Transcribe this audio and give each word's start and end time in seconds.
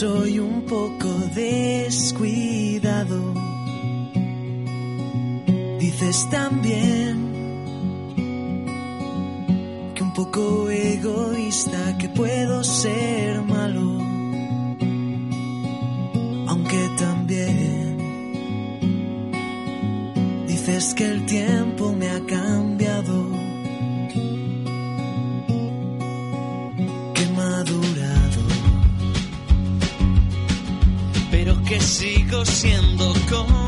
soy 0.00 0.38
un 0.38 0.62
poco 0.62 1.08
descuidado. 1.34 3.34
Dices 5.78 6.26
también 6.30 7.28
que 9.94 10.02
un 10.02 10.14
poco 10.14 10.70
egoísta, 10.70 11.98
que 11.98 12.08
puedo 12.08 12.64
ser 12.64 13.42
malo. 13.42 14.00
Aunque 16.48 16.88
también 16.98 17.98
dices 20.48 20.94
que 20.94 21.04
el 21.04 21.26
tiempo 21.26 21.69
siendo 32.44 33.12
complicado 33.28 33.59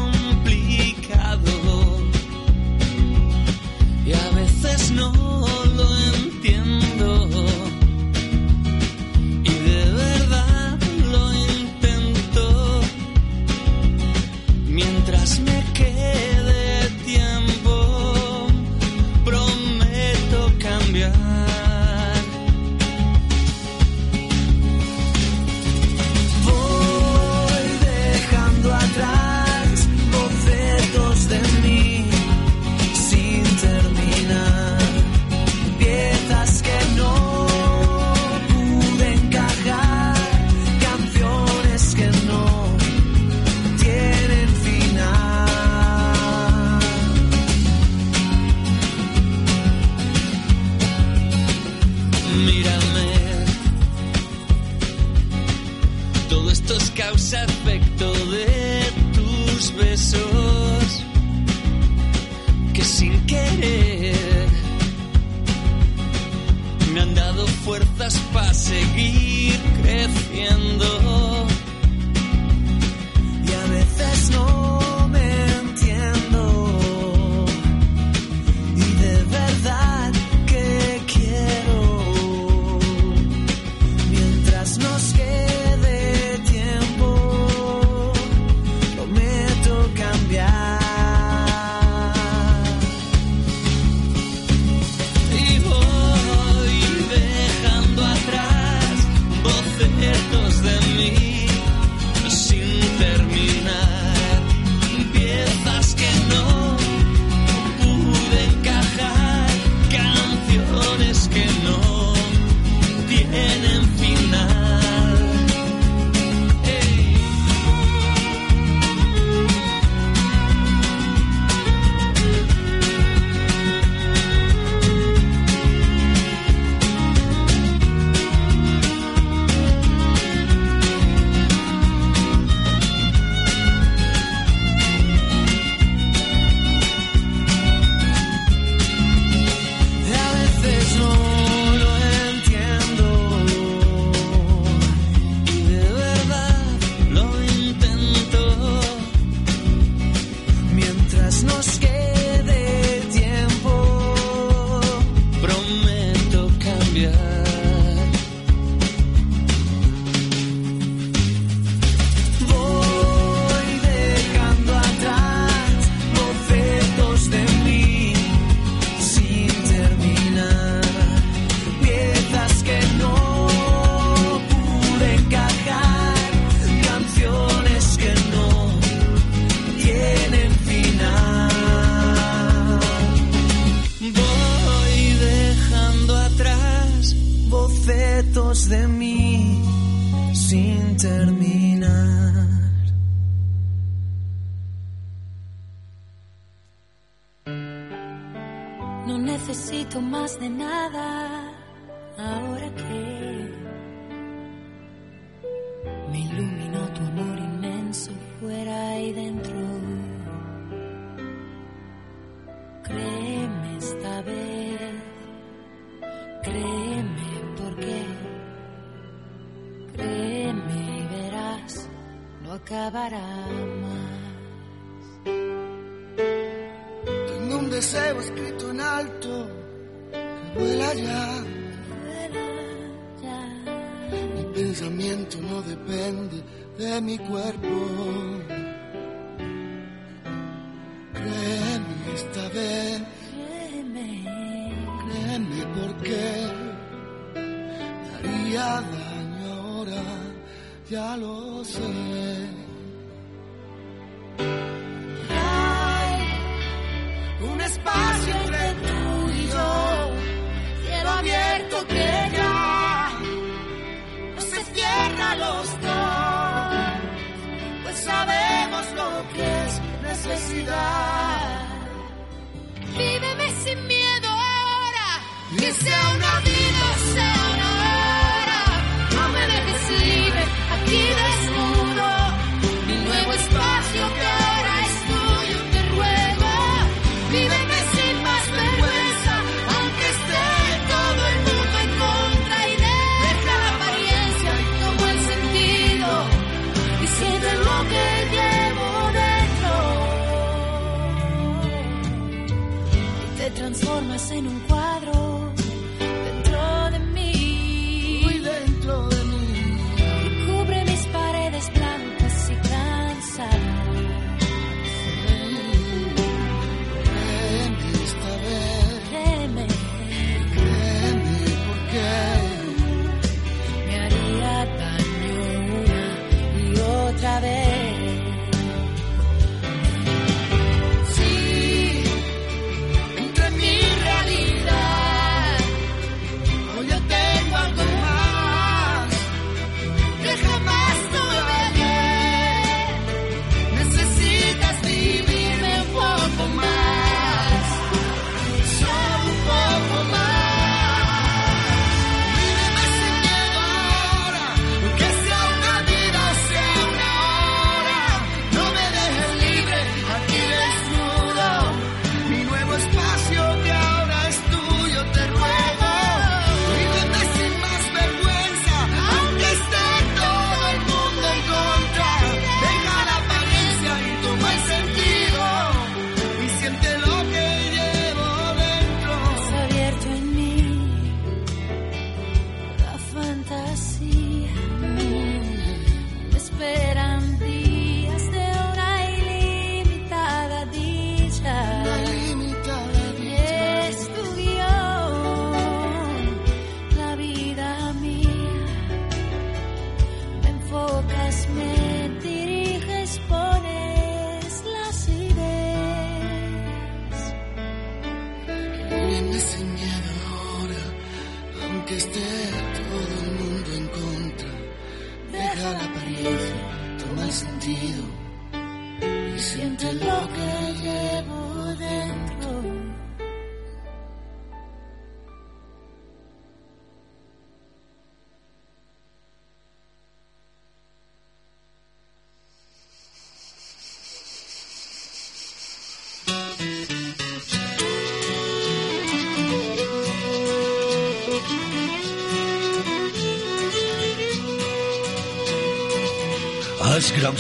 seguir 68.83 69.61
creciendo. 69.83 71.02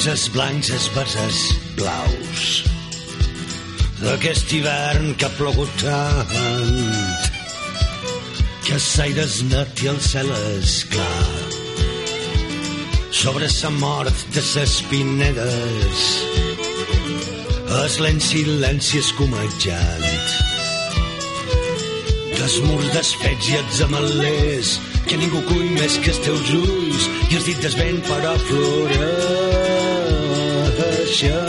Els 0.02 0.24
blancs, 0.34 0.68
els 0.74 0.88
blaus. 1.76 2.46
D'aquest 4.00 4.50
hivern 4.56 5.12
que 5.14 5.28
ha 5.28 5.30
plogut 5.36 5.70
tant 5.78 6.32
que 8.66 8.78
l'aire 8.82 9.22
és 9.22 9.36
net 9.46 9.82
i 9.84 9.90
el 9.92 10.00
cel 10.02 10.32
és 10.58 10.72
clar. 10.90 11.28
Sobre 13.14 13.46
sa 13.52 13.70
mort 13.70 14.24
de 14.34 14.42
ses 14.42 14.80
pinedes. 14.90 16.02
És 17.84 17.98
lent 18.02 18.22
silenci 18.26 18.98
escumejant. 18.98 20.32
Dels 22.40 22.58
murs 22.66 22.90
desfets 22.96 23.52
i 23.54 23.60
els 23.60 23.84
amalers 23.86 24.74
que 25.06 25.20
ningú 25.22 25.46
cull 25.46 25.70
més 25.78 26.00
que 26.02 26.10
els 26.10 26.24
teus 26.26 26.56
ulls 26.58 27.06
i 27.30 27.38
els 27.38 27.46
dit 27.52 27.62
del 27.62 27.78
vent 27.78 28.02
però 28.10 28.34
floreixen 31.12 31.42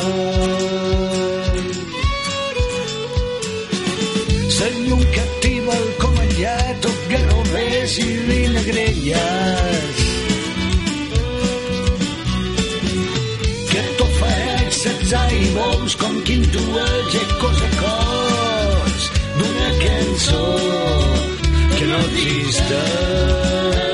la 4.60 4.70
llum 4.88 5.02
captiva 5.16 5.76
el 5.76 5.90
comellat 6.02 6.82
tot 6.86 7.00
garrovers 7.12 7.96
i 8.00 8.08
vinagrelles 8.28 10.02
que 13.72 13.86
t'ofereix 14.02 14.82
setze 14.82 15.24
i 15.40 15.48
bous 15.56 15.98
com 16.04 16.20
quin 16.28 16.46
tu 16.58 16.66
ecos 16.84 17.64
a 17.70 17.72
cors 17.80 19.10
d'una 19.40 19.72
cançó 19.86 20.46
que 21.78 21.86
no 21.92 22.00
existeix. 22.12 23.93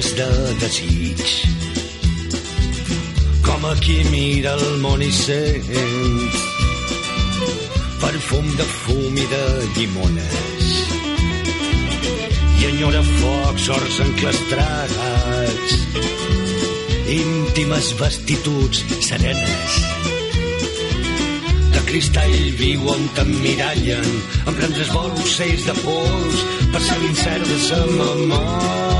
Clivelles 0.00 0.14
de 0.16 0.54
desig. 0.60 1.20
Com 3.44 3.64
a 3.66 3.74
qui 3.80 4.02
mira 4.10 4.54
el 4.54 4.78
món 4.80 5.02
i 5.02 5.10
sent 5.12 5.66
perfum 8.00 8.46
de 8.56 8.64
fum 8.64 9.16
i 9.16 9.26
de 9.32 9.42
llimones. 9.76 10.70
I 12.60 12.66
enyora 12.70 13.02
focs 13.02 13.68
horts 13.68 14.00
enclastrats. 14.06 15.76
Íntimes 17.10 17.92
vestituds 17.98 18.84
serenes. 19.04 19.80
De 21.74 21.84
cristall 21.90 22.38
viu 22.60 22.86
on 22.94 23.08
t'emmirallen 23.16 24.08
amb 24.46 24.56
prendres 24.56 24.94
bolsells 24.94 25.66
de 25.68 25.76
pols 25.82 26.46
per 26.72 26.86
ser 26.86 26.98
l'incert 27.02 27.46
de 27.50 27.60
sa 27.66 27.84
memòria 27.90 28.99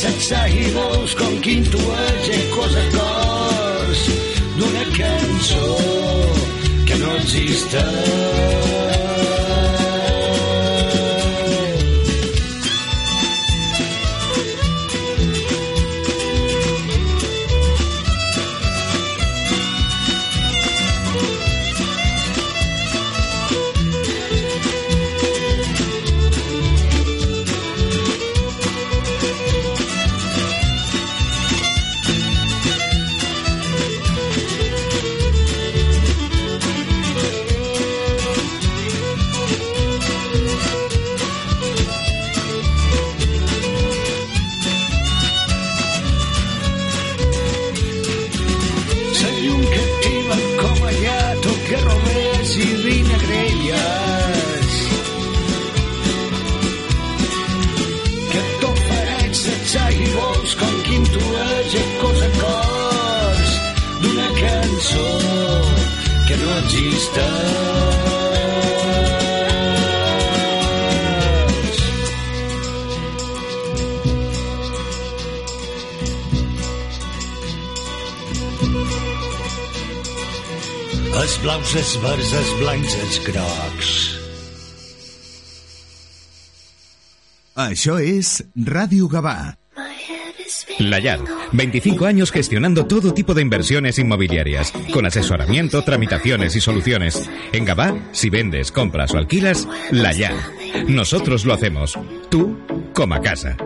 set 0.00 0.20
seguidors 0.24 1.12
com 1.18 1.34
qui 1.44 1.58
intueix 1.60 2.30
en 2.36 2.46
coses 2.54 2.88
d'ors 2.94 4.06
d'una 4.56 4.88
cançó 4.96 5.70
que 6.88 7.00
no 7.04 7.16
existeix. 7.20 8.79
Els 81.90 82.02
verds, 82.04 82.32
els 82.38 82.50
blancs, 82.60 82.92
els 83.02 83.16
grocs. 83.26 83.88
Això 87.58 87.98
és 87.98 88.44
Ràdio 88.54 89.08
Gavà. 89.10 89.58
La 90.78 91.00
Yar, 91.02 91.18
25 91.50 92.06
años 92.06 92.30
gestionando 92.30 92.86
todo 92.86 93.12
tipo 93.12 93.34
de 93.34 93.42
inversiones 93.42 93.98
inmobiliarias, 93.98 94.72
con 94.92 95.04
asesoramiento, 95.04 95.82
tramitaciones 95.82 96.54
y 96.54 96.60
soluciones. 96.60 97.28
En 97.52 97.64
Gabá, 97.64 97.96
si 98.12 98.30
vendes, 98.30 98.70
compras 98.70 99.12
o 99.12 99.18
alquilas, 99.18 99.66
La 99.90 100.12
Yar. 100.12 100.36
Nosotros 100.86 101.44
lo 101.44 101.54
hacemos. 101.54 101.98
Tú, 102.30 102.56
como 102.94 103.16
a 103.16 103.20
casa. 103.20 103.56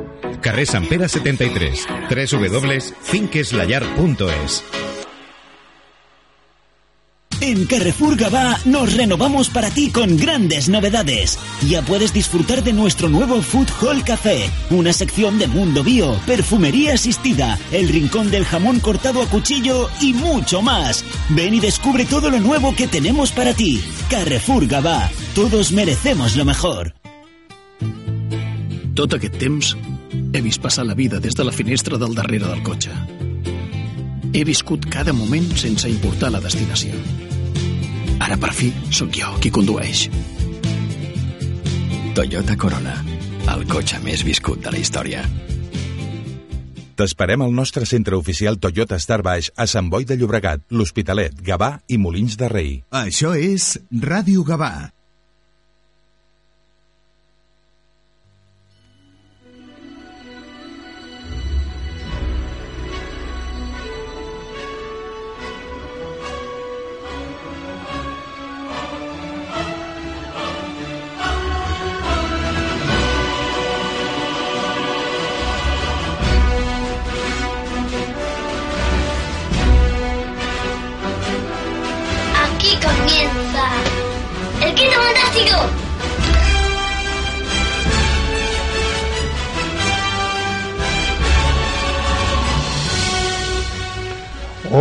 Carrer 0.41 0.67
Sant 0.67 0.89
Pere 0.89 1.11
73, 1.11 1.87
www.finqueslayar.es. 2.09 4.84
En 7.47 7.67
Carrefour 7.67 8.17
Gabá 8.17 8.59
nos 8.65 8.95
renovamos 8.95 9.51
para 9.51 9.69
ti 9.69 9.91
con 9.91 10.17
grandes 10.17 10.71
novedades. 10.71 11.39
Ya 11.69 11.83
puedes 11.83 12.15
disfrutar 12.15 12.65
de 12.65 12.73
nuestro 12.73 13.11
nuevo 13.11 13.43
Food 13.43 13.69
Hall 13.83 14.03
Café, 14.03 14.49
una 14.71 14.95
sección 14.95 15.39
de 15.39 15.47
mundo 15.47 15.85
bio, 15.85 16.19
perfumería 16.25 16.95
asistida, 16.95 17.59
el 17.71 17.91
rincón 17.91 18.31
del 18.31 18.47
jamón 18.47 18.81
cortado 18.81 19.21
a 19.21 19.27
cuchillo 19.27 19.91
y 20.01 20.15
mucho 20.15 20.63
más. 20.63 21.05
Ven 21.29 21.53
y 21.53 21.61
descubre 21.61 22.07
todo 22.07 22.31
lo 22.31 22.41
nuevo 22.41 22.75
que 22.75 22.87
tenemos 22.87 23.31
para 23.31 23.53
ti. 23.53 23.79
Carrefour 24.09 24.67
Gabá, 24.67 25.11
todos 25.35 25.71
merecemos 25.71 26.37
lo 26.37 26.47
mejor. 26.47 26.95
Tot 28.95 29.13
aquest 29.13 29.37
temps 29.37 29.77
he 30.33 30.41
vist 30.41 30.65
la 30.79 30.95
vida 30.95 31.21
des 31.21 31.35
de 31.35 31.45
la 31.45 31.53
finestra 31.53 31.99
del 31.99 32.15
darrere 32.15 32.47
del 32.47 32.63
cotxe. 32.63 32.91
He 34.33 34.45
viscut 34.45 34.89
cada 34.89 35.13
moment 35.13 35.55
sense 35.57 35.91
importar 35.91 36.33
la 36.33 36.41
destinació. 36.41 36.95
Ara, 38.21 38.37
per 38.41 38.53
fi, 38.55 38.71
sóc 38.95 39.15
jo 39.15 39.33
qui 39.43 39.51
condueix. 39.55 40.07
Toyota 42.15 42.55
Corona, 42.55 42.95
el 43.55 43.67
cotxe 43.67 43.99
més 44.05 44.23
viscut 44.27 44.63
de 44.63 44.71
la 44.71 44.79
història. 44.79 45.25
T'esperem 46.95 47.43
al 47.43 47.55
nostre 47.55 47.87
centre 47.91 48.15
oficial 48.15 48.61
Toyota 48.63 49.01
Star 49.03 49.19
Baix 49.27 49.51
a 49.59 49.67
Sant 49.67 49.89
Boi 49.91 50.07
de 50.07 50.15
Llobregat, 50.15 50.63
l'Hospitalet, 50.71 51.41
Gavà 51.43 51.73
i 51.91 51.99
Molins 51.99 52.39
de 52.39 52.51
Rei. 52.53 52.77
Això 52.95 53.35
és 53.35 53.75
Ràdio 53.91 54.47
Gavà. 54.47 54.95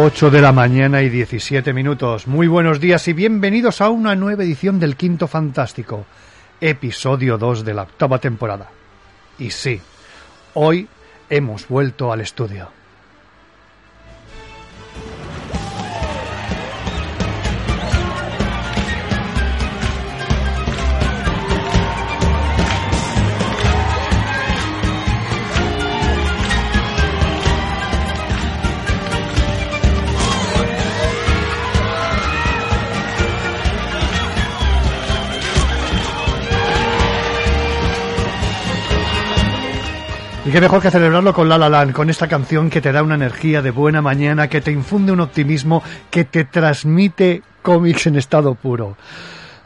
8 0.05 0.31
de 0.31 0.41
la 0.41 0.51
mañana 0.51 1.01
y 1.01 1.07
17 1.07 1.71
minutos. 1.71 2.27
Muy 2.27 2.47
buenos 2.47 2.81
días 2.81 3.07
y 3.07 3.13
bienvenidos 3.13 3.79
a 3.79 3.89
una 3.89 4.15
nueva 4.15 4.43
edición 4.43 4.77
del 4.77 4.97
Quinto 4.97 5.29
Fantástico, 5.29 6.05
episodio 6.59 7.37
2 7.37 7.63
de 7.63 7.73
la 7.73 7.83
octava 7.83 8.19
temporada. 8.19 8.69
Y 9.39 9.51
sí, 9.51 9.79
hoy 10.55 10.89
hemos 11.29 11.69
vuelto 11.69 12.11
al 12.11 12.19
estudio. 12.19 12.82
Qué 40.53 40.61
mejor 40.61 40.83
que 40.83 40.91
celebrarlo 40.91 41.33
con 41.33 41.49
La 41.49 41.57
La 41.57 41.67
Land, 41.67 41.93
con 41.93 42.11
esta 42.11 42.27
canción 42.27 42.69
que 42.69 42.79
te 42.79 42.91
da 42.91 43.01
una 43.01 43.15
energía 43.15 43.63
de 43.63 43.71
buena 43.71 44.03
mañana, 44.03 44.49
que 44.49 44.61
te 44.61 44.69
infunde 44.69 45.11
un 45.11 45.19
optimismo, 45.19 45.81
que 46.11 46.25
te 46.25 46.43
transmite 46.43 47.41
cómics 47.63 48.05
en 48.05 48.17
estado 48.17 48.53
puro. 48.53 48.95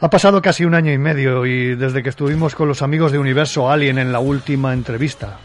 Ha 0.00 0.08
pasado 0.08 0.40
casi 0.40 0.64
un 0.64 0.72
año 0.72 0.90
y 0.90 0.96
medio 0.96 1.44
y 1.44 1.74
desde 1.74 2.02
que 2.02 2.08
estuvimos 2.08 2.54
con 2.54 2.68
los 2.68 2.80
amigos 2.80 3.12
de 3.12 3.18
Universo 3.18 3.70
Alien 3.70 3.98
en 3.98 4.12
la 4.12 4.20
última 4.20 4.72
entrevista. 4.72 5.36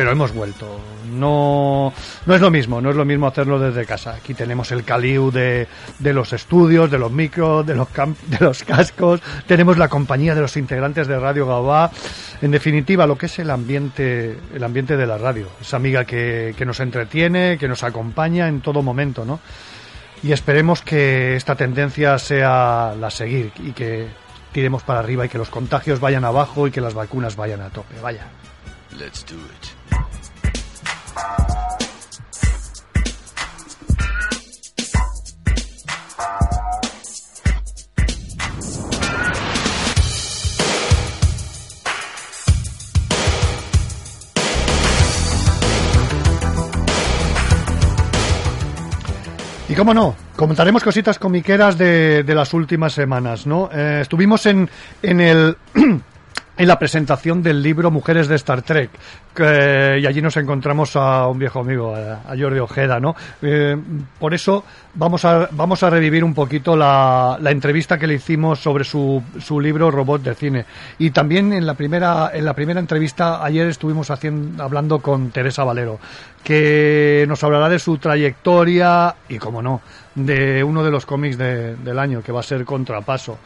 Pero 0.00 0.12
hemos 0.12 0.32
vuelto. 0.32 0.80
No, 1.12 1.92
no 2.24 2.34
es 2.34 2.40
lo 2.40 2.50
mismo, 2.50 2.80
no 2.80 2.88
es 2.88 2.96
lo 2.96 3.04
mismo 3.04 3.26
hacerlo 3.26 3.58
desde 3.58 3.84
casa. 3.84 4.14
Aquí 4.14 4.32
tenemos 4.32 4.72
el 4.72 4.82
caliu 4.82 5.30
de, 5.30 5.68
de 5.98 6.14
los 6.14 6.32
estudios, 6.32 6.90
de 6.90 6.98
los 6.98 7.12
micros, 7.12 7.66
de 7.66 7.74
los, 7.74 7.88
de 8.26 8.38
los 8.40 8.64
cascos, 8.64 9.20
tenemos 9.46 9.76
la 9.76 9.88
compañía 9.88 10.34
de 10.34 10.40
los 10.40 10.56
integrantes 10.56 11.06
de 11.06 11.18
Radio 11.18 11.46
Gabá. 11.46 11.90
En 12.40 12.50
definitiva, 12.50 13.06
lo 13.06 13.18
que 13.18 13.26
es 13.26 13.38
el 13.40 13.50
ambiente, 13.50 14.38
el 14.54 14.64
ambiente 14.64 14.96
de 14.96 15.06
la 15.06 15.18
radio. 15.18 15.48
Esa 15.60 15.76
amiga 15.76 16.06
que, 16.06 16.54
que 16.56 16.64
nos 16.64 16.80
entretiene, 16.80 17.58
que 17.58 17.68
nos 17.68 17.82
acompaña 17.82 18.48
en 18.48 18.62
todo 18.62 18.80
momento, 18.80 19.26
¿no? 19.26 19.38
Y 20.22 20.32
esperemos 20.32 20.80
que 20.80 21.36
esta 21.36 21.56
tendencia 21.56 22.18
sea 22.18 22.94
la 22.98 23.10
seguir 23.10 23.52
y 23.58 23.72
que 23.72 24.06
tiremos 24.52 24.82
para 24.82 25.00
arriba 25.00 25.26
y 25.26 25.28
que 25.28 25.36
los 25.36 25.50
contagios 25.50 26.00
vayan 26.00 26.24
abajo 26.24 26.66
y 26.66 26.70
que 26.70 26.80
las 26.80 26.94
vacunas 26.94 27.36
vayan 27.36 27.60
a 27.60 27.68
tope. 27.68 28.00
Vaya. 28.00 28.26
Let's 28.98 29.26
do 29.26 29.36
it. 29.36 29.79
Y 49.70 49.74
cómo 49.76 49.94
no, 49.94 50.16
comentaremos 50.34 50.82
cositas 50.82 51.20
comiqueras 51.20 51.78
de, 51.78 52.24
las 52.26 52.52
últimas 52.54 52.92
semanas, 52.92 53.46
¿no? 53.46 53.70
Eh, 53.72 54.00
estuvimos 54.02 54.44
en, 54.46 54.68
en 55.00 55.20
el... 55.20 55.56
En 56.60 56.68
la 56.68 56.78
presentación 56.78 57.42
del 57.42 57.62
libro 57.62 57.90
Mujeres 57.90 58.28
de 58.28 58.36
Star 58.36 58.60
Trek, 58.60 58.90
que- 59.34 59.98
y 60.02 60.06
allí 60.06 60.20
nos 60.20 60.36
encontramos 60.36 60.94
a 60.94 61.26
un 61.26 61.38
viejo 61.38 61.60
amigo, 61.60 61.94
a, 61.96 62.36
Jordi 62.38 62.58
Ojeda, 62.58 63.00
¿no? 63.00 63.16
Eh, 63.40 63.74
por 64.18 64.34
eso 64.34 64.62
vamos 64.94 65.24
a, 65.24 65.48
vamos 65.52 65.82
a 65.82 65.88
revivir 65.88 66.22
un 66.22 66.34
poquito 66.34 66.76
la, 66.76 67.38
la 67.40 67.50
entrevista 67.50 67.96
que 67.98 68.06
le 68.06 68.12
hicimos 68.14 68.58
sobre 68.60 68.84
su, 68.84 69.22
su 69.40 69.58
libro 69.58 69.90
Robot 69.90 70.20
de 70.22 70.34
Cine. 70.34 70.66
Y 70.98 71.12
también 71.12 71.54
en 71.54 71.64
la 71.64 71.72
primera, 71.72 72.30
en 72.34 72.44
la 72.44 72.52
primera 72.52 72.78
entrevista 72.78 73.42
ayer 73.42 73.66
estuvimos 73.68 74.10
haciendo, 74.10 74.62
hablando 74.62 74.98
con 74.98 75.30
Teresa 75.30 75.64
Valero, 75.64 75.98
que 76.44 77.24
nos 77.26 77.42
hablará 77.42 77.70
de 77.70 77.78
su 77.78 77.96
trayectoria 77.96 79.14
y, 79.30 79.38
como 79.38 79.62
no, 79.62 79.80
de 80.14 80.62
uno 80.62 80.84
de 80.84 80.90
los 80.90 81.06
cómics 81.06 81.38
de- 81.38 81.76
del 81.76 81.98
año, 81.98 82.22
que 82.22 82.32
va 82.32 82.40
a 82.40 82.42
ser 82.42 82.66
Contrapaso. 82.66 83.38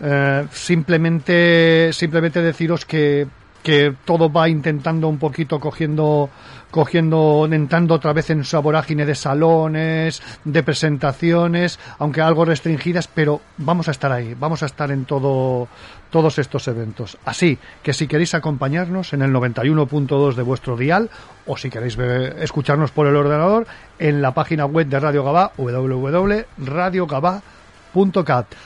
Eh, 0.00 0.46
simplemente, 0.52 1.92
simplemente 1.92 2.42
deciros 2.42 2.84
que, 2.84 3.26
que 3.62 3.94
todo 4.04 4.30
va 4.30 4.48
intentando 4.48 5.08
un 5.08 5.18
poquito 5.18 5.58
cogiendo, 5.60 6.28
cogiendo, 6.70 7.48
entrando 7.50 7.94
otra 7.94 8.12
vez 8.12 8.28
en 8.30 8.44
su 8.44 8.60
vorágine 8.60 9.06
de 9.06 9.14
salones, 9.14 10.20
de 10.44 10.62
presentaciones, 10.62 11.78
aunque 11.98 12.20
algo 12.20 12.44
restringidas, 12.44 13.06
pero 13.08 13.40
vamos 13.56 13.86
a 13.88 13.92
estar 13.92 14.10
ahí, 14.12 14.34
vamos 14.38 14.62
a 14.62 14.66
estar 14.66 14.90
en 14.90 15.04
todo, 15.04 15.68
todos 16.10 16.38
estos 16.38 16.66
eventos. 16.68 17.16
Así 17.24 17.58
que 17.82 17.92
si 17.94 18.06
queréis 18.08 18.34
acompañarnos 18.34 19.12
en 19.12 19.22
el 19.22 19.30
91.2 19.32 20.34
de 20.34 20.42
vuestro 20.42 20.76
dial, 20.76 21.08
o 21.46 21.56
si 21.56 21.70
queréis 21.70 21.96
ver- 21.96 22.36
escucharnos 22.40 22.90
por 22.90 23.06
el 23.06 23.14
ordenador, 23.16 23.66
en 23.98 24.20
la 24.20 24.34
página 24.34 24.66
web 24.66 24.88
de 24.88 24.98
Radio 25.00 25.22
Gabá, 25.24 25.52
www.radiogabá.cat. 25.56 27.42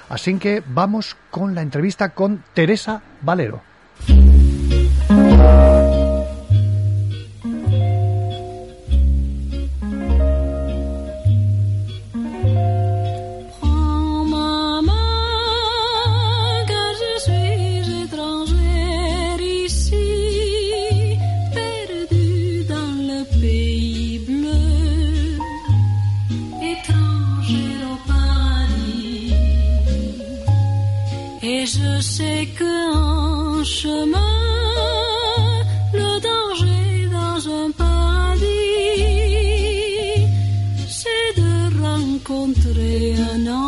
Así 0.08 0.38
que 0.38 0.62
vamos 0.66 1.16
con 1.30 1.54
la 1.54 1.62
entrevista 1.62 2.10
con 2.10 2.42
Teresa 2.54 3.02
Valero. 3.22 3.62
c'est 32.38 32.46
que 32.46 33.64
chemin, 33.64 34.34
le 35.92 36.10
danger 36.28 37.08
dans 37.10 37.40
un 37.60 37.70
paradis, 37.72 38.44
c'est 40.88 41.32
de 41.40 41.52
rencontrer 41.82 43.14
un 43.32 43.46
homme. 43.46 43.67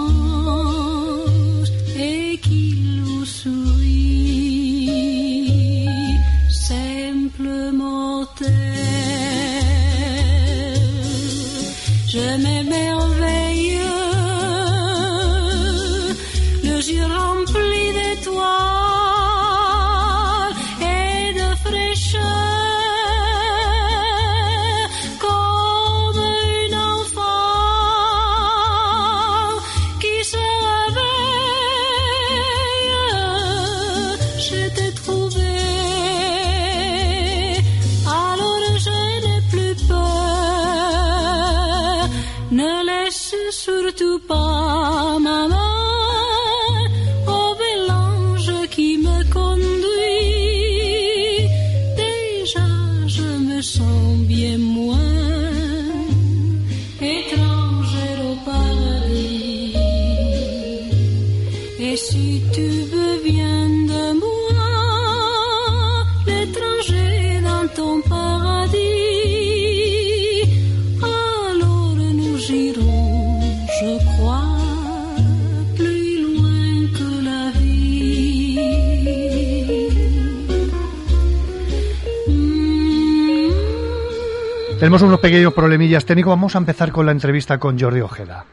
Tenemos 84.90 85.06
unos 85.06 85.20
pequeños 85.20 85.54
problemillas 85.54 86.04
técnicos. 86.04 86.30
Vamos 86.30 86.56
a 86.56 86.58
empezar 86.58 86.90
con 86.90 87.06
la 87.06 87.12
entrevista 87.12 87.58
con 87.58 87.78
Jordi 87.78 88.00
Ojeda. 88.00 88.44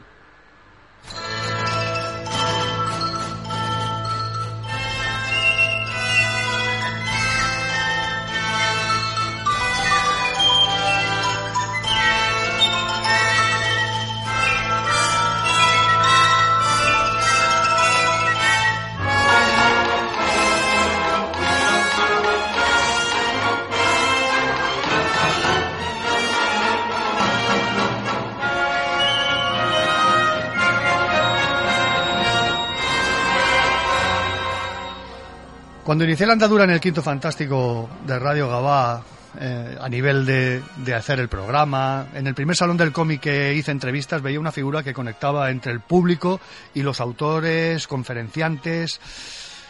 Inicié 36.18 36.26
la 36.26 36.32
andadura 36.32 36.64
en 36.64 36.70
el 36.70 36.80
Quinto 36.80 37.00
Fantástico 37.00 37.88
de 38.04 38.18
Radio 38.18 38.48
Gabá, 38.48 39.04
eh, 39.38 39.78
a 39.80 39.88
nivel 39.88 40.26
de, 40.26 40.60
de 40.78 40.92
hacer 40.92 41.20
el 41.20 41.28
programa, 41.28 42.08
en 42.12 42.26
el 42.26 42.34
primer 42.34 42.56
salón 42.56 42.76
del 42.76 42.90
cómic 42.90 43.20
que 43.20 43.54
hice 43.54 43.70
entrevistas 43.70 44.20
veía 44.20 44.40
una 44.40 44.50
figura 44.50 44.82
que 44.82 44.92
conectaba 44.92 45.48
entre 45.48 45.70
el 45.70 45.78
público 45.78 46.40
y 46.74 46.82
los 46.82 47.00
autores, 47.00 47.86
conferenciantes, 47.86 49.00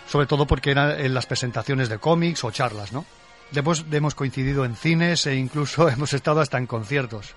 sobre 0.09 0.27
todo 0.27 0.47
porque 0.47 0.71
eran 0.71 0.99
en 0.99 1.13
las 1.13 1.27
presentaciones 1.27 1.91
de 1.91 1.99
cómics 1.99 2.43
o 2.45 2.51
charlas, 2.51 2.95
¿no? 2.95 3.05
Después 3.51 3.85
hemos 3.93 4.15
coincidido 4.15 4.65
en 4.65 4.75
cines 4.75 5.27
e 5.27 5.35
incluso 5.35 5.87
hemos 5.91 6.15
estado 6.15 6.41
hasta 6.41 6.57
en 6.57 6.67
conciertos. 6.67 7.35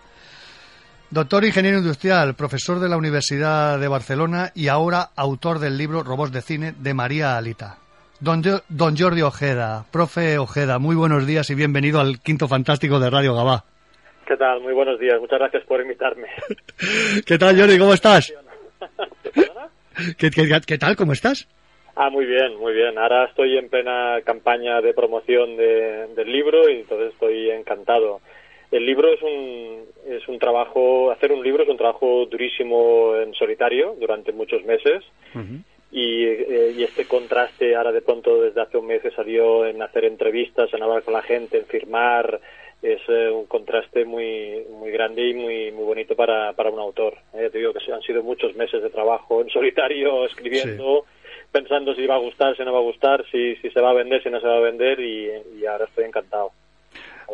Doctor 1.09 1.43
ingeniero 1.43 1.79
industrial, 1.79 2.35
profesor 2.35 2.79
de 2.79 2.87
la 2.87 2.95
Universidad 2.95 3.77
de 3.77 3.89
Barcelona 3.89 4.53
y 4.55 4.69
ahora 4.69 5.11
autor 5.17 5.59
del 5.59 5.77
libro 5.77 6.01
Robots 6.01 6.31
de 6.31 6.41
Cine 6.41 6.73
de 6.79 6.93
María 6.93 7.35
Alita. 7.35 7.80
Don, 8.21 8.43
Jo- 8.43 8.61
don 8.69 8.95
Jordi 8.95 9.21
Ojeda, 9.23 9.85
profe 9.91 10.37
Ojeda, 10.37 10.77
muy 10.79 10.95
buenos 10.95 11.25
días 11.25 11.49
y 11.49 11.55
bienvenido 11.55 11.99
al 11.99 12.19
Quinto 12.19 12.47
Fantástico 12.47 12.99
de 12.99 13.09
Radio 13.09 13.33
Gabá. 13.33 13.63
¿Qué 14.27 14.37
tal? 14.37 14.61
Muy 14.61 14.73
buenos 14.73 14.99
días. 14.99 15.19
Muchas 15.19 15.39
gracias 15.39 15.63
por 15.65 15.81
invitarme. 15.81 16.27
¿Qué 17.25 17.37
tal, 17.37 17.59
Jordi? 17.59 17.79
¿Cómo 17.79 17.93
estás? 17.93 18.31
¿Qué, 20.17 20.29
qué- 20.29 20.61
qué 20.65 20.77
tal? 20.77 20.95
¿Cómo 20.95 21.13
estás? 21.13 21.47
Ah, 21.95 22.09
muy 22.09 22.25
bien, 22.25 22.55
muy 22.57 22.73
bien. 22.73 22.97
Ahora 22.97 23.25
estoy 23.25 23.57
en 23.57 23.69
plena 23.69 24.19
campaña 24.23 24.81
de 24.81 24.93
promoción 24.93 25.57
de- 25.57 26.07
del 26.15 26.31
libro 26.31 26.69
y 26.69 26.81
entonces 26.81 27.13
estoy 27.13 27.49
encantado. 27.49 28.21
El 28.71 28.85
libro 28.85 29.09
es 29.13 29.21
un, 29.21 29.83
es 30.07 30.25
un 30.29 30.39
trabajo, 30.39 31.11
hacer 31.11 31.33
un 31.33 31.43
libro 31.43 31.63
es 31.63 31.69
un 31.69 31.75
trabajo 31.77 32.25
durísimo 32.27 33.15
en 33.17 33.33
solitario 33.33 33.95
durante 33.99 34.31
muchos 34.31 34.63
meses 34.63 35.03
y, 35.91 36.23
eh, 36.25 36.73
y 36.75 36.83
este 36.83 37.05
contraste 37.05 37.75
ahora 37.75 37.91
de 37.91 38.01
pronto 38.01 38.41
desde 38.41 38.61
hace 38.61 38.77
un 38.77 38.87
mes 38.87 39.01
que 39.01 39.11
salió 39.11 39.65
en 39.65 39.81
hacer 39.81 40.05
entrevistas, 40.05 40.73
en 40.73 40.81
hablar 40.83 41.03
con 41.03 41.13
la 41.13 41.21
gente, 41.21 41.57
en 41.57 41.65
firmar, 41.65 42.39
es 42.81 43.01
eh, 43.09 43.29
un 43.29 43.45
contraste 43.45 44.05
muy 44.05 44.63
muy 44.71 44.89
grande 44.91 45.27
y 45.27 45.33
muy 45.33 45.71
muy 45.71 45.83
bonito 45.83 46.15
para, 46.15 46.53
para 46.53 46.69
un 46.71 46.79
autor. 46.79 47.15
Eh, 47.33 47.49
te 47.51 47.57
digo 47.59 47.73
que 47.73 47.91
han 47.91 48.01
sido 48.01 48.23
muchos 48.23 48.55
meses 48.55 48.81
de 48.81 48.89
trabajo 48.89 49.41
en 49.41 49.49
solitario, 49.49 50.25
escribiendo, 50.31 51.05
pensando 51.51 51.93
si 51.93 52.07
va 52.07 52.15
a 52.15 52.19
gustar, 52.19 52.55
si 52.55 52.63
no 52.63 52.73
va 52.73 52.79
a 52.79 52.83
gustar, 52.83 53.23
si, 53.31 53.55
si 53.57 53.69
se 53.69 53.81
va 53.81 53.89
a 53.91 53.93
vender, 53.93 54.23
si 54.23 54.29
no 54.29 54.39
se 54.39 54.47
va 54.47 54.57
a 54.57 54.61
vender 54.61 54.99
y, 54.99 55.29
y 55.59 55.65
ahora 55.65 55.85
estoy 55.85 56.05
encantado. 56.05 56.51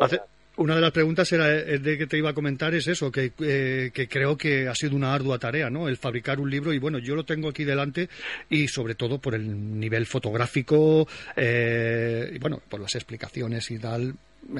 Hace- 0.00 0.16
una 0.58 0.74
de 0.74 0.80
las 0.80 0.92
preguntas 0.92 1.30
era 1.32 1.50
eh, 1.50 1.78
de 1.78 1.98
que 1.98 2.06
te 2.06 2.18
iba 2.18 2.30
a 2.30 2.34
comentar 2.34 2.74
es 2.74 2.86
eso, 2.86 3.10
que, 3.10 3.32
eh, 3.40 3.90
que 3.92 4.08
creo 4.08 4.36
que 4.36 4.68
ha 4.68 4.74
sido 4.74 4.96
una 4.96 5.14
ardua 5.14 5.38
tarea, 5.38 5.70
¿no? 5.70 5.88
El 5.88 5.96
fabricar 5.96 6.40
un 6.40 6.50
libro 6.50 6.72
y 6.72 6.78
bueno, 6.78 6.98
yo 6.98 7.14
lo 7.14 7.24
tengo 7.24 7.48
aquí 7.48 7.64
delante 7.64 8.08
y 8.50 8.68
sobre 8.68 8.94
todo 8.94 9.18
por 9.18 9.34
el 9.34 9.78
nivel 9.80 10.06
fotográfico 10.06 11.06
eh, 11.36 12.30
y 12.34 12.38
bueno, 12.38 12.60
por 12.68 12.80
las 12.80 12.94
explicaciones 12.94 13.70
y 13.70 13.78
tal, 13.78 14.14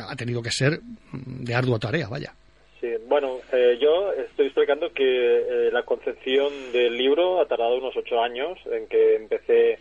ha 0.09 0.17
tenido 0.17 0.43
que 0.43 0.51
ser 0.51 0.81
de 1.13 1.55
ardua 1.55 1.79
tarea, 1.79 2.09
vaya. 2.09 2.33
Sí, 2.81 2.89
bueno, 3.09 3.41
eh, 3.53 3.77
yo 3.81 4.13
estoy 4.13 4.47
explicando 4.47 4.93
que 4.93 5.39
eh, 5.39 5.71
la 5.73 5.83
concepción 5.83 6.53
del 6.73 6.97
libro 6.97 7.41
ha 7.41 7.47
tardado 7.47 7.77
unos 7.77 7.97
ocho 7.97 8.23
años 8.23 8.57
en 8.71 8.87
que 8.87 9.17
empecé 9.17 9.79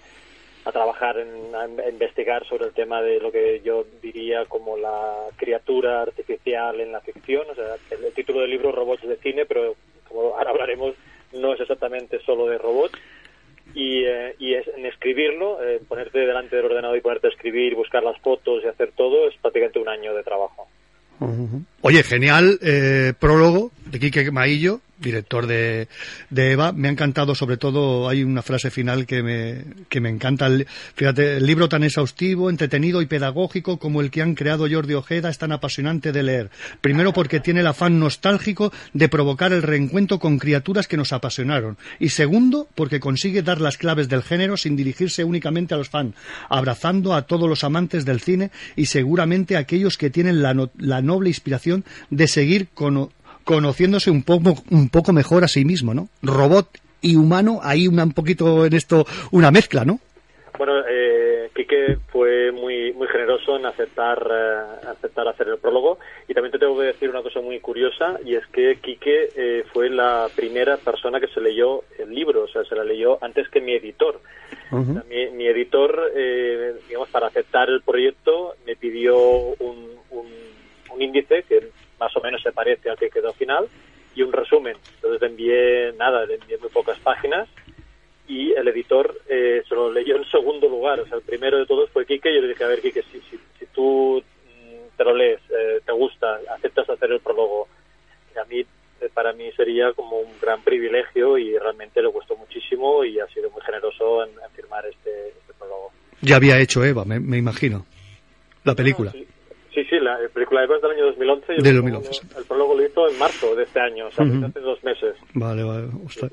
a 0.67 0.71
trabajar, 0.71 1.17
en, 1.17 1.56
a, 1.56 1.89
investigar 1.89 2.45
sobre 2.45 2.65
el 2.65 2.73
tema 2.73 3.01
de 3.01 3.19
lo 3.19 3.32
que 3.32 3.62
yo 3.63 3.86
diría 4.01 4.45
como 4.45 4.77
la 4.77 5.27
criatura 5.38 6.01
artificial 6.01 6.80
en 6.80 6.91
la 6.91 7.01
ficción. 7.01 7.45
O 7.49 7.56
sea, 7.56 7.75
el, 7.91 8.06
el 8.06 8.13
título 8.13 8.41
del 8.41 8.51
libro 8.51 8.71
Robots 8.71 9.08
de 9.08 9.15
cine, 9.17 9.45
pero 9.45 9.75
como 10.08 10.36
ahora 10.36 10.51
hablaremos, 10.51 10.95
no 11.34 11.53
es 11.53 11.60
exactamente 11.60 12.19
solo 12.25 12.47
de 12.47 12.58
robots. 12.58 12.97
Y, 13.73 14.03
eh, 14.06 14.36
y 14.39 14.53
es, 14.53 14.65
en 14.75 14.86
escribirlo, 14.86 15.62
eh, 15.63 15.82
ponerte 15.88 16.19
delante 16.19 16.56
del 16.56 16.65
ordenador 16.65 16.97
y 16.97 17.01
ponerte 17.01 17.27
a 17.27 17.30
escribir, 17.32 17.75
buscar 17.75 18.01
las 18.01 18.19
fotos 18.21 18.63
y 18.63 18.67
hacer 18.67 18.91
todo, 18.95 19.27
es 19.27 19.36
prácticamente 19.41 19.80
un 19.80 19.89
año 19.89 20.13
de 20.13 20.23
trabajo. 20.23 20.67
Oye, 21.82 22.03
genial 22.03 22.60
eh, 22.62 23.13
prólogo 23.19 23.71
de 23.86 23.99
Quique 23.99 24.32
Maillo, 24.32 24.82
director 24.99 25.47
de, 25.47 25.88
Eva. 26.36 26.71
Me 26.71 26.88
ha 26.88 26.91
encantado, 26.91 27.36
sobre 27.36 27.57
todo, 27.57 28.07
hay 28.10 28.23
una 28.23 28.41
frase 28.41 28.71
final 28.71 29.05
que 29.05 29.23
me, 29.23 29.63
que 29.89 30.01
me 30.01 30.10
encanta. 30.10 30.47
El- 30.47 30.67
fíjate, 30.95 31.38
el 31.38 31.45
libro 31.45 31.69
tan 31.69 31.83
exhaustivo, 31.83 32.49
entretenido 32.49 33.01
y 33.01 33.05
pedagógico 33.05 33.77
como 33.77 34.01
el 34.01 34.12
que 34.12 34.21
han 34.21 34.36
creado 34.36 34.67
Jordi 34.69 34.93
Ojeda 34.93 35.29
es 35.29 35.38
tan 35.38 35.51
apasionante 35.51 36.12
de 36.12 36.23
leer. 36.23 36.49
Primero 36.81 37.13
porque 37.13 37.39
tiene 37.39 37.60
el 37.62 37.67
afán 37.67 37.99
nostálgico 37.99 38.71
de 38.93 39.10
provocar 39.10 39.53
el 39.53 39.62
reencuentro 39.63 40.19
con 40.19 40.39
criaturas 40.39 40.88
que 40.88 40.97
nos 40.97 41.13
apasionaron. 41.13 41.77
Y 41.99 42.10
segundo, 42.10 42.67
porque 42.75 42.99
consigue 42.99 43.41
dar 43.41 43.62
las 43.62 43.77
claves 43.77 44.10
del 44.10 44.23
género 44.23 44.57
sin 44.57 44.75
dirigirse 44.75 45.23
únicamente 45.23 45.73
a 45.73 45.77
los 45.77 45.89
fans, 45.89 46.15
abrazando 46.49 47.13
a 47.13 47.23
todos 47.23 47.47
los 47.49 47.63
amantes 47.63 48.05
del 48.05 48.21
cine 48.21 48.51
y 48.75 48.88
seguramente 48.88 49.55
a 49.55 49.60
aquellos 49.60 49.97
que 49.97 50.10
tienen 50.10 50.41
la, 50.41 50.53
no- 50.53 50.71
la 50.77 51.01
noble 51.01 51.29
inspiración 51.29 51.83
de 52.10 52.27
seguir 52.27 52.67
cono- 52.73 53.12
conociéndose 53.47 54.12
un 54.12 54.23
poco, 54.23 54.55
un 54.69 54.89
poco 54.89 55.13
mejor 55.13 55.45
a 55.45 55.47
sí 55.47 55.63
mismo, 55.63 55.93
¿no? 55.93 56.10
Robot 56.21 56.67
y 57.01 57.15
humano, 57.15 57.62
hay 57.63 57.88
una, 57.88 58.03
un 58.03 58.12
poquito 58.12 58.65
en 58.65 58.73
esto 58.73 59.05
una 59.31 59.51
mezcla, 59.51 59.86
¿no? 59.86 59.99
Bueno, 60.57 60.73
eh, 60.89 61.49
Quique 61.55 61.97
fue 62.12 62.51
muy 62.51 62.91
muy 62.93 63.07
generoso 63.07 63.55
en 63.55 63.65
aceptar 63.65 64.17
eh, 64.29 64.89
aceptar 64.89 65.27
hacer 65.29 65.47
el 65.47 65.60
prólogo 65.60 65.97
y 66.27 66.33
también 66.33 66.51
te 66.51 66.60
tengo 66.60 66.77
que 66.77 66.88
decir 66.88 67.10
una 67.10 67.21
cosa 67.21 67.39
muy 67.39 67.60
curiosa 67.60 68.19
y 68.25 68.36
es 68.36 68.45
que 68.47 68.79
Quique 68.81 69.29
eh, 69.36 69.63
fue 69.71 69.89
la 69.89 70.27
primera 70.36 70.75
persona 70.75 71.21
que 71.21 71.27
se 71.27 71.39
leyó 71.39 71.83
el 71.99 72.13
libro, 72.13 72.43
o 72.43 72.47
sea, 72.47 72.65
se 72.65 72.75
la 72.75 72.83
leyó 72.83 73.17
antes 73.23 73.47
que 73.49 73.62
mi 73.62 73.73
editor. 73.73 74.19
O 74.71 74.83
sea, 74.83 75.03
mi, 75.07 75.29
mi 75.38 75.47
editor, 75.47 76.12
eh, 76.13 76.73
digamos, 76.88 77.07
para 77.10 77.27
aceptar 77.27 77.69
el 77.69 77.81
proyecto 77.81 78.55
me 78.65 78.75
pidió 78.75 79.15
un, 79.17 79.91
un, 80.10 80.27
un 80.93 81.01
índice 81.01 81.43
que 81.43 81.69
más 81.99 82.15
o 82.15 82.21
menos 82.21 82.41
se 82.41 82.51
parece 82.51 82.89
al 82.89 82.97
que 82.97 83.10
quedó 83.10 83.33
final 83.33 83.67
y 84.15 84.21
un 84.23 84.33
resumen. 84.33 84.75
Entonces 84.95 85.21
le 85.21 85.27
envié 85.27 85.93
nada, 85.93 86.25
le 86.25 86.36
envié 86.36 86.57
muy 86.57 86.69
pocas 86.69 86.99
páginas 86.99 87.47
y 88.27 88.51
el 88.53 88.67
editor 88.67 89.15
eh, 89.29 89.63
se 89.67 89.75
lo 89.75 89.91
leyó 89.91 90.17
en 90.17 90.25
segundo 90.25 90.67
lugar. 90.67 90.99
O 90.99 91.07
sea, 91.07 91.17
el 91.17 91.23
primero 91.23 91.57
de 91.57 91.65
todos 91.65 91.89
fue 91.91 92.05
Quique 92.05 92.31
y 92.31 92.36
yo 92.36 92.41
le 92.41 92.49
dije, 92.49 92.63
a 92.63 92.67
ver, 92.67 92.81
Quique, 92.81 93.03
si, 93.03 93.19
si, 93.21 93.39
si 93.60 93.65
tú 93.67 94.21
mm, 94.21 94.97
te 94.97 95.03
lo 95.03 95.15
lees, 95.15 95.39
eh, 95.49 95.81
te 95.86 95.91
gusta, 95.91 96.39
aceptas 96.55 96.89
hacer 96.89 97.12
el 97.12 97.19
prólogo, 97.19 97.67
a 98.39 98.45
mí, 98.45 98.60
eh, 98.60 99.10
para 99.13 99.33
mí 99.33 99.51
sería 99.53 99.93
como 99.93 100.19
un 100.19 100.39
gran 100.41 100.62
privilegio 100.62 101.38
y 101.38 101.57
realmente 101.57 102.01
le 102.01 102.07
gustó 102.07 102.36
muchísimo 102.36 103.03
y 103.03 103.19
ha 103.19 103.27
sido 103.27 103.49
muy 103.51 103.62
generoso 103.62 104.23
en, 104.23 104.29
en 104.29 104.51
firmar 104.55 104.86
este, 104.86 105.29
este 105.29 105.53
prólogo. 105.57 105.91
Ya 106.21 106.36
había 106.36 106.60
hecho 106.60 106.83
Eva, 106.83 107.05
me, 107.05 107.19
me 107.19 107.38
imagino. 107.38 107.86
La 108.63 108.75
película. 108.75 109.12
Sí, 109.12 109.25
sí, 109.77 109.89
sí, 109.89 109.99
la 109.99 110.17
película 110.33 110.63
Eva 110.63 110.75
es 110.77 110.81
del 110.81 110.91
año 110.91 111.05
2011 111.05 111.53
y 111.53 111.55
el, 111.57 111.63
Del 111.63 111.81
prólogo, 111.81 111.99
2011, 111.99 112.39
el 112.39 112.45
prólogo 112.45 112.75
lo 112.75 112.85
hizo 112.85 113.09
en 113.09 113.19
marzo 113.19 113.55
de 113.55 113.63
este 113.63 113.79
año, 113.79 114.07
o 114.07 114.11
sea, 114.11 114.25
hace 114.25 114.59
dos 114.59 114.83
meses. 114.83 115.15
Vale, 115.33 115.63
vale. 115.63 115.87
Ostras. 116.03 116.31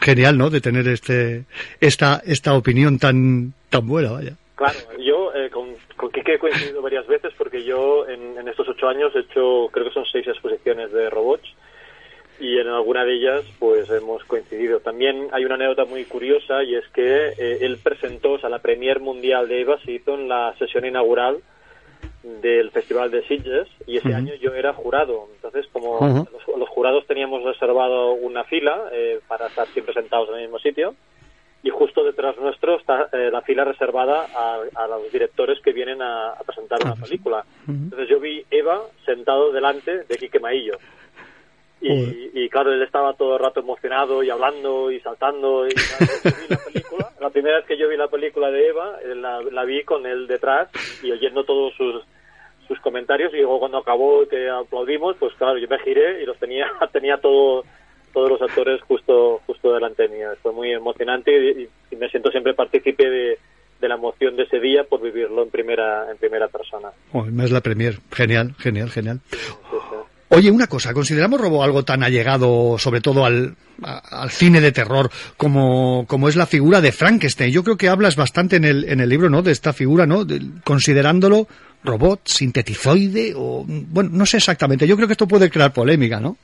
Genial, 0.00 0.36
¿no? 0.36 0.50
De 0.50 0.60
tener 0.60 0.88
este 0.88 1.44
esta 1.80 2.20
esta 2.26 2.54
opinión 2.54 2.98
tan 2.98 3.52
tan 3.70 3.86
buena, 3.86 4.10
vaya. 4.10 4.36
Claro, 4.56 4.78
yo 4.98 5.32
eh, 5.34 5.48
con, 5.50 5.68
con 5.96 6.10
Quique 6.10 6.34
he 6.34 6.38
coincidido 6.38 6.82
varias 6.82 7.06
veces 7.06 7.32
porque 7.38 7.64
yo 7.64 8.06
en, 8.08 8.36
en 8.38 8.48
estos 8.48 8.68
ocho 8.68 8.88
años 8.88 9.14
he 9.14 9.20
hecho, 9.20 9.68
creo 9.72 9.86
que 9.86 9.94
son 9.94 10.04
seis 10.10 10.26
exposiciones 10.26 10.92
de 10.92 11.08
robots 11.08 11.48
y 12.40 12.58
en 12.58 12.66
alguna 12.68 13.04
de 13.04 13.14
ellas 13.14 13.44
pues 13.60 13.88
hemos 13.90 14.24
coincidido. 14.24 14.80
También 14.80 15.28
hay 15.32 15.44
una 15.44 15.54
anécdota 15.54 15.84
muy 15.84 16.04
curiosa 16.04 16.64
y 16.64 16.74
es 16.74 16.86
que 16.88 17.28
eh, 17.38 17.58
él 17.60 17.78
presentó, 17.82 18.32
o 18.32 18.38
sea, 18.38 18.50
la 18.50 18.58
premier 18.58 19.00
mundial 19.00 19.46
de 19.48 19.60
EVA 19.60 19.78
se 19.84 19.92
hizo 19.92 20.14
en 20.14 20.28
la 20.28 20.54
sesión 20.58 20.84
inaugural 20.84 21.38
del 22.22 22.70
Festival 22.70 23.10
de 23.10 23.26
Sitges 23.26 23.68
y 23.86 23.96
ese 23.96 24.14
año 24.14 24.34
yo 24.34 24.54
era 24.54 24.72
jurado. 24.72 25.28
Entonces, 25.34 25.66
como 25.72 25.98
los, 26.00 26.58
los 26.58 26.68
jurados 26.68 27.06
teníamos 27.06 27.42
reservado 27.42 28.12
una 28.12 28.44
fila 28.44 28.88
eh, 28.92 29.20
para 29.26 29.48
estar 29.48 29.66
siempre 29.68 29.94
sentados 29.94 30.28
en 30.28 30.36
el 30.36 30.42
mismo 30.42 30.58
sitio, 30.58 30.94
y 31.64 31.70
justo 31.70 32.02
detrás 32.02 32.36
nuestro 32.38 32.76
está 32.76 33.08
eh, 33.12 33.30
la 33.30 33.40
fila 33.42 33.64
reservada 33.64 34.26
a, 34.34 34.60
a 34.74 34.86
los 34.88 35.12
directores 35.12 35.60
que 35.60 35.72
vienen 35.72 36.02
a, 36.02 36.30
a 36.30 36.42
presentar 36.44 36.80
una 36.84 36.96
película. 36.96 37.44
Entonces 37.68 38.08
yo 38.08 38.18
vi 38.18 38.44
Eva 38.50 38.82
sentado 39.04 39.52
delante 39.52 40.04
de 40.04 40.16
Quique 40.16 40.40
Maillo. 40.40 40.74
Y, 41.82 42.30
y 42.32 42.48
claro, 42.48 42.72
él 42.72 42.82
estaba 42.82 43.14
todo 43.14 43.34
el 43.34 43.42
rato 43.42 43.60
emocionado 43.60 44.22
y 44.22 44.30
hablando 44.30 44.90
y 44.90 45.00
saltando. 45.00 45.66
Y, 45.66 45.70
claro, 45.72 46.12
yo 46.24 46.30
vi 46.30 46.48
la, 46.48 46.56
película, 46.64 47.10
la 47.20 47.30
primera 47.30 47.56
vez 47.56 47.66
que 47.66 47.76
yo 47.76 47.88
vi 47.88 47.96
la 47.96 48.08
película 48.08 48.50
de 48.50 48.68
Eva, 48.68 48.98
eh, 49.04 49.14
la, 49.14 49.42
la 49.42 49.64
vi 49.64 49.82
con 49.82 50.06
él 50.06 50.26
detrás 50.26 50.68
y 51.02 51.10
oyendo 51.10 51.44
todos 51.44 51.74
sus, 51.74 52.02
sus 52.68 52.78
comentarios. 52.80 53.34
Y 53.34 53.38
luego 53.38 53.58
cuando 53.58 53.78
acabó 53.78 54.26
que 54.28 54.48
aplaudimos, 54.48 55.16
pues 55.18 55.34
claro, 55.34 55.58
yo 55.58 55.68
me 55.68 55.78
giré 55.80 56.22
y 56.22 56.26
los 56.26 56.38
tenía, 56.38 56.70
tenía 56.92 57.16
todo, 57.18 57.64
todos 58.12 58.30
los 58.30 58.42
actores 58.42 58.80
justo, 58.82 59.40
justo 59.46 59.74
delante 59.74 60.08
mío. 60.08 60.28
Fue 60.40 60.52
muy 60.52 60.72
emocionante 60.72 61.32
y, 61.32 61.68
y 61.90 61.96
me 61.96 62.08
siento 62.08 62.30
siempre 62.30 62.54
partícipe 62.54 63.10
de, 63.10 63.38
de 63.82 63.88
la 63.88 63.96
emoción 63.96 64.36
de 64.36 64.44
ese 64.44 64.60
día 64.60 64.84
por 64.84 65.02
vivirlo 65.02 65.42
en 65.42 65.50
primera, 65.50 66.10
en 66.10 66.16
primera 66.16 66.48
persona. 66.48 66.90
Oh, 67.12 67.26
es 67.26 67.50
la 67.50 67.60
premier. 67.60 67.98
Genial, 68.12 68.54
genial, 68.58 68.88
genial. 68.88 69.20
Oye, 70.34 70.50
una 70.50 70.66
cosa, 70.66 70.94
¿consideramos 70.94 71.38
Robo 71.38 71.62
algo 71.62 71.82
tan 71.84 72.02
allegado, 72.02 72.78
sobre 72.78 73.02
todo 73.02 73.26
al, 73.26 73.54
a- 73.82 74.22
al 74.22 74.30
cine 74.30 74.62
de 74.62 74.72
terror, 74.72 75.10
como, 75.36 76.06
como 76.08 76.26
es 76.28 76.36
la 76.36 76.46
figura 76.46 76.80
de 76.80 76.90
Frankenstein? 76.90 77.52
Yo 77.52 77.62
creo 77.62 77.76
que 77.76 77.88
hablas 77.88 78.16
bastante 78.16 78.56
en 78.56 78.64
el, 78.64 78.84
en 78.88 79.00
el 79.00 79.10
libro, 79.10 79.28
¿no? 79.28 79.42
De 79.42 79.52
esta 79.52 79.74
figura, 79.74 80.06
¿no? 80.06 80.24
De- 80.24 80.40
considerándolo 80.64 81.46
robot, 81.84 82.20
sintetizoide, 82.24 83.34
o, 83.36 83.64
bueno, 83.66 84.08
no 84.12 84.24
sé 84.24 84.38
exactamente. 84.38 84.86
Yo 84.86 84.96
creo 84.96 85.06
que 85.06 85.12
esto 85.12 85.28
puede 85.28 85.50
crear 85.50 85.70
polémica, 85.72 86.18
¿no? 86.18 86.38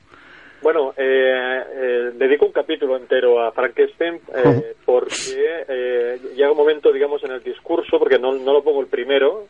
Bueno, 0.61 0.93
eh, 0.95 1.63
eh, 1.73 2.11
dedico 2.15 2.45
un 2.45 2.51
capítulo 2.51 2.95
entero 2.95 3.41
a 3.41 3.51
Frankenstein 3.53 4.15
eh, 4.35 4.75
porque 4.85 5.63
eh, 5.67 6.19
llega 6.35 6.51
un 6.51 6.57
momento, 6.57 6.91
digamos, 6.93 7.23
en 7.23 7.31
el 7.31 7.41
discurso, 7.43 7.97
porque 7.97 8.19
no, 8.19 8.33
no 8.35 8.53
lo 8.53 8.61
pongo 8.63 8.81
el 8.81 8.87
primero, 8.87 9.47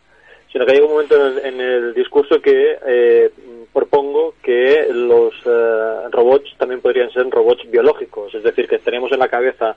sino 0.52 0.66
que 0.66 0.74
llega 0.74 0.86
un 0.86 0.92
momento 0.94 1.16
en 1.16 1.38
el, 1.40 1.46
en 1.46 1.60
el 1.62 1.94
discurso 1.94 2.40
que 2.42 2.78
eh, 2.88 3.32
propongo 3.74 4.34
que 4.42 4.88
los 4.92 5.34
eh, 5.46 6.10
robots 6.12 6.56
también 6.58 6.82
podrían 6.82 7.12
ser 7.12 7.30
robots 7.30 7.70
biológicos, 7.70 8.34
es 8.36 8.44
decir, 8.44 8.68
que 8.68 8.80
tenemos 8.80 9.12
en 9.12 9.20
la 9.20 9.28
cabeza 9.28 9.76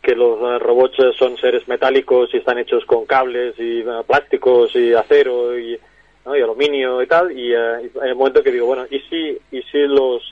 que 0.00 0.14
los 0.14 0.38
eh, 0.40 0.58
robots 0.58 0.98
eh, 0.98 1.12
son 1.18 1.36
seres 1.38 1.66
metálicos 1.68 2.32
y 2.34 2.38
están 2.38 2.58
hechos 2.58 2.84
con 2.84 3.04
cables 3.06 3.54
y 3.58 3.84
plásticos 4.06 4.74
y 4.74 4.92
acero 4.94 5.58
y, 5.58 5.78
¿no? 6.24 6.36
y 6.36 6.42
aluminio 6.42 7.02
y 7.02 7.06
tal. 7.06 7.32
Y, 7.32 7.50
y 7.50 7.54
hay 7.54 8.10
un 8.12 8.18
momento 8.18 8.42
que 8.42 8.50
digo 8.52 8.66
bueno 8.66 8.84
y 8.90 8.98
si 9.00 9.38
y 9.50 9.62
si 9.62 9.78
los 9.86 10.22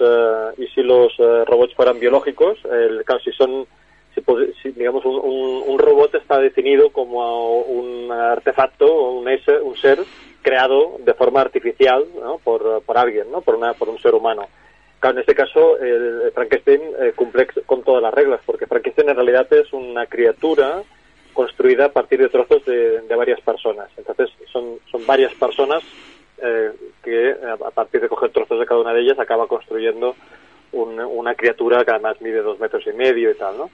y 0.59 0.67
si 0.69 0.83
los 0.83 1.17
robots 1.47 1.75
fueran 1.75 2.01
biológicos 2.01 2.59
el 2.71 3.05
claro 3.05 3.21
si 3.23 3.31
son 3.33 3.67
si, 4.15 4.23
si, 4.61 4.71
digamos 4.73 5.05
un, 5.05 5.17
un- 5.23 5.63
un 5.67 5.79
robot 5.79 6.15
está 6.17 6.39
definido 6.41 6.91
como 6.91 7.61
un 7.61 8.11
artefacto 8.11 8.93
un, 9.13 9.29
ese- 9.29 9.61
un 9.61 9.77
ser 9.77 10.01
creado 10.43 10.97
de 11.01 11.15
forma 11.15 11.41
artificial 11.41 12.05
¿no? 12.21 12.39
por, 12.39 12.83
por 12.83 12.97
alguien 12.99 13.31
no 13.31 13.41
por 13.41 13.55
una 13.55 13.75
por 13.75 13.89
un 13.89 13.99
ser 14.01 14.15
humano 14.15 14.49
Claro, 15.01 15.17
en 15.17 15.21
este 15.21 15.35
caso, 15.35 15.79
el 15.79 16.31
Frankenstein 16.35 16.83
eh, 17.01 17.13
cumple 17.17 17.47
con 17.65 17.83
todas 17.83 18.03
las 18.03 18.13
reglas, 18.13 18.43
porque 18.45 18.67
Frankenstein 18.67 19.09
en 19.09 19.17
realidad 19.17 19.51
es 19.51 19.73
una 19.73 20.05
criatura 20.05 20.83
construida 21.33 21.87
a 21.87 21.89
partir 21.89 22.21
de 22.21 22.29
trozos 22.29 22.63
de, 22.67 23.01
de 23.01 23.15
varias 23.17 23.41
personas. 23.41 23.89
Entonces, 23.97 24.29
son, 24.53 24.79
son 24.91 25.07
varias 25.07 25.33
personas 25.37 25.83
eh, 26.43 26.71
que, 27.03 27.35
a 27.43 27.53
a 27.67 27.71
partir 27.71 28.03
de 28.03 28.11
coger 28.11 28.29
trozos 28.31 28.61
de 28.61 28.67
cada 28.67 28.83
una 28.83 28.93
de 28.93 29.01
ellas, 29.01 29.19
acaba 29.19 29.47
construyendo 29.47 30.17
un- 30.73 31.01
una 31.01 31.35
criatura 31.35 31.83
que 31.83 31.93
además 31.93 32.21
mide 32.21 32.43
dos 32.43 32.61
metros 32.61 32.87
y 32.87 32.93
medio 32.93 33.31
y 33.31 33.35
tal, 33.37 33.57
¿no? 33.57 33.71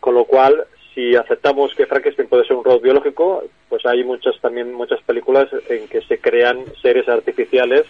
Con 0.00 0.14
lo 0.14 0.24
cual, 0.24 0.66
si 0.94 1.16
aceptamos 1.16 1.74
que 1.74 1.86
Frankenstein 1.86 2.28
puede 2.28 2.44
ser 2.46 2.56
un 2.56 2.64
robot 2.64 2.82
biológico, 2.82 3.44
pues 3.68 3.84
hay 3.86 4.04
muchas 4.04 4.38
también 4.40 4.72
muchas 4.72 5.00
películas 5.02 5.48
en 5.68 5.88
que 5.88 6.00
se 6.02 6.18
crean 6.18 6.64
seres 6.80 7.08
artificiales 7.08 7.84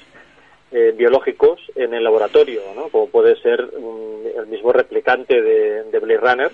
eh, 0.73 0.93
biológicos 0.97 1.61
en 1.77 1.95
el 1.95 2.03
laboratorio, 2.03 2.63
¿no? 2.75 2.89
Como 2.89 3.09
puede 3.09 3.37
ser 3.37 3.63
mm, 3.63 4.39
el 4.41 4.47
mismo 4.47 4.73
replicante 4.73 5.41
de, 5.41 5.85
de 5.85 5.99
Blade 6.01 6.21
Runner, 6.21 6.51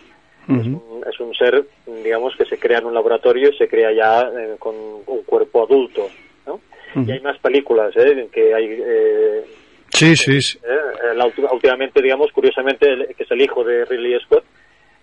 un- 0.49 1.05
es 1.09 1.19
un 1.21 1.33
ser, 1.35 1.65
digamos, 2.03 2.35
que 2.37 2.45
se 2.45 2.59
crea 2.59 2.79
en 2.79 2.87
un 2.87 2.95
laboratorio 2.95 3.51
y 3.51 3.57
se 3.57 3.69
crea 3.69 3.93
ya 3.93 4.23
eh, 4.23 4.57
con 4.59 4.75
un 5.07 5.23
cuerpo 5.25 5.65
adulto, 5.65 6.09
¿no? 6.47 6.61
Y 7.07 7.11
hay 7.13 7.21
más 7.21 7.39
películas, 7.39 7.97
¿eh? 7.97 8.13
En 8.23 8.29
que 8.31 8.53
hay... 8.55 8.67
Eh, 8.85 9.45
Sí, 9.93 10.15
sí, 10.17 10.41
sí. 10.41 10.59
eh, 10.65 11.15
la 11.15 11.27
últimamente, 11.27 12.01
digamos, 12.01 12.31
curiosamente, 12.33 12.89
el- 12.93 13.15
que 13.15 13.23
es 13.25 13.31
el 13.31 13.41
hijo 13.41 13.63
de 13.65 13.85
Ridley 13.85 14.19
Scott, 14.21 14.45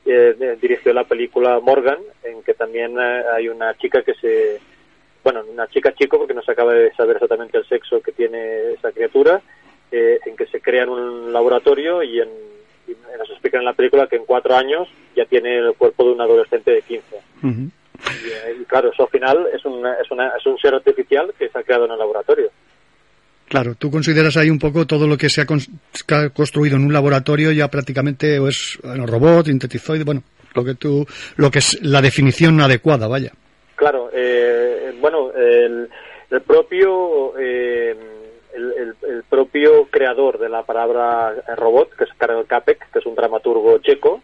eh, 0.08 0.58
dirigió 0.62 0.94
la 0.94 1.04
película 1.04 1.60
Morgan, 1.60 2.00
en 2.24 2.42
que 2.44 2.54
también 2.54 2.98
eh, 3.00 3.24
hay 3.36 3.50
una 3.50 3.76
chica 3.78 4.02
que 4.02 4.14
se... 4.16 4.60
Bueno, 5.24 5.44
una 5.52 5.68
chica 5.68 5.94
chico, 5.94 6.18
porque 6.18 6.34
no 6.34 6.42
se 6.42 6.52
acaba 6.52 6.74
de 6.74 6.94
saber 6.94 7.18
exactamente 7.18 7.58
el 7.58 7.68
sexo 7.68 8.02
que 8.02 8.14
tiene 8.14 8.72
esa 8.72 8.92
criatura, 8.92 9.42
eh, 9.92 10.20
en 10.26 10.36
que 10.38 10.46
se 10.48 10.62
crea 10.62 10.84
en 10.84 10.90
un 10.90 11.34
laboratorio 11.34 12.02
y, 12.04 12.20
en, 12.20 12.30
y 12.88 12.96
nos 13.18 13.30
explican 13.30 13.62
en 13.62 13.66
la 13.66 13.74
película 13.74 14.08
que 14.08 14.16
en 14.16 14.26
cuatro 14.26 14.56
años 14.56 14.88
ya 15.16 15.26
tiene 15.26 15.58
el 15.58 15.74
cuerpo 15.74 16.06
de 16.06 16.12
un 16.12 16.22
adolescente 16.22 16.72
de 16.72 16.82
15. 16.82 17.06
Y, 17.44 18.30
eh, 18.30 18.58
y 18.62 18.66
claro, 18.66 18.92
eso 18.92 19.04
al 19.04 19.10
final 19.10 19.48
es, 19.54 19.66
una, 19.66 19.94
es, 19.96 20.10
una, 20.12 20.30
es 20.38 20.46
un 20.46 20.58
ser 20.58 20.74
artificial 20.74 21.34
que 21.38 21.50
se 21.50 21.58
ha 21.58 21.64
creado 21.64 21.86
en 21.86 21.92
el 21.92 22.00
laboratorio. 22.00 22.52
Claro, 23.48 23.76
tú 23.76 23.90
consideras 23.90 24.36
ahí 24.36 24.50
un 24.50 24.60
poco 24.60 24.86
todo 24.86 25.08
lo 25.08 25.18
que 25.18 25.30
se 25.30 25.42
ha, 25.42 25.46
construido 25.46 26.76
en 26.76 26.84
un 26.84 26.92
laboratorio 26.92 27.52
ya 27.52 27.70
prácticamente 27.70 28.46
es 28.46 28.78
bueno, 28.84 29.06
robot, 29.06 29.46
sintetizoide, 29.46 30.04
bueno, 30.04 30.24
lo 30.54 30.66
que 30.66 30.76
tú, 30.76 31.06
lo 31.38 31.50
que 31.50 31.60
es 31.60 31.82
la 31.82 32.02
definición 32.02 32.60
adecuada, 32.60 33.08
vaya. 33.08 33.32
Claro, 33.76 34.10
eh, 34.12 34.94
bueno, 35.00 35.32
el, 35.34 35.88
el 36.30 36.42
propio 36.42 37.38
eh, 37.40 37.96
el, 38.58 38.74
el- 38.74 39.10
el 39.10 39.24
propio 39.24 39.88
creador 39.90 40.38
de 40.40 40.50
la 40.50 40.64
palabra 40.64 41.34
eh, 41.48 41.56
robot, 41.56 41.94
que 41.96 42.04
es 42.06 42.10
Karel 42.18 42.46
Capek, 42.46 42.92
que 42.92 43.00
es 43.00 43.06
un 43.06 43.16
dramaturgo 43.16 43.78
checo, 43.80 44.22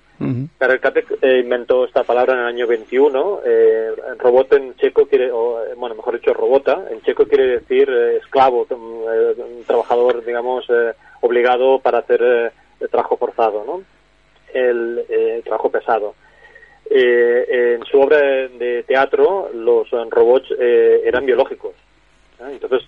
Karel 0.58 0.80
Capek 0.80 1.17
eh, 1.22 1.39
inventó 1.43 1.84
esta 1.86 2.04
palabra 2.04 2.34
en 2.34 2.39
el 2.39 2.46
año 2.46 2.65
21. 2.67 3.41
Eh, 3.46 3.91
robot 4.19 4.54
en 4.54 4.76
checo 4.78 5.06
quiere, 5.08 5.30
o, 5.32 5.62
eh, 5.63 5.74
bueno, 5.76 5.96
mejor 5.96 6.13
dicho, 6.19 6.34
robota, 6.34 6.86
en 6.91 7.02
checo 7.02 7.26
quiere 7.26 7.48
decir 7.60 7.89
eh, 7.89 8.17
esclavo, 8.17 8.65
un, 8.69 9.04
eh, 9.12 9.36
un 9.58 9.63
trabajador, 9.65 10.24
digamos, 10.24 10.65
eh, 10.69 10.93
obligado 11.22 11.80
para 11.80 12.00
hacer 12.00 12.22
el 12.80 12.89
trabajo 12.89 13.17
forzado, 13.17 13.63
¿no? 13.65 13.82
El 14.54 15.04
eh, 15.10 15.41
trabajo 15.43 15.69
pesado. 15.69 16.15
eh, 16.89 17.76
en 17.80 17.86
su 17.86 18.00
obra 18.00 18.17
de, 18.19 18.84
teatro 18.88 19.50
los 19.54 19.89
robots 20.10 20.48
eh, 20.60 21.02
eran 21.06 21.26
biológicos. 21.26 21.72
¿eh? 22.39 22.50
Entonces, 22.52 22.88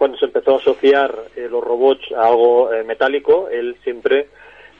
cuando 0.00 0.16
se 0.16 0.24
empezó 0.24 0.54
a 0.54 0.58
asociar 0.60 1.14
eh, 1.36 1.46
los 1.50 1.62
robots 1.62 2.10
a 2.16 2.26
algo 2.26 2.72
eh, 2.72 2.82
metálico, 2.84 3.50
él 3.50 3.76
siempre 3.84 4.28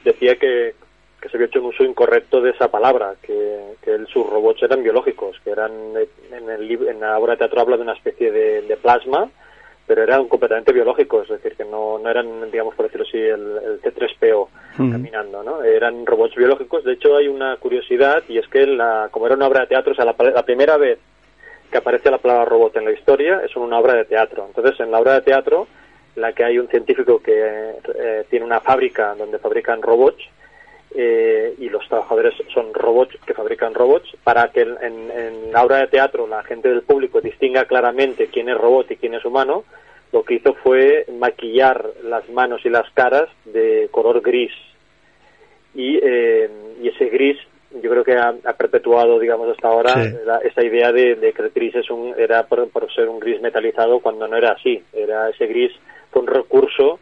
decía 0.03 0.35
que, 0.37 0.73
que 1.21 1.29
se 1.29 1.37
había 1.37 1.45
hecho 1.45 1.59
un 1.59 1.67
uso 1.67 1.83
incorrecto 1.83 2.41
de 2.41 2.49
esa 2.49 2.71
palabra, 2.71 3.13
que, 3.21 3.75
que 3.83 3.91
él- 3.91 4.07
sus 4.07 4.27
robots 4.27 4.63
eran 4.63 4.81
biológicos, 4.81 5.39
que 5.43 5.51
eran 5.51 5.71
eh, 5.95 6.07
en, 6.31 6.49
el, 6.49 6.71
en 6.87 6.99
la 7.01 7.19
obra 7.19 7.33
de 7.33 7.37
teatro 7.37 7.61
habla 7.61 7.77
de 7.77 7.83
una 7.83 7.93
especie 7.93 8.31
de, 8.31 8.63
de 8.63 8.77
plasma, 8.77 9.29
pero 9.85 10.01
eran 10.01 10.27
completamente 10.27 10.73
biológicos, 10.73 11.29
es 11.29 11.39
decir, 11.43 11.55
que 11.55 11.65
no, 11.65 11.99
no 11.99 12.09
eran, 12.09 12.49
digamos, 12.49 12.73
por 12.73 12.85
decirlo 12.87 13.05
así, 13.07 13.19
el, 13.19 13.59
el 13.63 13.81
C3PO 13.83 14.47
caminando, 14.91 15.43
¿no? 15.43 15.61
Eran 15.61 16.03
robots 16.07 16.33
biológicos. 16.33 16.83
De 16.83 16.93
hecho, 16.93 17.15
hay 17.15 17.27
una 17.27 17.57
curiosidad 17.57 18.23
y 18.27 18.39
es 18.39 18.47
que 18.47 18.65
la, 18.65 19.09
como 19.11 19.27
era 19.27 19.35
una 19.35 19.45
obra 19.47 19.59
de 19.61 19.67
teatro, 19.67 19.91
o 19.91 19.95
sea, 19.95 20.05
la, 20.05 20.15
la 20.17 20.43
primera 20.45 20.77
vez 20.77 20.97
que 21.71 21.77
aparece 21.77 22.11
la 22.11 22.17
palabra 22.17 22.45
robot 22.45 22.75
en 22.77 22.85
la 22.85 22.91
historia 22.91 23.41
es 23.45 23.55
en 23.55 23.61
una 23.61 23.79
obra 23.79 23.93
de 23.95 24.05
teatro. 24.05 24.45
Entonces, 24.45 24.79
en 24.79 24.91
la 24.91 24.99
obra 24.99 25.13
de 25.15 25.21
teatro, 25.21 25.67
la 26.15 26.33
que 26.33 26.43
hay 26.43 26.59
un 26.59 26.67
científico 26.67 27.21
que 27.21 27.31
eh, 27.33 28.25
tiene 28.29 28.45
una 28.45 28.59
fábrica 28.59 29.15
donde 29.15 29.39
fabrican 29.39 29.81
robots 29.81 30.21
eh, 30.93 31.55
y 31.57 31.69
los 31.69 31.87
trabajadores 31.87 32.33
son 32.53 32.73
robots 32.73 33.15
que 33.25 33.33
fabrican 33.33 33.73
robots, 33.73 34.09
para 34.25 34.49
que 34.51 34.61
en- 34.61 34.77
en 35.11 35.51
la 35.53 35.63
obra 35.63 35.77
de 35.77 35.87
teatro 35.87 36.27
la 36.27 36.43
gente 36.43 36.67
del 36.67 36.81
público 36.81 37.21
distinga 37.21 37.63
claramente 37.63 38.27
quién 38.27 38.49
es 38.49 38.57
robot 38.57 38.91
y 38.91 38.97
quién 38.97 39.13
es 39.13 39.23
humano, 39.23 39.63
lo 40.11 40.23
que 40.23 40.33
hizo 40.33 40.53
fue 40.55 41.05
maquillar 41.17 41.85
las 42.03 42.27
manos 42.29 42.65
y 42.65 42.69
las 42.69 42.89
caras 42.91 43.29
de 43.45 43.87
color 43.91 44.19
gris. 44.21 44.51
Y, 45.73 45.97
eh, 46.03 46.49
y 46.81 46.89
ese 46.89 47.05
gris 47.05 47.37
yo 47.81 47.89
creo 47.89 48.03
que 48.03 48.13
ha, 48.17 48.33
ha 48.45 48.53
perpetuado, 48.53 49.19
digamos, 49.19 49.49
hasta 49.49 49.67
ahora 49.67 49.93
Sí. 49.93 50.15
la- 50.25 50.39
esa 50.39 50.63
idea 50.63 50.91
de, 50.91 51.15
de 51.15 51.31
que 51.33 51.41
el 51.43 51.49
gris 51.51 51.75
es 51.75 51.89
un, 51.89 52.13
era 52.17 52.45
por, 52.47 52.69
por 52.69 52.91
ser 52.93 53.07
un 53.09 53.19
gris 53.19 53.41
metalizado 53.41 53.99
cuando 53.99 54.27
no 54.27 54.35
era 54.37 54.51
así. 54.53 54.83
Era 54.93 55.29
ese 55.29 55.47
gris 55.47 55.71
fue 56.11 56.21
un 56.23 56.27
recurso 56.27 56.99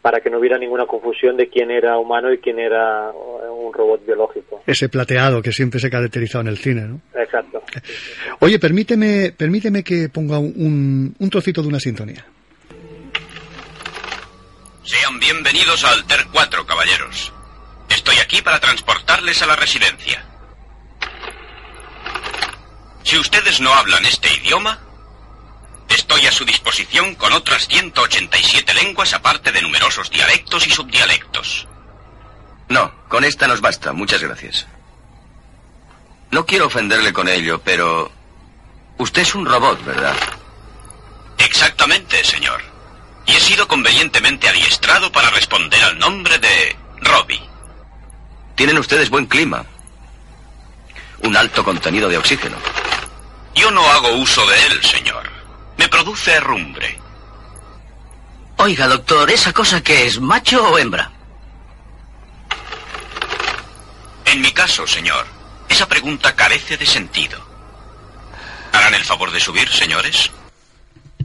para 0.00 0.20
que 0.20 0.30
no 0.30 0.38
hubiera 0.38 0.56
ninguna 0.56 0.86
confusión 0.86 1.36
de 1.36 1.48
quién 1.48 1.70
era 1.70 1.98
humano 1.98 2.32
y 2.32 2.38
quién 2.38 2.58
era 2.60 3.10
un 3.10 3.72
robot 3.74 4.06
biológico. 4.06 4.62
Ese 4.66 4.88
plateado 4.88 5.42
que 5.42 5.52
siempre 5.52 5.80
se 5.80 5.88
ha 5.88 5.90
caracterizado 5.90 6.42
en 6.42 6.48
el 6.48 6.56
cine, 6.58 6.82
¿no? 6.82 7.00
Exacto. 7.20 7.62
Oye, 8.40 8.58
permíteme, 8.58 9.32
permíteme 9.36 9.82
que 9.82 10.08
ponga 10.08 10.38
un, 10.38 11.14
un 11.18 11.30
trocito 11.30 11.60
de 11.62 11.68
una 11.68 11.80
sintonía. 11.80 12.24
Sean 14.84 15.18
bienvenidos 15.20 15.84
a 15.84 15.92
Alter 15.92 16.20
4, 16.32 16.64
caballeros. 16.64 17.32
Estoy 17.88 18.18
aquí 18.18 18.42
para 18.42 18.60
transportarles 18.60 19.42
a 19.42 19.46
la 19.46 19.56
residencia. 19.56 20.24
Si 23.04 23.18
ustedes 23.18 23.60
no 23.60 23.72
hablan 23.72 24.04
este 24.04 24.32
idioma, 24.34 24.78
estoy 25.88 26.26
a 26.26 26.32
su 26.32 26.44
disposición 26.44 27.14
con 27.14 27.32
otras 27.32 27.66
187 27.68 28.74
lenguas 28.74 29.14
aparte 29.14 29.50
de 29.50 29.62
numerosos 29.62 30.10
dialectos 30.10 30.66
y 30.66 30.70
subdialectos. 30.70 31.66
No, 32.68 32.92
con 33.08 33.24
esta 33.24 33.48
nos 33.48 33.62
basta, 33.62 33.92
muchas 33.92 34.22
gracias. 34.22 34.66
No 36.30 36.44
quiero 36.44 36.66
ofenderle 36.66 37.12
con 37.12 37.28
ello, 37.28 37.60
pero... 37.64 38.12
Usted 38.98 39.22
es 39.22 39.34
un 39.34 39.46
robot, 39.46 39.82
¿verdad? 39.84 40.14
Exactamente, 41.38 42.22
señor. 42.24 42.60
Y 43.26 43.32
he 43.32 43.40
sido 43.40 43.66
convenientemente 43.68 44.48
adiestrado 44.48 45.10
para 45.12 45.30
responder 45.30 45.82
al 45.82 45.98
nombre 45.98 46.38
de 46.38 46.76
Robbie. 47.00 47.47
Tienen 48.58 48.76
ustedes 48.78 49.08
buen 49.08 49.26
clima. 49.26 49.64
Un 51.22 51.36
alto 51.36 51.62
contenido 51.64 52.08
de 52.08 52.18
oxígeno. 52.18 52.56
Yo 53.54 53.70
no 53.70 53.88
hago 53.88 54.12
uso 54.16 54.44
de 54.48 54.66
él, 54.66 54.82
señor. 54.82 55.22
Me 55.78 55.88
produce 55.88 56.32
herrumbre. 56.32 56.98
Oiga, 58.56 58.88
doctor, 58.88 59.30
¿esa 59.30 59.52
cosa 59.52 59.80
qué 59.80 60.06
es, 60.06 60.20
macho 60.20 60.60
o 60.72 60.76
hembra? 60.76 61.08
En 64.24 64.40
mi 64.40 64.50
caso, 64.50 64.86
señor, 64.88 65.24
esa 65.68 65.86
pregunta 65.88 66.34
carece 66.34 66.76
de 66.76 66.84
sentido. 66.84 67.38
¿Harán 68.72 68.94
el 68.94 69.04
favor 69.04 69.30
de 69.30 69.38
subir, 69.38 69.68
señores? 69.68 70.32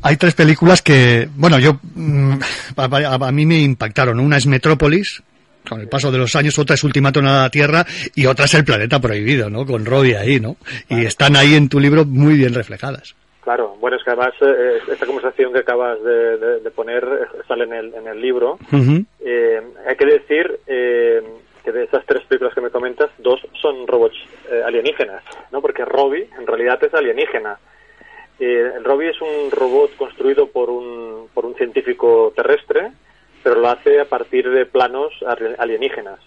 Hay 0.04 0.18
tres 0.18 0.36
películas 0.36 0.84
que, 0.84 1.28
bueno, 1.36 1.58
yo, 1.58 1.80
mm, 1.96 2.34
a, 2.78 2.84
a- 2.84 3.28
a 3.28 3.32
mí 3.32 3.46
me 3.48 3.60
impactaron. 3.60 4.20
Una 4.20 4.38
es 4.38 4.46
Metrópolis, 4.46 5.24
con 5.68 5.80
el 5.82 5.88
paso 5.88 6.12
de 6.12 6.18
los 6.18 6.36
años, 6.36 6.58
otra 6.60 6.76
es 6.76 6.84
Ultimátum 6.84 7.26
a 7.28 7.44
la 7.44 7.50
Tierra 7.50 7.86
y 8.16 8.26
otra 8.26 8.46
es 8.46 8.54
El 8.54 8.66
Planeta 8.66 9.00
Prohibido, 9.00 9.50
¿no? 9.50 9.66
Con 9.66 9.86
Robbie 9.86 10.18
ahí, 10.18 10.40
¿no? 10.40 10.58
Y 10.90 11.06
están 11.06 11.36
ahí 11.36 11.56
en 11.56 11.70
tu 11.70 11.80
libro 11.80 12.06
muy 12.06 12.36
bien 12.36 12.54
reflejadas. 12.54 13.16
Claro, 13.44 13.76
bueno, 13.82 13.98
es 13.98 14.04
que 14.04 14.12
además 14.12 14.34
eh, 14.42 14.78
esta 14.92 15.06
conversación 15.06 15.52
que 15.52 15.60
acabas 15.60 16.02
de, 16.02 16.38
de- 16.38 16.60
de 16.62 16.72
poner 16.72 17.04
eh, 17.04 17.38
sale 17.48 17.66
en 17.66 17.74
el, 17.74 17.94
en 17.94 18.08
el 18.08 18.22
libro. 18.22 18.58
Eh, 19.20 19.62
hay 19.86 19.96
que 19.98 20.06
decir 20.06 20.60
eh, 20.66 21.22
que 21.64 21.72
de 21.74 21.84
esas 21.84 22.06
tres 22.06 22.24
películas 22.26 22.54
que 22.54 22.62
me 22.62 22.70
comentas, 22.70 23.10
dos 23.18 23.42
son 23.62 23.86
robots 23.86 24.16
alienígenas, 24.66 25.24
¿no? 25.52 25.62
Porque 25.62 25.84
Robbie 25.84 26.30
en 26.40 26.48
realidad 26.48 26.82
es 26.84 26.94
alienígena. 26.94 27.58
El 28.40 28.84
Robbie 28.84 29.10
es 29.12 29.22
un 29.22 29.52
robot 29.52 29.96
construido 29.96 30.48
por 30.48 30.70
un, 30.70 31.28
por 31.34 31.46
un 31.46 31.56
científico 31.56 32.34
terrestre, 32.36 32.92
pero 33.44 33.60
lo 33.60 33.68
hace 33.70 34.00
a 34.00 34.06
partir 34.06 34.50
de 34.50 34.66
planos 34.66 35.12
ali- 35.26 35.56
alienígenas. 35.58 36.20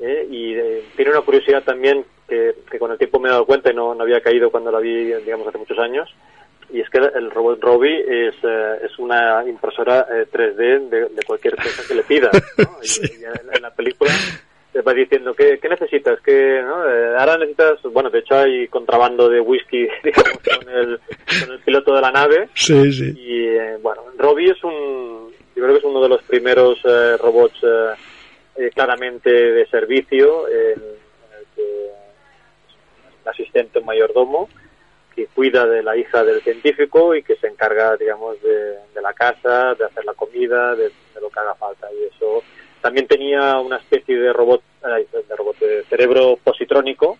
¿eh? 0.00 0.26
Y 0.30 0.54
eh, 0.54 0.82
tiene 0.96 1.10
una 1.10 1.20
curiosidad 1.20 1.62
también 1.62 2.04
que, 2.28 2.54
que 2.70 2.78
con 2.78 2.90
el 2.90 2.98
tiempo 2.98 3.20
me 3.20 3.28
he 3.28 3.32
dado 3.32 3.44
cuenta 3.46 3.70
y 3.70 3.74
no, 3.74 3.94
no 3.94 4.02
había 4.04 4.20
caído 4.20 4.50
cuando 4.50 4.70
la 4.72 4.78
vi, 4.80 5.12
digamos, 5.12 5.46
hace 5.46 5.58
muchos 5.58 5.78
años, 5.78 6.08
y 6.72 6.80
es 6.80 6.88
que 6.88 6.98
el 6.98 7.30
robot 7.32 7.60
Robbie 7.62 7.98
es, 8.28 8.34
eh, 8.44 8.78
es 8.84 8.96
una 8.98 9.44
impresora 9.46 10.06
eh, 10.12 10.26
3D 10.32 10.88
de, 10.88 11.00
de 11.08 11.22
cualquier 11.26 11.56
cosa 11.56 11.82
que 11.86 11.94
le 11.94 12.02
pidas. 12.04 12.30
¿no? 12.58 12.64
Y- 12.82 13.20
y 13.20 13.24
en, 13.24 13.54
en 13.56 13.62
la 13.62 13.74
película 13.74 14.10
te 14.72 14.80
va 14.82 14.94
diciendo, 14.94 15.34
¿qué, 15.34 15.58
qué 15.60 15.68
necesitas? 15.68 16.20
¿Qué, 16.20 16.62
no? 16.64 16.88
Eh, 16.88 17.16
ahora 17.18 17.36
necesitas, 17.38 17.82
bueno, 17.92 18.08
de 18.08 18.20
hecho 18.20 18.36
hay 18.36 18.68
contrabando 18.68 19.28
de 19.28 19.40
whisky 19.40 19.88
digamos, 20.04 20.38
con, 20.44 20.68
el, 20.72 21.00
con 21.44 21.52
el 21.54 21.58
piloto 21.64 21.92
de 21.96 22.00
la 22.00 22.12
nave. 22.12 22.48
Sí, 22.54 22.92
sí. 22.92 23.12
Y 23.18 23.46
eh, 23.48 23.76
bueno, 23.82 24.02
Robbie 24.16 24.52
es 24.52 24.62
un, 24.62 25.29
yo 25.60 25.66
creo 25.66 25.74
que 25.74 25.86
es 25.86 25.92
uno 25.92 26.00
de 26.00 26.08
los 26.08 26.22
primeros 26.22 26.78
eh, 26.84 27.18
robots 27.18 27.58
eh, 27.62 27.92
eh, 28.56 28.70
claramente 28.74 29.30
de 29.30 29.66
servicio, 29.66 30.48
en, 30.48 30.80
el 30.80 31.46
que 31.54 31.90
asistente, 33.26 33.78
un 33.78 33.84
mayordomo, 33.84 34.48
que 35.14 35.26
cuida 35.26 35.66
de 35.66 35.82
la 35.82 35.98
hija 35.98 36.24
del 36.24 36.40
científico 36.40 37.14
y 37.14 37.22
que 37.22 37.36
se 37.36 37.48
encarga, 37.48 37.94
digamos, 37.98 38.40
de, 38.40 39.02
la 39.02 39.12
casa, 39.12 39.74
de 39.74 39.84
hacer 39.84 40.02
la 40.06 40.14
comida, 40.14 40.74
de, 40.74 40.90
lo 41.20 41.28
que 41.28 41.40
haga 41.40 41.54
falta. 41.56 41.88
Y 41.92 42.04
eso 42.04 42.42
también 42.80 43.06
tenía 43.06 43.58
una 43.58 43.76
especie 43.76 44.18
de 44.18 44.32
robot, 44.32 44.62
de 44.82 45.36
robot, 45.36 45.58
de 45.58 45.84
cerebro 45.90 46.38
positrónico, 46.42 47.18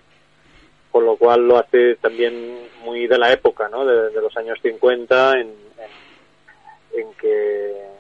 con 0.91 1.05
lo 1.05 1.17
cual 1.17 1.47
lo 1.47 1.59
hace 1.59 1.97
también 1.97 2.59
muy 2.85 3.07
de 3.07 3.19
la 3.19 3.33
época, 3.33 3.69
¿no? 3.69 3.85
De, 3.85 4.19
los 4.19 4.35
años 4.39 4.59
50, 4.63 5.33
en, 5.41 5.41
en, 5.41 7.01
en 7.01 7.13
que, 7.15 7.91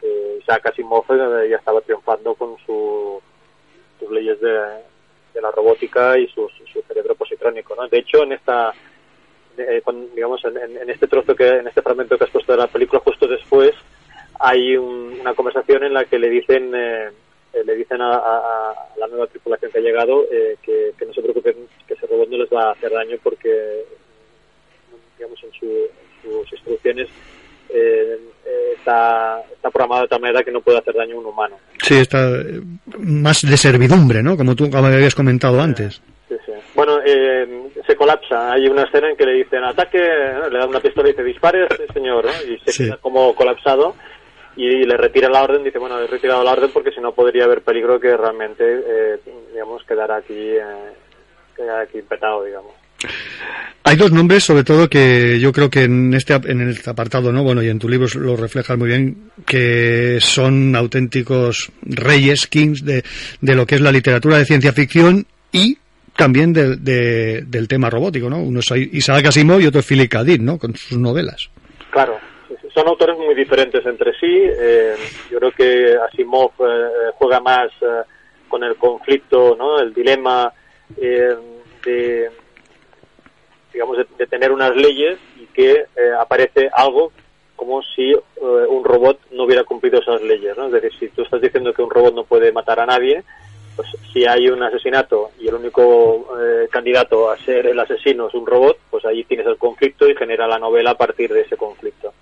que 0.00 0.38
Isaac 0.40 0.66
Asimov 0.66 1.04
eh, 1.10 1.48
ya 1.50 1.56
estaba 1.56 1.80
triunfando 1.80 2.34
con 2.34 2.56
su- 2.64 3.20
sus 3.98 4.10
leyes 4.10 4.40
de, 4.40 4.50
de 5.34 5.40
la 5.42 5.50
robótica 5.50 6.16
y 6.18 6.26
su, 6.28 6.48
su 6.72 6.82
cerebro 6.82 7.14
positrónico, 7.14 7.74
¿no? 7.74 7.88
De 7.88 7.98
hecho, 7.98 8.22
en 8.22 8.32
esta, 8.32 8.72
eh, 9.56 9.82
digamos, 10.14 10.44
en, 10.44 10.56
en- 10.78 10.90
este 10.90 11.06
trozo 11.08 11.34
que, 11.34 11.48
en 11.48 11.66
este 11.68 11.82
fragmento 11.82 12.16
que 12.16 12.24
has 12.24 12.30
puesto 12.30 12.52
de 12.52 12.58
la 12.58 12.66
película, 12.68 13.00
justo 13.04 13.26
después, 13.26 13.72
hay 14.40 14.76
un- 14.76 15.18
una 15.20 15.34
conversación 15.34 15.82
en 15.84 15.94
la 15.94 16.04
que 16.04 16.18
le 16.18 16.28
dicen, 16.30 16.72
eh, 16.74 17.08
eh, 17.52 17.64
le 17.64 17.74
dicen 17.74 18.00
a, 18.00 18.12
a- 18.14 18.70
a 18.70 18.74
la 18.98 19.06
nueva 19.08 19.26
tripulación 19.26 19.72
que 19.72 19.78
ha 19.78 19.82
llegado 19.82 20.24
eh, 20.30 20.56
que, 20.62 20.92
que 20.96 21.06
no 21.06 21.12
se 21.12 21.22
preocupen, 21.22 21.66
que 21.88 21.94
ese 21.94 22.06
robot 22.06 22.28
no 22.28 22.36
les 22.38 22.48
va 22.50 22.68
a 22.68 22.72
hacer 22.72 22.92
daño 22.92 23.16
porque, 23.22 23.84
digamos, 25.16 25.42
en, 25.42 25.52
su- 25.52 25.66
en 25.66 26.22
sus 26.42 26.52
instrucciones 26.52 27.08
eh, 27.70 28.18
eh, 28.46 28.72
está, 28.78 29.40
está 29.52 29.70
programado 29.70 30.02
de 30.02 30.08
tal 30.08 30.20
manera 30.20 30.42
que 30.42 30.50
no 30.50 30.60
puede 30.60 30.78
hacer 30.78 30.94
daño 30.94 31.16
a 31.16 31.18
un 31.20 31.26
humano. 31.26 31.56
Sí, 31.82 31.94
está 31.96 32.18
eh, 32.40 32.60
más 32.98 33.42
de 33.42 33.56
servidumbre, 33.56 34.22
¿no? 34.22 34.36
Como 34.36 34.54
tú 34.56 34.70
como 34.70 34.86
habías 34.86 35.14
comentado 35.14 35.60
antes. 35.60 36.00
Sí, 36.28 36.36
sí. 36.44 36.52
Bueno, 36.74 36.98
eh, 37.04 37.68
se 37.86 37.96
colapsa. 37.96 38.52
Hay 38.52 38.68
una 38.68 38.82
escena 38.84 39.10
en 39.10 39.16
que 39.16 39.24
le 39.26 39.32
dicen 39.32 39.64
ataque, 39.64 39.98
le 39.98 40.58
dan 40.58 40.68
una 40.68 40.80
pistola 40.80 41.08
y 41.08 41.12
dice 41.12 41.24
dispare, 41.24 41.66
sí, 41.76 41.84
señor, 41.94 42.24
¿no? 42.26 42.52
y 42.52 42.58
se 42.60 42.72
Sí. 42.72 42.84
queda 42.84 42.98
como 42.98 43.34
colapsado 43.34 43.94
y 44.56 44.84
le 44.84 44.96
retira 44.96 45.28
la 45.28 45.42
orden. 45.42 45.64
Dice, 45.64 45.78
bueno, 45.78 45.98
he 46.00 46.06
retirado 46.06 46.42
la 46.44 46.52
orden 46.52 46.70
porque 46.72 46.90
si 46.92 47.00
no 47.00 47.12
podría 47.12 47.44
haber 47.44 47.62
peligro 47.62 47.98
que 48.00 48.16
realmente, 48.16 48.64
eh, 48.64 49.18
digamos, 49.52 49.82
quedara 49.84 50.16
aquí, 50.16 50.34
eh, 50.36 50.62
quedara 51.56 51.82
aquí 51.82 52.02
petado, 52.02 52.44
digamos. 52.44 52.72
Hay 53.84 53.96
dos 53.96 54.12
nombres, 54.12 54.44
sobre 54.44 54.64
todo, 54.64 54.88
que 54.90 55.38
yo 55.40 55.50
creo 55.52 55.70
que 55.70 55.84
en 55.84 56.12
este, 56.12 56.34
en 56.34 56.68
este 56.68 56.90
apartado, 56.90 57.32
¿no? 57.32 57.42
Bueno, 57.42 57.62
y 57.62 57.68
en 57.68 57.78
tu 57.78 57.88
libro 57.88 58.06
lo 58.16 58.36
reflejas 58.36 58.76
muy 58.76 58.88
bien, 58.88 59.30
que 59.46 60.18
son 60.20 60.76
auténticos 60.76 61.70
reyes, 61.82 62.46
kings 62.48 62.84
de, 62.84 63.02
de 63.40 63.54
lo 63.54 63.64
que 63.66 63.76
es 63.76 63.80
la 63.80 63.92
literatura 63.92 64.36
de 64.36 64.44
ciencia 64.44 64.72
ficción 64.72 65.26
y 65.52 65.78
también 66.16 66.52
del, 66.52 66.84
de- 66.84 67.42
del 67.46 67.66
tema 67.68 67.88
robótico, 67.88 68.28
¿no? 68.28 68.42
Uno 68.42 68.60
es 68.60 68.70
Isaac 68.92 69.26
Asimov 69.26 69.60
y 69.60 69.66
otro 69.66 69.80
es 69.80 69.86
Philip 69.86 70.10
K. 70.10 70.24
Dick, 70.24 70.42
¿no? 70.42 70.58
Con 70.58 70.74
sus 70.76 70.98
novelas. 70.98 71.48
Claro, 71.90 72.18
son 72.74 72.88
autores 72.88 73.16
muy 73.16 73.34
diferentes 73.34 73.86
entre 73.86 74.12
sí. 74.18 74.26
eh, 74.26 74.94
yo 75.30 75.38
creo 75.38 75.52
que 75.52 75.94
Asimov 76.10 76.50
eh, 76.60 77.12
juega 77.14 77.40
más 77.40 77.68
eh, 77.80 78.02
con 78.48 78.64
el 78.64 78.74
conflicto, 78.76 79.56
¿no? 79.56 79.80
El 79.80 79.94
dilema 79.94 80.52
eh, 81.00 81.34
de, 81.86 82.30
digamos, 83.78 83.96
de, 83.96 84.06
de 84.18 84.26
tener 84.26 84.50
unas 84.50 84.74
leyes 84.74 85.20
y 85.40 85.46
que 85.54 85.70
eh, 85.72 85.86
aparece 86.18 86.68
algo 86.74 87.12
como 87.54 87.80
si 87.94 88.10
eh, 88.10 88.18
un 88.68 88.82
robot 88.82 89.20
no 89.30 89.44
hubiera 89.44 89.62
cumplido 89.62 90.00
esas 90.00 90.20
leyes, 90.20 90.56
¿no? 90.56 90.66
Es 90.66 90.72
decir, 90.72 90.92
si 90.98 91.08
tú 91.10 91.22
estás 91.22 91.40
diciendo 91.40 91.72
que 91.72 91.82
un 91.82 91.90
robot 91.90 92.12
no 92.12 92.24
puede 92.24 92.50
matar 92.50 92.80
a 92.80 92.86
nadie, 92.86 93.22
pues 93.76 93.88
si 94.12 94.26
hay 94.26 94.48
un 94.48 94.60
asesinato 94.64 95.30
y 95.38 95.46
el 95.46 95.54
único 95.54 96.26
eh, 96.40 96.66
candidato 96.72 97.30
a 97.30 97.38
ser 97.38 97.68
el 97.68 97.78
asesino 97.78 98.26
es 98.26 98.34
un 98.34 98.46
robot, 98.46 98.78
pues 98.90 99.04
ahí 99.04 99.22
tienes 99.22 99.46
el 99.46 99.58
conflicto 99.58 100.08
y 100.08 100.16
genera 100.16 100.48
la 100.48 100.58
novela 100.58 100.90
a 100.90 100.96
partir 100.98 101.32
de 101.32 101.42
ese 101.42 101.56
conflicto. 101.56 102.12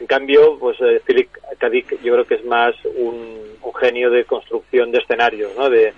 En 0.00 0.06
cambio, 0.06 0.56
pues 0.58 0.80
eh, 0.80 1.02
Philip 1.04 1.28
K. 1.58 1.68
Yo 2.02 2.14
creo 2.14 2.26
que 2.26 2.36
es 2.36 2.44
más 2.46 2.74
un, 2.96 3.44
genio 3.80 4.08
de 4.08 4.24
construcción 4.24 4.90
de 4.90 4.98
escenarios, 4.98 5.52
¿no? 5.58 5.68
De- 5.68 5.92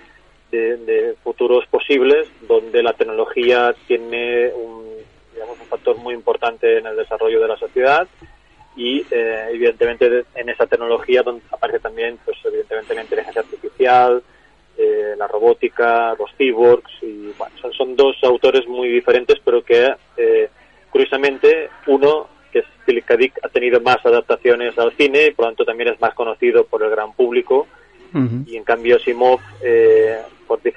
de 0.51 1.15
futuros 1.23 1.65
posibles 1.67 2.25
donde 2.47 2.81
la 2.81 2.93
tecnología 2.93 3.75
tiene 3.85 4.49
un, 4.55 4.86
digamos, 5.37 5.59
un 5.61 5.67
factor 5.67 5.95
muy 5.97 6.15
importante 6.15 6.79
en 6.79 6.87
el 6.87 6.95
desarrollo 6.97 7.39
de 7.39 7.47
la 7.47 7.57
sociedad 7.57 8.07
y 8.75 9.05
eh, 9.11 9.45
evidentemente 9.51 10.09
de- 10.09 10.25
en 10.35 10.49
esa 10.49 10.65
tecnología 10.65 11.21
donde 11.21 11.43
aparece 11.51 11.79
también 11.79 12.17
pues 12.25 12.37
evidentemente 12.43 12.95
la 12.95 13.01
inteligencia 13.03 13.41
artificial 13.41 14.23
eh, 14.77 15.13
la 15.17 15.27
robótica 15.27 16.13
los 16.19 16.29
cyborgs 16.37 16.91
y 17.01 17.33
bueno, 17.37 17.55
son, 17.61 17.73
son 17.73 17.95
dos 17.95 18.15
autores 18.23 18.67
muy 18.67 18.89
diferentes 18.89 19.37
pero 19.45 19.63
que 19.63 19.93
eh, 20.17 20.49
curiosamente 20.91 21.69
uno 21.87 22.27
que 22.51 22.59
es 22.59 22.65
Philip 22.85 23.05
K. 23.05 23.17
Dick 23.17 23.39
ha 23.43 23.49
tenido 23.49 23.79
más 23.81 23.97
adaptaciones 24.05 24.77
al 24.77 24.91
cine 24.93 25.27
y 25.27 25.31
por 25.31 25.45
lo 25.45 25.49
tanto 25.51 25.65
también 25.65 25.89
es 25.93 25.99
más 26.01 26.13
conocido 26.13 26.65
por 26.65 26.81
el 26.83 26.89
gran 26.89 27.13
público 27.13 27.67
y 28.47 28.55
en 28.57 28.63
cambio 28.63 28.95
Asimov 28.95 29.39
eh, 29.63 30.16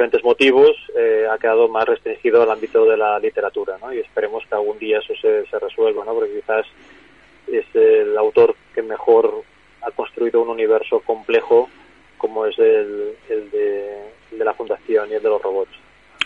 diferentes 0.00 0.24
motivos 0.24 0.70
eh, 0.98 1.26
ha 1.30 1.36
quedado 1.36 1.68
más 1.68 1.84
restringido 1.84 2.42
al 2.42 2.50
ámbito 2.50 2.86
de 2.86 2.96
la 2.96 3.18
literatura 3.18 3.76
¿no? 3.82 3.92
y 3.92 3.98
esperemos 3.98 4.42
que 4.48 4.54
algún 4.54 4.78
día 4.78 4.98
eso 4.98 5.12
se, 5.20 5.44
se 5.50 5.58
resuelva 5.58 6.06
¿no? 6.06 6.14
porque 6.14 6.40
quizás 6.40 6.64
es 7.46 7.66
el 7.74 8.16
autor 8.16 8.56
que 8.74 8.80
mejor 8.80 9.42
ha 9.82 9.90
construido 9.90 10.40
un 10.40 10.48
universo 10.48 11.00
complejo 11.00 11.68
como 12.16 12.46
es 12.46 12.58
el, 12.58 13.12
el 13.28 13.50
de, 13.50 14.42
la 14.42 14.54
fundación 14.54 15.10
y 15.10 15.14
el 15.16 15.22
de 15.22 15.28
los 15.28 15.42
robots 15.42 15.72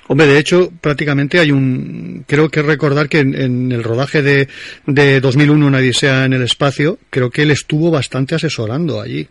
Hombre, 0.07 0.27
de 0.27 0.39
hecho, 0.39 0.69
prácticamente 0.83 1.41
hay 1.41 1.51
un... 1.51 2.25
Creo 2.29 2.51
que 2.51 2.61
recordar 2.61 3.09
que 3.09 3.21
en, 3.21 3.35
en 3.35 3.73
el 3.73 3.83
rodaje 3.83 4.21
de, 4.21 4.49
de 4.87 5.19
2001, 5.19 5.67
Una 5.67 5.79
Odisea 5.79 6.27
en 6.27 6.35
el 6.35 6.43
espacio, 6.43 6.99
creo 7.09 7.31
que 7.31 7.43
él 7.43 7.51
estuvo 7.51 7.91
bastante 7.91 8.35
asesorando 8.35 9.01
allí. 9.01 9.27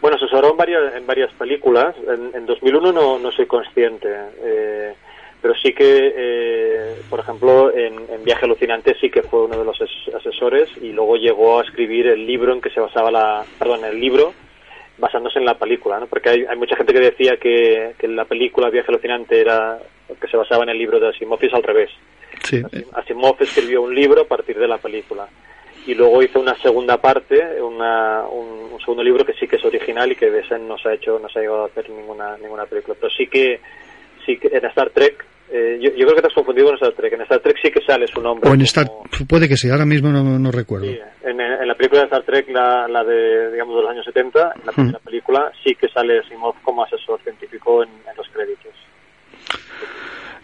Bueno, 0.00 0.16
asesoró 0.16 0.50
en 0.52 0.56
varias, 0.56 0.94
en 0.94 1.06
varias 1.06 1.32
películas. 1.34 1.94
En, 2.06 2.30
en 2.34 2.46
2001 2.46 2.92
no, 2.92 3.18
no 3.18 3.32
soy 3.32 3.46
consciente, 3.46 4.08
eh, 4.42 4.94
pero 5.42 5.54
sí 5.54 5.72
que, 5.72 6.12
eh, 6.16 6.94
por 7.10 7.20
ejemplo, 7.20 7.72
en, 7.74 7.94
en 8.10 8.24
Viaje 8.24 8.44
Alucinante 8.44 8.96
sí 9.00 9.10
que 9.10 9.22
fue 9.22 9.44
uno 9.44 9.58
de 9.58 9.64
los 9.64 9.80
as- 9.80 10.14
asesores 10.14 10.68
y 10.80 10.92
luego 10.92 11.16
llegó 11.16 11.58
a 11.60 11.64
escribir 11.64 12.06
el 12.08 12.26
libro 12.26 12.52
en 12.52 12.60
que 12.60 12.70
se 12.70 12.80
basaba 12.80 13.10
la, 13.10 13.44
perdón, 13.58 13.84
el 13.84 14.00
libro 14.00 14.32
basándose 14.98 15.38
en 15.38 15.44
la 15.44 15.54
película, 15.58 16.00
¿no? 16.00 16.06
Porque 16.08 16.28
hay, 16.30 16.44
hay 16.44 16.56
mucha 16.56 16.74
gente 16.76 16.92
que 16.92 16.98
decía 17.00 17.36
que, 17.36 17.94
que 17.98 18.08
la 18.08 18.24
película 18.24 18.68
Viaje 18.70 18.90
Alucinante 18.90 19.40
era 19.40 19.78
que 20.20 20.26
se 20.28 20.36
basaba 20.36 20.64
en 20.64 20.70
el 20.70 20.78
libro 20.78 20.98
de 20.98 21.08
Asimov 21.08 21.38
y 21.42 21.46
es 21.46 21.54
al 21.54 21.62
revés. 21.62 21.90
Sí. 22.42 22.62
Asimov 22.94 23.36
escribió 23.40 23.82
un 23.82 23.94
libro 23.94 24.22
a 24.22 24.26
partir 24.26 24.58
de 24.58 24.66
la 24.66 24.78
película 24.78 25.28
y 25.88 25.94
luego 25.94 26.22
hizo 26.22 26.38
una 26.38 26.54
segunda 26.58 26.98
parte, 26.98 27.62
una, 27.62 28.24
un, 28.28 28.72
un 28.74 28.80
segundo 28.80 29.02
libro 29.02 29.24
que 29.24 29.32
sí 29.32 29.48
que 29.48 29.56
es 29.56 29.64
original 29.64 30.12
y 30.12 30.16
que 30.16 30.26
ese 30.38 30.58
no 30.58 30.76
se 30.76 30.90
ha 30.90 30.94
hecho, 30.94 31.18
no 31.18 31.30
se 31.30 31.38
ha 31.38 31.42
llegado 31.42 31.62
a 31.64 31.66
hacer 31.68 31.88
ninguna 31.88 32.36
ninguna 32.36 32.66
película, 32.66 32.94
pero 33.00 33.10
sí 33.10 33.26
que 33.26 33.58
sí 34.26 34.36
que 34.36 34.48
en 34.48 34.66
Star 34.66 34.90
Trek 34.90 35.24
eh, 35.50 35.78
yo, 35.80 35.90
yo 35.92 36.04
creo 36.04 36.14
que 36.16 36.20
te 36.20 36.26
has 36.26 36.34
confundido 36.34 36.66
con 36.66 36.74
Star 36.74 36.92
Trek. 36.92 37.12
En 37.14 37.22
Star 37.22 37.40
Trek 37.40 37.56
sí 37.62 37.70
que 37.70 37.80
sale 37.80 38.06
su 38.06 38.20
nombre. 38.20 38.50
O 38.50 38.52
en 38.52 38.60
Star... 38.60 38.86
Puede 39.26 39.48
que 39.48 39.56
sí, 39.56 39.70
ahora 39.70 39.86
mismo 39.86 40.10
no, 40.10 40.22
no 40.38 40.50
recuerdo. 40.50 40.88
En, 41.22 41.40
en 41.40 41.66
la 41.66 41.74
película 41.74 42.02
de 42.02 42.06
Star 42.08 42.22
Trek, 42.22 42.50
la, 42.50 42.86
la 42.86 43.02
de, 43.02 43.50
digamos, 43.52 43.76
de 43.76 43.82
los 43.82 43.90
años 43.90 44.04
70, 44.04 44.52
en 44.60 44.66
la 44.66 44.72
primera 44.72 44.98
película, 44.98 45.50
sí 45.64 45.74
que 45.74 45.88
sale 45.88 46.18
Asimov 46.18 46.54
como 46.62 46.84
asesor 46.84 47.18
científico 47.22 47.82
en, 47.82 47.88
en 47.88 48.14
los 48.14 48.28
créditos. 48.28 48.72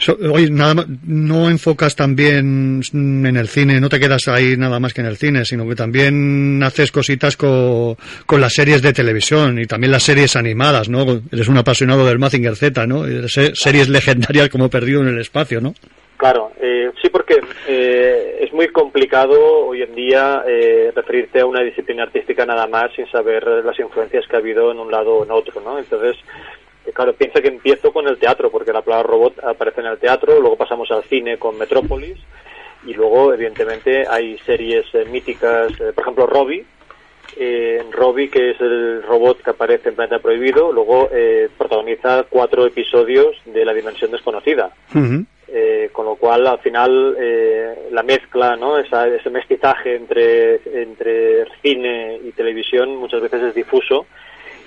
So- 0.04 0.18
oye, 0.32 0.50
nada 0.50 0.84
no 1.06 1.48
enfocas 1.48 1.96
también 1.96 2.82
en 2.92 3.36
el 3.36 3.48
cine, 3.48 3.80
no 3.80 3.88
te 3.88 3.98
quedas 3.98 4.28
ahí 4.28 4.54
nada 4.54 4.78
más 4.78 4.92
que 4.92 5.00
en 5.00 5.06
el 5.06 5.16
cine, 5.16 5.46
sino 5.46 5.66
que 5.66 5.74
también 5.74 6.62
haces 6.62 6.92
cositas 6.92 7.38
co- 7.38 7.96
con, 8.26 8.40
las 8.42 8.52
series 8.52 8.82
de 8.82 8.92
televisión 8.92 9.58
y 9.58 9.64
también 9.64 9.92
las 9.92 10.02
series 10.02 10.36
animadas, 10.36 10.90
¿no? 10.90 11.22
Eres 11.32 11.48
un 11.48 11.56
apasionado 11.56 12.04
del 12.04 12.18
Mazinger 12.18 12.54
Z, 12.54 12.86
¿no? 12.86 13.04
Series 13.28 13.88
legendarias 13.88 14.50
como 14.50 14.68
Perdido 14.68 15.00
en 15.00 15.08
el 15.08 15.20
Espacio, 15.20 15.62
¿no? 15.62 15.72
Claro, 16.18 16.52
eh, 16.62 16.90
sí, 17.02 17.08
porque 17.10 17.40
eh, 17.66 18.38
es 18.42 18.52
muy 18.52 18.68
complicado 18.68 19.66
hoy 19.66 19.82
en 19.82 19.94
día 19.94 20.42
eh, 20.46 20.92
referirte 20.94 21.40
a 21.40 21.46
una 21.46 21.62
disciplina 21.62 22.04
artística 22.04 22.46
nada 22.46 22.66
más 22.66 22.92
sin 22.94 23.06
saber 23.10 23.42
las 23.64 23.78
influencias 23.80 24.24
que 24.28 24.36
ha 24.36 24.38
habido 24.38 24.70
en 24.70 24.78
un 24.78 24.90
lado 24.90 25.16
o 25.16 25.24
en 25.24 25.30
otro, 25.32 25.60
¿no? 25.60 25.78
Entonces, 25.78 26.16
eh, 26.86 26.92
claro, 26.92 27.12
piensa 27.14 27.40
que 27.40 27.48
empiezo 27.48 27.92
con 27.92 28.06
el 28.08 28.18
teatro, 28.18 28.50
porque 28.50 28.72
la 28.72 28.82
palabra 28.82 29.08
robot 29.08 29.42
aparece 29.44 29.80
en 29.80 29.86
el 29.88 29.98
teatro, 29.98 30.40
luego 30.40 30.56
pasamos 30.56 30.90
al 30.90 31.02
cine 31.04 31.38
con 31.38 31.58
Metrópolis, 31.58 32.18
y 32.86 32.92
luego, 32.94 33.32
evidentemente, 33.32 34.06
hay 34.08 34.38
series 34.40 34.84
eh, 34.94 35.04
míticas, 35.10 35.72
eh, 35.80 35.92
por 35.94 36.02
ejemplo, 36.02 36.26
Robbie, 36.26 36.64
eh, 37.36 37.82
Robbie, 37.90 38.28
que 38.30 38.50
es 38.50 38.60
el 38.60 39.02
robot 39.02 39.42
que 39.42 39.50
aparece 39.50 39.88
en 39.88 39.94
Planeta 39.96 40.18
Prohibido, 40.20 40.70
luego 40.72 41.08
eh, 41.12 41.48
protagoniza 41.56 42.24
cuatro 42.28 42.66
episodios 42.66 43.34
de 43.46 43.64
La 43.64 43.72
Dimensión 43.72 44.10
Desconocida. 44.10 44.70
Eh, 45.56 45.90
con 45.92 46.06
lo 46.06 46.16
cual 46.16 46.46
al 46.46 46.58
final 46.58 47.16
eh, 47.18 47.88
la 47.92 48.02
mezcla, 48.02 48.56
¿no? 48.56 48.76
Esa- 48.78 49.06
ese 49.06 49.30
mestizaje 49.30 49.94
entre, 49.94 50.56
entre 50.82 51.44
cine 51.62 52.18
y 52.24 52.32
televisión 52.32 52.96
muchas 52.96 53.20
veces 53.20 53.40
es 53.42 53.54
difuso 53.54 54.06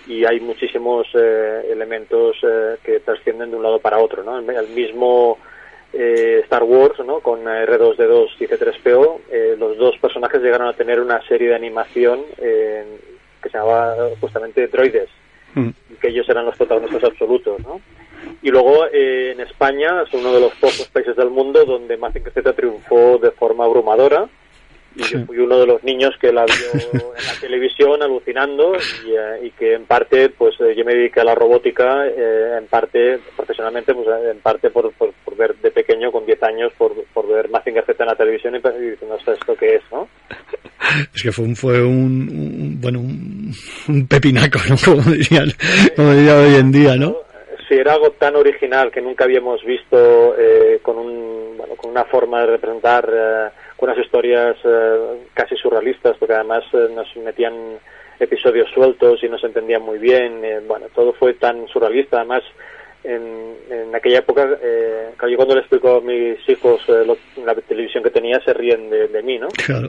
y 0.08 0.26
hay 0.26 0.40
muchísimos 0.40 1.08
eh, 1.14 1.68
elementos 1.70 2.38
eh, 2.44 2.78
que 2.84 3.00
trascienden 3.02 3.52
de 3.52 3.58
un 3.58 3.64
lado 3.64 3.80
para 3.80 4.00
otro, 4.00 4.24
¿no? 4.24 4.40
El, 4.40 4.68
mismo 4.70 5.38
eh, 5.94 6.42
Star 6.44 6.64
Wars, 6.64 7.00
¿no? 7.06 7.20
Con 7.20 7.44
R2D2 7.44 8.30
y 8.40 8.46
C3PO, 8.46 9.20
eh, 9.32 9.56
los 9.58 9.78
dos 9.78 9.98
personajes 9.98 10.42
llegaron 10.42 10.68
a 10.68 10.74
tener 10.74 11.00
una 11.00 11.22
serie 11.28 11.50
de 11.50 11.56
animación 11.56 12.22
eh, 12.38 12.86
que 13.42 13.50
se 13.50 13.58
llamaba 13.58 13.96
justamente 14.20 14.68
Droides 14.68 15.10
y 15.56 15.96
que 15.96 16.10
ellos 16.10 16.30
eran 16.30 16.46
los 16.46 16.56
protagonistas 16.56 17.04
absolutos, 17.04 17.60
¿no? 17.62 17.82
Y 18.44 18.50
luego 18.50 18.86
eh, 18.92 19.32
en 19.32 19.42
España 19.42 20.04
es 20.06 20.14
uno 20.14 20.32
de 20.34 20.42
los 20.42 20.54
pocos 20.56 20.88
países 20.94 21.16
del 21.16 21.30
mundo 21.30 21.66
donde 21.66 21.98
Mazinger 21.98 22.32
Z 22.32 22.54
triunfó 22.54 23.18
de 23.18 23.32
forma 23.32 23.66
abrumadora 23.66 24.30
y 24.98 25.04
yo 25.04 25.26
fui 25.26 25.38
uno 25.40 25.60
de 25.60 25.68
los 25.68 25.84
niños 25.84 26.16
que 26.20 26.32
la 26.34 26.46
vio 26.46 26.56
en 26.94 27.26
la 27.26 27.40
televisión 27.40 28.02
alucinando 28.02 28.74
y, 29.06 29.12
eh, 29.12 29.46
y 29.48 29.52
que 29.52 29.74
en 29.76 29.86
parte 29.86 30.30
pues 30.30 30.56
eh, 30.62 30.74
yo 30.76 30.84
me 30.86 30.96
dediqué 30.96 31.22
a 31.22 31.26
la 31.26 31.36
robótica 31.36 32.08
eh, 32.08 32.56
en 32.58 32.66
parte 32.68 33.20
profesionalmente 33.36 33.94
pues 33.94 34.08
eh, 34.08 34.32
en 34.32 34.40
parte 34.40 34.70
por, 34.70 34.92
por, 34.94 35.12
por 35.24 35.36
ver 35.36 35.56
de 35.58 35.72
pequeño 35.72 36.12
con 36.12 36.26
10 36.26 36.42
años 36.44 36.72
por, 36.78 36.94
por 37.14 37.28
ver 37.28 37.50
Mazinger 37.50 37.86
Z 37.86 38.04
en 38.04 38.10
la 38.10 38.16
televisión 38.16 38.56
y, 38.56 38.58
y 38.58 38.90
diciendo 38.92 39.16
"Esto- 39.18 39.56
qué 39.56 39.76
es 39.76 39.82
no 39.92 40.08
Es 41.14 41.22
que 41.22 41.32
fue 41.32 41.46
un, 41.46 41.56
fue 41.56 41.82
un, 41.84 42.30
un- 42.30 42.82
bueno, 42.82 43.00
un, 43.00 43.52
un 43.90 44.08
pepinaco, 44.08 44.58
¿no? 44.70 44.76
Como 44.86 45.02
dirían, 45.12 45.52
como 45.96 46.14
diría 46.14 46.38
hoy 46.38 46.56
en 46.56 46.72
día, 46.72 46.96
¿no? 46.96 47.18
si 47.68 47.74
era 47.76 47.94
algo 47.96 48.12
tan 48.12 48.34
original 48.38 48.90
que 48.92 49.02
nunca 49.02 49.26
habíamos 49.26 49.62
visto 49.66 50.34
eh, 50.40 50.80
con 50.82 50.98
un 50.98 51.58
bueno, 51.58 51.76
con 51.76 51.92
una 51.92 52.06
forma 52.06 52.40
de 52.40 52.48
representar 52.48 53.52
unas 53.80 53.98
historias 53.98 54.56
eh, 54.64 54.98
casi 55.34 55.56
surrealistas 55.56 56.16
porque 56.18 56.34
además 56.34 56.64
eh, 56.74 56.88
nos 56.94 57.16
metían 57.18 57.54
episodios 58.20 58.70
sueltos 58.74 59.24
y 59.24 59.30
no 59.30 59.38
se 59.38 59.48
entendían 59.48 59.84
muy 59.84 60.00
bien 60.00 60.44
eh, 60.44 60.60
bueno 60.68 60.88
todo 60.96 61.14
fue 61.14 61.34
tan 61.36 61.68
surrealista 61.68 62.18
además 62.18 62.42
en, 63.04 63.56
en 63.70 63.96
aquella 63.96 64.20
época 64.20 64.58
eh, 64.62 65.12
yo 65.30 65.36
cuando 65.38 65.54
le 65.54 65.62
explico 65.62 65.98
a 65.98 66.02
mis 66.02 66.38
hijos 66.50 66.82
eh, 66.90 67.04
lo- 67.06 67.18
la 67.46 67.54
televisión 67.54 68.04
que 68.04 68.10
tenía 68.10 68.40
se 68.44 68.54
ríen 68.54 68.90
de, 68.90 69.08
de 69.08 69.22
mí 69.22 69.38
¿no? 69.38 69.48
Claro. 69.50 69.88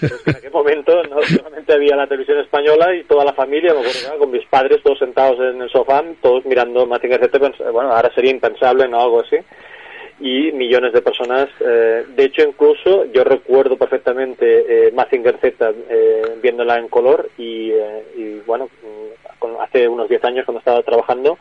Pero 0.00 0.14
es 0.16 0.22
que 0.22 0.30
en 0.30 0.36
aquel 0.36 0.50
momento 0.50 1.02
no 1.04 1.22
solamente 1.22 1.74
había 1.74 1.94
la 1.96 2.06
televisión 2.06 2.38
española 2.38 2.94
y 2.94 3.04
toda 3.04 3.24
la 3.26 3.34
familia, 3.34 3.74
me 3.74 3.80
acuerdo, 3.80 4.00
claro, 4.00 4.18
con 4.20 4.30
mis 4.30 4.46
padres 4.46 4.82
todos 4.82 4.98
sentados 4.98 5.38
en 5.40 5.60
el 5.60 5.68
sofá, 5.68 6.02
todos 6.22 6.44
mirando 6.46 6.86
Mazinger 6.86 7.20
Z, 7.20 7.38
bueno, 7.70 7.92
ahora 7.92 8.10
sería 8.14 8.30
impensable, 8.30 8.88
¿no? 8.88 9.02
Algo 9.02 9.20
así. 9.20 9.36
Y 10.18 10.50
millones 10.52 10.94
de 10.94 11.02
personas, 11.02 11.48
eh, 11.60 12.04
de 12.08 12.24
hecho 12.24 12.42
incluso 12.42 13.04
yo 13.12 13.22
recuerdo 13.22 13.76
perfectamente 13.76 14.86
eh, 14.88 14.92
Mazinger 14.92 15.36
Z 15.38 15.72
eh, 15.90 16.22
viéndola 16.42 16.78
en 16.78 16.88
color 16.88 17.28
y, 17.36 17.70
eh, 17.70 18.02
y 18.16 18.34
bueno, 18.46 18.64
mm, 18.82 19.38
con- 19.38 19.60
hace 19.60 19.86
unos 19.86 20.08
10 20.08 20.24
años 20.24 20.46
cuando 20.46 20.60
estaba 20.60 20.82
trabajando, 20.82 21.38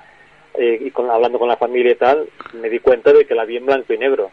eh, 0.58 0.78
y 0.82 0.92
con, 0.92 1.10
hablando 1.10 1.40
con 1.40 1.48
la 1.48 1.58
familia 1.58 1.94
y 1.94 1.96
tal, 1.96 2.28
me 2.54 2.70
di 2.70 2.80
cuenta 2.80 3.14
de 3.14 3.26
que 3.26 3.36
la 3.36 3.46
vi 3.46 3.58
en 3.58 3.66
blanco 3.66 3.94
y 3.94 3.98
negro. 3.98 4.30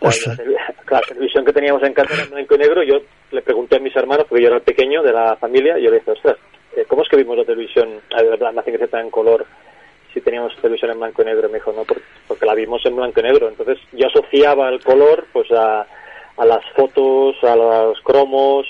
O 0.00 0.10
sea, 0.12 0.34
la, 0.90 1.00
televisión 1.00 1.44
que 1.44 1.52
teníamos 1.52 1.82
en 1.82 1.94
casa 1.94 2.14
era 2.14 2.24
en 2.24 2.30
blanco 2.30 2.54
y 2.54 2.58
negro. 2.58 2.82
Yo 2.82 3.00
le 3.32 3.42
pregunté 3.42 3.76
a 3.76 3.80
mis 3.80 3.94
hermanos, 3.96 4.26
porque 4.28 4.42
yo 4.42 4.48
era 4.48 4.56
el 4.58 4.62
pequeño 4.62 5.02
de 5.02 5.12
la 5.12 5.36
familia, 5.36 5.78
y 5.78 5.82
yo 5.82 5.90
le 5.90 5.98
dije, 5.98 6.12
ostras, 6.12 6.36
eh, 6.76 6.84
¿cómo 6.86 7.02
es 7.02 7.08
que 7.08 7.16
vimos 7.16 7.36
la 7.36 7.44
televisión, 7.44 8.00
la 8.10 8.52
Mazinger 8.52 8.80
Z 8.80 9.00
en 9.00 9.10
color, 9.10 9.46
si 10.14 10.20
teníamos 10.20 10.56
televisión 10.56 10.92
en 10.92 11.00
blanco 11.00 11.20
y 11.22 11.24
negro? 11.26 11.48
Me 11.48 11.58
dijo, 11.58 11.72
no, 11.72 11.82
porque, 11.84 12.02
porque 12.26 12.46
la 12.46 12.54
vimos 12.54 12.80
en 12.86 12.96
blanco 12.96 13.20
y 13.20 13.24
negro. 13.24 13.48
Entonces 13.48 13.78
yo 13.92 14.06
asociaba 14.06 14.68
el 14.70 14.82
color 14.82 15.26
pues 15.32 15.50
a, 15.52 15.86
a 16.36 16.44
las 16.46 16.64
fotos, 16.76 17.36
a 17.42 17.54
los 17.56 18.00
cromos, 18.00 18.66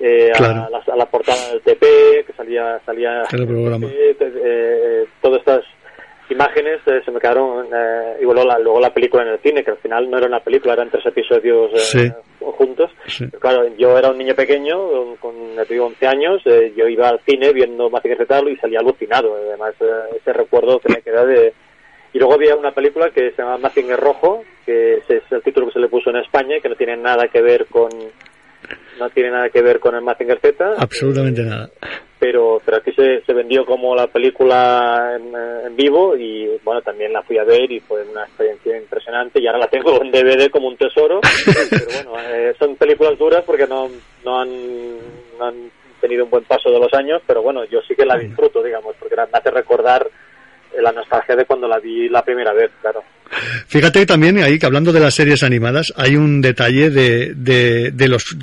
eh, 0.00 0.32
Claro. 0.36 0.64
a, 0.66 0.70
la, 0.70 0.82
a 0.92 0.96
la 0.96 1.06
portada 1.06 1.48
del 1.50 1.60
TP, 1.62 2.24
que 2.26 2.32
salía, 2.36 2.80
salía 2.84 3.22
El 3.32 3.46
programa. 3.46 3.86
eh, 3.86 4.16
eh, 4.20 5.04
todas 5.22 5.40
estas 5.40 5.64
imágenes 6.30 6.80
eh, 6.86 7.00
se 7.04 7.10
me 7.10 7.20
quedaron 7.20 7.66
eh, 7.72 8.16
y 8.20 8.24
luego 8.24 8.44
la, 8.44 8.58
luego 8.58 8.80
la 8.80 8.92
película 8.94 9.22
en 9.24 9.30
el 9.30 9.38
cine 9.40 9.62
que 9.64 9.70
al 9.72 9.78
final 9.78 10.10
no 10.10 10.18
era 10.18 10.26
una 10.26 10.40
película 10.40 10.74
eran 10.74 10.90
tres 10.90 11.04
episodios 11.06 11.70
eh, 11.74 11.78
Sí. 11.78 12.10
juntos 12.40 12.90
Pero 13.18 13.38
claro 13.40 13.66
yo 13.76 13.96
era 13.98 14.10
un 14.10 14.18
niño 14.18 14.34
pequeño 14.34 14.76
con, 14.90 15.16
con 15.16 15.54
ya 15.56 15.64
te 15.64 15.74
digo, 15.74 15.86
11 15.86 16.06
años 16.06 16.42
eh, 16.46 16.72
yo 16.76 16.86
iba 16.88 17.08
al 17.08 17.20
cine 17.20 17.52
viendo 17.52 17.90
Mazinger 17.90 18.18
Z 18.18 18.40
y 18.50 18.56
salía 18.56 18.80
alucinado 18.80 19.34
además 19.36 19.74
eh, 19.80 20.16
ese 20.20 20.32
recuerdo 20.32 20.78
que 20.80 20.92
me 20.92 21.02
queda 21.02 21.24
de 21.24 21.52
y 22.12 22.18
luego 22.18 22.34
había 22.34 22.56
una 22.56 22.72
película 22.72 23.10
que 23.10 23.30
se 23.30 23.42
llama 23.42 23.58
Mazinger 23.58 23.98
Rojo 23.98 24.42
que 24.66 24.94
es 24.96 25.04
el 25.30 25.42
título 25.42 25.66
que 25.66 25.72
se 25.74 25.78
le 25.80 25.88
puso 25.88 26.10
en 26.10 26.16
España 26.16 26.56
y 26.56 26.60
que 26.60 26.68
no 26.68 26.76
tiene 26.76 26.96
nada 26.96 27.28
que 27.28 27.40
ver 27.42 27.66
con 27.66 27.88
no 28.98 29.10
tiene 29.10 29.30
nada 29.30 29.48
que 29.48 29.62
ver 29.62 29.80
con 29.80 29.94
el 29.94 30.02
Mazinger 30.02 30.38
Z 30.40 30.74
Absolutamente 30.78 31.42
nada. 31.42 31.70
Pero 32.20 32.60
pero 32.64 32.76
aquí 32.76 32.92
se, 32.92 33.22
se 33.22 33.32
vendió 33.32 33.64
como 33.64 33.96
la 33.96 34.06
película 34.06 35.16
en, 35.16 35.34
en 35.66 35.74
vivo 35.74 36.14
y 36.16 36.46
bueno 36.62 36.82
también 36.82 37.12
la 37.14 37.22
fui 37.22 37.38
a 37.38 37.44
ver 37.44 37.72
y 37.72 37.80
fue 37.80 38.02
una 38.02 38.24
experiencia 38.24 38.76
impresionante 38.76 39.40
y 39.40 39.46
ahora 39.46 39.60
la 39.60 39.68
tengo 39.68 40.00
en 40.02 40.12
DVD 40.12 40.50
como 40.50 40.68
un 40.68 40.76
tesoro. 40.76 41.20
Pero 41.70 41.86
bueno 41.86 42.20
eh, 42.28 42.54
son 42.58 42.76
películas 42.76 43.18
duras 43.18 43.42
porque 43.46 43.66
no 43.66 43.88
no 44.24 44.40
han, 44.40 44.50
no 45.38 45.46
han 45.46 45.70
tenido 46.00 46.24
un 46.24 46.30
buen 46.30 46.44
paso 46.44 46.70
de 46.70 46.78
los 46.78 46.92
años 46.94 47.22
pero 47.26 47.42
bueno 47.42 47.64
yo 47.64 47.80
sí 47.86 47.94
que 47.94 48.06
la 48.06 48.16
disfruto 48.16 48.62
digamos 48.62 48.94
porque 48.98 49.16
me 49.16 49.38
hace 49.38 49.50
recordar 49.50 50.06
eh, 50.72 50.80
la 50.80 50.92
nostalgia 50.92 51.36
de 51.36 51.44
cuando 51.44 51.68
la 51.68 51.78
vi 51.78 52.08
la 52.08 52.22
primera 52.22 52.52
vez 52.52 52.70
claro. 52.80 53.02
Fíjate 53.66 54.04
también 54.06 54.38
ahí 54.42 54.58
que 54.58 54.66
hablando 54.66 54.92
de 54.92 55.00
las 55.00 55.14
series 55.14 55.42
animadas, 55.42 55.92
hay 55.96 56.16
un 56.16 56.40
detalle 56.40 56.90
de, 56.90 57.32
de, 57.34 57.92
de 57.92 58.08
los 58.08 58.36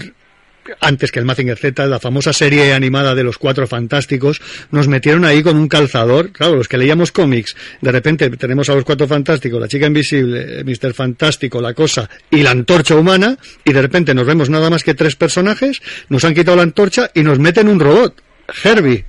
antes 0.81 1.11
que 1.11 1.19
el 1.19 1.25
Mazinger 1.25 1.57
Z, 1.57 1.85
la 1.85 1.99
famosa 1.99 2.33
serie 2.33 2.73
animada 2.73 3.15
de 3.15 3.23
los 3.23 3.37
Cuatro 3.37 3.67
Fantásticos, 3.67 4.41
nos 4.71 4.87
metieron 4.87 5.25
ahí 5.25 5.43
con 5.43 5.57
un 5.57 5.67
calzador. 5.67 6.31
Claro, 6.31 6.55
los 6.55 6.67
que 6.67 6.77
leíamos 6.77 7.11
cómics, 7.11 7.55
de 7.81 7.91
repente 7.91 8.29
tenemos 8.31 8.69
a 8.69 8.75
los 8.75 8.83
Cuatro 8.83 9.07
Fantásticos, 9.07 9.59
la 9.59 9.67
Chica 9.67 9.87
Invisible, 9.87 10.63
Mr. 10.63 10.93
Fantástico, 10.93 11.61
la 11.61 11.73
Cosa 11.73 12.09
y 12.29 12.43
la 12.43 12.51
Antorcha 12.51 12.95
Humana, 12.95 13.37
y 13.63 13.73
de 13.73 13.81
repente 13.81 14.13
nos 14.13 14.25
vemos 14.25 14.49
nada 14.49 14.69
más 14.69 14.83
que 14.83 14.93
tres 14.93 15.15
personajes, 15.15 15.81
nos 16.09 16.23
han 16.25 16.33
quitado 16.33 16.57
la 16.57 16.63
antorcha 16.63 17.09
y 17.13 17.23
nos 17.23 17.39
meten 17.39 17.67
un 17.67 17.79
robot, 17.79 18.21
Herbie. 18.63 19.05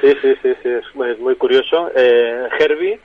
Sí, 0.00 0.08
sí, 0.22 0.34
sí, 0.42 0.48
sí, 0.62 0.68
es, 0.68 1.18
muy 1.18 1.34
curioso. 1.36 1.90
Eh, 1.94 2.48
Herbie 2.58 2.98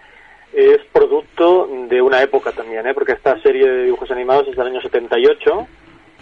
es 0.53 0.79
producto 0.93 1.69
de 1.89 2.01
una 2.01 2.21
época 2.23 2.51
también, 2.51 2.87
¿eh? 2.87 2.93
porque 2.93 3.11
esta 3.11 3.39
serie 3.41 3.69
de 3.69 3.83
dibujos 3.83 4.09
animados 4.11 4.47
es 4.47 4.55
del 4.55 4.67
año 4.67 4.81
78 4.81 5.67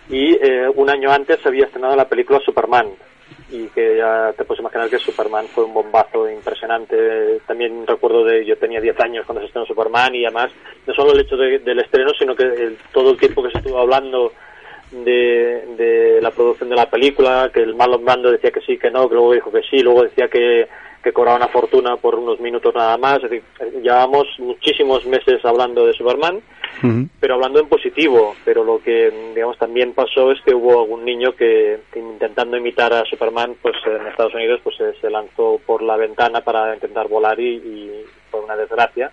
y 0.10 0.34
eh, 0.36 0.68
un 0.76 0.90
año 0.90 1.12
antes 1.12 1.40
se 1.42 1.48
había 1.50 1.66
estrenado 1.66 1.96
la 1.96 2.08
película 2.08 2.40
Superman 2.40 2.88
y 3.50 3.68
que 3.68 3.98
ya 3.98 4.34
te 4.36 4.46
puedes 4.46 4.62
imaginar 4.62 4.90
que 4.90 4.98
Superman 5.00 5.46
fue 5.54 5.64
un 5.66 5.74
bombazo 5.74 6.30
impresionante. 6.30 7.40
También 7.48 7.86
recuerdo 7.86 8.24
de, 8.24 8.44
yo 8.46 8.58
tenía 8.58 8.82
10 8.82 9.00
años 9.00 9.26
cuando 9.26 9.42
se 9.42 9.48
estrenó 9.48 9.66
Superman 9.66 10.14
y 10.16 10.26
además 10.26 10.52
no 10.88 10.94
solo 10.94 11.14
el 11.14 11.22
hecho 11.22 11.38
de- 11.38 11.60
del 11.60 11.80
estreno, 11.80 12.12
sino 12.18 12.36
que 12.36 12.44
el- 12.44 12.78
todo 12.92 13.12
el 13.12 13.20
tiempo 13.20 13.44
que 13.44 13.52
se 13.52 13.60
estuvo 13.60 13.78
hablando 13.80 14.34
de, 14.92 15.64
de 15.78 16.20
la 16.22 16.32
producción 16.32 16.70
de 16.70 16.76
la 16.76 16.90
película, 16.90 17.50
que 17.54 17.62
el 17.62 17.76
Marlon 17.76 18.04
Brando 18.06 18.32
decía 18.32 18.52
que 18.52 18.62
sí, 18.62 18.78
que 18.78 18.92
no, 18.92 19.08
que 19.08 19.16
luego 19.16 19.34
dijo 19.34 19.52
que 19.52 19.62
sí, 19.64 19.80
luego 19.80 20.04
decía 20.04 20.28
que, 20.28 20.68
que 21.04 21.12
cobraba 21.12 21.38
una 21.38 21.50
fortuna 21.50 21.98
por 21.98 22.16
unos 22.16 22.40
minutos 22.40 22.74
nada 22.74 22.98
más. 22.98 23.18
Es 23.18 23.30
decir, 23.30 23.44
llevamos 23.82 24.26
muchísimos 24.40 25.06
meses 25.06 25.44
hablando 25.44 25.86
de 25.86 25.94
Superman, 25.94 26.42
pero 27.20 27.36
hablando 27.36 27.60
en 27.60 27.68
positivo. 27.68 28.36
Pero 28.46 28.64
lo 28.64 28.80
que, 28.82 29.12
digamos, 29.36 29.58
también 29.58 29.94
pasó 29.94 30.32
es 30.32 30.40
que 30.42 30.56
hubo 30.56 30.82
algún 30.82 31.04
niño 31.04 31.36
que, 31.36 31.82
intentando 31.96 32.58
imitar 32.58 32.94
a 32.94 33.06
Superman, 33.06 33.56
pues 33.62 33.76
en 33.86 34.08
Estados 34.08 34.34
Unidos, 34.34 34.62
pues 34.64 34.78
se, 34.78 34.94
se 35.02 35.10
lanzó 35.10 35.60
por 35.66 35.84
la 35.84 35.98
ventana 35.98 36.42
para 36.42 36.74
intentar 36.74 37.10
volar 37.10 37.40
y, 37.40 37.56
y 37.56 38.06
fue 38.32 38.40
una 38.40 38.56
desgracia. 38.56 39.12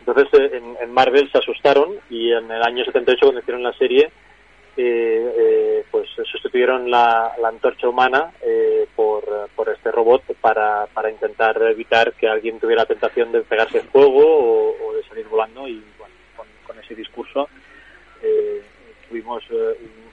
Entonces 0.00 0.28
eh, 0.38 0.50
en, 0.58 0.76
en 0.82 0.92
Marvel 0.92 1.30
se 1.30 1.38
asustaron 1.38 1.94
y 2.10 2.32
en 2.32 2.50
el 2.50 2.62
año 2.62 2.84
78 2.84 3.18
cuando 3.20 3.40
hicieron 3.40 3.62
la 3.62 3.72
serie 3.74 4.10
eh, 4.80 5.34
eh, 5.38 5.84
pues 5.90 6.08
sustituyeron 6.10 6.90
la, 6.90 7.34
antorcha 7.44 7.88
humana 7.88 8.32
eh, 8.42 8.86
por, 8.94 9.24
por 9.54 9.68
este 9.68 9.90
robot 9.90 10.22
para, 10.40 10.86
para 10.86 11.10
intentar 11.10 11.60
evitar 11.62 12.12
que 12.14 12.28
alguien 12.28 12.58
tuviera 12.58 12.82
la 12.82 12.86
tentación 12.86 13.32
de 13.32 13.42
pegarse 13.42 13.80
fuego 13.80 14.24
o, 14.24 14.88
o 14.88 14.94
de 14.94 15.02
salir 15.04 15.26
volando. 15.28 15.66
Y 15.68 15.82
bueno, 15.98 16.14
con, 16.36 16.46
con 16.66 16.78
ese 16.82 16.94
discurso 16.94 17.48
eh, 18.22 18.62
tuvimos 19.08 19.42
eh, 19.50 19.76
un, 19.80 20.09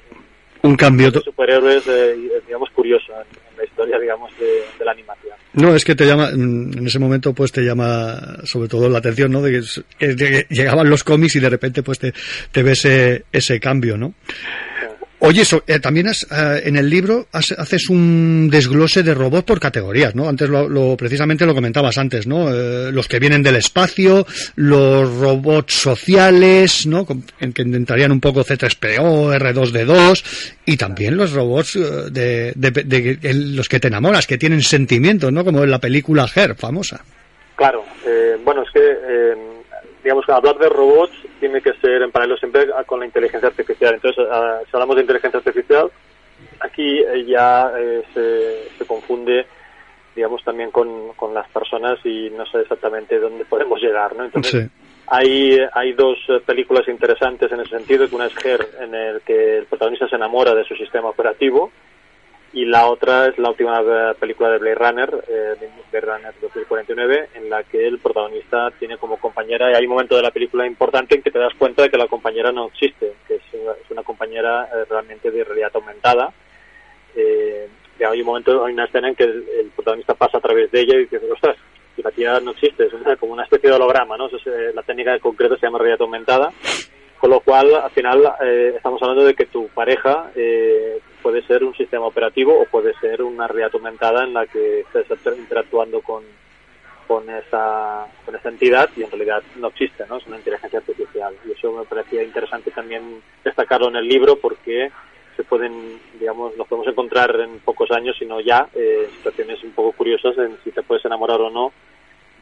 Un 0.63 0.75
cambio. 0.75 1.11
de 1.11 1.21
superhéroes 1.21 1.87
eh, 1.87 2.15
digamos 2.45 2.69
curioso 2.71 3.13
en, 3.13 3.57
la 3.57 3.63
historia 3.63 3.99
digamos 3.99 4.31
de, 4.39 4.63
de 4.77 4.85
la 4.85 4.91
animación. 4.91 5.35
No, 5.53 5.75
es 5.75 5.83
que 5.83 5.95
te 5.95 6.05
llama, 6.05 6.29
en 6.29 6.85
ese 6.85 6.99
momento 6.99 7.33
pues 7.33 7.51
te 7.51 7.61
llama 7.61 8.37
sobre 8.43 8.67
todo 8.67 8.89
la 8.89 8.99
atención, 8.99 9.31
¿no? 9.31 9.41
De 9.41 9.61
que, 9.97 10.45
llegaban 10.49 10.89
los 10.89 11.03
cómics 11.03 11.35
y 11.35 11.39
de 11.39 11.49
repente 11.49 11.81
pues 11.81 11.97
te, 11.99 12.13
te 12.51 12.63
ves 12.63 12.85
ese, 12.85 13.25
ese 13.31 13.59
cambio, 13.59 13.97
¿no? 13.97 14.13
Oye, 15.19 15.41
eso, 15.41 15.63
eh, 15.65 15.79
también 15.79 16.07
has, 16.07 16.27
eh, 16.31 16.61
en 16.65 16.77
el 16.77 16.87
libro 16.89 17.27
haces 17.31 17.89
un 17.89 18.49
desglose 18.51 19.01
de 19.01 19.15
robots 19.15 19.45
por 19.45 19.59
categorías, 19.59 20.13
¿no? 20.13 20.29
Antes 20.29 20.47
lo, 20.47 20.69
lo- 20.69 20.95
precisamente 20.95 21.43
lo 21.45 21.55
comentabas 21.55 21.97
antes, 21.97 22.27
¿no? 22.27 22.53
Eh, 22.53 22.91
los 22.91 23.07
que 23.07 23.17
vienen 23.17 23.41
del 23.41 23.55
espacio, 23.55 24.27
los 24.55 25.11
robots 25.19 25.73
sociales, 25.73 26.85
¿no? 26.85 27.07
En 27.39 27.51
que 27.51 27.63
entrarían 27.63 28.11
un 28.11 28.19
poco 28.21 28.43
C3PO, 28.45 29.35
R2D2 29.39 30.23
y 30.67 30.77
también 30.77 31.17
los 31.17 31.31
robots 31.31 31.75
eh, 31.77 31.79
de, 32.11 32.53
de- 32.55 32.71
de- 32.83 33.33
los 33.33 33.67
que 33.67 33.79
te 33.79 33.87
enamoras, 33.87 34.27
que 34.27 34.37
tienen 34.37 34.61
sentimientos, 34.61 35.33
¿no? 35.33 35.43
Como 35.43 35.63
en 35.63 35.71
la 35.71 35.79
película 35.79 36.29
Her, 36.33 36.55
famosa. 36.55 37.03
Claro, 37.55 37.83
bueno, 38.45 38.61
es 38.61 38.69
que, 38.71 38.79
digamos, 40.07 40.25
que 40.25 40.31
hablar 40.31 40.57
de 40.57 40.69
robots 40.69 41.11
tiene 41.37 41.61
que 41.61 41.73
ser 41.81 42.01
en 42.01 42.13
paralelo 42.13 42.37
siempre 42.37 42.65
con 42.85 43.01
la 43.01 43.05
inteligencia 43.05 43.49
artificial. 43.49 43.95
Entonces, 43.95 44.25
ah, 44.31 44.59
si 44.63 44.69
hablamos 44.71 44.95
de 44.95 45.01
inteligencia 45.01 45.39
artificial, 45.39 45.91
aquí 46.61 46.99
eh, 46.99 47.25
ya 47.25 47.73
eh, 47.77 48.03
se, 48.13 48.77
se 48.77 48.85
confunde, 48.85 49.45
digamos, 50.15 50.41
también 50.45 50.71
con, 50.71 51.11
con 51.17 51.33
las 51.33 51.49
personas 51.49 51.99
y 52.05 52.29
no 52.29 52.45
sé 52.45 52.61
exactamente 52.61 53.19
dónde 53.19 53.43
podemos 53.43 53.81
llegar, 53.81 54.15
¿no? 54.15 54.23
Entonces, 54.23 54.69
hay, 55.07 55.59
hay 55.73 55.91
dos 55.91 56.17
eh, 56.29 56.39
películas 56.45 56.87
interesantes 56.87 57.51
en 57.51 57.59
ese 57.59 57.71
sentido, 57.71 58.07
que 58.07 58.15
una 58.15 58.27
es 58.27 58.45
Her, 58.45 58.65
en 58.79 58.95
el 58.95 59.21
que 59.23 59.57
el 59.57 59.65
protagonista 59.65 60.07
se 60.07 60.15
enamora 60.15 60.55
de 60.55 60.63
su 60.63 60.73
sistema 60.77 61.09
operativo, 61.09 61.69
y 62.53 62.65
la 62.65 62.87
otra 62.87 63.27
es 63.27 63.37
la 63.37 63.49
última 63.49 63.81
eh, 63.81 64.13
película 64.19 64.49
de 64.49 64.57
Blade 64.57 64.75
Runner, 64.75 65.23
eh, 65.27 65.31
de 65.59 65.69
Blade 65.91 66.05
Runner 66.15 66.33
2049, 66.41 67.29
en 67.35 67.49
la 67.49 67.63
que 67.63 67.85
el 67.85 67.99
protagonista 67.99 68.71
tiene 68.79 68.97
como 68.97 69.17
compañera, 69.17 69.69
y 69.71 69.75
hay 69.75 69.83
un 69.85 69.91
momento 69.91 70.15
de 70.15 70.23
la 70.23 70.31
película 70.31 70.65
importante 70.65 71.15
en 71.15 71.21
que 71.21 71.31
te 71.31 71.39
das 71.39 71.53
cuenta 71.55 71.83
de 71.83 71.89
que 71.89 71.97
la 71.97 72.07
compañera 72.07 72.51
no 72.51 72.67
existe, 72.67 73.13
que 73.27 73.35
es, 73.35 73.41
es 73.53 73.91
una 73.91 74.03
compañera 74.03 74.69
eh, 74.73 74.85
realmente 74.89 75.29
de 75.31 75.43
realidad 75.43 75.71
aumentada. 75.75 76.31
Eh, 77.15 77.67
y 77.99 78.03
hay 78.03 78.19
un 78.21 78.27
momento, 78.27 78.63
hay 78.65 78.73
una 78.73 78.85
escena 78.85 79.09
en 79.09 79.15
que 79.15 79.23
el, 79.23 79.45
el 79.59 79.69
protagonista 79.75 80.13
pasa 80.13 80.37
a 80.37 80.41
través 80.41 80.71
de 80.71 80.81
ella 80.81 80.95
y 80.95 80.99
dice, 81.05 81.19
ostras, 81.31 81.57
la 81.97 82.11
tía 82.11 82.39
no 82.39 82.51
existe, 82.51 82.85
es 82.85 82.93
una- 82.93 83.15
como 83.15 83.33
una 83.33 83.43
especie 83.43 83.69
de 83.69 83.75
holograma, 83.75 84.17
¿no? 84.17 84.27
Eh, 84.27 84.71
la 84.73 84.83
técnica 84.83 85.13
en 85.15 85.19
concreto 85.19 85.55
se 85.57 85.65
llama 85.65 85.79
realidad 85.79 86.01
aumentada. 86.01 86.51
Con 87.19 87.31
lo 87.31 87.39
cual, 87.39 87.73
al 87.73 87.89
final, 87.89 88.21
eh, 88.43 88.73
estamos 88.75 89.01
hablando 89.01 89.25
de 89.25 89.33
que 89.33 89.47
tu 89.47 89.67
pareja 89.69 90.29
eh, 90.35 90.99
puede 91.21 91.41
ser 91.43 91.63
un 91.63 91.75
sistema 91.75 92.05
operativo 92.05 92.59
o 92.59 92.65
puede 92.65 92.93
ser 92.99 93.21
una 93.21 93.47
realidad 93.47 93.71
aumentada 93.73 94.23
en 94.23 94.33
la 94.33 94.45
que 94.45 94.81
estés 94.81 95.37
interactuando 95.37 96.01
con, 96.01 96.23
con, 97.07 97.29
esa, 97.29 98.05
con 98.25 98.35
esa 98.35 98.49
entidad 98.49 98.89
y 98.95 99.03
en 99.03 99.11
realidad 99.11 99.41
no 99.55 99.67
existe, 99.67 100.05
¿no? 100.07 100.17
Es 100.17 100.27
una 100.27 100.37
inteligencia 100.37 100.79
artificial. 100.79 101.33
Y 101.47 101.51
eso 101.51 101.71
me 101.71 101.85
parecía 101.85 102.23
interesante 102.23 102.71
también 102.71 103.21
destacarlo 103.43 103.89
en 103.89 103.95
el 103.95 104.07
libro 104.07 104.37
porque 104.37 104.91
se 105.35 105.43
pueden, 105.43 105.99
digamos, 106.19 106.57
nos 106.57 106.67
podemos 106.67 106.91
encontrar 106.91 107.39
en 107.39 107.59
pocos 107.59 107.91
años, 107.91 108.15
sino 108.17 108.41
ya, 108.41 108.67
eh, 108.73 109.07
situaciones 109.17 109.63
un 109.63 109.71
poco 109.71 109.91
curiosas 109.93 110.37
en 110.37 110.57
si 110.63 110.71
te 110.71 110.81
puedes 110.81 111.05
enamorar 111.05 111.39
o 111.39 111.49
no 111.49 111.71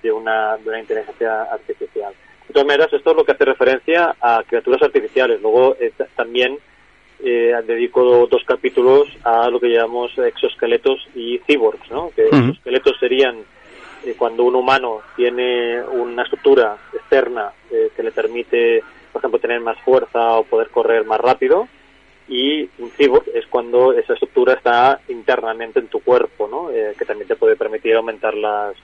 de 0.01 0.11
una, 0.11 0.57
de 0.57 0.69
una 0.69 0.79
inteligencia 0.79 1.43
artificial. 1.43 2.13
De 2.47 2.53
todas 2.53 2.67
maneras, 2.67 2.93
esto 2.93 3.11
es 3.11 3.17
lo 3.17 3.25
que 3.25 3.33
hace 3.33 3.45
referencia 3.45 4.15
a 4.21 4.43
criaturas 4.47 4.81
artificiales. 4.81 5.41
Luego 5.41 5.75
eh, 5.79 5.91
también 6.15 6.57
eh, 7.23 7.53
dedico 7.65 8.27
dos 8.27 8.43
capítulos 8.45 9.07
a 9.23 9.49
lo 9.49 9.59
que 9.59 9.69
llamamos 9.69 10.17
exoesqueletos 10.17 11.07
y 11.15 11.39
cyborgs, 11.39 11.89
¿no? 11.89 12.11
Que 12.15 12.27
exoesqueletos 12.27 12.97
serían 12.99 13.37
eh, 14.05 14.15
cuando 14.17 14.43
un 14.43 14.55
humano 14.55 15.01
tiene 15.15 15.81
una 15.81 16.23
estructura 16.23 16.77
externa 16.93 17.51
eh, 17.71 17.89
que 17.95 18.03
le 18.03 18.11
permite, 18.11 18.83
por 19.11 19.19
ejemplo, 19.19 19.39
tener 19.39 19.59
más 19.61 19.79
fuerza 19.79 20.37
o 20.37 20.43
poder 20.43 20.69
correr 20.69 21.05
más 21.05 21.19
rápido, 21.19 21.67
y 22.27 22.69
un 22.79 22.89
cyborg 22.91 23.25
es 23.33 23.45
cuando 23.47 23.93
esa 23.93 24.13
estructura 24.13 24.53
está 24.53 24.99
internamente 25.09 25.79
en 25.79 25.87
tu 25.87 25.99
cuerpo, 25.99 26.47
¿no? 26.47 26.71
Eh, 26.71 26.93
que 26.97 27.05
también 27.05 27.27
te 27.27 27.35
puede 27.35 27.55
permitir 27.55 27.95
aumentar 27.95 28.33
las, 28.35 28.75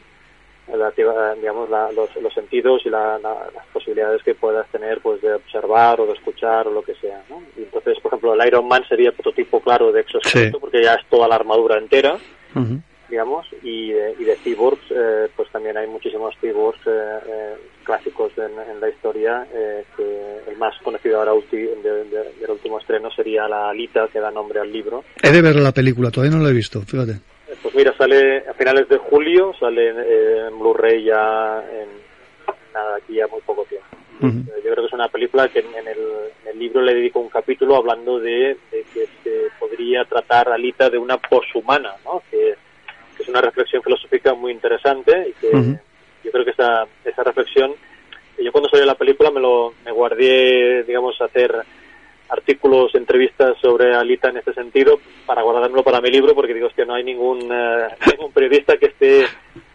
la- 0.67 0.91
digamos, 1.35 1.69
la- 1.69 1.91
los, 1.91 2.15
los 2.21 2.33
sentidos 2.33 2.81
y 2.85 2.89
la- 2.89 3.17
la- 3.19 3.49
las 3.53 3.65
posibilidades 3.73 4.23
que 4.23 4.35
puedas 4.35 4.67
tener 4.69 4.99
pues 5.01 5.21
de 5.21 5.33
observar 5.33 5.99
o 5.99 6.05
de 6.05 6.13
escuchar 6.13 6.67
o 6.67 6.71
lo 6.71 6.81
que 6.81 6.95
sea, 6.95 7.21
¿no? 7.29 7.41
Y 7.57 7.63
entonces, 7.63 7.99
por 8.01 8.09
ejemplo, 8.11 8.33
el 8.33 8.47
Iron 8.47 8.67
Man 8.67 8.83
sería 8.87 9.11
prototipo 9.11 9.59
claro 9.59 9.91
de 9.91 10.01
exoesqueleto 10.01 10.57
Sí. 10.57 10.61
porque 10.61 10.83
ya 10.83 10.93
es 10.95 11.05
toda 11.09 11.27
la 11.27 11.35
armadura 11.35 11.77
entera, 11.77 12.17
digamos, 13.09 13.45
y 13.61 13.91
de, 13.91 14.15
y 14.19 14.23
de 14.23 14.35
cyborgs, 14.37 14.83
eh, 14.89 15.27
pues 15.35 15.49
también 15.51 15.75
hay 15.75 15.85
muchísimos 15.87 16.33
cyborgs 16.39 16.79
eh, 16.87 16.89
eh, 17.27 17.53
clásicos 17.83 18.31
en, 18.37 18.51
en 18.71 18.79
la 18.79 18.87
historia, 18.87 19.45
eh, 19.53 19.83
que 19.97 20.49
el 20.49 20.57
más 20.57 20.73
conocido 20.81 21.19
ahora 21.19 21.33
ulti- 21.33 21.81
de- 21.81 22.05
de- 22.05 22.31
del 22.39 22.51
último 22.51 22.79
estreno 22.79 23.11
sería 23.11 23.49
la 23.49 23.69
Alita, 23.69 24.07
que 24.07 24.19
da 24.21 24.31
nombre 24.31 24.61
al 24.61 24.71
libro. 24.71 25.03
He 25.21 25.29
de 25.29 25.41
ver 25.41 25.57
la 25.57 25.73
película, 25.73 26.09
todavía 26.09 26.37
no 26.37 26.41
la 26.43 26.51
he 26.51 26.53
visto, 26.53 26.81
fíjate. 26.83 27.19
Pues 27.61 27.75
mira, 27.75 27.93
sale 27.97 28.39
a 28.49 28.53
finales 28.53 28.87
de 28.89 28.97
julio, 28.97 29.53
sale 29.59 29.89
eh, 29.89 30.47
en 30.47 30.59
Blu-ray 30.59 31.03
ya 31.03 31.63
en 31.71 31.89
nada, 32.73 32.95
aquí 32.95 33.15
ya 33.15 33.27
muy 33.27 33.41
poco 33.41 33.65
tiempo. 33.65 33.87
Eh, 34.23 34.61
Yo 34.63 34.71
creo 34.71 34.83
que 34.83 34.87
es 34.87 34.93
una 34.93 35.07
película 35.09 35.47
que 35.49 35.59
en, 35.59 35.73
en 35.75 35.87
el, 35.87 35.99
en 36.43 36.47
el 36.53 36.59
libro 36.59 36.81
le 36.81 36.93
dedico 36.93 37.19
un 37.19 37.29
capítulo 37.29 37.75
hablando 37.75 38.19
de, 38.19 38.57
de 38.71 38.85
que 38.93 39.07
se 39.23 39.47
podría 39.59 40.05
tratar 40.05 40.49
a 40.49 40.55
Alita 40.55 40.89
de 40.89 40.97
una 40.97 41.17
poshumana, 41.17 41.93
¿no? 42.05 42.21
Que, 42.29 42.55
que 43.17 43.23
es 43.23 43.29
una 43.29 43.41
reflexión 43.41 43.81
filosófica 43.83 44.33
muy 44.33 44.51
interesante 44.51 45.29
y 45.29 45.33
que 45.33 45.51
yo 46.23 46.31
creo 46.31 46.45
que 46.45 46.51
esa, 46.51 46.85
esa 47.03 47.23
reflexión, 47.23 47.73
yo 48.37 48.51
cuando 48.51 48.69
salió 48.69 48.85
la 48.85 48.95
película 48.95 49.31
me 49.31 49.39
lo 49.41 49.73
me 49.83 49.91
guardé, 49.91 50.83
digamos, 50.83 51.19
hacer 51.19 51.53
artículos, 52.31 52.95
entrevistas 52.95 53.57
sobre 53.61 53.93
Alita 53.93 54.29
en 54.29 54.37
este 54.37 54.53
sentido 54.53 54.99
para 55.25 55.41
guardármelo 55.41 55.83
para 55.83 56.01
mi 56.01 56.09
libro 56.09 56.33
porque 56.33 56.53
digo, 56.53 56.69
que 56.69 56.85
no 56.85 56.93
hay 56.93 57.03
ningún, 57.03 57.49
eh, 57.51 57.87
ningún 58.11 58.31
periodista 58.31 58.77
que 58.77 58.87
esté 58.87 59.25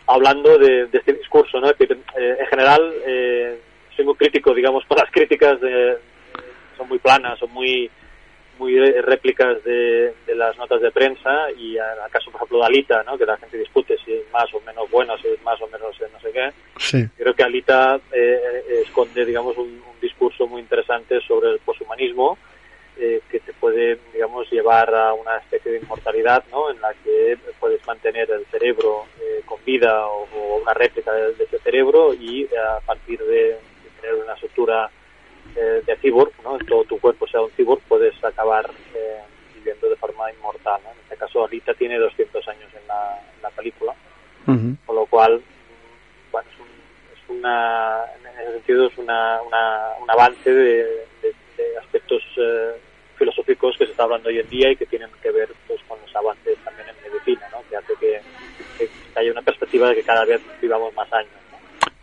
hablando 0.07 0.59
de, 0.59 0.87
de 0.87 0.99
este 0.99 1.13
discurso, 1.13 1.61
¿no? 1.61 1.69
Es 1.69 1.77
eh, 1.81 2.37
en 2.41 2.47
general, 2.47 2.93
eh, 3.07 3.61
soy 3.95 4.05
muy 4.05 4.15
crítico, 4.15 4.55
digamos, 4.55 4.85
por 4.89 4.99
las 4.99 5.11
críticas 5.11 5.61
de, 5.61 5.99
son 6.77 6.89
muy 6.89 6.99
planas, 6.99 7.39
son 7.39 7.53
muy 7.53 7.91
muy 8.59 8.79
réplicas 9.03 9.63
de, 9.65 10.15
de 10.27 10.35
las 10.35 10.57
notas 10.59 10.81
de 10.81 10.91
prensa 10.91 11.51
y 11.53 11.79
al 11.79 12.11
caso, 12.11 12.31
por 12.31 12.41
ejemplo, 12.41 12.59
de 12.61 12.67
Alita, 12.67 13.03
¿no? 13.03 13.17
que 13.19 13.27
la 13.27 13.37
gente 13.37 13.59
discute 13.59 13.97
si 14.05 14.13
es 14.13 14.31
más 14.33 14.53
o 14.55 14.61
menos 14.61 14.91
buena, 14.91 15.17
si 15.19 15.29
es 15.29 15.43
más 15.43 15.61
o 15.61 15.67
menos 15.69 16.01
eh, 16.01 16.07
no 16.13 16.21
sé 16.21 16.33
qué. 16.33 16.51
Sí. 16.79 17.07
Creo 17.17 17.35
que 17.35 17.43
Alita 17.43 18.01
eh, 18.13 18.41
eh, 18.69 18.83
esconde, 18.85 19.25
digamos, 19.25 19.57
un, 19.57 19.67
un 19.67 20.01
discurso 20.01 20.47
muy 20.47 20.61
interesante 20.61 21.21
sobre 21.21 21.51
el 21.51 21.59
poshumanismo 21.61 22.39
eh, 22.99 23.21
que 23.31 23.41
te 23.41 23.53
puede, 23.53 23.99
digamos, 24.13 24.51
llevar 24.51 24.95
a 24.95 25.13
una 25.13 25.37
especie 25.37 25.73
de 25.73 25.79
inmortalidad, 25.81 26.45
¿no? 26.51 26.71
En 26.71 26.81
la 26.81 26.95
que 26.95 27.37
puedes 27.61 27.87
mantener 27.87 28.31
el 28.31 28.47
cerebro 28.47 29.05
eh, 29.21 29.43
con 29.45 29.63
vida 29.67 30.07
o, 30.07 30.27
o 30.35 30.57
una 30.63 30.73
réplica 30.73 31.13
de, 31.13 31.35
de 31.35 31.45
ese 31.45 31.59
cerebro 31.59 32.15
y 32.15 32.49
a 32.55 32.81
partir 32.81 33.19
de, 33.19 33.37
de 33.37 33.59
tener 34.01 34.15
una 34.15 34.33
estructura 34.33 34.91
de 35.61 35.97
cyborg, 35.97 36.33
¿no? 36.43 36.59
En 36.59 36.67
todo 36.67 36.85
tu 36.85 36.99
cuerpo 37.01 37.27
sea 37.27 37.41
un 37.41 37.51
cyborg, 37.53 37.81
puedes 37.89 38.15
acabar 38.25 38.71
eh, 38.95 39.21
viviendo 39.55 39.89
de 39.89 39.97
forma 39.97 40.31
inmortal, 40.33 40.81
¿no? 40.85 40.91
En 40.93 40.99
este 40.99 41.17
caso, 41.17 41.45
Alita 41.45 41.75
tiene 41.75 41.99
200 41.99 42.47
años 42.49 42.73
en 42.75 42.87
la, 42.87 43.21
en 43.35 43.43
la 43.43 43.51
película, 43.51 43.95
con 44.85 44.97
lo 44.97 45.07
cual 45.07 45.41
bueno, 46.31 46.49
es, 46.53 46.61
un- 46.61 47.13
es 47.15 47.29
una, 47.29 48.05
en 48.19 48.27
ese 48.41 48.53
sentido 48.53 48.87
es 48.87 48.99
una, 48.99 49.41
una- 49.43 49.95
un 50.01 50.11
avance 50.11 50.51
de, 50.53 50.85
de- 51.23 51.35
de 51.57 51.77
aspectos 51.79 52.23
eh, 52.37 52.73
filosóficos 53.17 53.77
que 53.79 53.87
se 53.87 53.93
está 53.93 54.05
hablando 54.05 54.29
hoy 54.29 54.39
en 54.39 54.49
día 54.51 54.71
y 54.71 54.77
que 54.77 54.87
tienen 54.87 55.11
que 55.23 55.31
ver 55.31 55.49
pues 55.67 55.81
con 55.89 55.99
los 56.01 56.15
avances 56.15 56.59
también 56.65 56.87
en 56.89 56.97
medicina, 57.03 57.47
¿no? 57.51 57.65
que 57.69 57.77
hace 57.77 57.97
que, 57.97 58.23
que 58.79 58.91
haya 59.15 59.33
una 59.33 59.41
perspectiva 59.43 59.89
de 59.89 59.95
que 59.97 60.03
cada 60.05 60.25
vez 60.27 60.43
vivamos 60.61 60.95
más 60.95 61.11
años. 61.13 61.33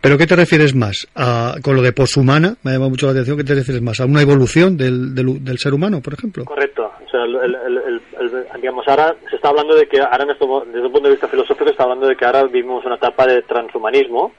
¿Pero 0.04 0.18
qué 0.18 0.26
te 0.26 0.36
refieres 0.36 0.74
más? 0.74 1.08
¿A- 1.14 1.54
con 1.62 1.76
lo 1.76 1.80
de 1.80 1.92
poshumana, 1.94 2.56
me 2.62 2.70
ha 2.70 2.74
llamado 2.74 2.90
mucho 2.90 3.06
la 3.06 3.12
atención, 3.12 3.38
¿qué 3.38 3.44
te 3.44 3.54
refieres 3.54 3.80
más? 3.82 4.00
¿A 4.00 4.04
una 4.04 4.20
evolución 4.20 4.76
del, 4.76 5.14
del, 5.14 5.56
ser 5.58 5.72
humano, 5.72 6.02
por 6.02 6.12
ejemplo? 6.12 6.44
Correcto. 6.44 6.92
O 7.06 7.10
sea, 7.10 7.22
el, 7.24 7.34
el- 7.36 7.78
el- 8.20 8.46
digamos, 8.60 8.86
ahora 8.86 9.16
se 9.30 9.36
está 9.36 9.48
hablando 9.48 9.74
de 9.74 9.88
que, 9.88 9.98
ahora 10.00 10.26
este 10.30 10.44
desde 10.66 10.86
un 10.86 10.92
punto 10.92 11.08
de 11.08 11.14
vista 11.14 11.26
filosófico, 11.26 11.70
está 11.70 11.84
hablando 11.84 12.06
de 12.06 12.16
que 12.16 12.24
ahora 12.26 12.42
vivimos 12.44 12.84
una 12.84 12.96
etapa 12.96 13.26
de 13.26 13.40
transhumanismo. 13.44 14.32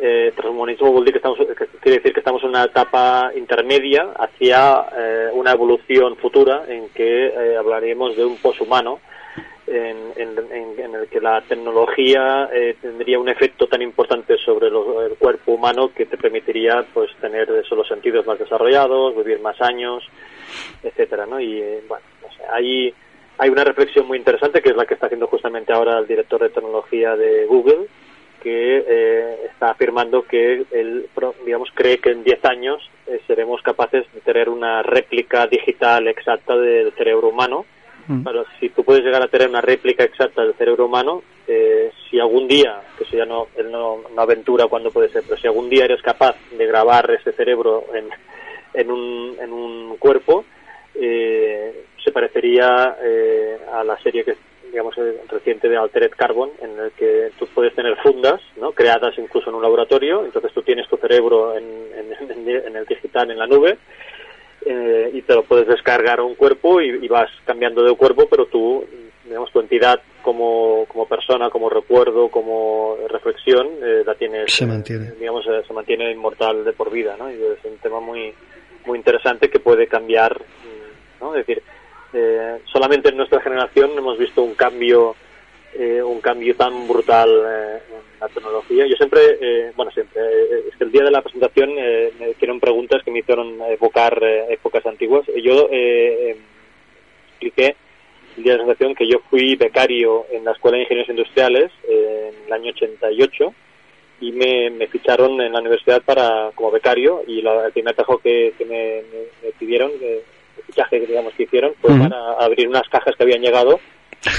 Eh, 0.00 0.32
transhumanismo 0.34 1.04
quiere 1.04 1.98
decir 1.98 2.14
que 2.14 2.20
estamos, 2.20 2.42
en 2.42 2.48
una 2.48 2.64
etapa 2.64 3.30
intermedia 3.36 4.06
hacia 4.18 4.86
eh, 4.96 5.26
una 5.34 5.52
evolución 5.52 6.16
futura 6.16 6.62
en 6.66 6.88
que 6.94 7.26
eh, 7.26 7.56
hablaríamos 7.58 8.16
de 8.16 8.24
un 8.24 8.36
poshumano 8.38 9.00
en, 9.70 10.12
en- 10.16 10.94
el 10.94 11.08
que 11.08 11.20
la 11.20 11.40
tecnología 11.42 12.48
eh, 12.52 12.76
tendría 12.80 13.18
un 13.18 13.28
efecto 13.28 13.66
tan 13.66 13.82
importante 13.82 14.36
sobre 14.38 14.70
lo- 14.70 15.02
el 15.02 15.14
cuerpo 15.16 15.52
humano 15.52 15.90
que 15.94 16.06
te 16.06 16.16
permitiría 16.16 16.84
pues 16.94 17.10
tener 17.20 17.50
eso, 17.50 17.74
los 17.76 17.86
sentidos 17.88 18.26
más 18.26 18.38
desarrollados, 18.38 19.16
vivir 19.16 19.40
más 19.40 19.60
años, 19.60 20.02
etcétera, 20.82 21.26
¿no? 21.26 21.38
Y 21.40 21.60
eh, 21.60 21.82
bueno, 21.88 22.04
no 22.22 22.28
sé, 22.32 22.42
hay 22.50 22.94
hay 23.40 23.50
una 23.50 23.62
reflexión 23.62 24.06
muy 24.06 24.18
interesante 24.18 24.60
que 24.60 24.70
es 24.70 24.76
la 24.76 24.84
que 24.86 24.94
está 24.94 25.06
haciendo 25.06 25.28
justamente 25.28 25.72
ahora 25.72 25.98
el 25.98 26.06
director 26.08 26.40
de 26.40 26.48
tecnología 26.48 27.14
de 27.14 27.44
Google, 27.46 27.86
que 28.42 28.84
eh, 28.88 29.36
está 29.52 29.70
afirmando 29.70 30.22
que 30.22 30.64
él, 30.72 31.06
digamos, 31.44 31.70
cree 31.74 31.98
que 31.98 32.10
en 32.10 32.24
10 32.24 32.44
años 32.46 32.90
eh, 33.06 33.20
seremos 33.28 33.62
capaces 33.62 34.06
de 34.12 34.20
tener 34.22 34.48
una 34.48 34.82
réplica 34.82 35.46
digital 35.46 36.08
exacta 36.08 36.56
del 36.56 36.92
cerebro 36.92 37.28
humano. 37.28 37.64
Pero 38.24 38.44
si 38.58 38.68
tú 38.70 38.84
puedes 38.84 39.04
llegar 39.04 39.22
a 39.22 39.28
tener 39.28 39.48
una 39.48 39.60
réplica 39.60 40.02
exacta 40.04 40.42
del 40.42 40.54
cerebro 40.54 40.86
humano, 40.86 41.22
eh, 41.46 41.90
si 42.10 42.18
algún 42.18 42.48
día, 42.48 42.80
que 42.96 43.04
eso 43.04 43.16
ya 43.16 43.26
no, 43.26 43.48
él 43.56 43.70
no, 43.70 43.98
no 44.14 44.22
aventura 44.22 44.66
cuándo 44.66 44.90
puede 44.90 45.10
ser, 45.10 45.22
pero 45.24 45.38
si 45.40 45.46
algún 45.46 45.68
día 45.68 45.84
eres 45.84 46.00
capaz 46.02 46.34
de 46.50 46.66
grabar 46.66 47.10
ese 47.10 47.32
cerebro 47.32 47.84
en, 47.94 48.08
en, 48.80 48.90
un, 48.90 49.36
en 49.40 49.52
un 49.52 49.96
cuerpo, 49.98 50.44
eh, 50.94 51.84
se 52.02 52.10
parecería 52.12 52.96
eh, 53.02 53.58
a 53.72 53.84
la 53.84 53.98
serie 53.98 54.24
que 54.24 54.34
digamos 54.70 54.96
eh, 54.98 55.20
reciente 55.28 55.68
de 55.68 55.76
Altered 55.76 56.10
Carbon 56.16 56.50
en 56.60 56.78
el 56.78 56.90
que 56.92 57.30
tú 57.38 57.46
puedes 57.54 57.74
tener 57.74 57.96
fundas 57.98 58.40
no 58.60 58.72
creadas 58.72 59.16
incluso 59.18 59.48
en 59.48 59.56
un 59.56 59.62
laboratorio 59.62 60.24
entonces 60.26 60.52
tú 60.52 60.60
tienes 60.62 60.86
tu 60.88 60.96
cerebro 60.98 61.56
en- 61.56 61.88
en- 61.96 62.48
en 62.66 62.76
el 62.76 62.84
digital 62.84 63.30
en 63.30 63.38
la 63.38 63.46
nube 63.46 63.78
eh, 64.66 65.10
y 65.14 65.22
te 65.22 65.34
lo 65.34 65.42
puedes 65.44 65.66
descargar 65.66 66.20
a 66.20 66.24
un 66.24 66.34
cuerpo 66.34 66.80
y, 66.80 67.04
y 67.04 67.08
vas 67.08 67.30
cambiando 67.44 67.82
de 67.82 67.94
cuerpo 67.94 68.26
pero 68.28 68.46
tú 68.46 68.84
digamos 69.24 69.52
tu 69.52 69.60
entidad 69.60 70.00
como, 70.22 70.84
como 70.88 71.06
persona 71.06 71.50
como 71.50 71.68
recuerdo 71.68 72.28
como 72.28 72.96
reflexión 73.08 73.68
eh, 73.82 74.02
la 74.04 74.14
tienes 74.14 74.52
Se 74.52 74.64
eh, 74.64 74.66
mantiene. 74.66 75.12
digamos 75.12 75.46
eh, 75.46 75.62
se 75.66 75.72
mantiene 75.72 76.10
inmortal 76.10 76.64
de 76.64 76.72
por 76.72 76.90
vida 76.90 77.16
no 77.18 77.30
y 77.30 77.34
es 77.34 77.64
un 77.64 77.76
tema 77.78 78.00
muy 78.00 78.32
muy 78.86 78.98
interesante 78.98 79.50
que 79.50 79.60
puede 79.60 79.86
cambiar 79.86 80.34
mm, 80.40 81.22
no 81.24 81.34
es 81.34 81.46
decir 81.46 81.62
eh, 82.14 82.58
solamente 82.72 83.10
en 83.10 83.18
nuestra 83.18 83.40
generación 83.40 83.90
hemos 83.96 84.18
visto 84.18 84.42
un 84.42 84.54
cambio 84.54 85.14
eh, 85.78 86.02
un 86.02 86.20
cambio 86.20 86.54
tan 86.56 86.86
brutal 86.88 87.30
eh, 87.30 87.78
en 87.88 88.20
la 88.20 88.28
tecnología. 88.28 88.86
Yo 88.86 88.96
siempre, 88.96 89.20
eh, 89.40 89.72
bueno, 89.76 89.90
siempre, 89.92 90.20
eh, 90.20 90.64
es 90.68 90.76
que 90.76 90.84
el 90.84 90.92
día 90.92 91.04
de 91.04 91.10
la 91.10 91.22
presentación 91.22 91.70
eh, 91.78 92.12
me 92.18 92.30
hicieron 92.30 92.58
preguntas 92.60 93.02
que 93.04 93.10
me 93.10 93.20
hicieron 93.20 93.60
evocar 93.62 94.18
eh, 94.22 94.46
épocas 94.50 94.84
antiguas. 94.86 95.24
Yo 95.42 95.68
eh, 95.70 96.30
eh, 96.32 96.36
expliqué 97.30 97.76
el 98.36 98.42
día 98.42 98.52
de 98.52 98.58
la 98.58 98.64
presentación 98.64 98.94
que 98.94 99.06
yo 99.08 99.18
fui 99.30 99.56
becario 99.56 100.26
en 100.32 100.44
la 100.44 100.52
Escuela 100.52 100.76
de 100.76 100.82
Ingenieros 100.84 101.10
Industriales 101.10 101.70
en 101.88 102.34
el 102.46 102.52
año 102.52 102.70
88 102.70 103.54
y 104.20 104.32
me, 104.32 104.70
me 104.70 104.88
ficharon 104.88 105.40
en 105.40 105.52
la 105.52 105.60
universidad 105.60 106.02
para 106.02 106.50
como 106.56 106.70
becario 106.72 107.22
y 107.26 107.40
la, 107.40 107.66
el 107.66 107.72
primer 107.72 107.94
trabajo 107.94 108.18
que, 108.18 108.52
que 108.58 108.64
me, 108.64 109.02
me- 109.12 109.46
me 109.46 109.52
pidieron, 109.58 109.92
el 110.00 110.22
fichaje 110.66 110.98
digamos 111.00 111.32
que 111.34 111.44
hicieron, 111.44 111.74
fue 111.80 111.90
para 112.08 112.32
abrir 112.32 112.68
unas 112.68 112.88
cajas 112.88 113.14
que 113.16 113.22
habían 113.22 113.42
llegado 113.42 113.78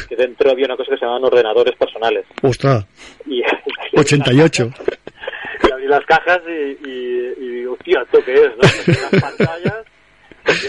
que 0.07 0.15
dentro 0.15 0.51
había 0.51 0.65
una 0.65 0.77
cosa 0.77 0.91
que 0.91 0.97
se 0.97 1.05
llamaban 1.05 1.25
ordenadores 1.25 1.75
personales. 1.75 2.25
Ostras, 2.41 2.85
Y, 3.25 3.41
88. 3.97 4.69
y 5.67 5.71
abrí 5.71 5.87
las 5.87 6.05
cajas 6.05 6.39
y, 6.47 6.87
y, 6.87 7.33
y 7.37 7.47
digo, 7.59 7.73
hostia, 7.73 8.01
¿esto 8.01 8.19
qué 8.25 8.33
es? 8.33 8.49
¿no? 8.57 9.07
Unas 9.09 9.21
pantallas, 9.21 9.85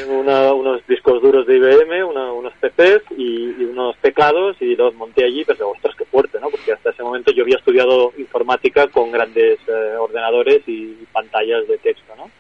una- 0.09 0.53
unos 0.53 0.87
discos 0.87 1.23
duros 1.23 1.47
de 1.47 1.57
IBM, 1.57 2.05
una- 2.05 2.33
unos 2.33 2.53
PCs 2.61 3.03
y, 3.17 3.65
unos 3.65 3.97
teclados 3.99 4.57
y 4.61 4.77
los 4.77 4.95
monté 4.95 5.25
allí, 5.25 5.45
pero 5.45 5.57
digo, 5.59 5.71
ostras, 5.73 5.95
qué 5.97 6.05
fuerte, 6.05 6.39
¿no? 6.41 6.51
Porque 6.51 6.73
hasta 6.73 6.91
ese 6.91 7.03
momento 7.03 7.33
yo 7.33 7.43
había 7.45 7.57
estudiado 7.57 8.13
informática 8.19 8.89
con 8.89 9.11
grandes 9.13 9.59
eh, 9.69 9.95
ordenadores 9.99 10.63
y 10.67 10.95
pantallas 11.13 11.67
de 11.69 11.79
texto, 11.79 12.15
¿no? 12.17 12.31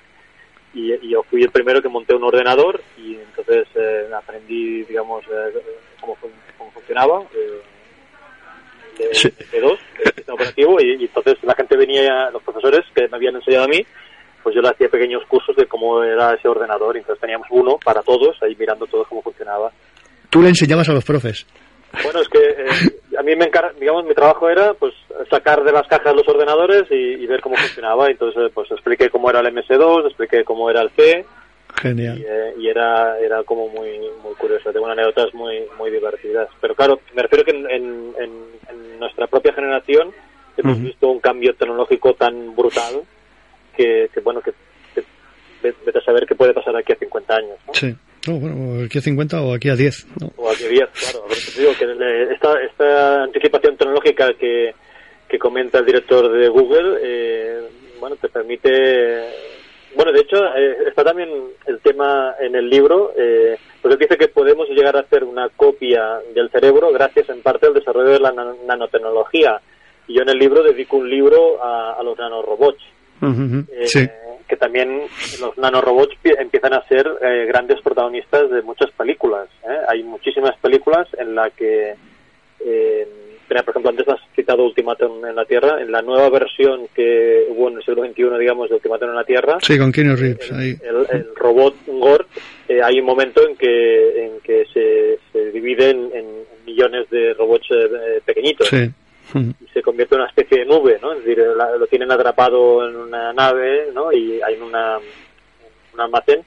Y, 0.75 0.93
y 0.93 1.11
yo 1.11 1.23
fui 1.25 1.43
el 1.43 1.51
primero 1.51 1.81
que 1.83 1.89
monté 1.89 2.14
un 2.14 2.23
ordenador 2.25 2.81
y 2.99 3.14
entonces 3.16 3.66
eh, 3.75 4.09
aprendí, 4.16 4.83
digamos, 4.85 5.25
eh, 5.25 5.59
cómo 6.01 6.14
funcionaba. 6.81 7.22
eh, 7.35 7.61
de 8.99 9.14
Sí. 9.14 9.28
MP2, 9.28 9.78
del 10.05 10.14
sistema 10.14 10.35
operativo, 10.35 10.76
y, 10.81 11.01
y 11.01 11.05
entonces 11.05 11.37
la 11.43 11.55
gente 11.55 11.76
venía, 11.76 12.28
los 12.33 12.43
profesores 12.43 12.81
que 12.95 13.09
me 13.09 13.16
habían 13.16 13.35
enseñado 13.37 13.64
a 13.64 13.68
mí, 13.68 13.81
pues 14.43 14.55
yo 14.55 14.61
le 14.61 14.68
hacía 14.68 14.89
pequeños 14.89 15.22
cursos 15.26 15.57
de 15.57 15.66
cómo 15.66 16.03
era 16.03 16.35
ese 16.35 16.49
ordenador, 16.49 16.97
y 16.97 16.99
entonces 17.01 17.20
teníamos 17.20 17.47
uno 17.51 17.78
para 17.83 18.03
todos, 18.03 18.37
ahí 18.43 18.55
mirando 18.59 18.87
todos 18.87 19.07
cómo 19.09 19.22
funcionaba. 19.22 19.70
Tú 20.28 20.43
le 20.43 20.49
enseñabas 20.51 20.89
a 20.91 20.93
los 20.93 21.05
profes. 21.05 21.47
Bueno, 22.05 22.20
es 22.20 22.28
que 22.28 22.39
eh, 22.39 23.16
a 23.18 23.22
mí 23.22 23.35
me 23.37 23.47
encar 23.47 23.74
digamos, 23.81 24.05
mi 24.05 24.14
trabajo 24.14 24.49
era 24.49 24.74
pues 24.74 24.95
sacar 25.28 25.64
de 25.64 25.72
las 25.72 25.89
cajas 25.89 26.14
los 26.14 26.28
ordenadores 26.28 26.85
y, 26.91 26.95
y 26.95 27.26
ver 27.26 27.41
cómo 27.41 27.57
funcionaba. 27.57 28.07
Entonces, 28.07 28.41
eh, 28.47 28.51
pues 28.55 28.70
expliqué 28.70 29.11
cómo 29.11 29.28
era 29.31 29.41
el 29.41 29.53
MS2, 29.53 30.07
expliqué 30.07 30.45
cómo 30.45 30.70
era 30.70 30.83
el 30.83 30.91
C 30.91 31.24
Genial. 31.77 32.18
y, 32.18 32.23
eh, 32.29 32.55
y 32.59 32.68
era 32.68 33.18
era 33.18 33.43
como 33.45 33.68
muy 33.68 33.89
muy 34.23 34.35
curioso. 34.39 34.73
Tengo 34.73 34.87
anécdotas 34.87 35.33
muy 35.35 35.64
muy 35.79 35.91
divertidas. 35.91 36.49
Pero 36.61 36.75
claro, 36.75 37.01
me 37.14 37.23
refiero 37.23 37.45
que 37.45 37.51
en, 37.53 37.71
en, 37.71 38.14
en- 38.18 38.51
nuestra 39.01 39.27
propia 39.27 39.53
generación 39.55 40.12
hemos 40.59 40.77
Ujú. 40.77 40.87
visto 40.87 41.09
un 41.09 41.21
cambio 41.21 41.55
tecnológico 41.55 42.12
tan 42.14 42.55
brutal 42.55 43.01
que, 43.75 44.11
que 44.12 44.21
bueno, 44.21 44.43
que, 44.43 44.53
que 44.95 45.03
ve- 45.62 45.75
vete 45.87 45.99
a 45.99 46.03
saber 46.05 46.27
qué 46.27 46.35
puede 46.35 46.53
pasar 46.53 46.77
aquí 46.77 46.93
a 46.93 46.97
50 46.97 47.35
años. 47.35 47.57
¿no? 47.66 47.73
Sí. 47.75 47.95
No, 48.27 48.35
bueno, 48.39 48.85
aquí 48.85 48.99
a 48.99 49.01
50 49.01 49.41
o 49.43 49.55
aquí 49.55 49.71
a 49.71 49.77
10. 49.77 50.07
¿no? 50.21 50.31
O 50.37 50.51
aquí 50.51 50.64
10, 50.64 50.87
claro. 50.91 51.25
A 51.25 51.29
te 51.55 51.61
digo 51.62 51.73
que 51.79 52.33
esta, 52.35 52.61
esta 52.62 53.23
anticipación 53.23 53.79
tecnológica 53.79 54.35
que, 54.35 54.75
que 55.27 55.39
comenta 55.39 55.79
el 55.79 55.87
director 55.87 56.31
de 56.31 56.49
Google, 56.49 56.99
eh, 57.03 57.61
bueno, 57.99 58.16
te 58.16 58.29
permite... 58.29 59.25
Bueno, 59.97 60.12
de 60.12 60.20
hecho, 60.20 60.36
eh, 60.57 60.76
está 60.88 61.03
también 61.05 61.28
el 61.66 61.80
tema 61.80 62.34
en 62.41 62.55
el 62.55 62.68
libro, 62.70 63.12
eh, 63.16 63.57
porque 63.82 63.97
dice 63.97 64.16
que 64.16 64.28
podemos 64.28 64.68
llegar 64.68 64.97
a 64.97 65.01
hacer 65.01 65.24
una 65.24 65.49
copia 65.51 66.20
del 66.34 66.49
cerebro 66.51 66.93
gracias 66.93 67.28
en 67.28 67.43
parte 67.43 67.66
al 67.66 67.74
desarrollo 67.74 68.11
de 68.11 68.20
la 68.20 68.32
nan- 68.32 68.57
nanotecnología. 68.66 69.61
Y 70.07 70.14
yo 70.14 70.22
en 70.22 70.28
el 70.30 70.38
libro 70.38 70.62
dedico 70.62 70.97
un 70.97 71.11
libro 71.11 71.62
a, 71.62 71.95
a 71.99 72.03
los 72.03 72.16
nanorobots. 72.18 72.82
Eh, 73.72 73.86
Sí. 73.86 74.09
que 74.49 74.57
también 74.57 75.03
los 75.41 75.57
nanorobots 75.59 76.16
pi- 76.22 76.34
empiezan 76.38 76.72
a 76.74 76.82
ser 76.88 77.07
eh, 77.22 77.45
grandes 77.47 77.80
protagonistas 77.82 78.51
de 78.51 78.62
muchas 78.62 78.91
películas. 78.93 79.49
¿eh? 79.68 79.78
Hay 79.88 80.03
muchísimas 80.03 80.57
películas 80.59 81.07
en 81.18 81.34
la 81.34 81.51
que, 81.51 81.95
por 83.65 83.71
ejemplo, 83.73 83.91
antes 83.91 84.09
has 84.09 84.21
citado 84.35 84.65
Ultimátum 84.65 85.25
en 85.27 85.35
la 85.37 85.45
Tierra, 85.45 85.81
en 85.83 85.91
la 85.93 86.03
nueva 86.03 86.29
versión 86.31 86.89
que 86.95 87.47
hubo 87.51 87.69
en 87.69 87.77
el 87.77 87.85
siglo 87.85 88.05
XXI, 88.05 88.39
digamos, 88.39 88.69
de 88.69 88.77
Ultimátum 88.77 89.09
en 89.11 89.15
la 89.17 89.25
Tierra, 89.25 89.59
Sí, 89.61 89.79
con 89.79 89.93
Keanu 89.93 90.17
Reeves. 90.17 90.51
Ahí. 90.53 90.77
el, 90.83 91.07
el 91.19 91.35
robot 91.37 91.75
Gort, 91.87 92.29
eh, 92.69 92.81
hay 92.83 93.01
un 93.01 93.07
momento 93.07 93.47
en 93.47 93.57
que, 93.57 94.25
en 94.27 94.41
que 94.41 94.65
se, 94.73 95.19
se 95.33 95.51
divide 95.53 95.91
en, 95.91 96.11
en 96.15 96.27
millones 96.65 97.09
de 97.11 97.35
robots 97.35 97.67
eh, 97.71 98.21
pequeñitos 98.25 98.69
Sí. 98.69 98.89
Y 99.33 99.69
se 99.73 99.81
convierte 99.83 100.17
en 100.17 100.23
una 100.23 100.31
especie 100.31 100.59
de 100.59 100.65
nube, 100.67 100.99
¿no? 101.01 101.13
Es 101.13 101.25
decir, 101.25 101.39
la- 101.57 101.77
lo 101.77 101.87
tienen 101.87 102.11
atrapado 102.11 102.89
en 102.89 102.97
una 102.97 103.33
nave, 103.33 103.87
¿no? 103.95 104.13
Y 104.13 104.41
hay 104.43 104.57
una, 104.57 104.99
un 105.95 106.01
almacén 106.01 106.41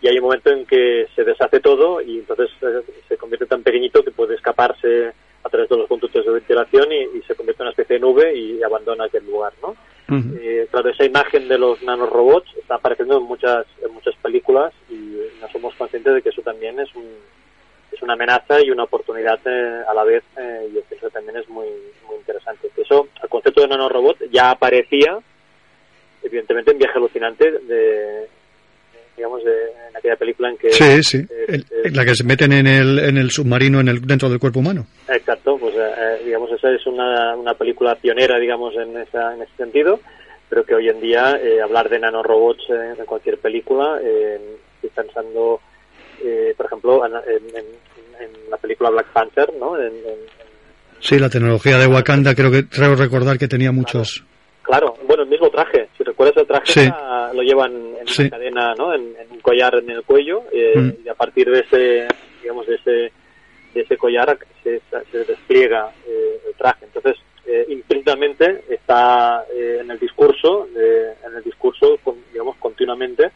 y 0.00 0.08
hay 0.08 0.16
un 0.16 0.24
momento 0.24 0.50
en 0.50 0.64
que 0.64 1.06
se 1.14 1.22
deshace 1.22 1.60
todo 1.60 2.00
y 2.00 2.20
entonces 2.20 2.48
eh, 2.62 2.80
se 3.06 3.16
convierte 3.18 3.44
tan 3.44 3.62
pequeñito 3.62 4.02
que 4.02 4.10
puede 4.10 4.36
escaparse 4.36 5.12
través 5.50 5.68
de 5.68 5.76
los 5.76 5.88
conductos 5.88 6.24
de 6.24 6.32
ventilación 6.32 6.92
y, 6.92 7.18
y 7.18 7.22
se 7.26 7.34
convierte 7.34 7.62
en 7.62 7.66
una 7.66 7.70
especie 7.70 7.94
de 7.96 8.00
nube 8.00 8.34
y 8.34 8.62
abandona 8.62 9.04
aquel 9.04 9.26
lugar, 9.26 9.52
¿no? 9.62 9.76
Ujú. 10.10 10.38
Eh, 10.40 10.66
claro, 10.70 10.90
esa 10.90 11.04
imagen 11.04 11.46
de 11.46 11.56
los 11.56 11.80
nanorobots 11.82 12.56
está 12.56 12.76
apareciendo 12.76 13.18
en 13.18 13.24
muchas, 13.24 13.66
en 13.84 13.92
muchas 13.92 14.14
películas 14.16 14.72
y 14.88 15.16
no 15.40 15.48
somos 15.52 15.74
conscientes 15.76 16.14
de 16.14 16.22
que 16.22 16.30
eso 16.30 16.42
también 16.42 16.80
es 16.80 16.92
un, 16.96 17.06
es 17.92 18.02
una 18.02 18.14
amenaza 18.14 18.60
y 18.60 18.70
una 18.70 18.84
oportunidad 18.84 19.38
eh, 19.44 19.82
a 19.88 19.94
la 19.94 20.04
vez 20.04 20.24
eh, 20.36 20.68
y 20.72 20.94
eso 20.94 21.10
también 21.10 21.36
es 21.36 21.48
muy, 21.48 21.68
muy 22.08 22.16
interesante. 22.16 22.70
Eso, 22.76 23.08
el 23.22 23.28
concepto 23.28 23.60
de 23.60 23.68
nanorobot 23.68 24.18
ya 24.30 24.50
aparecía, 24.50 25.18
evidentemente, 26.22 26.72
en 26.72 26.78
Viaje 26.78 26.98
Alucinante, 26.98 27.50
de, 27.50 28.28
digamos, 29.20 29.44
de, 29.44 29.50
en 29.90 29.96
aquella 29.96 30.16
película 30.16 30.48
en 30.48 30.56
que... 30.56 30.70
Sí, 30.72 31.02
sí. 31.02 31.26
El- 31.46 31.66
la 31.94 32.04
que 32.06 32.14
se 32.14 32.24
meten 32.24 32.52
en 32.54 32.66
el, 32.66 32.98
en 32.98 33.18
el 33.18 33.30
submarino 33.30 33.80
en 33.80 33.88
el, 33.88 34.00
dentro 34.00 34.30
del 34.30 34.38
cuerpo 34.38 34.60
humano. 34.60 34.86
Exacto, 35.08 35.58
pues 35.58 35.74
eh, 35.74 35.90
eh, 35.98 36.22
digamos 36.24 36.50
esa 36.52 36.70
es 36.70 36.86
una, 36.86 37.36
una 37.36 37.52
película 37.54 37.94
pionera, 37.96 38.38
digamos, 38.38 38.74
en, 38.76 38.96
esa, 38.96 39.34
en 39.34 39.42
ese 39.42 39.52
sentido, 39.58 40.00
pero 40.48 40.64
que 40.64 40.74
hoy 40.74 40.88
en 40.88 41.00
día 41.00 41.38
eh, 41.42 41.60
hablar 41.60 41.88
de 41.90 41.98
nanorobots 41.98 42.64
en 42.70 43.04
cualquier 43.04 43.36
película, 43.38 43.98
eh, 44.02 44.40
pensando, 44.94 45.60
por 46.56 46.66
ejemplo, 46.66 47.04
en, 47.06 47.12
en- 47.14 47.56
en- 47.56 48.50
la 48.50 48.56
película 48.56 48.88
Black 48.90 49.08
Panther, 49.12 49.52
¿no? 49.60 49.78
En- 49.78 49.92
Sí, 51.02 51.18
la 51.18 51.28
tecnología 51.30 51.78
de 51.78 51.86
Wakanda 51.86 52.34
creo 52.34 52.50
que 52.50 52.66
creo 52.68 52.94
recordar 52.94 53.38
que 53.38 53.48
tenía 53.48 53.72
muchos. 53.72 54.22
claro, 54.62 54.94
bueno, 55.06 55.22
el 55.24 55.28
mismo 55.30 55.48
traje, 55.50 55.88
si 56.20 56.30
recuerdas 56.30 56.36
el 56.36 56.46
traje, 56.46 56.72
Sí. 56.72 57.36
lo 57.36 57.42
llevan 57.42 57.72
en 58.00 58.06
Sí. 58.08 58.22
una 58.22 58.30
cadena, 58.30 58.74
¿no? 58.74 58.92
En, 58.94 59.00
en 59.18 59.30
un 59.30 59.40
collar 59.40 59.74
en 59.76 59.90
el 59.90 60.02
cuello, 60.02 60.42
eh, 60.52 60.74
Mm. 60.76 60.90
y 61.06 61.08
a 61.08 61.14
partir 61.14 61.50
de 61.50 61.60
ese, 61.60 62.08
digamos, 62.42 62.66
de 62.66 62.74
ese, 62.76 62.90
de 63.74 63.80
ese 63.80 63.96
collar 63.96 64.36
se, 64.62 64.80
se 65.10 65.24
despliega 65.24 65.90
eh, 66.06 66.40
el 66.48 66.54
traje. 66.54 66.84
Entonces, 66.84 67.16
eh, 67.46 67.66
implícitamente 67.68 68.64
está 68.68 69.44
eh, 69.52 69.78
en 69.80 69.90
el 69.90 69.98
discurso, 69.98 70.68
en 70.74 71.36
el 71.36 71.42
discurso, 71.42 71.98
digamos, 72.32 72.56
continuamente, 72.56 73.30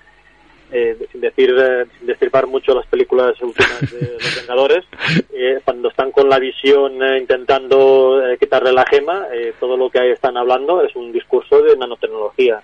eh, 0.73 0.97
sin 1.13 1.21
decir, 1.21 1.55
eh, 1.57 1.85
sin 1.99 2.07
destripar 2.07 2.47
mucho 2.47 2.75
las 2.75 2.87
películas 2.87 3.41
últimas 3.41 3.81
de 3.93 4.13
los 4.21 4.37
Vengadores, 4.41 4.85
eh, 5.33 5.61
cuando 5.65 5.89
están 5.89 6.11
con 6.11 6.29
la 6.29 6.39
visión 6.39 6.95
intentando 7.19 8.21
quitarle 8.41 8.73
la 8.73 8.85
gema, 8.87 9.27
eh, 9.33 9.53
todo 9.61 9.77
lo 9.77 9.89
que 9.91 10.01
ahí 10.01 10.11
están 10.11 10.37
hablando 10.37 10.83
es 10.83 10.95
un 10.97 11.13
discurso 11.13 11.63
de 11.63 11.77
nanotecnología. 11.77 12.63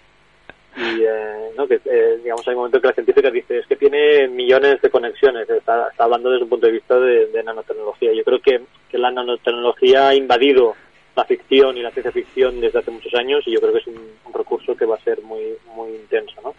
Y, 0.80 1.02
eh, 1.04 1.50
¿no? 1.56 1.68
que, 1.68 1.80
eh, 1.84 2.18
digamos, 2.22 2.46
hay 2.46 2.54
un 2.54 2.60
momento 2.60 2.80
que 2.80 2.86
la 2.88 2.94
científica 2.94 3.30
dice, 3.30 3.58
es 3.58 3.66
que 3.66 3.76
tiene 3.76 4.28
millones 4.28 4.80
de 4.80 4.90
conexiones, 4.90 5.48
está, 5.48 5.88
está 5.88 6.04
hablando 6.04 6.30
desde 6.30 6.44
un 6.44 6.50
punto 6.50 6.66
de 6.66 6.72
vista 6.72 6.98
de, 6.98 7.42
nanotecnología. 7.44 8.12
Yo 8.12 8.24
creo 8.24 8.40
que, 8.40 8.60
la 8.98 9.10
nanotecnología 9.10 10.08
ha 10.08 10.14
invadido 10.14 10.74
la 11.16 11.24
ficción 11.24 11.76
y 11.76 11.82
la 11.82 11.90
ciencia 11.90 12.12
ficción 12.12 12.60
desde 12.60 12.78
hace 12.78 12.90
muchos 12.90 13.14
años 13.14 13.42
y 13.46 13.52
yo 13.52 13.60
creo 13.60 13.72
que 13.72 13.78
es 13.80 13.86
un, 13.86 13.96
un 14.24 14.32
recurso 14.32 14.76
que 14.76 14.84
va 14.84 14.96
a 14.96 15.00
ser 15.00 15.20
muy 15.22 15.56
muy 15.74 15.90
intenso. 15.96 16.34
¿no? 16.42 16.54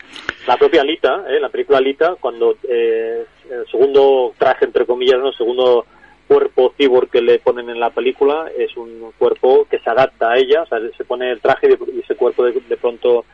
La 0.47 0.57
propia 0.57 0.81
Alita, 0.81 1.25
¿eh? 1.27 1.39
la 1.39 1.49
película 1.49 1.77
Alita, 1.77 2.15
cuando 2.19 2.55
eh, 2.67 3.25
el 3.49 3.67
segundo 3.69 4.33
traje, 4.37 4.65
entre 4.65 4.85
comillas, 4.85 5.19
¿no? 5.19 5.29
el 5.29 5.35
segundo 5.35 5.85
cuerpo 6.27 6.73
cyborg 6.77 7.09
que 7.09 7.21
le 7.21 7.39
ponen 7.39 7.69
en 7.69 7.79
la 7.79 7.89
película 7.89 8.49
es 8.57 8.75
un 8.77 9.11
cuerpo 9.17 9.67
que 9.69 9.79
se 9.79 9.89
adapta 9.89 10.31
a 10.31 10.37
ella, 10.37 10.63
o 10.63 10.65
sea, 10.65 10.79
se 10.95 11.03
pone 11.03 11.31
el 11.31 11.41
traje 11.41 11.77
y 11.93 11.99
ese 11.99 12.15
cuerpo 12.15 12.45
de, 12.45 12.53
de 12.53 12.77
pronto 12.77 13.25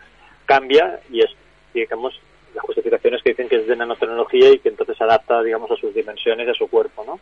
cambia 0.47 0.99
y 1.11 1.19
es, 1.19 1.29
digamos, 1.73 2.19
las 2.55 2.63
justificaciones 2.65 3.21
que 3.21 3.29
dicen 3.29 3.47
que 3.47 3.57
es 3.57 3.67
de 3.67 3.75
nanotecnología 3.75 4.49
y 4.51 4.59
que 4.59 4.69
entonces 4.69 4.99
adapta, 4.99 5.43
digamos, 5.43 5.69
a 5.69 5.75
sus 5.75 5.93
dimensiones, 5.93 6.49
a 6.49 6.55
su 6.55 6.67
cuerpo, 6.67 7.03
¿no? 7.05 7.19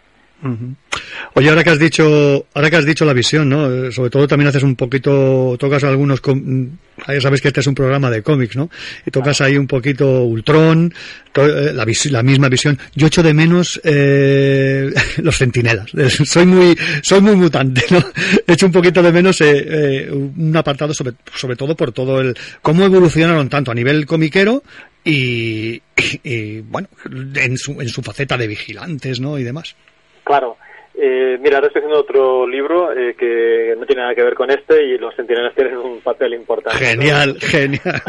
Oye, 1.34 1.50
ahora 1.50 1.64
que 1.64 1.70
has 1.72 1.80
dicho, 1.80 2.46
ahora 2.54 2.70
que 2.70 2.76
has 2.76 2.86
dicho 2.86 3.04
la 3.06 3.14
visión, 3.14 3.50
¿no? 3.50 3.72
Eh, 3.88 3.92
Sobre 3.92 4.10
todo 4.10 4.28
también 4.28 4.48
haces 4.50 4.64
un 4.64 4.76
poquito, 4.76 5.56
tocas 5.60 5.84
algunos, 5.84 6.22
mm, 6.26 6.66
ya 7.08 7.22
sabes 7.22 7.42
que 7.42 7.48
este 7.50 7.62
es 7.62 7.68
un 7.68 7.76
programa 7.76 8.10
de 8.10 8.22
cómics, 8.22 8.56
¿no? 8.56 8.70
Y 9.06 9.12
tocas 9.12 9.42
ahí 9.42 9.58
un 9.58 9.68
poquito 9.68 10.24
Ultron, 10.24 10.94
eh, 11.36 11.72
la, 11.74 11.84
vis- 11.86 12.12
la 12.12 12.22
misma 12.24 12.48
visión. 12.50 12.78
Yo 12.96 13.08
echo 13.08 13.24
de 13.24 13.34
menos 13.34 13.80
eh, 13.84 14.92
los 15.18 15.38
centinelas. 15.38 15.90
Soy 16.26 16.46
muy, 16.46 16.78
soy 17.02 17.22
muy 17.22 17.36
mutante, 17.36 17.84
¿no? 17.90 18.00
Echo 18.48 18.66
un 18.68 18.72
poquito 18.72 19.02
de 19.02 19.12
menos 19.12 19.42
eh, 19.42 19.66
eh, 20.06 20.12
un 20.12 20.56
apartado 20.56 20.94
sobre, 20.94 21.14
todo 21.56 21.76
por 21.76 21.92
todo 21.92 22.22
el 22.22 22.36
cómo 22.62 22.84
evolucionaron 22.86 23.50
tanto 23.50 23.72
a 23.72 23.76
nivel 23.76 24.06
comiquero 24.06 24.64
y, 25.04 25.76
y, 25.76 25.82
y, 26.24 26.60
bueno, 26.62 26.88
en 27.36 27.58
su, 27.58 27.80
en 27.82 27.90
su 27.90 28.02
faceta 28.02 28.38
de 28.38 28.48
vigilantes, 28.48 29.20
¿no? 29.20 29.38
Y 29.40 29.44
demás. 29.44 29.76
Claro. 30.26 30.58
Eh, 30.98 31.38
mira, 31.42 31.58
ahora 31.58 31.68
estoy 31.68 31.82
haciendo 31.82 32.00
otro 32.00 32.48
libro 32.48 32.94
eh, 32.94 33.16
que 33.20 33.76
no 33.78 33.86
tiene 33.86 34.02
nada 34.02 34.16
que 34.16 34.24
ver 34.24 34.34
con 34.34 34.50
este 34.50 34.82
y 34.82 34.98
los 34.98 35.14
centinelas 35.14 35.54
tienen 35.54 35.76
un 35.78 36.00
papel 36.00 36.34
importante. 36.34 36.80
¿no? 36.80 36.90
Genial, 37.02 37.38
genial. 37.40 37.82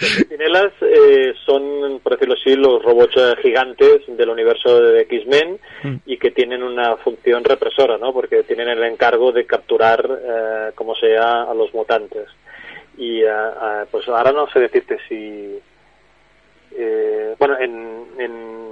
Los 0.00 0.10
centinelas 0.12 0.72
eh, 0.80 1.34
son, 1.44 1.98
por 2.00 2.12
decirlo 2.12 2.34
así, 2.34 2.54
los 2.54 2.80
robots 2.84 3.16
eh, 3.16 3.34
gigantes 3.42 4.02
del 4.06 4.28
universo 4.28 4.80
de 4.80 5.00
X-Men 5.02 5.58
y 6.06 6.16
que 6.18 6.30
tienen 6.30 6.62
una 6.62 6.96
función 6.98 7.42
represora, 7.42 7.98
¿no? 7.98 8.12
Porque 8.12 8.44
tienen 8.44 8.68
el 8.68 8.82
encargo 8.84 9.32
de 9.32 9.44
capturar, 9.44 10.08
eh, 10.08 10.70
como 10.76 10.94
sea, 10.94 11.42
a 11.42 11.54
los 11.54 11.74
mutantes. 11.74 12.28
Y 12.96 13.22
eh, 13.22 13.28
pues 13.90 14.06
ahora 14.08 14.30
no 14.30 14.48
sé 14.50 14.60
decirte 14.60 14.98
si... 15.08 15.58
eh, 16.76 17.34
bueno, 17.36 17.58
en, 17.58 18.04
en 18.18 18.67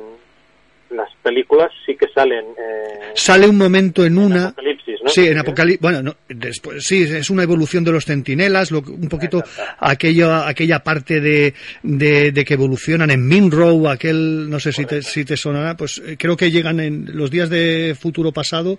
las 0.91 1.09
películas 1.23 1.71
sí 1.85 1.97
que 1.97 2.07
salen... 2.15 2.45
Eh, 2.59 3.13
Sale 3.15 3.49
un 3.49 3.57
momento 3.59 4.05
en 4.05 4.19
una, 4.19 4.47
Apocalipsis, 4.49 5.01
¿no? 5.03 5.09
Sí, 5.09 5.27
en 5.27 5.39
Apocalipsis, 5.39 5.81
bueno, 5.81 6.03
no, 6.03 6.15
después, 6.29 6.85
sí, 6.85 7.03
es 7.03 7.31
una 7.31 7.43
evolución 7.43 7.83
de 7.85 7.93
los 7.93 8.05
centinelas, 8.05 8.71
lo, 8.71 8.81
un 8.81 9.09
poquito 9.09 9.43
aquella, 9.79 10.47
aquella 10.49 10.81
parte 10.81 11.21
de, 11.21 11.55
de, 11.83 12.33
de 12.33 12.45
que 12.45 12.55
evolucionan 12.55 13.11
en 13.11 13.27
Minrow, 13.27 13.89
aquel, 13.89 14.49
no 14.51 14.61
sé 14.61 14.73
si 14.73 14.85
te, 14.87 15.03
si 15.03 15.25
te 15.25 15.37
sonará, 15.37 15.77
pues 15.77 15.99
eh, 16.07 16.17
creo 16.19 16.37
que 16.37 16.51
llegan 16.51 16.79
en 16.81 17.17
los 17.17 17.31
días 17.31 17.49
de 17.51 17.97
futuro 17.99 18.33
pasado, 18.33 18.79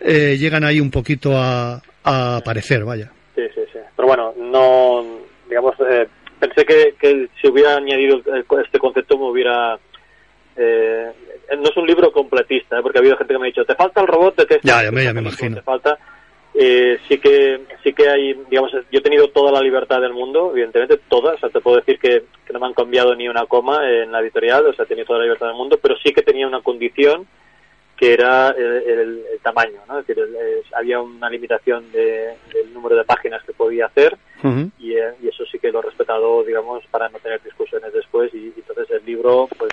eh, 0.00 0.36
llegan 0.38 0.64
ahí 0.64 0.80
un 0.80 0.90
poquito 0.90 1.36
a, 1.36 1.82
a 2.04 2.36
aparecer, 2.36 2.84
vaya. 2.84 3.10
Sí, 3.34 3.42
sí, 3.54 3.60
sí. 3.72 3.78
Pero 3.96 4.08
bueno, 4.08 4.34
no, 4.38 5.04
digamos, 5.48 5.74
eh, 5.90 6.06
pensé 6.38 6.64
que, 6.64 6.94
que 7.00 7.28
si 7.40 7.48
hubiera 7.48 7.76
añadido 7.76 8.16
el- 8.26 8.44
este 8.64 8.78
concepto 8.78 9.16
me 9.18 9.30
hubiera... 9.30 9.78
eh, 10.56 11.06
no 11.56 11.68
es 11.68 11.76
un 11.76 11.86
libro 11.86 12.12
completista, 12.12 12.78
¿eh? 12.78 12.82
porque 12.82 12.98
ha 12.98 13.00
habido 13.00 13.16
gente 13.16 13.32
que 13.34 13.38
me 13.38 13.46
ha 13.46 13.52
dicho, 13.52 13.64
te 13.64 13.74
falta 13.74 14.00
el 14.00 14.06
robot 14.06 14.36
de 14.36 14.60
Ya, 14.62 14.82
ya 14.84 14.90
me, 14.92 15.04
ya 15.04 15.12
me 15.14 15.20
imagino. 15.22 15.56
te 15.56 15.62
falta. 15.62 15.98
Eh, 16.54 16.98
sí 17.08 17.18
que 17.18 17.60
sí 17.84 17.92
que 17.92 18.08
hay, 18.08 18.34
digamos, 18.50 18.72
yo 18.72 18.98
he 18.98 19.00
tenido 19.00 19.28
toda 19.28 19.52
la 19.52 19.60
libertad 19.60 20.00
del 20.00 20.12
mundo, 20.12 20.50
evidentemente 20.52 20.98
toda, 21.08 21.34
o 21.34 21.38
sea, 21.38 21.50
te 21.50 21.60
puedo 21.60 21.76
decir 21.76 21.98
que, 22.00 22.24
que 22.44 22.52
no 22.52 22.58
me 22.58 22.66
han 22.66 22.74
cambiado 22.74 23.14
ni 23.14 23.28
una 23.28 23.46
coma 23.46 23.88
en 23.88 24.10
la 24.10 24.20
editorial, 24.20 24.66
o 24.66 24.72
sea, 24.72 24.84
he 24.84 24.88
tenido 24.88 25.06
toda 25.06 25.20
la 25.20 25.26
libertad 25.26 25.46
del 25.48 25.56
mundo, 25.56 25.78
pero 25.80 25.96
sí 26.02 26.12
que 26.12 26.22
tenía 26.22 26.46
una 26.48 26.60
condición 26.62 27.26
que 27.96 28.12
era 28.12 28.50
el, 28.50 28.64
el- 28.64 29.24
el 29.32 29.38
tamaño, 29.42 29.80
¿no? 29.88 29.98
Es 30.00 30.06
decir, 30.06 30.22
el- 30.22 30.36
había 30.74 31.00
una 31.00 31.28
limitación 31.30 31.90
de- 31.92 32.34
del 32.52 32.72
número 32.72 32.96
de 32.96 33.04
páginas 33.04 33.42
que 33.44 33.52
podía 33.52 33.86
hacer 33.86 34.16
y, 34.78 34.94
eh, 34.94 35.14
y 35.22 35.28
eso 35.28 35.44
sí 35.46 35.58
que 35.58 35.70
lo 35.70 35.80
he 35.80 35.82
respetado, 35.82 36.42
digamos, 36.44 36.84
para 36.90 37.08
no 37.08 37.18
tener 37.18 37.42
discusiones 37.42 37.92
después 37.92 38.32
y, 38.34 38.38
y 38.38 38.54
entonces 38.56 38.88
el 38.90 39.04
libro, 39.04 39.48
pues, 39.58 39.70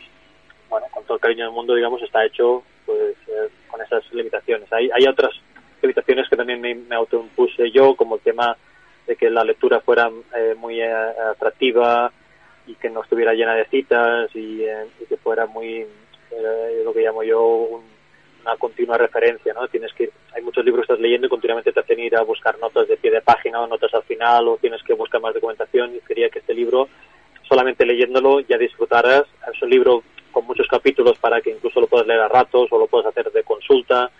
bueno, 0.76 0.88
con 0.92 1.06
todo 1.06 1.16
el 1.16 1.22
cariño 1.22 1.46
del 1.46 1.54
mundo, 1.54 1.74
digamos, 1.74 2.02
está 2.02 2.26
hecho 2.26 2.62
pues 2.86 3.16
eh, 3.30 3.48
con 3.72 3.82
esas 3.82 4.04
limitaciones. 4.14 4.72
Hay, 4.74 4.90
hay 4.94 5.08
otras 5.08 5.32
limitaciones 5.82 6.28
que 6.28 6.36
también 6.36 6.60
me, 6.60 6.96
autoimpuse 6.96 7.72
yo, 7.72 7.96
como 7.96 8.16
el 8.16 8.22
tema 8.22 8.58
de 9.08 9.16
que 9.16 9.30
la 9.30 9.46
lectura 9.46 9.80
fuera 9.80 10.12
eh, 10.36 10.54
muy 10.58 10.82
eh, 10.82 10.92
atractiva 11.32 12.12
y 12.68 12.76
que 12.76 12.90
no 12.90 13.04
estuviera 13.04 13.34
llena 13.34 13.56
de 13.56 13.66
citas 13.68 14.30
y, 14.36 14.64
eh, 14.64 14.86
y 15.00 15.06
que 15.06 15.16
fuera 15.16 15.46
muy, 15.46 15.86
eh, 16.32 16.82
lo 16.84 16.92
que 16.94 17.04
llamo 17.04 17.24
yo, 17.24 17.42
un- 17.46 17.96
una 18.42 18.58
continua 18.58 18.98
referencia, 18.98 19.54
¿no? 19.54 19.68
Tienes 19.70 19.92
que, 19.94 20.12
hay 20.36 20.42
muchos 20.44 20.64
libros 20.66 20.82
que 20.86 20.92
estás 20.94 21.02
leyendo 21.02 21.26
y 21.28 21.30
continuamente 21.30 21.72
te 21.72 21.80
hacen 21.80 22.00
ir 22.00 22.16
a 22.18 22.22
buscar 22.24 22.60
notas 22.60 22.88
de 22.90 22.98
pie 22.98 23.10
de 23.12 23.22
página 23.22 23.62
o 23.62 23.68
notas 23.68 23.92
al 23.94 24.04
final 24.04 24.48
o 24.50 24.58
tienes 24.58 24.84
que 24.84 24.94
buscar 24.94 25.22
más 25.22 25.34
documentación 25.34 25.96
y 25.96 26.00
quería 26.02 26.30
que 26.30 26.40
este 26.40 26.54
libro, 26.54 26.90
solamente 27.48 27.86
leyéndolo, 27.86 28.40
ya 28.42 28.58
disfrutaras. 28.58 29.24
Es 29.54 29.62
un 29.62 29.70
libro 29.70 30.04
con 30.32 30.46
muchos 30.46 30.68
capítulos 30.68 31.18
para 31.20 31.42
que 31.42 31.52
incluso 31.52 31.80
lo 31.80 31.88
puedas 31.88 32.08
leer 32.08 32.20
a 32.20 32.28
ratos 32.28 32.68
o 32.72 32.78
lo 32.80 32.88
puedas 32.88 33.08
hacer 33.08 33.32
de 33.32 33.44
consulta. 33.44 34.12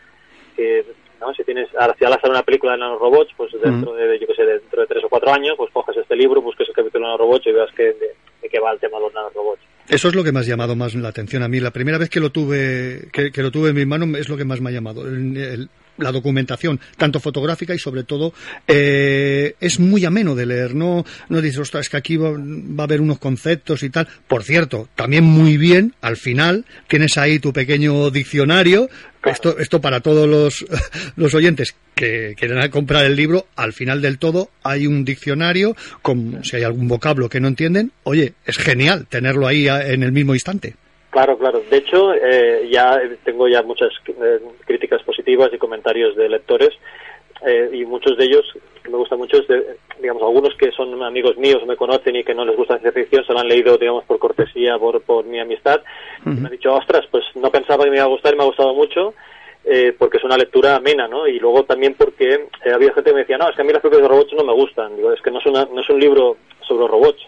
Que, 0.56 0.86
¿no? 1.20 1.34
Si 1.34 1.44
tienes, 1.44 1.68
ahora 1.78 1.96
si 2.00 2.30
una 2.30 2.44
película 2.44 2.74
de 2.74 2.78
nanorobots, 2.80 3.34
pues 3.36 3.52
dentro 3.62 3.94
de, 3.94 4.20
yo 4.20 4.28
que 4.28 4.36
sé, 4.36 4.46
dentro 4.46 4.82
de 4.82 4.88
tres 4.88 5.04
o 5.04 5.10
cuatro 5.10 5.32
años, 5.34 5.56
pues 5.58 5.72
coges 5.72 5.98
este 5.98 6.16
libro, 6.16 6.42
busques 6.42 6.68
el 6.70 6.74
capítulo 6.76 7.06
de 7.06 7.12
nanorobots 7.12 7.48
y 7.48 7.52
veas 7.52 7.72
que, 7.76 7.84
de, 7.84 8.16
de 8.42 8.50
qué 8.50 8.60
va 8.60 8.72
el 8.72 8.80
tema 8.80 8.98
de 8.98 9.04
los 9.04 9.14
nanorobots. 9.14 9.62
Eso 9.88 10.08
es 10.08 10.16
lo 10.16 10.24
que 10.24 10.32
me 10.32 10.40
ha 10.40 10.44
llamado 10.44 10.76
más 10.76 10.96
la 10.96 11.10
atención 11.10 11.44
a 11.44 11.48
mí. 11.48 11.60
La 11.60 11.72
primera 11.72 11.98
vez 11.98 12.10
que 12.10 12.20
lo 12.20 12.32
tuve, 12.32 13.10
que, 13.14 13.32
que 13.32 13.42
lo 13.44 13.52
tuve 13.52 13.70
en 13.70 13.76
mis 13.76 13.86
manos 13.88 14.10
es 14.18 14.30
lo 14.30 14.38
que 14.38 14.46
más 14.46 14.60
me 14.62 14.70
ha 14.70 14.74
llamado. 14.74 15.08
El- 15.08 15.38
el- 15.38 15.70
la 15.98 16.12
documentación, 16.12 16.80
tanto 16.98 17.20
fotográfica 17.20 17.74
y 17.74 17.80
sobre 17.80 18.04
todo, 18.04 18.34
eh, 18.68 19.56
es 19.60 19.80
muy 19.80 20.06
ameno 20.06 20.36
de 20.36 20.46
leer. 20.46 20.76
No, 20.76 21.06
no 21.30 21.42
dices, 21.42 21.60
ostras, 21.60 21.86
es 21.86 21.90
que 21.90 21.98
aquí 21.98 22.18
va, 22.18 22.32
va 22.32 22.84
a 22.84 22.86
haber 22.86 23.02
unos 23.02 23.20
conceptos 23.20 23.84
y 23.84 23.90
tal. 23.90 24.08
Por 24.28 24.44
cierto, 24.44 24.90
también 24.96 25.24
muy 25.24 25.58
bien, 25.58 25.94
al 26.02 26.18
final, 26.18 26.66
tienes 26.88 27.18
ahí 27.18 27.40
tu 27.40 27.54
pequeño 27.54 28.12
diccionario. 28.12 28.90
Esto, 29.24 29.58
esto 29.58 29.82
para 29.82 30.02
todos 30.02 30.30
los, 30.30 30.66
los 31.16 31.34
oyentes 31.34 31.76
que 31.96 32.36
quieren 32.38 32.70
comprar 32.70 33.06
el 33.06 33.16
libro, 33.16 33.48
al 33.56 33.74
final 33.74 34.02
del 34.02 34.20
todo 34.20 34.52
hay 34.64 34.86
un 34.86 35.04
diccionario 35.04 35.76
con 36.02 36.44
si 36.44 36.58
hay 36.58 36.64
algún 36.64 36.88
vocablo 36.88 37.30
que 37.30 37.40
no 37.40 37.48
entienden. 37.48 37.92
Oye, 38.04 38.34
es 38.46 38.58
genial 38.58 39.08
tenerlo 39.08 39.48
ahí 39.48 39.68
en 39.68 40.04
el 40.04 40.12
mismo 40.12 40.36
instante. 40.36 40.76
Claro, 41.16 41.38
claro. 41.38 41.62
De 41.72 41.78
hecho, 41.78 42.14
eh, 42.14 42.68
ya 42.70 43.00
tengo 43.24 43.48
ya 43.48 43.64
muchas 43.64 43.90
eh, 44.08 44.40
críticas 44.66 45.02
positivas 45.04 45.50
y 45.54 45.58
comentarios 45.58 46.14
de 46.18 46.28
lectores 46.28 46.72
eh, 47.48 47.70
y 47.72 47.86
muchos 47.86 48.18
de 48.18 48.26
ellos 48.26 48.44
que 48.84 48.90
me 48.90 48.98
gustan 48.98 49.20
mucho, 49.20 49.40
de- 49.44 49.78
digamos, 50.02 50.22
algunos 50.24 50.54
que 50.56 50.72
son 50.72 51.02
amigos 51.02 51.38
míos, 51.38 51.64
me 51.66 51.78
conocen 51.78 52.18
y 52.18 52.26
que 52.26 52.34
no 52.36 52.44
les 52.44 52.58
gusta 52.58 52.74
la 52.74 52.80
ciencia 52.82 53.02
ficción, 53.02 53.26
se 53.26 53.32
lo 53.32 53.40
han 53.40 53.48
leído, 53.48 53.78
digamos, 53.78 54.04
por 54.04 54.20
cortesía, 54.20 54.78
por, 54.78 55.02
por 55.04 55.24
mi 55.24 55.40
amistad. 55.40 55.80
y 56.26 56.30
Me 56.42 56.48
han 56.48 56.52
dicho, 56.52 56.74
ostras, 56.76 57.06
pues 57.10 57.24
no 57.36 57.50
pensaba 57.50 57.86
que 57.86 57.92
me 57.92 57.96
iba 57.96 58.06
a 58.06 58.10
gustar 58.10 58.34
y 58.34 58.38
me 58.38 58.44
ha 58.44 58.48
gustado 58.48 58.74
mucho. 58.74 59.14
eh, 59.64 59.96
porque 59.98 60.18
es 60.18 60.24
una 60.26 60.36
lectura 60.38 60.76
amena, 60.76 61.08
¿no? 61.08 61.28
Y 61.28 61.40
luego 61.40 61.64
también 61.64 61.94
porque 61.96 62.34
eh, 62.66 62.72
había 62.74 62.94
gente 62.94 63.10
que 63.10 63.14
me 63.16 63.22
decía, 63.22 63.38
no, 63.38 63.50
es 63.50 63.56
que 63.56 63.62
a 63.62 63.66
mí 63.66 63.72
las 63.72 63.82
películas 63.82 64.04
de 64.04 64.16
robots 64.16 64.34
no 64.34 64.44
me 64.44 64.54
gustan. 64.54 64.96
Digo, 64.98 65.14
es 65.14 65.22
que 65.22 65.32
no 65.32 65.40
es, 65.40 65.46
una, 65.46 65.64
no 65.66 65.80
es 65.82 65.90
un 65.90 66.00
libro 66.00 66.36
sobre 66.68 66.88
robots, 66.88 67.24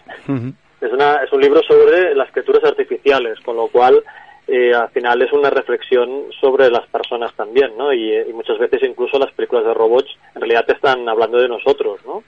es, 0.80 0.92
una, 0.92 1.22
es 1.22 1.32
un 1.32 1.40
libro 1.40 1.62
sobre 1.62 2.14
las 2.14 2.30
criaturas 2.30 2.64
artificiales, 2.64 3.38
con 3.40 3.56
lo 3.56 3.68
cual 3.68 4.02
eh, 4.46 4.74
al 4.74 4.88
final 4.90 5.20
es 5.22 5.32
una 5.32 5.50
reflexión 5.50 6.24
sobre 6.40 6.70
las 6.70 6.86
personas 6.88 7.34
también, 7.34 7.76
¿no? 7.76 7.92
Y, 7.92 8.12
eh, 8.12 8.26
y 8.28 8.32
muchas 8.32 8.58
veces 8.58 8.82
incluso 8.82 9.18
las 9.18 9.32
películas 9.32 9.64
de 9.64 9.74
robots 9.74 10.10
en 10.34 10.40
realidad 10.40 10.64
te 10.66 10.72
están 10.72 11.08
hablando 11.08 11.38
de 11.38 11.48
nosotros, 11.48 12.00
¿no? 12.06 12.22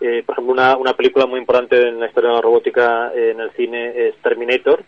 Eh, 0.00 0.22
por 0.24 0.34
ejemplo, 0.34 0.54
una, 0.54 0.76
una 0.76 0.94
película 0.94 1.26
muy 1.26 1.38
importante 1.38 1.88
en 1.88 2.00
la 2.00 2.06
historia 2.06 2.30
de 2.30 2.36
la 2.36 2.42
robótica 2.42 3.12
eh, 3.14 3.32
en 3.32 3.40
el 3.40 3.50
cine 3.50 4.08
es 4.08 4.16
Terminator. 4.22 4.82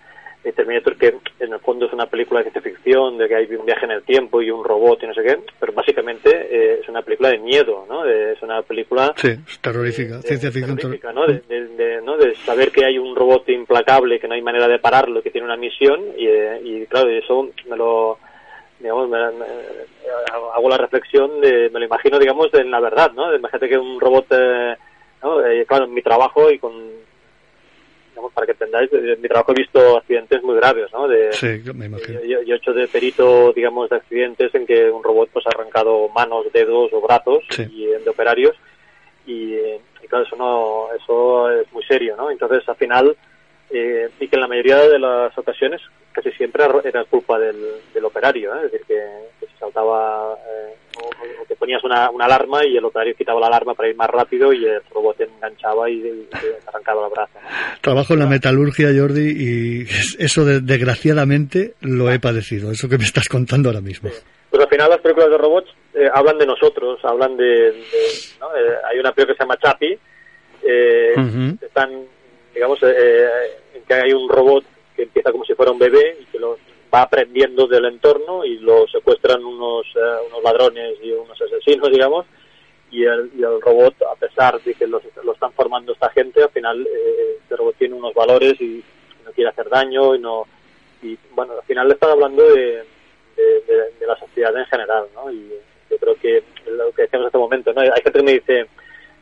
Eh, 0.44 0.52
Terminator 0.52 0.96
que 0.96 1.14
en 1.38 1.52
el 1.52 1.60
fondo 1.60 1.86
es 1.86 1.92
una 1.92 2.06
película 2.06 2.40
de 2.42 2.50
ciencia 2.50 2.62
ficción, 2.72 3.16
de 3.16 3.28
que 3.28 3.36
hay 3.36 3.54
un 3.54 3.64
viaje 3.64 3.84
en 3.84 3.92
el 3.92 4.02
tiempo 4.02 4.42
y 4.42 4.50
un 4.50 4.64
robot 4.64 5.00
y 5.02 5.06
no 5.06 5.14
sé 5.14 5.22
qué, 5.22 5.38
pero 5.60 5.72
básicamente 5.72 6.30
eh, 6.32 6.80
es 6.82 6.88
una 6.88 7.02
película 7.02 7.28
de 7.30 7.38
miedo, 7.38 7.86
¿no? 7.88 8.02
De- 8.02 8.32
es 8.32 8.42
una 8.42 8.60
película 8.62 9.12
Sí, 9.16 9.28
es 9.28 9.58
terrorífica, 9.60 10.20
ciencia 10.22 10.50
ficción 10.50 10.76
terrorífica. 10.76 11.12
¿no? 11.12 11.26
De, 11.26 11.42
de- 11.48 11.68
de- 11.68 12.02
¿no? 12.02 12.16
de 12.16 12.34
saber 12.36 12.72
que 12.72 12.84
hay 12.84 12.98
un 12.98 13.14
robot 13.14 13.48
implacable, 13.50 14.18
que 14.18 14.26
no 14.26 14.34
hay 14.34 14.42
manera 14.42 14.66
de 14.66 14.80
pararlo, 14.80 15.22
que 15.22 15.30
tiene 15.30 15.44
una 15.46 15.56
misión 15.56 16.00
y, 16.18 16.26
eh, 16.26 16.60
y 16.64 16.86
claro, 16.86 17.08
eso 17.10 17.48
me 17.68 17.76
lo 17.76 18.18
digamos, 18.80 19.08
me- 19.08 19.18
me- 19.30 19.46
hago 20.54 20.68
la 20.68 20.76
reflexión 20.76 21.40
de, 21.40 21.70
me 21.70 21.78
lo 21.78 21.84
imagino, 21.86 22.18
digamos, 22.18 22.52
en 22.54 22.68
la 22.68 22.80
verdad, 22.80 23.12
¿no? 23.12 23.32
Imagínate 23.32 23.68
que 23.68 23.78
un 23.78 24.00
robot, 24.00 24.26
eh, 24.30 24.74
¿no? 25.22 25.46
Eh, 25.46 25.64
claro, 25.66 25.84
en 25.84 25.94
mi 25.94 26.02
trabajo 26.02 26.50
y 26.50 26.58
con, 26.58 26.72
digamos, 28.12 28.32
para 28.32 28.46
que 28.46 28.52
entendáis, 28.52 28.92
en 28.92 29.20
mi 29.20 29.28
trabajo 29.28 29.52
he 29.52 29.60
visto 29.62 29.96
accidentes 29.96 30.42
muy 30.42 30.54
graves, 30.56 30.86
¿no? 30.92 31.08
De, 31.08 31.32
Sí, 31.32 31.46
me 31.74 31.86
imagino. 31.86 32.20
yo, 32.22 32.42
yo 32.42 32.54
he 32.54 32.58
hecho 32.58 32.72
de 32.72 32.86
perito, 32.86 33.52
digamos, 33.52 33.88
de 33.90 33.96
accidentes 33.96 34.54
en 34.54 34.66
que 34.66 34.90
un 34.90 35.02
robot 35.02 35.30
pues 35.32 35.46
ha 35.46 35.50
arrancado 35.50 36.08
manos, 36.10 36.46
dedos 36.52 36.92
o 36.92 37.00
brazos 37.00 37.42
y, 37.70 37.86
eh, 37.86 37.98
de 38.04 38.10
operarios 38.10 38.54
y, 39.26 39.54
eh, 39.54 39.80
y 40.02 40.06
claro, 40.08 40.24
eso 40.24 40.36
no, 40.36 40.88
eso 40.94 41.50
es 41.50 41.72
muy 41.72 41.82
serio, 41.84 42.16
¿no? 42.16 42.30
Entonces, 42.30 42.68
al 42.68 42.76
final, 42.76 43.16
eh, 43.70 44.08
y 44.20 44.28
que 44.28 44.36
en 44.36 44.40
la 44.42 44.48
mayoría 44.48 44.76
de 44.76 44.98
las 44.98 45.36
ocasiones 45.38 45.80
casi 46.12 46.30
siempre 46.32 46.64
era- 46.84 47.04
culpa 47.04 47.38
del, 47.38 47.56
del 47.94 48.04
operario, 48.04 48.54
¿eh? 48.54 48.66
es 48.66 48.72
decir, 48.72 48.86
que, 48.86 49.41
saltaba 49.62 50.36
eh, 50.50 50.74
o, 51.00 51.06
o 51.42 51.46
que 51.46 51.54
ponías 51.56 51.82
una, 51.84 52.10
una 52.10 52.24
alarma 52.26 52.64
y 52.66 52.76
el 52.76 52.84
operario 52.84 53.14
quitaba 53.16 53.40
la 53.40 53.46
alarma 53.46 53.74
para 53.74 53.88
ir 53.88 53.96
más 53.96 54.10
rápido 54.10 54.52
y 54.52 54.64
el 54.66 54.82
robot 54.92 55.16
te 55.16 55.24
enganchaba 55.24 55.88
y, 55.88 55.94
y 55.94 56.28
te 56.30 56.68
arrancaba 56.68 57.08
brazo. 57.08 57.32
¿no? 57.40 57.48
Trabajo 57.80 58.12
en 58.14 58.18
la 58.18 58.26
metalurgia, 58.26 58.88
Jordi, 58.96 59.30
y 59.30 59.86
eso 60.18 60.44
de- 60.44 60.60
desgraciadamente 60.60 61.74
lo 61.80 62.10
he 62.10 62.18
padecido, 62.18 62.70
eso 62.72 62.88
que 62.88 62.98
me 62.98 63.04
estás 63.04 63.28
contando 63.28 63.68
ahora 63.68 63.80
mismo. 63.80 64.10
Pues 64.50 64.62
al 64.62 64.68
final 64.68 64.90
las 64.90 65.00
películas 65.00 65.30
de 65.30 65.38
robots 65.38 65.70
eh, 65.94 66.08
hablan 66.12 66.38
de 66.38 66.46
nosotros, 66.46 66.98
hablan 67.04 67.36
de... 67.36 67.44
de- 67.44 67.82
¿no? 68.40 68.48
Eh, 68.56 68.74
hay 68.90 68.98
una 68.98 69.12
película 69.12 69.34
que 69.34 69.38
se 69.38 69.44
llama 69.44 69.56
Chappie, 69.58 69.98
eh, 70.64 71.12
Ujú. 71.16 71.64
están, 71.64 71.90
digamos, 72.54 72.78
en 72.82 73.82
que 73.86 73.94
hay 73.94 74.12
un 74.12 74.28
robot 74.28 74.64
que 74.94 75.04
empieza 75.04 75.32
como 75.32 75.44
si 75.44 75.54
fuera 75.54 75.72
un 75.72 75.78
bebé 75.78 76.18
y 76.20 76.24
que 76.26 76.38
lo 76.38 76.58
va 76.94 77.02
aprendiendo 77.02 77.66
del 77.66 77.86
entorno 77.86 78.44
y 78.44 78.58
lo 78.58 78.86
secuestran 78.88 79.44
unos, 79.44 79.86
eh, 79.96 80.00
unos 80.28 80.42
ladrones 80.42 80.98
y 81.02 81.12
unos 81.12 81.40
asesinos, 81.40 81.90
digamos, 81.90 82.26
y 82.90 83.04
el, 83.04 83.30
y 83.34 83.42
el 83.42 83.60
robot, 83.60 83.94
a 84.02 84.14
pesar 84.16 84.60
de 84.60 84.74
que 84.74 84.86
los- 84.86 85.02
lo 85.24 85.32
están 85.32 85.52
formando 85.52 85.92
esta 85.92 86.10
gente, 86.10 86.42
al 86.42 86.50
final 86.50 86.86
eh, 86.86 87.36
este 87.42 87.56
robot 87.56 87.76
tiene 87.78 87.94
unos 87.94 88.12
valores 88.12 88.60
y 88.60 88.82
no 89.24 89.32
quiere 89.32 89.50
hacer 89.50 89.68
daño 89.68 90.14
y 90.14 90.18
no... 90.18 90.44
Y 91.02 91.18
bueno, 91.34 91.54
al 91.54 91.62
final 91.62 91.88
le 91.88 91.94
están 91.94 92.10
hablando 92.10 92.42
de, 92.54 92.84
de, 93.36 93.60
de- 93.66 93.92
de 93.98 94.06
la 94.06 94.16
sociedad 94.18 94.54
en 94.56 94.66
general, 94.66 95.06
¿no? 95.14 95.32
Y 95.32 95.50
yo 95.90 95.96
creo 95.98 96.14
que 96.16 96.42
lo 96.70 96.92
que 96.92 97.02
decíamos 97.02 97.24
en 97.24 97.28
este 97.28 97.38
momento, 97.38 97.72
¿no? 97.72 97.80
Hay 97.80 97.90
gente 98.02 98.12
que 98.12 98.22
me 98.22 98.32
dice, 98.32 98.66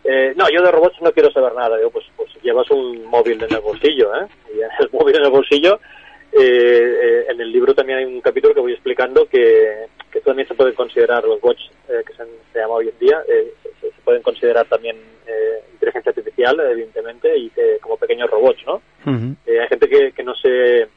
eh, 0.05 0.33
no, 0.37 0.51
yo 0.51 0.63
de 0.63 0.71
robots 0.73 1.01
no 1.01 1.13
quiero 1.13 1.31
saber 1.31 1.55
nada. 1.55 1.77
Digo, 1.79 1.91
pues, 1.91 2.05
pues 2.17 2.31
llevas 2.43 2.69
un 2.71 3.05
móvil 3.07 3.43
en 3.43 3.55
el 3.55 3.61
bolsillo, 3.61 4.15
¿eh? 4.17 4.27
Y 4.55 4.61
el 4.61 4.91
móvil 4.93 5.17
en 5.17 5.25
el 5.25 5.31
bolsillo, 5.31 5.81
eh, 6.33 6.99
eh, 7.03 7.27
en 7.29 7.41
el 7.41 7.51
libro 7.51 7.75
también 7.75 7.99
hay 7.99 8.05
un 8.05 8.21
capítulo 8.21 8.55
que 8.55 8.61
voy 8.61 8.73
explicando 8.73 9.27
que, 9.27 9.87
que 10.11 10.21
también 10.21 10.47
se 10.47 10.55
pueden 10.55 10.75
considerar 10.75 11.25
los 11.25 11.41
bots, 11.41 11.71
eh, 11.89 12.03
que 12.07 12.13
se, 12.15 12.25
se 12.53 12.59
llama 12.59 12.75
hoy 12.75 12.89
en 12.89 12.99
día, 12.99 13.23
eh, 13.29 13.53
se, 13.81 13.91
se 13.91 14.01
pueden 14.05 14.23
considerar 14.23 14.67
también 14.67 14.97
eh, 15.27 15.65
inteligencia 15.73 16.11
artificial, 16.11 16.61
evidentemente, 16.61 17.37
y 17.37 17.51
que, 17.51 17.79
como 17.81 17.97
pequeños 17.97 18.31
robots, 18.31 18.65
¿no? 18.67 18.83
Eh, 19.47 19.61
hay 19.61 19.69
gente 19.69 19.89
que, 19.89 20.13
que 20.13 20.23
no 20.23 20.35
se 20.35 20.89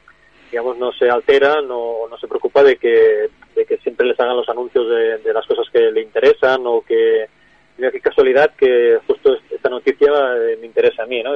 digamos 0.50 0.78
no 0.78 0.92
se 0.92 1.10
altera 1.10 1.62
no 1.62 2.06
no 2.08 2.16
se 2.18 2.28
preocupa 2.28 2.62
de 2.62 2.76
que 2.76 3.28
de 3.56 3.64
que 3.66 3.76
siempre 3.78 4.06
les 4.06 4.20
hagan 4.20 4.36
los 4.36 4.48
anuncios 4.48 4.88
de, 4.88 5.18
de 5.18 5.32
las 5.32 5.44
cosas 5.46 5.66
que 5.72 5.90
le 5.90 6.02
interesan 6.02 6.60
o 6.66 6.82
que 6.82 7.26
mira 7.76 7.90
qué 7.90 8.00
casualidad 8.00 8.50
que 8.56 8.98
justo 9.06 9.36
esta 9.50 9.68
noticia 9.68 10.08
eh, 10.36 10.56
me 10.60 10.66
interesa 10.66 11.02
a 11.02 11.06
mí, 11.06 11.22
¿no? 11.22 11.32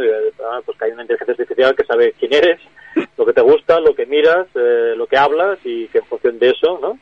Pues 0.64 0.78
que 0.78 0.84
hay 0.84 0.93
una 0.93 1.03
inteligencia 1.03 1.32
artificial 1.32 1.74
que 1.76 1.84
sabe 1.84 2.14
quién 2.18 2.32
eres, 2.34 2.61
lo 3.16 3.26
que 3.26 3.32
te 3.32 3.41
gusta, 3.41 3.80
lo 3.80 3.95
que 3.95 4.07
miras, 4.07 4.47
eh, 4.55 4.95
lo 4.97 5.07
que 5.07 5.16
hablas 5.16 5.59
y 5.64 5.86
que 5.89 5.99
en 5.99 6.05
función 6.07 6.39
de 6.39 6.51
eso, 6.51 6.78
¿no? 6.80 6.99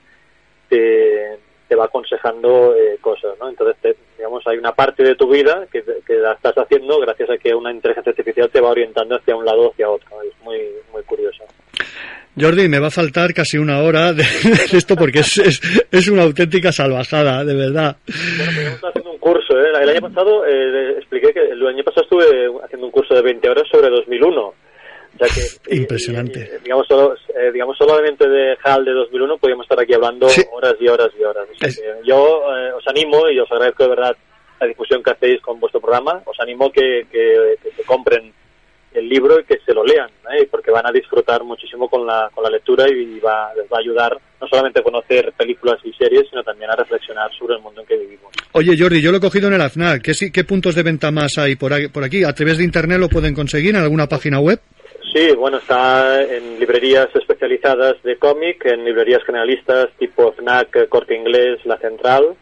Te, 0.69 1.39
te 1.69 1.75
va 1.75 1.85
aconsejando 1.87 2.75
eh, 2.77 2.99
cosas, 3.01 3.37
¿no? 3.41 3.49
Entonces, 3.49 3.77
te- 3.83 3.97
digamos, 4.17 4.45
hay 4.47 4.57
una 4.59 4.73
parte 4.73 5.03
de 5.05 5.15
tu 5.15 5.29
vida 5.29 5.67
que, 5.71 5.83
que 6.07 6.15
la 6.15 6.33
estás 6.33 6.55
haciendo 6.57 6.99
gracias 7.01 7.31
a 7.31 7.39
que 7.39 7.55
una 7.55 7.73
inteligencia 7.73 8.11
artificial 8.11 8.49
te 8.51 8.61
va 8.61 8.71
orientando 8.71 9.17
hacia 9.17 9.37
un 9.37 9.45
lado 9.45 9.63
o 9.69 9.73
hacia 9.73 9.89
otro. 9.91 10.09
Es 10.23 10.33
muy, 10.43 10.61
muy 10.93 11.03
curioso. 11.03 11.45
Jordi, 12.39 12.69
me 12.69 12.79
va 12.79 12.89
a 12.89 12.91
faltar 12.91 13.33
casi 13.33 13.57
una 13.59 13.81
hora 13.83 14.13
de, 14.13 14.23
de 14.71 14.77
esto 14.79 14.95
porque 14.95 15.21
es, 15.21 15.39
es, 15.39 15.61
es 15.91 16.09
una 16.09 16.23
auténtica 16.25 16.71
salvajada, 16.71 17.45
de 17.45 17.55
verdad. 17.55 17.97
Haciendo 18.07 19.13
un 19.13 19.16
curso, 19.27 19.59
¿eh? 19.59 19.71
El 19.83 19.89
año 19.89 20.01
pasado 20.01 20.47
eh, 20.47 20.93
expliqué 20.99 21.33
que 21.33 21.41
el 21.41 21.67
año 21.67 21.83
pasado 21.83 22.03
estuve 22.03 22.49
haciendo 22.65 22.87
un 22.87 22.93
curso 22.93 23.15
de 23.15 23.23
20 23.23 23.49
horas 23.49 23.65
sobre 23.71 23.91
2001. 23.91 24.41
O 24.41 24.55
sea 25.19 25.29
que, 25.29 25.75
Impresionante. 25.77 26.61
digamos, 26.63 26.87
solo, 26.87 27.15
eh, 27.35 27.51
digamos, 27.53 27.77
solamente 27.77 28.29
de 28.29 28.57
HAL 28.63 28.85
de 28.85 28.93
2001 28.93 29.39
podríamos 29.39 29.65
estar 29.65 29.81
aquí 29.81 29.95
hablando 29.95 30.29
horas 30.53 30.77
y 30.79 30.89
horas 30.89 31.11
y 31.19 31.25
horas. 31.25 31.49
O 31.53 31.59
sea 31.59 31.69
que 31.69 32.07
yo 32.09 32.43
eh, 32.57 32.73
os 32.73 32.87
animo 32.87 33.29
y 33.29 33.41
os 33.41 33.51
agradezco 33.51 33.83
de 33.83 33.89
verdad 33.91 34.17
la 34.61 34.67
difusión 34.69 35.03
que 35.03 35.11
hacéis 35.11 35.41
con 35.41 35.59
vuestro 35.59 35.81
programa. 35.81 36.23
Os 36.25 36.39
animo 36.39 36.71
que, 36.71 37.07
que, 37.11 37.57
que 37.63 37.71
se 37.73 37.83
compren 37.83 38.33
el 38.97 39.09
libro 39.09 39.39
y 39.41 39.45
que 39.45 39.59
se 39.65 39.73
lo 39.75 39.85
lean, 39.85 40.09
¿eh? 40.39 40.47
porque 40.51 40.71
van 40.71 40.87
a 40.87 40.93
disfrutar 40.93 41.45
muchísimo 41.45 41.89
con 41.89 42.07
la, 42.07 42.31
con 42.35 42.43
la 42.45 42.51
lectura 42.51 42.89
y 42.89 43.19
va, 43.21 43.53
les 43.55 43.65
va 43.71 43.77
a 43.77 43.81
ayudar 43.81 44.19
no 44.41 44.47
solamente 44.49 44.81
a 44.81 44.83
conocer 44.83 45.33
películas 45.37 45.77
y 45.85 45.93
series, 45.93 46.29
sino 46.29 46.43
también 46.43 46.71
a 46.71 46.77
reflexionar 46.77 47.31
sobre 47.39 47.55
el 47.57 47.63
mundo 47.63 47.81
en 47.81 47.87
que 47.87 47.97
vivimos. 47.97 48.33
Oye, 48.53 48.77
Jordi, 48.79 49.01
yo 49.01 49.11
lo 49.11 49.19
he 49.19 49.21
cogido 49.21 49.49
en 49.49 49.55
el 49.55 49.61
AFNAC. 49.61 50.03
¿Qué, 50.03 50.15
sí- 50.15 50.31
qué 50.33 50.45
puntos 50.45 50.75
de 50.75 50.83
venta 50.83 51.11
más 51.11 51.39
hay 51.39 51.57
por 51.57 51.73
aquí, 51.73 51.89
por 51.89 52.05
aquí? 52.05 52.25
¿A 52.25 52.33
través 52.35 52.59
de 52.59 52.65
Internet 52.65 52.99
lo 52.99 53.09
pueden 53.09 53.35
conseguir 53.35 53.71
en 53.75 53.83
alguna 53.83 54.07
página 54.09 54.41
web? 54.41 54.61
Sí, 55.13 55.31
bueno, 55.37 55.59
está 55.59 56.23
en 56.23 56.59
librerías 56.59 57.09
especializadas 57.15 58.03
de 58.03 58.17
cómic, 58.19 58.65
en 58.67 58.85
librerías 58.85 59.23
generalistas 59.25 59.89
tipo 59.99 60.33
FNAC, 60.33 60.89
Corte 60.89 61.15
Inglés, 61.17 61.59
La 61.65 61.79
Central, 61.79 62.35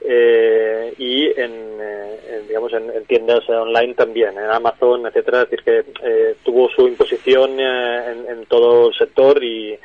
eh, 0.00 0.94
y 0.98 1.26
en, 1.26 1.52
eh, 1.80 2.20
en, 2.30 2.48
digamos 2.48 2.72
en, 2.72 2.90
en 2.90 3.04
tiendas 3.04 3.48
online 3.48 3.94
también, 3.94 4.30
en 4.30 4.50
Amazon, 4.50 5.06
etcétera. 5.06 5.42
Es 5.42 5.50
decir 5.50 5.64
que 5.64 5.84
eh, 6.02 6.36
tuvo 6.42 6.68
su 6.70 6.88
imposición 6.88 7.58
eh, 7.60 8.12
en, 8.12 8.38
en 8.38 8.46
todo 8.46 8.88
el 8.88 8.94
sector 8.94 9.42
y 9.42 9.78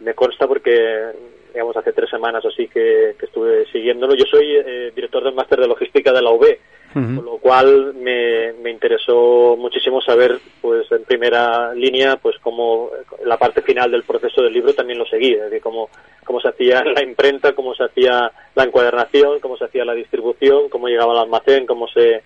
me 0.00 0.14
consta 0.14 0.46
porque 0.46 1.12
digamos 1.56 1.74
hace 1.74 1.94
tres 1.94 2.10
semanas 2.10 2.44
o 2.44 2.48
así 2.48 2.68
que, 2.68 3.16
que 3.18 3.24
estuve 3.24 3.64
siguiéndolo. 3.72 4.14
Yo 4.14 4.26
soy 4.30 4.56
eh, 4.56 4.92
director 4.94 5.24
del 5.24 5.34
máster 5.34 5.58
de 5.58 5.66
logística 5.66 6.12
de 6.12 6.20
la 6.20 6.30
UB, 6.30 6.44
con 6.92 7.24
lo 7.24 7.38
cual 7.38 7.94
me, 7.94 8.52
me 8.62 8.70
interesó 8.70 9.56
muchísimo 9.58 10.02
saber 10.02 10.38
pues 10.60 10.90
en 10.92 11.04
primera 11.04 11.74
línea 11.74 12.16
pues 12.16 12.36
cómo 12.42 12.90
la 13.24 13.38
parte 13.38 13.62
final 13.62 13.90
del 13.90 14.02
proceso 14.02 14.42
del 14.42 14.52
libro 14.52 14.74
también 14.74 14.98
lo 14.98 15.06
seguí 15.06 15.32
es 15.32 15.42
decir 15.42 15.60
cómo, 15.60 15.90
cómo 16.24 16.40
se 16.40 16.48
hacía 16.48 16.82
la 16.84 17.02
imprenta 17.02 17.52
cómo 17.54 17.74
se 17.74 17.84
hacía 17.84 18.32
la 18.54 18.64
encuadernación 18.64 19.40
cómo 19.40 19.58
se 19.58 19.66
hacía 19.66 19.84
la 19.84 19.92
distribución 19.92 20.70
cómo 20.70 20.88
llegaba 20.88 21.12
al 21.12 21.18
almacén 21.18 21.66
cómo 21.66 21.86
se 21.88 22.22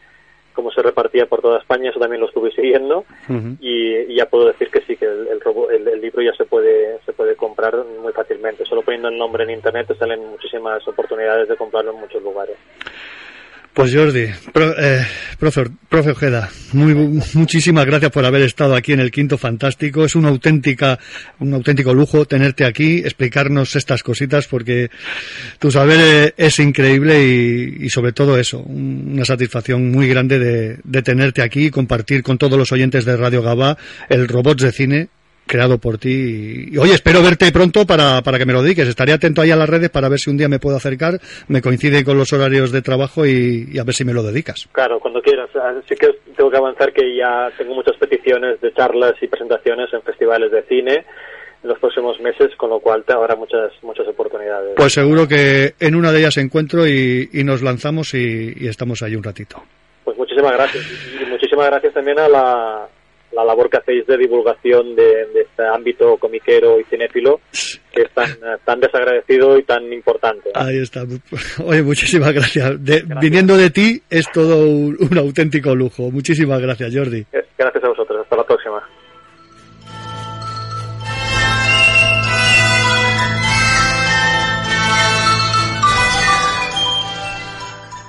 cómo 0.61 0.71
se 0.73 0.83
repartía 0.83 1.27
por 1.27 1.41
toda 1.41 1.59
España 1.59 1.91
eso 1.91 1.99
también 1.99 2.21
lo 2.21 2.29
estuve 2.29 2.53
siguiendo. 2.53 3.05
Y, 3.61 3.97
y 4.13 4.15
ya 4.17 4.27
puedo 4.27 4.47
decir 4.47 4.69
que 4.71 4.81
sí 4.83 4.97
que 4.97 5.07
el, 5.07 5.29
el, 5.29 5.41
robo- 5.41 5.71
el- 5.71 5.89
el 5.89 6.01
libro 6.01 6.23
ya 6.23 6.33
se 6.35 6.45
puede 6.45 6.99
se 7.07 7.13
puede 7.13 7.35
comprar 7.37 7.75
muy 8.03 8.13
fácilmente. 8.13 8.65
Solo 8.67 8.83
poniendo 8.83 9.09
el 9.09 9.17
nombre 9.19 9.45
en 9.45 9.51
internet 9.51 9.87
te 9.89 9.95
salen 9.95 10.21
muchísimas 10.29 10.87
oportunidades 10.87 11.49
de 11.49 11.57
comprarlo 11.57 11.93
en 11.93 12.01
muchos 12.01 12.23
lugares 12.23 12.57
Pues 13.73 13.95
Jordi, 13.95 14.27
pro- 14.53 14.75
eh, 14.79 15.07
profe, 15.39 15.65
profe 15.89 16.11
Ojeda, 16.11 16.51
muy, 16.73 16.93
muchísimas 17.35 17.87
gracias 17.87 18.11
por 18.11 18.25
haber 18.27 18.43
estado 18.43 18.75
aquí 18.75 18.93
en 18.93 19.01
el 19.01 19.13
Quinto 19.13 19.39
Fantástico. 19.39 20.05
Es 20.05 20.17
una 20.17 20.29
auténtica, 20.29 20.99
un 21.39 21.55
auténtico 21.55 21.95
lujo 21.95 22.25
tenerte 22.27 22.65
aquí, 22.65 22.99
explicarnos 22.99 23.77
estas 23.77 24.03
cositas 24.03 24.49
porque 24.49 24.91
tu 25.61 25.71
saber 25.71 25.99
eh, 26.01 26.35
es 26.37 26.59
increíble 26.59 27.25
y, 27.25 27.89
sobre 27.91 28.13
todo 28.13 28.37
eso, 28.39 28.59
un- 28.59 29.13
una 29.15 29.25
satisfacción 29.25 29.91
muy 29.91 30.09
grande 30.09 30.39
de, 30.41 30.79
de 30.83 31.03
tenerte 31.03 31.41
aquí 31.41 31.67
y 31.67 31.71
compartir 31.71 32.23
con 32.25 32.39
todos 32.39 32.59
los 32.59 32.73
oyentes 32.73 33.05
de 33.05 33.17
Radio 33.17 33.41
Gabá 33.41 33.79
el 34.09 34.27
Robots 34.27 34.63
de 34.65 34.73
Cine 34.73 35.09
creado 35.51 35.79
por 35.79 35.99
ti. 35.99 36.69
Y, 36.71 36.79
oye, 36.79 36.95
espero 36.95 37.23
verte 37.23 37.51
pronto 37.51 37.85
para, 37.85 38.23
para 38.23 38.39
que 38.39 38.47
me 38.47 38.53
lo 38.53 38.63
dediques. 38.63 38.87
Estaré 38.87 39.13
atento 39.13 39.43
ahí 39.43 39.51
a 39.51 39.57
las 39.57 39.69
redes 39.69 39.91
para 39.91 40.09
ver 40.09 40.21
si 40.21 40.31
un 40.31 40.37
día 40.37 40.49
me 40.49 40.61
puedo 40.61 40.77
acercar, 40.77 41.19
me 41.49 41.61
coincide 41.61 42.05
con 42.05 42.17
los 42.17 42.33
horarios 42.33 42.71
de 42.71 42.83
trabajo 42.83 43.27
y, 43.27 43.69
y 43.73 43.79
a 43.79 43.85
ver 43.85 43.95
si 43.95 44.05
me 44.05 44.15
lo 44.15 44.23
dedicas. 44.23 44.69
Claro, 44.71 45.01
cuando 45.01 45.21
quieras. 45.21 45.51
Así 45.57 45.97
que 45.97 46.09
tengo 46.37 46.51
que 46.51 46.57
avanzar 46.57 46.93
que 46.93 47.17
ya 47.17 47.51
tengo 47.59 47.75
muchas 47.75 47.97
peticiones 47.97 48.61
de 48.61 48.73
charlas 48.73 49.15
y 49.21 49.27
presentaciones 49.27 49.93
en 49.93 50.03
festivales 50.03 50.53
de 50.53 50.63
cine 50.63 51.05
en 51.63 51.69
los 51.69 51.79
próximos 51.79 52.19
meses, 52.21 52.55
con 52.57 52.71
lo 52.71 52.79
cual 52.79 53.05
te 53.05 53.13
habrá 53.13 53.35
muchas 53.35 53.73
muchas 53.83 54.07
oportunidades. 54.07 54.75
Pues 54.77 54.93
seguro 54.93 55.27
que 55.27 55.75
en 55.81 55.97
una 55.97 56.13
de 56.13 56.21
ellas 56.21 56.37
encuentro 56.37 56.87
y, 56.87 57.29
y 57.33 57.43
nos 57.43 57.61
lanzamos 57.61 58.15
y, 58.15 58.55
y 58.57 58.69
estamos 58.69 59.03
ahí 59.03 59.17
un 59.17 59.25
ratito. 59.25 59.61
Pues 60.05 60.17
muchísimas 60.17 60.53
gracias. 60.53 60.85
Y 61.21 61.27
muchísimas 61.27 61.67
gracias 61.67 61.93
también 61.93 62.19
a 62.21 62.29
la, 62.29 62.89
la 63.33 63.45
labor 63.45 63.71
que 63.71 63.77
hacéis 63.79 64.07
de 64.07 64.17
divulgación 64.17 64.95
de, 64.97 65.27
de 65.33 65.41
este 65.43 65.63
ámbito 65.65 66.17
comiquero 66.17 66.81
y 66.81 66.85
cinéfilo, 66.85 67.41
que 67.93 68.03
es 68.03 68.11
tan, 68.13 68.31
eh, 68.31 68.57
tan 68.65 68.81
desagradecido 68.81 69.59
y 69.59 69.63
tan 69.63 69.93
importante. 69.93 70.51
Ahí 70.55 70.79
está. 70.79 71.05
Oye, 71.65 71.83
muchísimas 71.83 72.33
gracias. 72.33 72.85
De- 72.85 73.05
Viniendo 73.21 73.57
de 73.57 73.71
ti 73.71 74.03
es 74.11 74.31
todo 74.33 74.67
un, 74.67 74.97
un 74.99 75.19
auténtico 75.19 75.75
lujo. 75.75 76.11
Muchísimas 76.11 76.61
gracias, 76.61 76.93
Jordi. 76.95 77.25
Gracias 77.59 77.85
a 77.85 77.89
vosotros. 77.89 78.00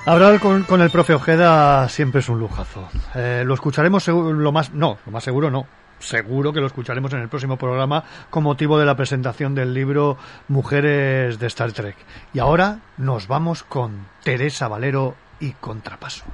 Hablar 0.06 0.40
con, 0.40 0.64
con 0.64 0.82
el 0.82 0.90
profe 0.90 1.14
Ojeda 1.14 1.88
siempre 1.88 2.22
es 2.22 2.30
un 2.30 2.40
lujazo. 2.40 2.90
Eh, 3.14 3.44
lo 3.46 3.54
escucharemos 3.54 4.08
lo 4.08 4.52
más, 4.52 4.74
no, 4.74 4.98
lo 5.06 5.12
más 5.12 5.24
seguro 5.24 5.52
no. 5.52 5.68
Seguro 6.00 6.52
que 6.52 6.60
lo 6.60 6.66
escucharemos 6.66 7.14
en 7.14 7.20
el 7.20 7.30
próximo 7.30 7.58
programa 7.58 8.04
con 8.32 8.42
motivo 8.44 8.80
de 8.80 8.86
la 8.86 8.96
presentación 8.96 9.54
del 9.54 9.76
libro 9.76 10.18
Mujeres 10.48 11.38
de 11.38 11.46
Star 11.46 11.72
Trek. 11.72 11.96
Y 12.34 12.40
ahora 12.40 12.80
nos 12.98 13.28
vamos 13.28 13.62
con 13.62 14.08
Teresa 14.24 14.68
Valero 14.68 15.16
y 15.40 15.52
Contrapaso. 15.52 16.26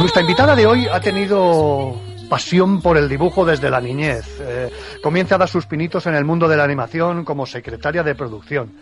Nuestra 0.00 0.22
invitada 0.22 0.56
de 0.56 0.66
hoy 0.66 0.88
ha 0.88 0.98
tenido 0.98 1.94
pasión 2.30 2.80
por 2.80 2.96
el 2.96 3.06
dibujo 3.06 3.44
desde 3.44 3.68
la 3.68 3.82
niñez. 3.82 4.24
Eh, 4.40 4.70
comienza 5.02 5.34
a 5.34 5.38
dar 5.38 5.48
sus 5.50 5.66
pinitos 5.66 6.06
en 6.06 6.14
el 6.14 6.24
mundo 6.24 6.48
de 6.48 6.56
la 6.56 6.64
animación 6.64 7.22
como 7.22 7.44
secretaria 7.44 8.02
de 8.02 8.14
producción. 8.14 8.72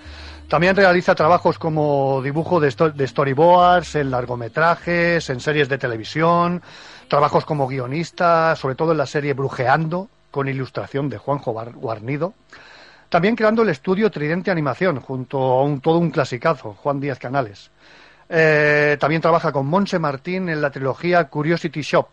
También 0.47 0.77
realiza 0.77 1.17
trabajos 1.17 1.59
como 1.59 2.23
dibujo 2.23 2.61
de, 2.61 2.73
de 2.95 3.09
storyboards, 3.09 3.97
en 3.97 4.13
largometrajes, 4.13 5.29
en 5.29 5.41
series 5.41 5.69
de 5.69 5.77
televisión, 5.77 6.63
trabajos 7.09 7.45
como 7.45 7.67
guionista, 7.67 8.55
sobre 8.55 8.77
todo 8.77 8.93
en 8.93 8.99
la 8.99 9.07
serie 9.07 9.35
Brujeando, 9.35 10.09
con 10.31 10.47
ilustración 10.49 11.09
de 11.09 11.19
Juanjo 11.19 11.53
Guarnido. 11.53 12.35
También 13.09 13.35
creando 13.35 13.63
el 13.63 13.71
estudio 13.71 14.09
Tridente 14.13 14.53
Animación, 14.53 15.01
junto 15.01 15.39
a 15.39 15.65
un, 15.65 15.81
todo 15.81 15.99
un 15.99 16.13
clasicazo, 16.13 16.75
Juan 16.75 17.01
Díaz 17.01 17.19
Canales. 17.19 17.73
Eh, 18.29 18.97
también 19.01 19.23
trabaja 19.23 19.53
con 19.53 19.67
Monse 19.67 19.99
Martín 19.99 20.49
en 20.49 20.61
la 20.61 20.71
trilogía 20.71 21.25
Curiosity 21.25 21.81
Shop, 21.81 22.09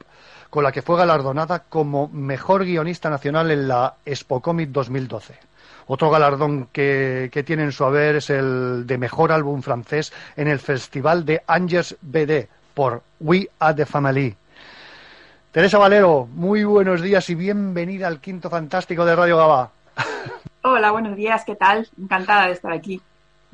con 0.50 0.64
la 0.64 0.72
que 0.72 0.82
fue 0.82 0.98
galardonada 0.98 1.64
como 1.68 2.08
mejor 2.08 2.64
guionista 2.64 3.10
nacional 3.10 3.52
en 3.52 3.68
la 3.68 3.96
Expo 4.06 4.42
Comic 4.42 4.70
2012. 4.70 5.38
Otro 5.88 6.10
galardón 6.10 6.70
que, 6.72 7.30
que 7.32 7.44
tiene 7.44 7.64
en 7.64 7.72
su 7.72 7.84
haber 7.84 8.16
es 8.16 8.30
el 8.30 8.88
de 8.88 8.98
mejor 8.98 9.32
álbum 9.32 9.62
francés 9.62 10.14
en 10.36 10.48
el 10.48 10.60
Festival 10.60 11.26
de 11.26 11.44
Angers 11.46 11.96
BD 12.02 12.48
por 12.74 13.04
We 13.20 13.50
Are 13.60 13.76
the 13.76 13.86
Family. 13.86 14.36
Teresa 15.52 15.78
Valero, 15.78 16.28
muy 16.34 16.64
buenos 16.66 17.02
días 17.02 17.30
y 17.30 17.36
bienvenida 17.36 18.08
al 18.08 18.20
quinto 18.20 18.50
fantástico 18.50 19.06
de 19.06 19.16
Radio 19.16 19.38
Gaba. 19.38 19.70
Hola, 20.64 20.92
buenos 20.92 21.16
días, 21.16 21.44
¿qué 21.46 21.56
tal? 21.56 21.88
Encantada 21.98 22.48
de 22.48 22.54
estar 22.54 22.74
aquí. 22.74 23.02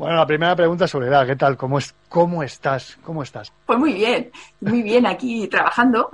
Bueno, 0.01 0.15
la 0.15 0.25
primera 0.25 0.55
pregunta 0.55 0.85
es 0.85 0.89
Soledad, 0.89 1.27
¿qué 1.27 1.35
tal? 1.35 1.55
¿Cómo, 1.55 1.77
es, 1.77 1.93
¿Cómo 2.09 2.41
estás? 2.41 2.97
¿Cómo 3.03 3.21
estás? 3.21 3.53
Pues 3.67 3.77
muy 3.77 3.93
bien, 3.93 4.31
muy 4.59 4.81
bien 4.81 5.05
aquí 5.05 5.47
trabajando, 5.47 6.09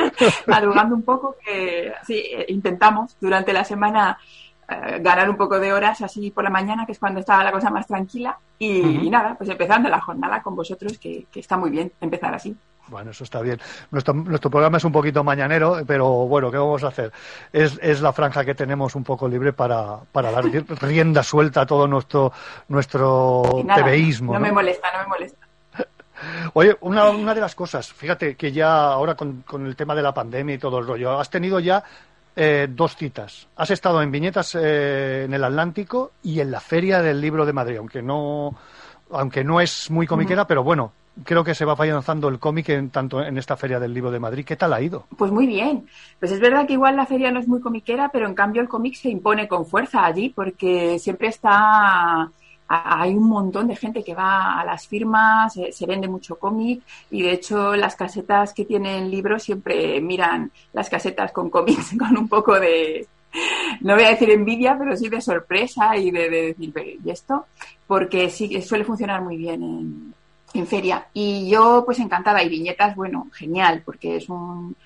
madrugando 0.46 0.94
un 0.94 1.02
poco, 1.02 1.34
que 1.44 1.92
sí, 2.06 2.18
eh, 2.18 2.44
intentamos 2.50 3.16
durante 3.20 3.52
la 3.52 3.64
semana 3.64 4.16
eh, 4.68 5.00
ganar 5.00 5.28
un 5.28 5.36
poco 5.36 5.58
de 5.58 5.72
horas 5.72 6.02
así 6.02 6.30
por 6.30 6.44
la 6.44 6.50
mañana, 6.50 6.86
que 6.86 6.92
es 6.92 7.00
cuando 7.00 7.18
estaba 7.18 7.42
la 7.42 7.50
cosa 7.50 7.68
más 7.68 7.84
tranquila. 7.84 8.38
Y, 8.60 9.10
nada, 9.10 9.34
pues 9.36 9.50
empezando 9.50 9.88
la 9.88 10.00
jornada 10.00 10.40
con 10.40 10.54
vosotros, 10.54 10.96
que, 10.98 11.26
que 11.28 11.40
está 11.40 11.56
muy 11.56 11.70
bien 11.70 11.90
empezar 12.00 12.32
así. 12.32 12.56
Bueno, 12.88 13.12
eso 13.12 13.24
está 13.24 13.40
bien. 13.40 13.60
Nuestro, 13.90 14.12
nuestro 14.12 14.50
programa 14.50 14.76
es 14.76 14.84
un 14.84 14.92
poquito 14.92 15.22
mañanero, 15.24 15.82
pero 15.86 16.26
bueno, 16.26 16.50
¿qué 16.50 16.58
vamos 16.58 16.82
a 16.84 16.88
hacer? 16.88 17.12
Es, 17.52 17.78
es 17.80 18.00
la 18.00 18.12
franja 18.12 18.44
que 18.44 18.54
tenemos 18.54 18.94
un 18.94 19.04
poco 19.04 19.28
libre 19.28 19.52
para, 19.52 19.98
para 20.10 20.30
dar 20.30 20.44
rienda 20.82 21.22
suelta 21.22 21.62
a 21.62 21.66
todo 21.66 21.86
nuestro, 21.86 22.32
nuestro 22.68 23.62
nada, 23.64 23.82
tebeísmo. 23.82 24.32
no 24.32 24.38
¿no? 24.38 24.44
me 24.44 24.52
molesta, 24.52 24.88
no 24.92 25.02
me 25.04 25.08
molesta. 25.08 25.46
Oye, 26.54 26.76
una, 26.80 27.10
una 27.10 27.34
de 27.34 27.40
las 27.40 27.54
cosas, 27.54 27.92
fíjate 27.92 28.34
que 28.36 28.52
ya 28.52 28.92
ahora 28.92 29.14
con, 29.14 29.42
con 29.42 29.66
el 29.66 29.76
tema 29.76 29.94
de 29.94 30.02
la 30.02 30.12
pandemia 30.12 30.56
y 30.56 30.58
todo 30.58 30.78
el 30.78 30.86
rollo, 30.86 31.18
has 31.18 31.30
tenido 31.30 31.60
ya 31.60 31.82
eh, 32.34 32.66
dos 32.70 32.96
citas. 32.96 33.46
Has 33.56 33.70
estado 33.70 34.00
en 34.00 34.10
Viñetas 34.10 34.54
eh, 34.54 35.24
en 35.24 35.34
el 35.34 35.44
Atlántico 35.44 36.12
y 36.22 36.40
en 36.40 36.50
la 36.50 36.60
Feria 36.60 37.02
del 37.02 37.20
Libro 37.20 37.44
de 37.44 37.52
Madrid, 37.52 37.76
aunque 37.76 38.00
no, 38.00 38.56
aunque 39.10 39.44
no 39.44 39.60
es 39.60 39.90
muy 39.90 40.06
comiquera, 40.06 40.46
pero 40.46 40.64
bueno, 40.64 40.92
creo 41.24 41.44
que 41.44 41.54
se 41.54 41.64
va 41.64 41.74
afianzando 41.74 42.28
el 42.28 42.38
cómic 42.38 42.70
en, 42.70 42.90
tanto 42.90 43.22
en 43.22 43.38
esta 43.38 43.56
Feria 43.56 43.78
del 43.78 43.94
Libro 43.94 44.10
de 44.10 44.20
Madrid. 44.20 44.44
¿Qué 44.44 44.56
tal 44.56 44.72
ha 44.72 44.80
ido? 44.80 45.06
Pues 45.16 45.30
muy 45.30 45.46
bien. 45.46 45.86
Pues 46.18 46.32
es 46.32 46.40
verdad 46.40 46.66
que 46.66 46.74
igual 46.74 46.96
la 46.96 47.06
feria 47.06 47.30
no 47.30 47.40
es 47.40 47.48
muy 47.48 47.60
comiquera, 47.60 48.10
pero 48.10 48.26
en 48.26 48.34
cambio 48.34 48.62
el 48.62 48.68
cómic 48.68 48.94
se 48.94 49.10
impone 49.10 49.48
con 49.48 49.66
fuerza 49.66 50.04
allí 50.04 50.30
porque 50.30 50.98
siempre 50.98 51.28
está 51.28 52.30
hay 52.74 53.14
un 53.14 53.28
montón 53.28 53.68
de 53.68 53.76
gente 53.76 54.02
que 54.02 54.14
va 54.14 54.58
a 54.58 54.64
las 54.64 54.88
firmas, 54.88 55.52
se, 55.52 55.86
vende 55.86 56.08
mucho 56.08 56.36
cómic 56.36 56.82
y 57.10 57.20
de 57.20 57.32
hecho 57.32 57.76
las 57.76 57.96
casetas 57.96 58.54
que 58.54 58.64
tienen 58.64 59.10
libros 59.10 59.42
siempre 59.42 60.00
miran 60.00 60.50
las 60.72 60.88
casetas 60.88 61.32
con 61.32 61.50
cómics 61.50 61.94
con 61.98 62.16
un 62.16 62.28
poco 62.28 62.58
de, 62.58 63.06
no 63.82 63.94
voy 63.94 64.04
a 64.04 64.10
decir 64.10 64.30
envidia, 64.30 64.76
pero 64.78 64.96
sí 64.96 65.10
de 65.10 65.20
sorpresa 65.20 65.94
y 65.98 66.10
de, 66.10 66.30
de 66.30 66.42
decir, 66.46 66.72
"Pero, 66.72 66.90
¿y 67.04 67.10
esto? 67.10 67.46
Porque 67.86 68.30
sí 68.30 68.62
suele 68.62 68.84
funcionar 68.84 69.20
muy 69.20 69.36
bien 69.36 69.62
en, 69.62 70.14
en 70.54 70.66
feria. 70.66 71.06
Y 71.14 71.48
yo, 71.48 71.82
pues 71.84 71.98
encantada. 71.98 72.42
Y 72.42 72.48
viñetas, 72.48 72.94
bueno, 72.96 73.28
genial, 73.32 73.82
porque 73.84 74.16
es 74.16 74.28
un, 74.28 74.76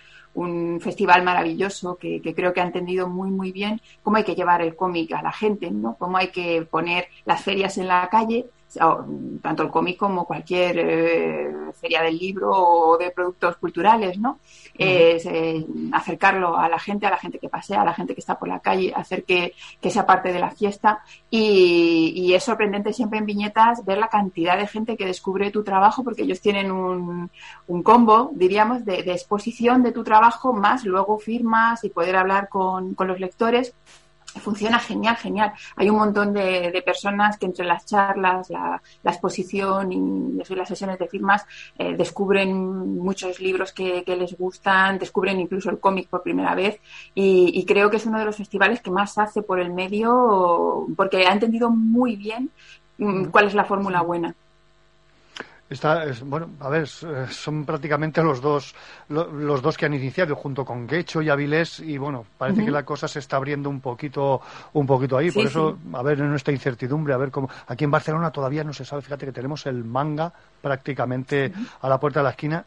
festival 0.81 1.23
maravilloso 1.23 1.97
que, 1.97 2.21
que 2.21 2.35
creo 2.35 2.53
que 2.53 2.61
ha 2.61 2.67
entendido 2.67 3.09
muy, 3.09 3.31
muy 3.31 3.53
bien 3.53 3.81
cómo 4.03 4.19
hay 4.19 4.25
que 4.25 4.35
llevar 4.35 4.61
el 4.61 4.77
cómic 4.77 5.13
a 5.13 5.23
la 5.23 5.33
gente, 5.33 5.71
¿no? 5.71 5.97
Cómo 5.99 6.19
hay 6.19 6.29
que 6.29 6.61
poner 6.61 7.09
las 7.25 7.43
ferias 7.43 7.79
en 7.79 7.89
la 7.89 8.07
calle, 8.11 8.45
tanto 8.77 9.63
el 9.63 9.71
cómic 9.71 9.97
como 9.97 10.25
cualquier 10.25 10.79
eh, 10.79 11.55
feria 11.81 12.03
del 12.03 12.19
libro 12.19 12.51
o 12.53 12.99
de 12.99 13.11
productos 13.11 13.57
culturales, 13.57 14.19
¿no? 14.19 14.39
Es, 14.75 15.27
eh, 15.27 15.65
acercarlo 15.93 16.57
a 16.57 16.69
la 16.69 16.79
gente, 16.79 17.07
a 17.07 17.11
la 17.11 17.17
gente 17.17 17.39
que 17.39 17.49
pasea, 17.49 17.83
a 17.83 17.85
la 17.85 17.95
gente 17.95 18.15
que 18.15 18.21
está 18.21 18.39
por 18.39 18.49
la 18.49 18.61
calle, 18.61 18.93
hacer 18.95 19.25
que, 19.25 19.55
que 19.81 19.91
sea 19.91 20.07
parte 20.07 20.33
de 20.33 20.41
la 20.41 20.51
fiesta. 20.51 21.01
Y, 21.31 22.13
y 22.17 22.35
es 22.35 22.45
sorprendente 22.45 22.93
siempre 22.93 23.19
en 23.19 23.27
viñetas 23.27 23.85
ver 23.85 23.99
la 23.99 24.09
cantidad 24.09 24.57
de 24.57 24.67
gente 24.67 24.97
que 24.97 25.07
descubre 25.07 25.51
tu 25.51 25.65
trabajo, 25.65 26.05
porque 26.05 26.23
ellos 26.23 26.41
tienen 26.41 26.71
un, 26.71 27.31
un 27.67 27.83
combo, 27.83 28.31
diríamos, 28.35 28.85
de, 28.85 29.03
de 29.03 29.13
exposición 29.13 29.83
de 29.83 29.93
tu 29.93 30.05
trabajo, 30.05 30.53
más 30.53 30.85
luego 30.85 31.19
firmas 31.19 31.83
y 31.85 31.91
poder 31.91 32.17
hablar 32.17 32.49
con, 32.49 32.95
con 32.95 33.09
los 33.09 33.21
lectores. 33.21 33.75
Funciona 34.41 34.79
genial, 34.79 35.17
genial. 35.17 35.53
Hay 35.77 35.91
un 35.91 35.97
montón 35.97 36.33
de, 36.33 36.71
de 36.71 36.83
personas 36.83 37.39
que 37.39 37.47
entre 37.47 37.65
las 37.65 37.85
charlas, 37.87 38.51
la, 38.51 38.81
la 39.03 39.11
exposición 39.11 39.93
y 39.93 40.41
eso, 40.41 40.55
las 40.55 40.69
sesiones 40.69 40.99
de 40.99 41.09
firmas 41.09 41.45
eh, 41.79 41.95
descubren 41.97 42.53
muchos 42.97 43.41
libros 43.41 43.73
que, 43.73 44.05
que 44.05 44.17
les 44.17 44.37
gustan, 44.37 44.99
descubren 44.99 45.41
incluso 45.41 45.71
el 45.71 45.79
cómic 45.81 46.09
por 46.09 46.23
primera 46.23 46.55
vez 46.55 46.81
y, 47.15 47.51
y 47.55 47.65
creo 47.65 47.91
que 47.91 47.97
es 47.97 48.07
uno 48.07 48.19
de 48.19 48.25
los 48.25 48.37
festivales 48.37 48.81
que 48.81 48.91
más 48.91 49.19
hace 49.19 49.43
por 49.43 49.61
el 49.61 49.73
medio 49.73 50.87
porque 50.97 51.27
ha 51.27 51.33
entendido 51.33 51.71
muy 51.71 52.17
bien 52.17 52.51
mm, 52.99 53.27
cuál 53.27 53.47
es 53.47 53.55
la 53.55 53.65
fórmula 53.65 54.03
buena. 54.03 54.35
Está, 55.69 56.05
es- 56.05 56.21
bueno, 56.23 56.51
a 56.61 56.69
ver, 56.69 56.85
eh, 56.85 57.27
son 57.31 57.65
prácticamente 57.65 58.23
los 58.23 58.41
dos, 58.41 58.73
lo- 59.09 59.27
los 59.33 59.61
dos 59.63 59.77
que 59.77 59.85
han 59.87 59.95
iniciado 59.95 60.37
junto 60.37 60.65
con 60.65 60.87
Guecho 60.87 61.21
y 61.23 61.29
Avilés 61.29 61.81
y 61.81 61.99
bueno, 61.99 62.25
parece 62.39 62.65
que 62.65 62.71
la 62.71 62.85
cosa 62.85 63.09
se 63.09 63.19
está 63.19 63.37
abriendo 63.37 63.69
un 63.69 63.81
poquito, 63.81 64.41
un 64.75 64.87
poquito 64.87 65.17
ahí. 65.19 65.31
Sí, 65.31 65.39
Por 65.39 65.47
eso, 65.49 65.73
sí. 65.73 65.91
a 65.95 66.03
ver, 66.03 66.21
en 66.21 66.31
nuestra 66.31 66.55
incertidumbre, 66.55 67.15
a 67.15 67.17
ver 67.17 67.33
cómo. 67.33 67.51
Aquí 67.67 67.83
en 67.83 67.91
Barcelona 67.91 68.31
todavía 68.31 68.63
no 68.63 68.73
se 68.73 68.85
sabe. 68.85 69.03
Fíjate 69.03 69.27
que 69.27 69.33
tenemos 69.33 69.67
el 69.67 69.83
manga 69.83 70.33
prácticamente 70.63 71.53
a 71.81 71.89
la 71.89 71.99
puerta 71.99 72.21
de 72.21 72.25
la 72.25 72.31
esquina 72.31 72.65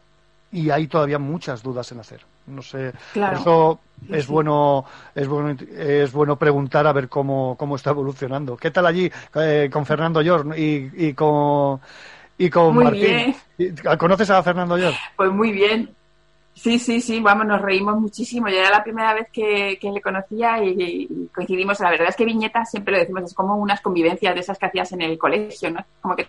y 0.52 0.68
hay 0.68 0.86
todavía 0.86 1.18
muchas 1.18 1.62
dudas 1.62 1.90
en 1.92 2.00
hacer. 2.00 2.20
No 2.48 2.60
sé. 2.60 2.92
Claro. 3.14 3.32
Por 3.32 3.40
eso 3.40 3.80
es 4.10 4.26
sí. 4.26 4.32
bueno, 4.32 4.84
es 5.14 5.26
bueno, 5.28 5.56
es 5.74 6.12
bueno 6.12 6.36
preguntar 6.36 6.86
a 6.86 6.92
ver 6.92 7.08
cómo, 7.08 7.56
cómo 7.58 7.76
está 7.76 7.90
evolucionando. 7.90 8.56
¿Qué 8.58 8.70
tal 8.70 8.84
allí 8.86 9.10
eh, 9.36 9.70
con 9.72 9.86
Fernando 9.86 10.20
Yorn 10.20 10.52
y, 10.56 10.90
y 11.06 11.14
con 11.14 11.80
y 12.40 12.50
con 12.50 12.74
Muy 12.74 12.84
Martín? 12.84 13.00
bien. 13.00 13.36
¿Y- 13.58 13.96
¿Conoces 13.98 14.30
a 14.30 14.42
Fernando 14.42 14.78
Yorn? 14.78 14.94
Pues 15.16 15.30
muy 15.30 15.52
bien. 15.52 15.90
Sí, 16.54 16.78
sí, 16.78 17.00
sí, 17.00 17.20
vamos, 17.20 17.46
nos 17.46 17.60
reímos 17.60 17.98
muchísimo. 18.00 18.48
Yo 18.48 18.56
era 18.56 18.70
la 18.70 18.82
primera 18.82 19.14
vez 19.14 19.28
que, 19.32 19.78
que 19.80 19.90
le 19.90 20.00
conocía 20.00 20.62
y, 20.62 20.74
y 21.08 21.28
coincidimos. 21.34 21.78
La 21.80 21.90
verdad 21.90 22.08
es 22.08 22.16
que 22.16 22.24
viñetas 22.24 22.70
siempre 22.70 22.92
lo 22.94 22.98
decimos, 23.00 23.24
es 23.24 23.34
como 23.34 23.56
unas 23.56 23.80
convivencias 23.80 24.34
de 24.34 24.40
esas 24.40 24.58
que 24.58 24.66
hacías 24.66 24.90
en 24.92 25.02
el 25.02 25.16
colegio, 25.18 25.70
¿no? 25.70 25.84
Como 26.00 26.16
que 26.16 26.26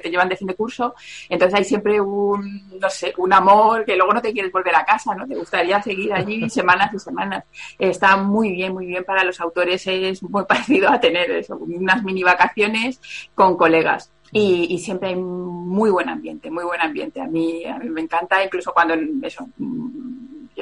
te 0.00 0.08
llevan 0.10 0.28
de 0.28 0.36
fin 0.36 0.48
de 0.48 0.54
curso. 0.54 0.94
Entonces 1.28 1.58
hay 1.58 1.64
siempre 1.64 2.00
un, 2.00 2.80
no 2.80 2.88
sé, 2.90 3.12
un 3.18 3.32
amor 3.32 3.84
que 3.84 3.96
luego 3.96 4.14
no 4.14 4.22
te 4.22 4.32
quieres 4.32 4.50
volver 4.50 4.74
a 4.74 4.84
casa, 4.84 5.14
¿no? 5.14 5.26
Te 5.26 5.36
gustaría 5.36 5.80
seguir 5.82 6.12
allí 6.14 6.48
semanas 6.50 6.92
y 6.94 6.98
semanas. 6.98 7.44
Está 7.78 8.16
muy 8.16 8.50
bien, 8.52 8.72
muy 8.72 8.86
bien 8.86 9.04
para 9.04 9.22
los 9.24 9.40
autores. 9.40 9.86
Es 9.86 10.22
muy 10.22 10.44
parecido 10.48 10.90
a 10.90 10.98
tener 10.98 11.30
eso, 11.32 11.56
unas 11.56 12.02
mini 12.02 12.22
vacaciones 12.22 13.00
con 13.34 13.56
colegas. 13.56 14.10
Y, 14.32 14.74
y 14.74 14.78
siempre 14.78 15.10
hay 15.10 15.16
muy 15.16 15.90
buen 15.90 16.08
ambiente, 16.08 16.50
muy 16.50 16.64
buen 16.64 16.80
ambiente. 16.80 17.20
A 17.20 17.26
mí, 17.26 17.64
a 17.64 17.78
mí 17.78 17.88
me 17.88 18.00
encanta, 18.02 18.44
incluso 18.44 18.72
cuando 18.72 18.94
eso, 19.22 19.48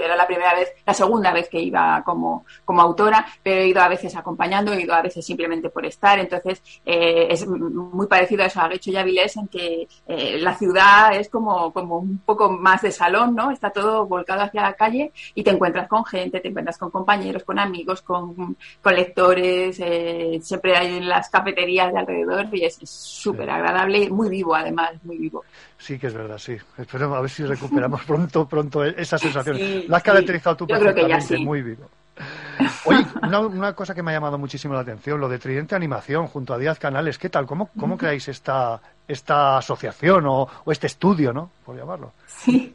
era 0.03 0.17
la 0.17 0.27
primera 0.27 0.55
vez, 0.55 0.73
la 0.87 0.95
segunda 0.95 1.33
vez 1.33 1.49
que 1.49 1.61
iba 1.61 2.03
como, 2.05 2.45
como 2.65 2.83
autora, 2.83 3.27
pero 3.43 3.61
he 3.61 3.69
ido 3.69 3.81
a 3.81 3.89
veces 3.89 4.15
acompañando, 4.17 4.73
he 4.73 4.83
ido 4.83 4.95
a 4.95 5.03
veces 5.03 5.25
simplemente 5.25 5.71
por 5.71 5.85
estar. 5.87 6.19
Entonces, 6.19 6.63
eh, 6.85 7.29
es 7.31 7.47
muy 7.47 8.07
parecido 8.07 8.43
a 8.43 8.47
eso, 8.47 8.61
a 8.61 8.69
Guecho 8.69 8.91
y 8.91 8.97
Avilés, 8.97 9.37
en 9.37 9.49
que 9.49 9.89
eh, 10.07 10.39
la 10.39 10.55
ciudad 10.55 11.15
es 11.15 11.29
como, 11.29 11.73
como 11.73 11.99
un 11.99 12.19
poco 12.19 12.51
más 12.51 12.83
de 12.83 12.91
salón, 12.91 13.35
¿no? 13.35 13.51
Está 13.51 13.71
todo 13.71 14.07
volcado 14.07 14.43
hacia 14.43 14.63
la 14.63 14.75
calle 14.75 15.13
y 15.35 15.43
te 15.43 15.51
encuentras 15.51 15.89
con 15.89 16.05
gente, 16.05 16.41
te 16.41 16.49
encuentras 16.49 16.79
con 16.79 16.91
compañeros, 16.91 17.45
con 17.45 17.59
amigos, 17.59 18.03
con, 18.03 18.57
con 18.83 18.95
lectores, 18.95 19.79
eh, 19.81 20.39
siempre 20.43 20.77
hay 20.77 20.97
en 20.97 21.09
las 21.09 21.29
cafeterías 21.31 21.93
de 21.93 21.99
alrededor 21.99 22.47
y 22.53 22.65
es 22.65 22.79
súper 22.85 23.51
agradable 23.51 24.09
muy 24.11 24.29
vivo, 24.29 24.55
además, 24.55 24.93
muy 25.05 25.19
vivo. 25.19 25.45
Sí, 25.79 25.99
que 25.99 26.09
es 26.09 26.15
verdad, 26.15 26.39
sí. 26.39 26.57
Esperemos 26.77 27.17
a 27.17 27.21
ver 27.21 27.31
si 27.31 27.45
recuperamos 27.45 28.05
pronto, 28.07 28.47
pronto 28.47 28.85
esa 28.85 29.17
sensación. 29.17 29.57
Sí, 29.57 29.85
La 29.89 29.99
has 29.99 30.03
sí. 30.03 30.07
caracterizado 30.07 30.57
tú 30.57 30.67
perfectamente, 30.67 31.37
sí. 31.37 31.45
muy 31.45 31.63
vivo. 31.63 31.89
Oye, 32.85 33.07
una, 33.23 33.39
una 33.47 33.73
cosa 33.75 33.95
que 33.95 34.03
me 34.03 34.11
ha 34.11 34.15
llamado 34.15 34.39
muchísimo 34.39 34.75
la 34.75 34.81
atención, 34.81 35.21
lo 35.21 35.29
de 35.29 35.39
Tridente 35.39 35.77
Animación 35.77 36.27
junto 36.27 36.53
a 36.53 36.59
Díaz 36.59 36.79
Canales, 36.79 37.17
¿qué 37.17 37.29
tal? 37.29 37.47
¿Cómo, 37.47 37.71
cómo 37.79 37.97
creáis 37.97 38.27
esta, 38.29 38.81
esta 39.07 39.59
asociación 39.59 40.27
o, 40.27 40.49
o 40.65 40.73
este 40.73 40.89
estudio, 40.89 41.33
¿no? 41.33 41.51
Por 41.65 41.77
llamarlo. 41.77 42.13
Sí, 42.27 42.75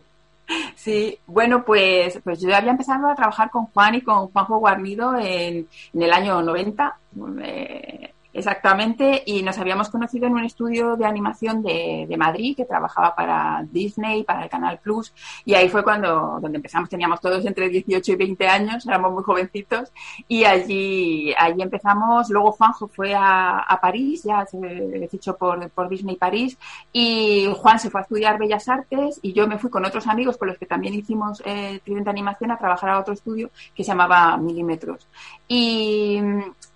sí. 0.75 1.19
Bueno, 1.27 1.65
pues, 1.65 2.19
pues 2.23 2.39
yo 2.39 2.55
había 2.55 2.71
empezado 2.71 3.09
a 3.09 3.15
trabajar 3.15 3.49
con 3.51 3.65
Juan 3.67 3.95
y 3.95 4.01
con 4.01 4.27
Juanjo 4.29 4.59
Guarnido 4.59 5.17
en, 5.17 5.67
en 5.93 6.01
el 6.01 6.13
año 6.13 6.41
90, 6.41 6.97
eh, 7.43 8.13
exactamente, 8.33 9.23
y 9.25 9.43
nos 9.43 9.57
habíamos 9.57 9.89
conocido 9.89 10.27
en 10.27 10.33
un 10.33 10.43
estudio 10.43 10.95
de 10.95 11.05
animación 11.05 11.61
de, 11.61 12.05
de 12.07 12.17
Madrid 12.17 12.55
que 12.55 12.65
trabajaba 12.65 13.15
para 13.15 13.65
Disney, 13.71 14.23
para 14.23 14.43
el 14.43 14.49
Canal 14.49 14.79
Plus, 14.79 15.13
y 15.45 15.53
ahí 15.53 15.69
fue 15.69 15.83
cuando 15.83 16.39
donde 16.41 16.57
empezamos. 16.57 16.89
Teníamos 16.89 17.21
todos 17.21 17.45
entre 17.45 17.69
18 17.69 18.11
y 18.11 18.15
20 18.15 18.47
años, 18.47 18.85
éramos 18.85 19.13
muy 19.13 19.23
jovencitos, 19.23 19.91
y 20.27 20.45
allí, 20.45 21.33
allí 21.37 21.61
empezamos. 21.61 22.29
Luego 22.29 22.51
Juanjo 22.51 22.87
fue 22.87 23.13
a, 23.13 23.59
a 23.59 23.79
París, 23.79 24.23
ya 24.23 24.45
se 24.45 25.07
fichó 25.09 25.37
por, 25.37 25.69
por 25.69 25.89
Disney 25.89 26.15
París, 26.15 26.57
y 26.91 27.51
Juan 27.55 27.79
se 27.79 27.89
fue 27.89 28.01
a 28.01 28.03
estudiar 28.03 28.37
Bellas 28.37 28.67
Artes 28.67 29.19
y 29.21 29.33
yo 29.33 29.47
me 29.47 29.57
fui 29.57 29.69
con 29.69 29.85
otros 29.85 30.07
amigos 30.07 30.37
con 30.37 30.47
los 30.47 30.57
que 30.57 30.65
también 30.65 30.93
hicimos 30.93 31.41
eh, 31.45 31.79
Tridente 31.83 32.09
Animación 32.09 32.51
a 32.51 32.57
trabajar 32.57 32.89
a 32.91 32.99
otro 32.99 33.13
estudio 33.13 33.49
que 33.75 33.83
se 33.83 33.89
llamaba 33.89 34.37
Milímetros. 34.37 35.07
Y, 35.47 36.19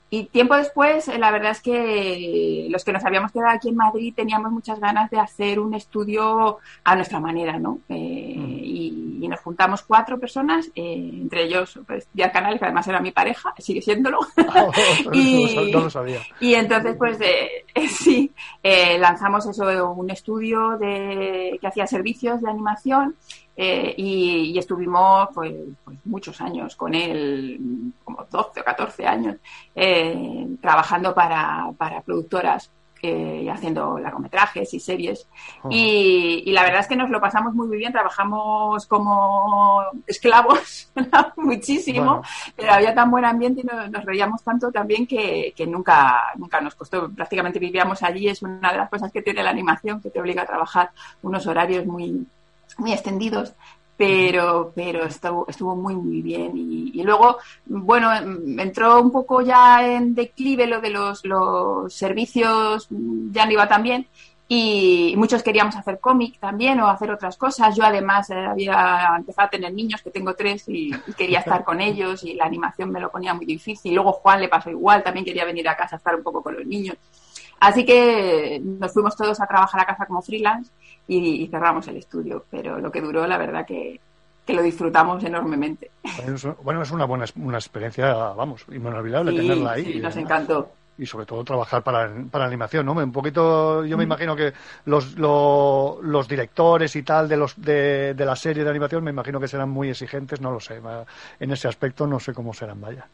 y 0.09 0.23
tiempo 0.25 0.55
después, 0.55 1.07
eh, 1.09 1.17
la 1.17 1.31
verdad 1.31 1.51
es 1.51 1.61
que 1.61 2.67
los 2.69 2.83
que 2.85 2.93
nos 2.93 3.03
habíamos 3.03 3.31
quedado 3.31 3.49
aquí 3.51 3.69
en 3.69 3.75
Madrid 3.75 4.13
teníamos 4.15 4.51
muchas 4.51 4.79
ganas 4.79 5.09
de 5.11 5.19
hacer 5.19 5.59
un 5.59 5.73
estudio 5.73 6.57
a 6.83 6.95
nuestra 6.95 7.19
manera, 7.19 7.59
¿no? 7.59 7.79
Eh, 7.89 7.95
y, 7.95 9.19
y 9.21 9.27
nos 9.27 9.39
juntamos 9.41 9.81
cuatro 9.83 10.19
personas, 10.19 10.67
eh, 10.75 11.09
entre 11.13 11.43
ellos 11.43 11.79
pues, 11.85 12.07
Díaz 12.13 12.31
Canales, 12.31 12.59
que 12.59 12.65
además 12.65 12.87
era 12.87 12.99
mi 13.01 13.11
pareja, 13.11 13.53
sigue 13.59 13.81
siéndolo. 13.81 14.19
Y- 15.13 15.71
no 15.73 15.81
lo 15.81 15.89
sabía. 15.89 16.21
y 16.39 16.53
entonces, 16.53 16.95
pues 16.97 17.19
eh, 17.21 17.65
sí, 17.89 18.31
eh, 18.63 18.97
lanzamos 18.99 19.45
eso, 19.45 19.91
un 19.91 20.09
estudio 20.09 20.77
de, 20.77 21.57
que 21.59 21.67
hacía 21.67 21.87
servicios 21.87 22.41
de 22.41 22.49
animación 22.49 23.15
eh, 23.57 23.93
y, 23.97 24.51
y 24.53 24.57
estuvimos 24.59 25.29
pues, 25.33 25.51
pues 25.83 25.97
muchos 26.05 26.39
años 26.41 26.75
con 26.75 26.93
él, 26.93 27.59
como 28.03 28.23
12 28.29 28.61
o 28.61 28.63
14 28.63 29.07
años, 29.07 29.37
eh, 29.75 30.47
trabajando 30.61 31.13
para, 31.15 31.71
para 31.75 32.01
productoras 32.01 32.69
eh, 33.01 33.41
y 33.43 33.49
haciendo 33.49 33.97
largometrajes 33.99 34.73
y 34.73 34.79
series. 34.79 35.27
Oh. 35.63 35.69
Y, 35.71 36.43
y 36.45 36.51
la 36.51 36.63
verdad 36.63 36.79
es 36.81 36.87
que 36.87 36.95
nos 36.95 37.09
lo 37.09 37.19
pasamos 37.21 37.53
muy, 37.53 37.77
bien, 37.77 37.91
trabajamos 37.91 38.85
como 38.87 39.83
esclavos 40.07 40.91
muchísimo, 41.37 42.05
Bueno. 42.05 42.21
pero 42.55 42.73
había 42.73 42.93
tan 42.95 43.11
buen 43.11 43.25
ambiente 43.25 43.61
y 43.61 43.63
no- 43.63 43.87
nos, 43.87 44.03
reíamos 44.05 44.43
tanto 44.43 44.71
también 44.71 45.05
que, 45.05 45.53
que 45.55 45.67
nunca, 45.67 46.23
nunca 46.37 46.59
nos 46.61 46.75
costó. 46.75 47.09
Prácticamente 47.11 47.59
vivíamos 47.59 48.01
allí, 48.03 48.27
es 48.29 48.41
una 48.41 48.71
de 48.71 48.77
las 48.77 48.89
cosas 48.89 49.11
que 49.11 49.21
tiene 49.21 49.43
la 49.43 49.51
animación, 49.51 50.01
que 50.01 50.09
te 50.09 50.19
obliga 50.19 50.41
a 50.43 50.47
trabajar 50.47 50.89
unos 51.21 51.45
horarios 51.45 51.85
muy, 51.85 52.25
muy 52.77 52.93
extendidos. 52.93 53.53
Pero, 53.97 54.73
pero 54.75 55.05
estuvo, 55.05 55.47
estuvo 55.47 55.75
muy, 55.75 55.95
muy 55.95 56.21
bien. 56.21 56.51
Y, 56.55 56.91
y 56.93 57.03
luego, 57.03 57.37
bueno, 57.65 58.13
em, 58.13 58.59
entró 58.59 59.01
un 59.01 59.11
poco 59.11 59.41
ya 59.41 59.87
en 59.87 60.13
declive 60.13 60.67
lo 60.67 60.79
de 60.81 60.91
los, 60.91 61.25
los 61.25 61.91
servicios, 61.93 62.87
ya 63.31 63.45
no 63.47 63.53
iba 63.53 63.67
tan 63.67 63.81
bien. 63.81 64.07
Y 64.49 65.13
muchos 65.17 65.43
queríamos 65.43 65.75
hacer 65.75 65.99
cómic 65.99 66.39
también 66.39 66.79
o 66.79 66.87
hacer 66.87 67.11
otras 67.11 67.37
cosas. 67.37 67.75
Yo 67.75 67.83
además 67.83 68.29
eh, 68.29 68.35
había 68.35 69.13
empezado 69.17 69.47
a 69.47 69.49
tener 69.49 69.73
niños, 69.73 70.01
que 70.01 70.11
tengo 70.11 70.35
tres, 70.35 70.69
y, 70.69 70.91
y 71.07 71.13
quería 71.17 71.39
estar 71.39 71.63
con 71.65 71.81
ellos 71.81 72.23
y 72.23 72.33
la 72.35 72.45
animación 72.45 72.91
me 72.91 72.99
lo 72.99 73.09
ponía 73.11 73.33
muy 73.33 73.45
difícil. 73.45 73.95
Luego 73.95 74.13
Juan 74.13 74.41
le 74.41 74.47
pasó 74.47 74.69
igual, 74.69 75.03
también 75.03 75.25
quería 75.25 75.43
venir 75.43 75.67
a 75.67 75.75
casa 75.75 75.95
a 75.95 75.97
estar 75.97 76.15
un 76.15 76.23
poco 76.23 76.41
con 76.43 76.55
los 76.55 76.65
niños. 76.65 76.97
Así 77.59 77.85
que 77.85 78.61
nos 78.63 78.93
fuimos 78.93 79.15
todos 79.15 79.39
a 79.41 79.47
trabajar 79.47 79.81
a 79.81 79.85
casa 79.85 80.05
como 80.05 80.21
freelance 80.21 80.71
y, 81.07 81.43
y 81.43 81.47
cerramos 81.47 81.87
el 81.87 81.97
estudio. 81.97 82.45
Pero 82.51 82.79
lo 82.79 82.91
que 82.91 83.01
duró, 83.01 83.25
la 83.25 83.37
verdad 83.37 83.65
que, 83.65 83.99
que 84.45 84.53
lo 84.53 84.61
disfrutamos 84.61 85.23
enormemente. 85.23 85.89
Bueno, 86.63 86.81
es- 86.83 86.91
una 86.91 87.05
buena 87.05 87.25
una 87.35 87.57
experiencia, 87.57 88.13
vamos, 88.13 88.63
inolvidable 88.71 89.31
Sí, 89.31 89.37
tenerla 89.37 89.71
ahí. 89.71 89.85
sí, 89.93 89.99
nos 89.99 90.15
Y- 90.15 90.19
encantó. 90.19 90.71
Y 90.99 91.05
sobre 91.05 91.27
todo 91.27 91.43
trabajar 91.43 91.83
para, 91.83 92.11
para 92.31 92.45
animación, 92.45 92.83
¿no? 92.83 92.93
Un 92.93 93.11
poquito, 93.11 93.85
yo 93.85 93.95
me 93.97 94.03
imagino 94.03 94.35
que 94.35 94.51
los, 94.85 95.15
lo- 95.15 95.99
los 96.01 96.27
directores 96.27 96.95
y 96.95 97.03
tal 97.03 97.29
de, 97.29 97.37
los, 97.37 97.59
de, 97.61 98.15
de 98.15 98.25
la 98.25 98.35
serie 98.35 98.63
de 98.63 98.69
animación, 98.71 99.03
me 99.03 99.11
imagino 99.11 99.39
que 99.39 99.47
serán 99.47 99.69
muy 99.69 99.89
exigentes, 99.89 100.41
no 100.41 100.49
lo 100.51 100.59
sé. 100.59 100.81
En 101.39 101.51
ese 101.51 101.67
aspecto 101.67 102.07
no 102.07 102.19
sé 102.19 102.33
cómo 102.33 102.51
serán, 102.51 102.81
vaya. 102.81 103.05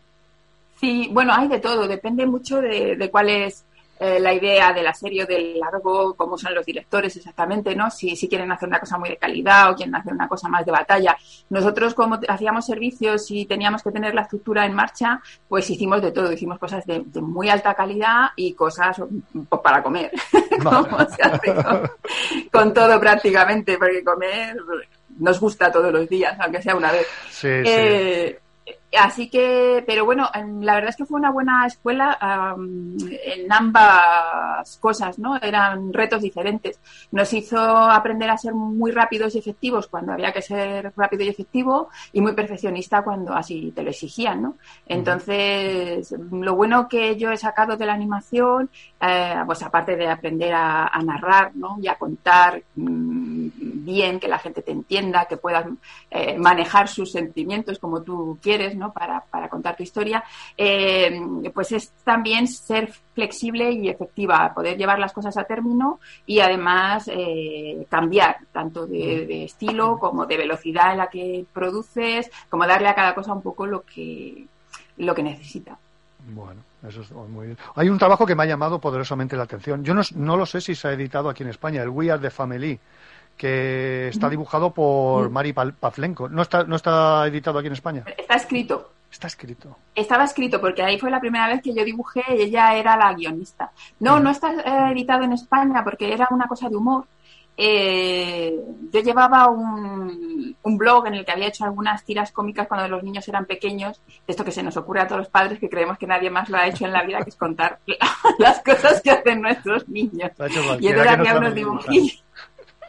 Sí, 0.80 1.10
bueno, 1.12 1.34
hay 1.34 1.50
de 1.50 1.60
todo, 1.60 1.86
depende 1.86 2.26
mucho 2.26 2.62
de, 2.62 2.96
de 2.96 3.12
cuál 3.12 3.30
es 3.30 3.66
eh, 4.00 4.20
la 4.20 4.34
idea 4.34 4.74
de 4.74 4.84
la 4.84 4.94
serie 4.94 5.24
o 5.24 5.28
del 5.28 5.60
largo, 5.60 6.14
cómo 6.16 6.38
son 6.38 6.54
los 6.54 6.66
directores 6.66 7.16
exactamente, 7.16 7.76
¿no? 7.76 7.90
Si, 7.90 8.16
si 8.16 8.28
quieren 8.28 8.52
hacer 8.52 8.68
una 8.68 8.80
cosa 8.80 8.98
muy 8.98 9.10
de 9.10 9.18
calidad 9.18 9.72
o 9.72 9.76
quieren 9.76 9.96
hacer 9.96 10.14
una 10.14 10.28
cosa 10.28 10.50
más 10.50 10.66
de 10.66 10.72
batalla. 10.72 11.16
Nosotros, 11.50 11.94
como 11.94 12.20
hacíamos 12.28 12.66
servicios 12.66 13.30
y 13.32 13.46
teníamos 13.46 13.84
que 13.84 13.92
tener 13.92 14.14
la 14.14 14.24
estructura 14.24 14.66
en 14.66 14.74
marcha, 14.74 15.22
pues 15.48 15.70
hicimos 15.70 16.02
de 16.02 16.12
todo, 16.12 16.32
hicimos 16.32 16.60
cosas 16.60 16.86
de, 16.86 17.04
de 17.06 17.22
muy 17.22 17.50
alta 17.50 17.74
calidad 17.74 18.30
y 18.36 18.54
cosas 18.54 19.02
pues, 19.50 19.62
para 19.62 19.82
comer, 19.82 20.12
como 20.64 21.00
se 21.10 21.22
hace 21.22 21.54
con, 21.54 21.92
con 22.52 22.74
todo 22.74 23.00
prácticamente, 23.00 23.78
porque 23.78 24.04
comer 24.04 24.58
nos 25.20 25.40
gusta 25.40 25.72
todos 25.72 25.92
los 25.92 26.08
días, 26.10 26.38
aunque 26.40 26.62
sea 26.62 26.76
una 26.76 26.92
vez. 26.92 27.08
Sí, 27.30 27.48
Eh, 27.48 28.40
Así 29.00 29.30
que, 29.30 29.84
pero 29.88 30.06
bueno, 30.06 30.30
em, 30.34 30.62
la 30.62 30.76
verdad 30.76 30.92
es 30.92 30.96
que 30.96 31.06
fue 31.06 31.20
una 31.20 31.32
buena 31.32 31.66
escuela 31.66 32.18
en 33.26 33.52
ambas 33.52 34.78
cosas, 34.78 35.18
¿no? 35.18 35.36
Eran 35.38 35.92
retos 35.92 36.22
diferentes. 36.22 36.80
Nos 37.12 37.34
hizo 37.34 37.60
aprender 37.60 38.30
a 38.30 38.38
ser 38.38 38.54
muy 38.54 38.92
rápidos 38.92 39.36
y 39.36 39.40
efectivos 39.40 39.88
cuando 39.88 40.14
había 40.14 40.32
que 40.32 40.42
ser 40.42 40.94
rápido 40.96 41.24
y 41.24 41.30
efectivo 41.30 41.90
y 42.12 42.22
muy 42.22 42.34
perfeccionista 42.34 43.04
cuando 43.04 43.34
así 43.34 43.72
te 43.76 43.84
lo 43.84 43.90
exigían, 43.90 44.42
¿no? 44.42 44.56
Entonces, 44.86 46.14
lo 46.32 46.56
bueno 46.56 46.88
que 46.88 47.16
yo 47.16 47.32
he 47.32 47.38
sacado 47.38 47.78
de 47.78 47.86
la 47.86 47.94
animación, 47.94 48.70
eh, 49.02 49.36
pues 49.46 49.64
aparte 49.64 49.96
de 49.96 50.08
aprender 50.08 50.54
a, 50.54 50.88
a 50.88 51.02
narrar, 51.02 51.56
¿no? 51.56 51.78
Y 51.82 51.88
a 51.88 51.96
contar 51.96 52.62
mm, 52.76 53.48
bien, 53.84 54.20
que 54.20 54.28
la 54.28 54.40
gente 54.40 54.62
te 54.62 54.72
entienda, 54.72 55.26
que 55.26 55.38
puedas 55.38 55.66
eh, 56.10 56.38
manejar 56.38 56.88
sus 56.88 57.12
sentimientos 57.12 57.80
como 57.80 58.02
tú 58.02 58.38
quieres, 58.42 58.76
¿no? 58.76 58.83
Para, 58.92 59.22
para 59.22 59.50
contar 59.50 59.76
tu 59.76 59.84
historia, 59.84 60.24
eh, 60.58 61.22
pues 61.54 61.72
es 61.72 61.92
también 62.04 62.48
ser 62.48 62.92
flexible 63.14 63.72
y 63.72 63.90
efectiva, 63.90 64.54
poder 64.54 64.78
llevar 64.78 65.00
las 65.00 65.14
cosas 65.14 65.38
a 65.38 65.44
término 65.44 66.00
y 66.26 66.40
además 66.40 67.10
eh, 67.12 67.86
cambiar 67.90 68.38
tanto 68.52 68.88
de, 68.88 69.46
estilo 69.46 69.98
como 70.00 70.26
de 70.26 70.38
velocidad 70.38 70.92
en 70.92 70.98
la 70.98 71.08
que 71.08 71.46
produces, 71.54 72.30
como 72.50 72.66
darle 72.66 72.90
a 72.90 72.96
cada 72.96 73.16
cosa 73.16 73.34
un 73.34 73.42
poco 73.42 73.66
lo 73.66 73.84
que, 73.84 74.46
lo 74.98 75.14
que 75.14 75.24
necesita. 75.24 75.78
Bueno, 76.26 76.62
eso 76.88 77.02
es 77.02 77.12
muy 77.12 77.48
bien. 77.48 77.58
Hay 77.76 77.90
un 77.90 77.98
trabajo 77.98 78.26
que 78.26 78.36
me 78.36 78.44
ha 78.44 78.48
llamado 78.48 78.80
poderosamente 78.80 79.36
la 79.36 79.44
atención. 79.44 79.84
Yo 79.84 79.94
no, 79.94 80.02
no 80.16 80.38
lo 80.38 80.46
sé 80.46 80.62
si 80.62 80.74
se 80.74 80.88
ha 80.88 80.94
editado 80.94 81.30
aquí 81.30 81.44
en 81.44 81.50
España, 81.50 81.84
el 81.84 81.90
We 81.90 82.10
Are 82.10 82.22
the 82.22 82.30
Family, 82.30 82.80
que 83.38 84.08
está 84.10 84.30
dibujado 84.30 84.72
por 84.74 85.30
Mari 85.30 85.54
Pal- 85.54 85.74
Pavlenko. 85.74 86.30
¿No 86.30 86.42
está, 86.42 86.64
¿No 86.64 86.76
está 86.76 87.26
editado 87.28 87.60
aquí 87.60 87.68
en 87.68 87.74
España? 87.74 88.04
Está 88.18 88.36
escrito. 88.36 88.92
Está 89.12 89.28
escrito. 89.28 89.78
Estaba 89.94 90.24
escrito 90.24 90.60
porque 90.60 90.82
ahí 90.82 90.98
fue 91.00 91.12
la 91.12 91.20
primera 91.20 91.48
vez 91.48 91.62
que 91.62 91.74
yo 91.74 91.84
dibujé 91.86 92.24
y 92.36 92.42
ella 92.44 92.76
era 92.76 92.98
la 92.98 93.14
guionista. 93.14 93.72
No, 94.00 94.20
no 94.20 94.32
está 94.32 94.54
eh, 94.54 94.92
editado 94.92 95.24
en 95.24 95.34
España 95.34 95.84
porque 95.84 96.12
era 96.14 96.28
una 96.32 96.48
cosa 96.48 96.68
de 96.70 96.76
humor. 96.76 97.06
Eh, 97.56 98.60
yo 98.92 99.00
llevaba 99.02 99.48
un, 99.48 100.56
un 100.64 100.78
blog 100.78 101.06
en 101.06 101.14
el 101.14 101.24
que 101.26 101.32
había 101.32 101.48
hecho 101.50 101.64
algunas 101.66 102.04
tiras 102.04 102.32
cómicas 102.32 102.68
cuando 102.68 102.88
los 102.88 103.04
niños 103.04 103.28
eran 103.28 103.46
pequeños, 103.46 104.02
esto 104.26 104.44
que 104.44 104.52
se 104.52 104.64
nos 104.64 104.76
ocurre 104.76 105.02
a 105.02 105.08
todos 105.08 105.20
los 105.20 105.30
padres 105.30 105.60
que 105.60 105.70
creemos 105.70 106.00
que 106.00 106.08
nadie 106.08 106.32
más 106.32 106.50
lo 106.50 106.58
ha 106.58 106.66
hecho 106.66 106.86
en 106.86 106.94
la 106.94 107.04
vida, 107.04 107.20
que 107.22 107.30
es 107.30 107.36
contar 107.36 107.78
las 108.40 108.60
cosas 108.64 109.00
que 109.02 109.12
hacen 109.12 109.42
nuestros 109.42 109.88
niños. 109.88 110.32
Y 110.80 110.88
entonces 110.88 111.14
había 111.14 111.38
unos 111.38 111.54
dibujillos. 111.54 112.24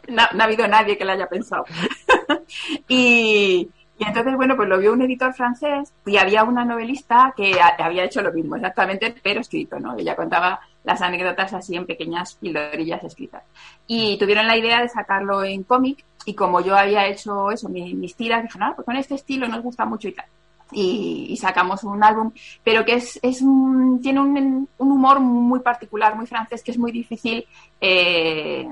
No, 0.07 0.23
no 0.33 0.41
ha 0.41 0.45
habido 0.45 0.67
nadie 0.67 0.97
que 0.97 1.05
lo 1.05 1.11
haya 1.13 1.27
pensado. 1.27 1.65
y, 2.87 3.69
y 3.97 4.03
entonces, 4.05 4.35
bueno, 4.35 4.55
pues 4.55 4.67
lo 4.69 4.77
vio 4.77 4.93
un 4.93 5.01
editor 5.01 5.33
francés 5.33 5.93
y 6.05 6.17
había 6.17 6.43
una 6.43 6.65
novelista 6.65 7.33
que 7.35 7.53
había 7.79 8.03
hecho 8.05 8.21
lo 8.21 8.31
mismo 8.33 8.55
exactamente, 8.55 9.15
pero 9.23 9.41
escrito, 9.41 9.79
¿no? 9.79 9.97
Ella 9.97 10.15
contaba 10.15 10.59
las 10.83 11.01
anécdotas 11.01 11.53
así 11.53 11.75
en 11.75 11.85
pequeñas 11.85 12.35
pildorillas 12.35 13.03
escritas. 13.03 13.43
Y 13.87 14.17
tuvieron 14.17 14.47
la 14.47 14.57
idea 14.57 14.81
de 14.81 14.89
sacarlo 14.89 15.43
en 15.43 15.63
cómic 15.63 16.03
y 16.25 16.33
como 16.33 16.61
yo 16.61 16.75
había 16.75 17.07
hecho 17.07 17.51
eso, 17.51 17.69
mi- 17.69 17.93
mis 17.93 18.15
tiras, 18.15 18.43
dije, 18.43 18.59
no, 18.59 18.73
pues 18.75 18.85
con 18.85 18.95
este 18.95 19.15
estilo 19.15 19.47
nos 19.47 19.61
gusta 19.63 19.85
mucho 19.85 20.07
y 20.07 20.13
tal. 20.13 20.25
Y, 20.71 21.37
sacamos 21.39 21.83
un 21.83 22.03
álbum, 22.03 22.31
pero 22.63 22.83
que 22.83 22.95
es, 22.95 23.19
es 23.21 23.37
tiene 24.01 24.19
un, 24.19 24.67
un 24.79 24.91
humor 24.91 25.19
muy 25.19 25.59
particular, 25.59 26.15
muy 26.15 26.25
francés, 26.25 26.63
que 26.63 26.71
es 26.71 26.77
muy 26.79 26.91
difícil 26.91 27.45
eh, 27.79 28.67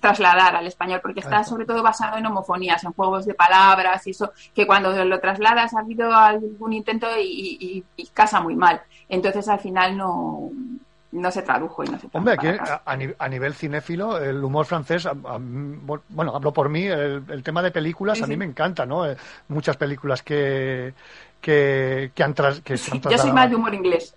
trasladar 0.00 0.56
al 0.56 0.66
español, 0.66 1.00
porque 1.02 1.20
está 1.20 1.42
sobre 1.44 1.66
todo 1.66 1.82
basado 1.82 2.16
en 2.16 2.26
homofonías, 2.26 2.82
en 2.84 2.92
juegos 2.92 3.26
de 3.26 3.34
palabras 3.34 4.06
y 4.06 4.10
eso, 4.10 4.32
que 4.54 4.66
cuando 4.66 5.04
lo 5.04 5.20
trasladas 5.20 5.74
ha 5.74 5.80
habido 5.80 6.12
algún 6.12 6.72
intento 6.72 7.06
y, 7.18 7.58
y- 7.60 7.84
y 7.96 8.06
casa 8.08 8.40
muy 8.40 8.54
mal. 8.56 8.80
Entonces 9.08 9.48
al 9.48 9.60
final 9.60 9.96
no, 9.96 10.50
no 11.12 11.30
se 11.30 11.42
tradujo 11.42 11.82
y 11.84 11.86
no 11.88 11.98
se 11.98 12.08
tradujo. 12.08 12.18
Hombre, 12.18 12.34
aquí 12.34 12.46
a, 12.48 12.82
a 12.84 12.96
ni- 12.96 13.14
a 13.18 13.28
nivel 13.28 13.54
cinéfilo, 13.54 14.18
el 14.18 14.42
humor 14.44 14.66
francés, 14.66 15.06
a- 15.06 15.10
a- 15.10 15.38
bueno, 15.38 16.34
hablo 16.34 16.52
por 16.52 16.68
mí, 16.68 16.84
el, 16.86 17.24
el 17.28 17.42
tema 17.42 17.62
de 17.62 17.70
películas 17.70 18.18
Sí, 18.18 18.24
a 18.24 18.26
mí 18.26 18.34
sí. 18.34 18.38
me 18.38 18.44
encanta, 18.44 18.84
¿no? 18.86 19.06
Eh, 19.06 19.16
muchas 19.48 19.76
películas 19.76 20.22
que, 20.22 20.92
que, 21.40 22.12
que 22.14 22.22
han, 22.22 22.34
tras- 22.34 22.60
que 22.62 22.76
se 22.76 22.92
han 22.92 23.00
Yo 23.00 23.18
soy 23.18 23.32
más 23.32 23.48
de 23.48 23.56
humor 23.56 23.74
inglés. 23.74 24.14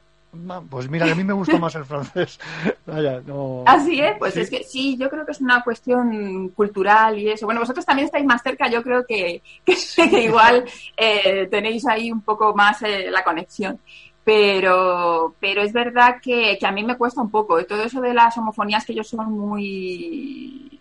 Pues 0.70 0.90
mira, 0.90 1.12
a 1.12 1.16
mí 1.16 1.24
me 1.24 1.34
gusta 1.34 1.58
más 1.58 1.76
el 1.76 1.84
francés. 1.86 2.40
Vaya, 2.86 3.22
no... 3.26 3.64
Así 3.66 4.00
es, 4.00 4.18
pues 4.18 4.34
Sí. 4.34 4.40
es 4.42 4.50
que 4.50 4.64
sí, 4.64 4.98
yo 4.98 5.10
creo 5.10 5.26
que 5.26 5.34
es 5.34 5.42
una 5.42 5.62
cuestión 5.64 6.50
cultural 6.50 7.20
y 7.20 7.30
eso. 7.30 7.46
Bueno, 7.46 7.60
vosotros 7.62 7.86
también 7.86 8.06
estáis 8.06 8.26
más 8.26 8.42
cerca, 8.42 8.70
yo 8.70 8.82
creo 8.82 9.06
que, 9.06 9.42
que, 9.66 9.76
que 10.10 10.24
igual 10.24 10.64
eh, 10.98 11.48
tenéis 11.52 11.86
ahí 11.88 12.12
un 12.12 12.22
poco 12.22 12.54
más 12.56 12.82
eh, 12.84 13.12
la 13.12 13.24
conexión. 13.24 13.80
Pero, 14.24 15.36
pero 15.40 15.62
es 15.64 15.74
verdad 15.74 16.18
que, 16.22 16.58
que 16.60 16.68
a 16.68 16.72
mí 16.72 16.84
me 16.84 16.98
cuesta 16.98 17.22
un 17.22 17.32
poco. 17.32 17.64
Todo 17.66 17.84
eso 17.84 18.00
de 18.02 18.14
las 18.14 18.38
homofonías 18.38 18.86
que 18.86 18.94
ellos 18.94 19.10
son 19.10 19.32
muy... 19.34 20.81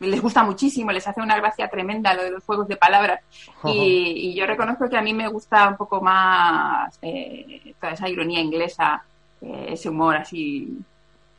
Les 0.00 0.20
gusta 0.20 0.42
muchísimo, 0.44 0.92
les 0.92 1.06
hace 1.06 1.20
una 1.20 1.36
gracia 1.36 1.68
tremenda 1.68 2.14
lo 2.14 2.22
de 2.22 2.30
los 2.30 2.44
juegos 2.44 2.68
de 2.68 2.76
palabras. 2.76 3.20
Y, 3.66 4.30
y 4.30 4.34
yo 4.34 4.46
reconozco 4.46 4.88
que 4.88 4.96
a 4.96 5.02
mí 5.02 5.12
me 5.12 5.28
gusta 5.28 5.68
un 5.68 5.76
poco 5.76 6.00
más 6.00 6.96
eh, 7.02 7.74
toda 7.80 7.92
esa 7.94 8.08
ironía 8.08 8.40
inglesa, 8.40 9.02
eh, 9.40 9.66
ese 9.70 9.88
humor 9.88 10.16
así 10.16 10.68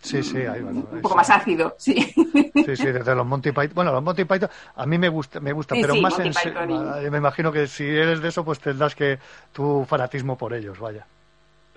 Sí, 0.02 0.23
sí, 0.23 0.38
ahí, 0.38 0.61
bueno, 0.61 0.88
un 0.91 1.02
poco 1.02 1.15
más 1.15 1.30
ácido, 1.30 1.76
sí. 1.77 1.94
Sí, 1.95 2.76
sí, 2.76 2.88
desde 2.88 3.15
los 3.15 3.26
Monty 3.26 3.52
Python. 3.52 3.72
Bueno, 3.76 3.91
los 3.91 4.03
Monty 4.03 4.26
Python 4.26 4.49
a 4.76 4.86
mí 4.86 4.98
me 4.98 5.10
gusta, 5.10 5.40
me 5.40 5.52
gusta, 5.52 5.76
Sí, 5.76 5.81
pero 5.81 5.94
sí, 5.95 6.02
más 6.02 6.19
Monty 6.19 6.49
en 6.49 6.72
y- 7.06 7.10
Me 7.10 7.18
imagino 7.18 7.52
que 7.52 7.68
si 7.68 7.84
eres 7.86 8.22
de 8.22 8.30
eso, 8.30 8.45
pues 8.45 8.60
tendrás 8.60 8.95
que 8.95 9.19
tu 9.52 9.86
fanatismo 9.88 10.38
por 10.38 10.53
ellos, 10.53 10.80
vaya. 10.80 11.06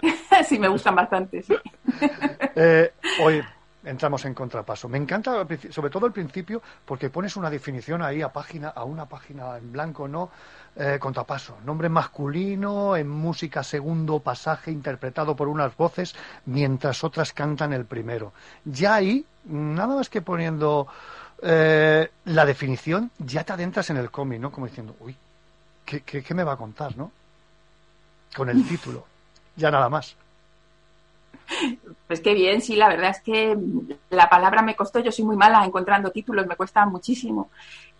sí, 0.48 0.58
me 0.58 0.68
gustan 0.68 0.94
bastante, 0.94 1.42
sí. 1.42 1.54
Eh, 2.56 2.92
oye, 3.20 3.44
entramos 3.84 4.24
en 4.24 4.34
contrapaso. 4.34 4.88
Me 4.88 4.98
encanta, 4.98 5.46
sobre 5.70 5.90
todo 5.90 6.06
al 6.06 6.12
principio, 6.12 6.62
porque 6.84 7.10
pones 7.10 7.36
una 7.36 7.50
definición 7.50 8.02
ahí 8.02 8.22
a 8.22 8.32
página, 8.32 8.68
a 8.68 8.84
una 8.84 9.06
página 9.06 9.56
en 9.56 9.72
blanco, 9.72 10.08
¿no? 10.08 10.30
Eh, 10.74 10.98
contrapaso, 10.98 11.58
nombre 11.66 11.90
masculino 11.90 12.96
en 12.96 13.06
música 13.06 13.62
segundo 13.62 14.20
pasaje 14.20 14.70
interpretado 14.70 15.36
por 15.36 15.48
unas 15.48 15.76
voces 15.76 16.14
mientras 16.46 17.04
otras 17.04 17.32
cantan 17.32 17.74
el 17.74 17.84
primero. 17.84 18.32
Ya 18.64 18.94
ahí, 18.94 19.26
nada 19.44 19.96
más 19.96 20.08
que 20.08 20.22
poniendo 20.22 20.86
eh, 21.42 22.10
la 22.24 22.46
definición, 22.46 23.10
ya 23.18 23.44
te 23.44 23.52
adentras 23.52 23.90
en 23.90 23.98
el 23.98 24.10
cómic, 24.10 24.40
¿no? 24.40 24.50
Como 24.50 24.66
diciendo, 24.66 24.96
uy, 25.00 25.14
¿qué, 25.84 26.00
qué, 26.00 26.22
qué 26.22 26.34
me 26.34 26.44
va 26.44 26.52
a 26.52 26.56
contar, 26.56 26.96
no? 26.96 27.12
Con 28.34 28.48
el 28.48 28.64
título, 28.68 29.04
ya 29.56 29.70
nada 29.70 29.90
más. 29.90 30.16
Pues 32.06 32.20
qué 32.20 32.34
bien, 32.34 32.60
sí, 32.60 32.76
la 32.76 32.88
verdad 32.88 33.10
es 33.10 33.22
que 33.22 33.56
la 34.10 34.28
palabra 34.28 34.62
me 34.62 34.76
costó, 34.76 35.00
yo 35.00 35.10
soy 35.10 35.24
muy 35.24 35.36
mala 35.36 35.64
encontrando 35.64 36.10
títulos, 36.10 36.46
me 36.46 36.56
cuesta 36.56 36.84
muchísimo. 36.84 37.50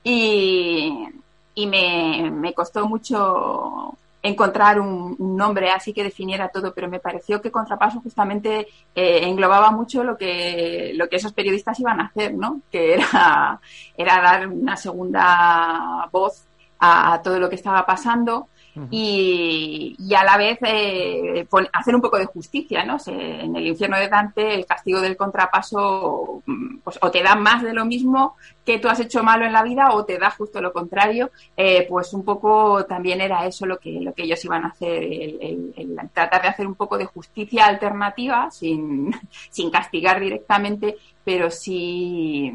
Y, 0.04 1.08
y 1.54 1.66
me, 1.66 2.30
me 2.30 2.52
costó 2.52 2.86
mucho 2.86 3.96
encontrar 4.22 4.78
un, 4.80 5.16
nombre 5.18 5.70
así 5.70 5.92
que 5.92 6.04
definiera 6.04 6.48
todo, 6.48 6.72
pero 6.72 6.88
me 6.88 7.00
pareció 7.00 7.42
que 7.42 7.50
Contrapaso 7.50 8.00
justamente 8.00 8.68
eh, 8.94 9.20
englobaba 9.24 9.70
mucho 9.70 10.04
lo 10.04 10.16
que, 10.16 10.92
lo 10.94 11.08
que 11.08 11.16
esos 11.16 11.32
periodistas 11.32 11.78
iban 11.80 12.00
a 12.00 12.06
hacer, 12.06 12.34
¿no? 12.34 12.60
Que 12.70 12.94
era, 12.94 13.60
era 13.96 14.20
dar 14.22 14.48
una 14.48 14.76
segunda 14.76 16.08
voz 16.12 16.44
a 16.78 17.20
todo 17.22 17.38
lo 17.38 17.48
que 17.48 17.56
estaba 17.56 17.84
pasando 17.86 18.48
y, 18.90 19.96
a 20.14 20.24
la 20.24 20.36
vez 20.36 20.58
eh, 20.62 21.46
hacer 21.72 21.94
un 21.94 22.00
poco 22.00 22.18
de 22.18 22.26
justicia, 22.26 22.84
¿no? 22.84 22.98
Se- 22.98 23.12
en 23.12 23.54
el 23.56 23.66
infierno 23.66 23.98
de 23.98 24.08
Dante 24.08 24.54
el 24.54 24.66
castigo 24.66 25.00
del 25.00 25.16
contrapaso 25.16 26.42
mm, 26.46 26.78
pues 26.78 26.98
o 27.02 27.10
te 27.10 27.22
da 27.22 27.34
más 27.34 27.62
de 27.62 27.72
lo 27.74 27.84
mismo 27.84 28.36
que 28.64 28.78
tú 28.78 28.88
has 28.88 29.00
hecho 29.00 29.22
malo 29.22 29.44
en 29.44 29.52
la 29.52 29.62
vida 29.62 29.92
o 29.92 30.04
te 30.04 30.18
da 30.18 30.30
justo 30.30 30.60
lo 30.60 30.72
contrario, 30.72 31.30
eh, 31.56 31.86
pues 31.88 32.12
un 32.12 32.24
poco 32.24 32.84
también 32.86 33.20
era 33.20 33.44
eso 33.46 33.66
lo 33.66 33.78
que, 33.78 34.00
lo 34.00 34.12
que 34.14 34.22
ellos 34.22 34.44
iban 34.44 34.64
a 34.64 34.68
hacer, 34.68 35.02
el, 35.02 35.74
tratar 36.12 36.42
de 36.42 36.48
hacer 36.48 36.66
un 36.66 36.74
poco 36.74 36.96
de 36.96 37.06
justicia 37.06 37.66
alternativa 37.66 38.50
sin, 38.50 39.12
sin 39.50 39.70
castigar 39.70 40.20
directamente, 40.20 40.96
pero 41.24 41.50
sí, 41.50 42.52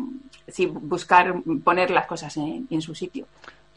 sí 0.47 0.65
buscar 0.65 1.35
poner 1.63 1.91
las 1.91 2.07
cosas 2.07 2.35
en 2.37 2.81
su 2.81 2.95
sitio. 2.95 3.25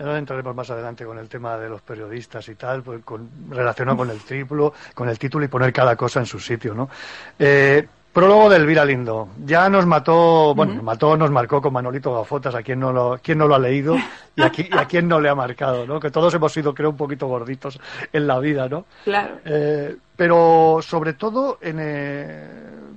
Ahora 0.00 0.18
entraremos 0.18 0.54
más 0.56 0.70
adelante 0.70 1.04
con 1.04 1.18
el 1.18 1.28
tema 1.28 1.56
de 1.58 1.68
los 1.68 1.82
periodistas 1.82 2.48
y 2.48 2.54
tal, 2.54 2.82
pues 2.82 3.02
con, 3.04 3.28
relacionado 3.50 3.98
con 3.98 4.10
el 4.10 4.18
triplo, 4.20 4.72
con 4.94 5.08
el 5.08 5.18
título 5.18 5.44
y 5.44 5.48
poner 5.48 5.72
cada 5.72 5.94
cosa 5.94 6.20
en 6.20 6.26
su 6.26 6.40
sitio, 6.40 6.74
¿no? 6.74 6.88
Eh, 7.38 7.86
prólogo 8.12 8.48
de 8.50 8.56
Elvira 8.56 8.84
Lindo. 8.84 9.28
Ya 9.44 9.68
nos 9.68 9.86
mató, 9.86 10.54
bueno, 10.54 10.74
nos 10.74 10.82
mató, 10.82 11.16
nos 11.16 11.30
marcó 11.30 11.62
con 11.62 11.72
Manolito 11.72 12.12
Gafotas, 12.14 12.54
a 12.54 12.62
quien 12.62 12.80
no 12.80 12.92
lo, 12.92 13.20
quien 13.22 13.38
no 13.38 13.46
lo 13.46 13.54
ha 13.54 13.58
leído 13.58 13.94
y 14.34 14.42
a, 14.42 14.50
qui- 14.50 14.68
y 14.74 14.76
a 14.76 14.86
quien 14.86 15.06
no 15.06 15.20
le 15.20 15.28
ha 15.28 15.34
marcado, 15.34 15.86
¿no? 15.86 16.00
Que 16.00 16.10
todos 16.10 16.32
hemos 16.34 16.52
sido, 16.52 16.74
creo, 16.74 16.90
un 16.90 16.96
poquito 16.96 17.28
gorditos 17.28 17.78
en 18.12 18.26
la 18.26 18.38
vida, 18.40 18.68
¿no? 18.68 18.86
Claro. 19.04 19.36
Eh, 19.44 19.96
pero 20.20 20.80
sobre 20.82 21.14
todo, 21.14 21.56
en, 21.62 21.78
eh, 21.80 22.50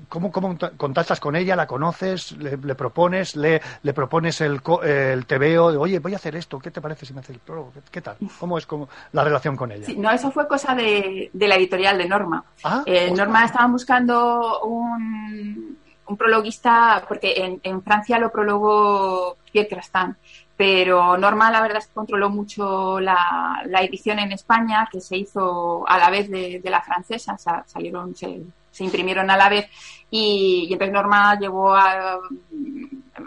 ¿cómo, 0.09 0.29
cómo 0.29 0.57
contactas 0.75 1.21
con 1.21 1.37
ella? 1.37 1.55
¿La 1.55 1.65
conoces? 1.65 2.33
¿Le, 2.33 2.57
le 2.57 2.75
propones? 2.75 3.37
Le, 3.37 3.61
¿Le 3.81 3.93
propones 3.93 4.41
el, 4.41 4.59
el 4.83 5.25
tebeo? 5.25 5.71
De, 5.71 5.77
Oye, 5.77 5.99
voy 5.99 6.11
a 6.11 6.17
hacer 6.17 6.35
esto. 6.35 6.59
¿Qué 6.59 6.69
te 6.69 6.81
parece 6.81 7.05
si 7.05 7.13
me 7.13 7.21
hace 7.21 7.31
el 7.31 7.39
prólogo? 7.39 7.71
¿Qué, 7.73 7.79
qué 7.89 8.01
tal? 8.01 8.17
¿Cómo 8.37 8.57
es 8.57 8.65
como 8.65 8.89
la 9.13 9.23
relación 9.23 9.55
con 9.55 9.71
ella? 9.71 9.85
Sí, 9.85 9.95
no, 9.95 10.11
eso 10.11 10.31
fue 10.31 10.49
cosa 10.49 10.75
de, 10.75 11.29
de 11.31 11.47
la 11.47 11.55
editorial 11.55 11.97
de 11.97 12.09
Norma. 12.09 12.43
Ah, 12.65 12.83
Eh. 12.85 13.09
Norma 13.15 13.45
estaban 13.45 13.71
buscando 13.71 14.59
un, 14.63 15.77
un 16.07 16.17
prologuista, 16.17 17.05
porque 17.07 17.35
en, 17.37 17.61
en 17.63 17.81
Francia 17.83 18.19
lo 18.19 18.33
prologó 18.33 19.37
Pierre 19.49 19.69
Crastan, 19.69 20.17
pero 20.55 21.17
Norma 21.17 21.49
la 21.51 21.61
verdad 21.61 21.79
es 21.79 21.87
que 21.87 21.93
controló 21.93 22.29
mucho 22.29 22.99
la, 22.99 23.61
la 23.65 23.81
edición 23.81 24.19
en 24.19 24.31
España, 24.31 24.87
que 24.91 25.01
se 25.01 25.17
hizo 25.17 25.87
a 25.87 25.97
la 25.97 26.09
vez 26.09 26.29
de, 26.29 26.59
de 26.63 26.69
la 26.69 26.81
francesa, 26.81 27.37
sa- 27.37 27.63
salieron, 27.67 28.15
se, 28.15 28.41
se 28.71 28.83
imprimieron 28.83 29.29
a 29.31 29.37
la 29.37 29.49
vez, 29.49 29.67
y, 30.11 30.67
y 30.69 30.73
entonces 30.73 30.93
Norma 30.93 31.37
llevó 31.39 31.73
a... 31.75 32.19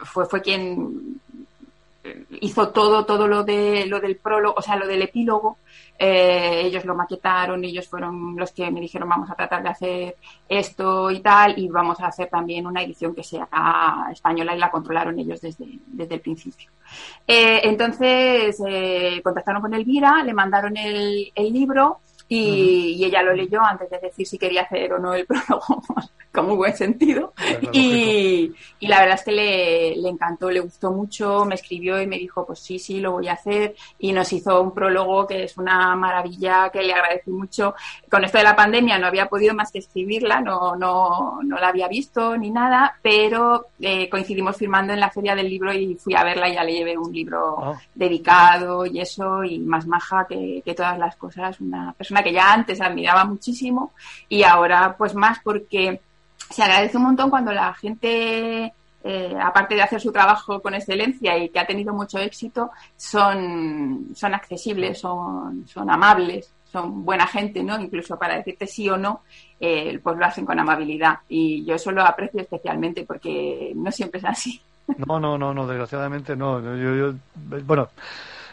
fue, 0.05 0.27
fue 0.27 0.41
quien 0.43 1.21
hizo 2.41 2.69
todo, 2.71 3.05
todo 3.05 3.27
lo 3.27 3.45
de 3.45 3.87
lo 3.87 4.01
del 4.01 4.17
prólogo, 4.17 4.55
o 4.59 4.63
sea, 4.63 4.77
lo 4.77 4.87
del 4.87 5.03
epílogo. 5.03 5.59
Eh, 5.99 6.63
ellos 6.65 6.85
lo 6.85 6.95
maquetaron, 6.95 7.65
ellos 7.65 7.89
fueron 7.89 8.37
los 8.37 8.53
que 8.53 8.71
me 8.71 8.81
dijeron 8.81 9.09
vamos 9.09 9.31
a 9.31 9.35
tratar 9.35 9.63
de 9.63 9.69
hacer 9.71 10.17
esto 10.47 11.11
y 11.11 11.21
tal, 11.21 11.59
y 11.59 11.69
vamos 11.69 12.01
a 12.01 12.09
hacer 12.09 12.29
también 12.29 12.67
una 12.67 12.83
edición 12.83 13.15
que 13.15 13.25
sea 13.25 13.49
española 14.13 14.55
y 14.55 14.59
la 14.59 14.71
controlaron 14.71 15.19
ellos 15.19 15.41
desde, 15.41 15.67
desde 15.87 16.15
el 16.17 16.21
principio. 16.21 16.71
Eh, 17.27 17.61
entonces 17.65 18.63
eh, 18.67 19.21
contactaron 19.25 19.63
con 19.63 19.73
Elvira, 19.73 20.23
le 20.23 20.35
mandaron 20.35 20.77
el, 20.77 21.33
el 21.35 21.53
libro 21.53 22.01
y, 22.29 22.97
y 22.99 23.05
ella 23.05 23.23
lo 23.23 23.33
leyó 23.33 23.61
antes 23.63 23.89
de 23.91 23.99
decir 23.99 24.27
si 24.27 24.39
quería 24.39 24.63
hacer 24.63 24.93
o 24.93 24.99
no 24.99 25.15
el 25.15 25.27
prólogo, 25.27 25.83
con 26.33 26.47
muy 26.47 26.57
buen 26.57 26.77
sentido. 26.77 27.33
Y, 27.73 28.53
y 28.81 28.87
la 28.89 29.01
verdad 29.01 29.15
es 29.17 29.25
que 29.25 29.33
le, 29.33 29.97
le 29.97 30.09
encantó, 30.09 30.51
le 30.51 30.61
gustó 30.61 30.91
mucho, 30.91 31.45
me 31.45 31.55
escribió 31.55 32.01
y 32.01 32.07
me 32.07 32.19
dijo, 32.19 32.45
pues 32.47 32.59
sí, 32.61 32.79
sí, 32.79 33.01
lo 33.01 33.13
voy 33.13 33.29
a 33.29 33.35
hacer. 33.35 33.75
Y 33.99 34.13
nos 34.13 34.33
hizo 34.33 34.61
un 34.61 34.73
prólogo 34.73 35.27
que 35.27 35.45
es 35.45 35.57
una 35.57 35.95
maravilla, 35.97 36.71
que 36.71 36.83
le 36.83 36.93
agradecí 36.93 37.31
mucho. 37.31 37.75
Con 38.11 38.25
esto 38.25 38.39
de 38.39 38.45
la 38.45 38.57
pandemia 38.57 38.99
no 38.99 39.07
había 39.07 39.29
podido 39.29 39.55
más 39.55 39.73
que 39.73 39.79
escribirla, 39.79 40.41
no, 40.41 40.77
no, 40.77 41.39
no 41.43 41.59
la 41.59 41.69
había 41.69 41.89
visto 41.89 42.37
ni 42.37 42.51
nada, 42.51 42.99
pero 43.03 43.69
eh, 43.81 44.09
coincidimos 44.11 44.57
firmando 44.57 44.93
en 44.93 45.01
la 45.01 45.11
feria 45.11 45.35
del 45.35 45.49
libro 45.49 45.73
y 45.73 45.95
fui 45.95 46.15
a 46.15 46.25
verla 46.25 46.49
y 46.49 46.55
ya 46.55 46.65
le 46.65 46.73
llevé 46.73 46.99
un 46.99 47.13
libro 47.13 47.57
Ah. 47.59 47.79
dedicado 47.95 48.87
y 48.87 49.01
eso, 49.01 49.43
y 49.45 49.59
más 49.59 49.87
maja 49.87 50.27
que, 50.29 50.63
que 50.65 50.75
todas 50.75 50.99
las 50.99 51.17
cosas. 51.17 51.61
Una 51.61 51.93
persona 51.93 52.16
que 52.23 52.33
ya 52.33 52.53
antes 52.53 52.81
admiraba 52.81 53.25
muchísimo 53.25 53.93
y 54.29 54.43
ahora 54.43 54.95
pues 54.97 55.15
más 55.15 55.39
porque 55.43 56.01
se 56.51 56.63
agradece 56.63 56.97
un 56.97 57.05
montón 57.05 57.29
cuando 57.31 57.53
la 57.53 57.75
gente, 57.75 58.73
eh, 59.03 59.37
aparte 59.43 59.75
de 59.75 59.83
hacer 59.83 60.01
su 60.01 60.13
trabajo 60.13 60.61
con 60.63 60.75
excelencia 60.75 61.37
y 61.39 61.49
que 61.49 61.59
ha 61.59 61.67
tenido 61.67 61.93
mucho 61.93 62.19
éxito, 62.19 62.71
son, 62.97 64.09
son 64.15 64.35
accesibles, 64.35 64.99
son, 65.01 65.67
son 65.67 65.91
amables, 65.91 66.53
son 66.71 67.05
buena 67.05 67.27
gente, 67.27 67.63
¿no? 67.63 67.81
Incluso 67.81 68.19
para 68.19 68.37
decirte 68.37 68.67
sí 68.67 68.89
o 68.91 68.97
no, 68.97 69.23
eh, 69.59 69.99
pues 70.03 70.17
lo 70.19 70.25
hacen 70.27 70.45
con 70.45 70.59
amabilidad. 70.59 71.19
Y 71.29 71.65
yo 71.65 71.75
eso 71.77 71.91
lo 71.91 72.03
aprecio 72.03 72.41
especialmente 72.41 73.05
porque 73.05 73.73
no 73.75 73.91
siempre 73.91 74.19
es 74.19 74.27
así. 74.27 74.61
No, 75.07 75.19
no, 75.19 75.37
no, 75.39 75.53
no, 75.55 75.67
desgraciadamente 75.67 76.37
no. 76.37 76.61
Yo, 76.61 76.95
yo- 76.95 77.15
bueno, 77.65 77.89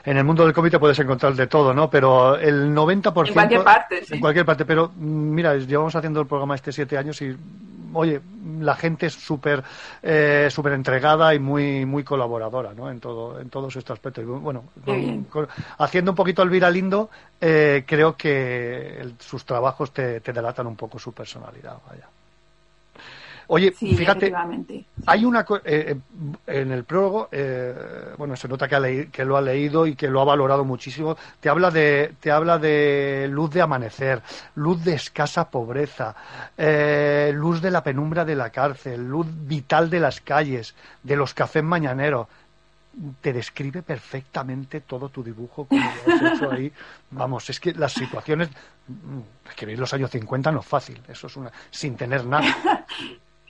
en 0.05 0.17
el 0.17 0.23
mundo 0.23 0.43
del 0.43 0.53
cómic 0.53 0.71
te 0.71 0.79
puedes 0.79 0.99
encontrar 0.99 1.33
de 1.33 1.47
todo, 1.47 1.73
¿no? 1.73 1.89
Pero 1.89 2.35
el 2.37 2.73
90%... 2.73 3.27
En 3.27 3.33
cualquier 3.33 3.63
parte, 3.63 4.05
sí. 4.05 4.13
En 4.15 4.19
cualquier 4.19 4.45
parte, 4.45 4.65
pero 4.65 4.91
mm, 4.95 4.99
mira, 5.33 5.55
llevamos 5.55 5.95
haciendo 5.95 6.19
el 6.21 6.27
programa 6.27 6.55
este 6.55 6.71
siete 6.71 6.97
años 6.97 7.21
y, 7.21 7.35
oye, 7.93 8.19
la 8.59 8.75
gente 8.75 9.05
es 9.05 9.13
súper 9.13 9.63
eh, 10.01 10.47
súper 10.51 10.73
entregada 10.73 11.33
y 11.33 11.39
muy 11.39 11.85
muy 11.85 12.03
colaboradora, 12.03 12.73
¿no? 12.73 12.89
En 12.89 12.99
todo 12.99 13.39
en 13.39 13.49
todos 13.49 13.75
estos 13.75 13.93
aspectos. 13.95 14.25
Bueno, 14.25 14.65
con- 15.29 15.47
haciendo 15.77 16.11
un 16.11 16.15
poquito 16.15 16.41
Elvira 16.43 16.69
Lindo, 16.69 17.09
eh, 17.39 17.83
creo 17.87 18.15
que 18.17 18.97
el- 18.99 19.15
sus 19.19 19.45
trabajos 19.45 19.91
te, 19.91 20.19
te 20.21 20.33
delatan 20.33 20.67
un 20.67 20.75
poco 20.75 20.99
su 20.99 21.13
personalidad, 21.13 21.77
vaya. 21.89 22.07
Oye, 23.53 23.71
Sí, 23.77 23.95
fíjate, 23.95 24.25
efectivamente. 24.25 24.83
hay 25.05 25.25
una 25.25 25.41
eh, 25.63 25.95
eh, 25.95 25.95
en 26.47 26.71
el 26.71 26.85
prólogo, 26.85 27.29
eh, 27.31 27.71
bueno, 28.17 28.35
se 28.35 28.47
nota 28.47 28.67
que, 28.67 28.73
ha 28.75 28.79
leí- 28.79 29.11
que 29.11 29.23
lo 29.23 29.37
ha 29.37 29.41
leído 29.41 29.85
y 29.85 29.95
que 29.95 30.07
lo 30.07 30.21
ha 30.21 30.25
valorado 30.25 30.65
muchísimo. 30.65 31.15
Te 31.39 31.49
habla 31.49 31.69
de, 31.69 32.15
te 32.19 32.31
habla 32.31 32.57
de 32.57 33.27
luz 33.29 33.51
de 33.51 33.61
amanecer, 33.61 34.23
luz 34.55 34.83
de 34.83 34.95
escasa 34.95 35.51
pobreza, 35.51 36.15
eh, 36.57 37.31
luz 37.35 37.61
de 37.61 37.69
la 37.69 37.83
penumbra 37.83 38.25
de 38.25 38.35
la 38.35 38.49
cárcel, 38.49 39.07
luz 39.07 39.27
vital 39.29 39.87
de 39.91 39.99
las 39.99 40.19
calles, 40.19 40.73
de 41.03 41.15
los 41.15 41.35
cafés 41.35 41.63
mañaneros. 41.63 42.27
Te 43.21 43.33
describe 43.33 43.83
perfectamente 43.83 44.81
todo 44.81 45.09
tu 45.09 45.23
dibujo 45.23 45.65
como 45.65 45.91
lo 45.91 46.11
has 46.11 46.33
hecho 46.33 46.49
ahí. 46.49 46.71
Vamos, 47.11 47.47
es 47.51 47.59
que 47.59 47.71
las 47.73 47.93
situaciones, 47.93 48.49
mm, 48.87 49.47
escribir 49.47 49.77
los 49.77 49.93
años 49.93 50.09
50 50.09 50.51
no 50.51 50.61
es 50.61 50.65
fácil, 50.65 50.99
eso 51.07 51.27
es 51.27 51.35
una, 51.35 51.51
sin 51.69 51.95
tener 51.95 52.25
nada. 52.25 52.85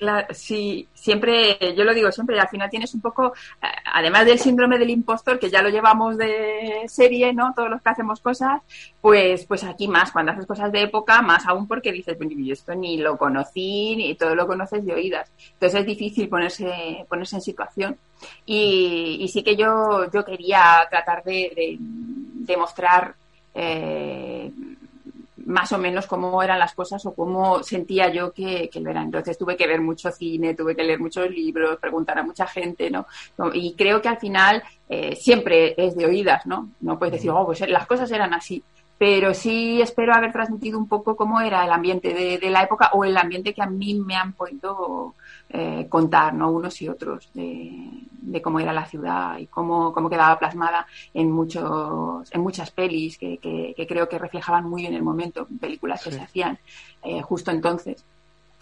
Claro, 0.04 0.28
sí, 0.34 0.86
siempre, 0.94 1.58
yo 1.78 1.86
lo 1.86 1.94
digo 1.94 2.12
siempre, 2.12 2.38
al 2.38 2.50
final 2.50 2.70
tienes 2.70 2.94
un 2.94 3.00
poco, 3.00 3.34
eh, 3.62 3.68
además 3.86 4.26
del 4.26 4.38
síndrome 4.38 4.78
del 4.78 4.90
impostor, 4.90 5.40
que 5.40 5.50
ya 5.50 5.62
lo 5.62 5.70
llevamos 5.70 6.18
de 6.18 6.84
serie, 6.90 7.34
¿no? 7.34 7.54
Todos 7.56 7.70
los 7.70 7.82
que 7.82 7.90
hacemos 7.90 8.20
cosas, 8.20 8.62
pues, 9.00 9.46
pues 9.46 9.64
aquí 9.64 9.88
más, 9.88 10.12
cuando 10.12 10.34
haces 10.34 10.46
cosas 10.46 10.74
de 10.74 10.82
época, 10.82 11.22
más 11.22 11.48
aún 11.48 11.70
porque 11.70 11.94
dices, 11.94 12.18
bueno, 12.18 12.34
yo 12.36 12.52
esto 12.52 12.76
ni 12.76 12.98
lo 12.98 13.18
conocí, 13.18 13.96
ni 13.96 14.14
todo 14.16 14.36
lo 14.36 14.46
conoces 14.46 14.86
de 14.86 14.94
oídas. 14.94 15.32
Entonces 15.54 15.80
es 15.80 15.86
difícil 15.86 16.28
ponerse, 16.28 17.06
ponerse 17.08 17.38
en 17.38 17.42
situación. 17.42 17.98
Y, 18.46 19.26
sí 19.32 19.42
que 19.42 19.56
yo, 19.56 20.12
yo 20.12 20.26
quería 20.26 20.86
tratar 20.90 21.24
de, 21.24 21.80
de, 22.36 22.58
eh, 23.56 24.52
más 25.46 25.72
o 25.72 25.78
menos 25.78 26.08
cómo 26.08 26.42
eran 26.42 26.60
las 26.60 26.74
cosas 26.74 27.06
o 27.06 27.14
cómo 27.14 27.64
sentía 27.64 28.10
yo 28.10 28.32
que, 28.32 28.70
que 28.70 28.80
lo 28.80 28.90
eran. 28.90 29.06
Entonces 29.06 29.38
tuve 29.38 29.56
que 29.58 29.68
ver 29.68 29.82
mucho 29.82 30.12
cine, 30.12 30.54
tuve 30.54 30.76
que 30.76 30.84
leer 30.84 31.00
muchos 31.00 31.30
libros, 31.30 31.80
preguntar 31.80 32.18
a 32.20 32.24
mucha 32.24 32.48
gente, 32.48 32.90
¿no? 32.90 33.06
Y 33.54 33.76
creo 33.76 34.02
que 34.02 34.10
al 34.10 34.20
final 34.20 34.64
eh, 34.90 35.16
siempre 35.16 35.76
es 35.78 35.96
de 35.96 36.06
oídas, 36.06 36.46
¿no? 36.46 36.70
No 36.82 36.98
puedes 36.98 37.14
decir, 37.14 37.32
oh, 37.32 37.46
pues 37.46 37.68
las 37.68 37.88
cosas 37.88 38.12
eran 38.12 38.34
así. 38.34 38.64
Pero 38.98 39.34
sí 39.34 39.82
espero 39.82 40.14
haber 40.14 40.32
transmitido 40.32 40.78
un 40.78 40.88
poco 40.88 41.16
cómo 41.16 41.42
era 41.42 41.66
el 41.66 41.72
ambiente 41.72 42.14
de, 42.14 42.38
de 42.38 42.50
la 42.50 42.64
época 42.64 42.92
o 42.94 43.04
el 43.04 43.18
ambiente 43.18 43.54
que 43.54 43.62
a 43.62 43.68
mí 43.68 43.96
me 43.96 44.16
han 44.16 44.34
podido 44.34 45.16
eh, 45.54 45.86
contar, 45.88 46.34
¿no? 46.34 46.52
Unos 46.52 46.82
y 46.82 46.90
otros 46.90 47.30
de, 47.34 47.72
de, 48.22 48.42
cómo 48.42 48.60
era 48.60 48.74
la 48.74 48.86
ciudad 48.86 49.38
y 49.38 49.46
cómo, 49.48 49.94
cómo 49.94 50.10
quedaba 50.10 50.40
plasmada 50.40 50.88
en 51.14 51.32
muchos, 51.32 52.28
en 52.34 52.42
muchas 52.42 52.72
pelis 52.72 53.18
que, 53.20 53.38
que, 53.38 53.74
que 53.78 53.88
creo 53.88 54.10
que 54.10 54.18
reflejaban 54.18 54.66
muy 54.68 54.82
bien 54.82 54.96
el 54.96 55.04
momento, 55.04 55.48
películas 55.62 56.04
que 56.04 56.12
se 56.12 56.22
hacían 56.22 56.58
eh, 57.04 57.22
justo 57.22 57.52
entonces. 57.52 58.04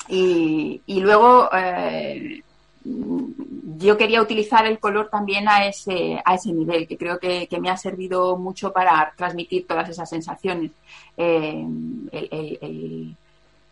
Y, 0.10 0.82
y 0.86 1.00
luego 1.00 1.50
eh, 1.56 2.42
yo 2.84 3.98
quería 3.98 4.22
utilizar 4.22 4.66
el 4.66 4.80
color 4.80 5.10
también 5.10 5.48
a 5.48 5.66
ese, 5.66 6.22
a 6.26 6.36
ese 6.36 6.52
nivel, 6.52 6.88
que 6.88 6.98
creo 6.98 7.20
que, 7.20 7.48
que 7.48 7.60
me 7.60 7.70
ha 7.70 7.78
servido 7.78 8.38
mucho 8.38 8.74
para 8.74 9.14
transmitir 9.16 9.66
todas 9.68 9.88
esas 9.90 10.10
sensaciones. 10.10 10.72
Eh, 11.18 11.66
el, 12.12 12.28
el- 12.32 12.58
el- 12.62 13.16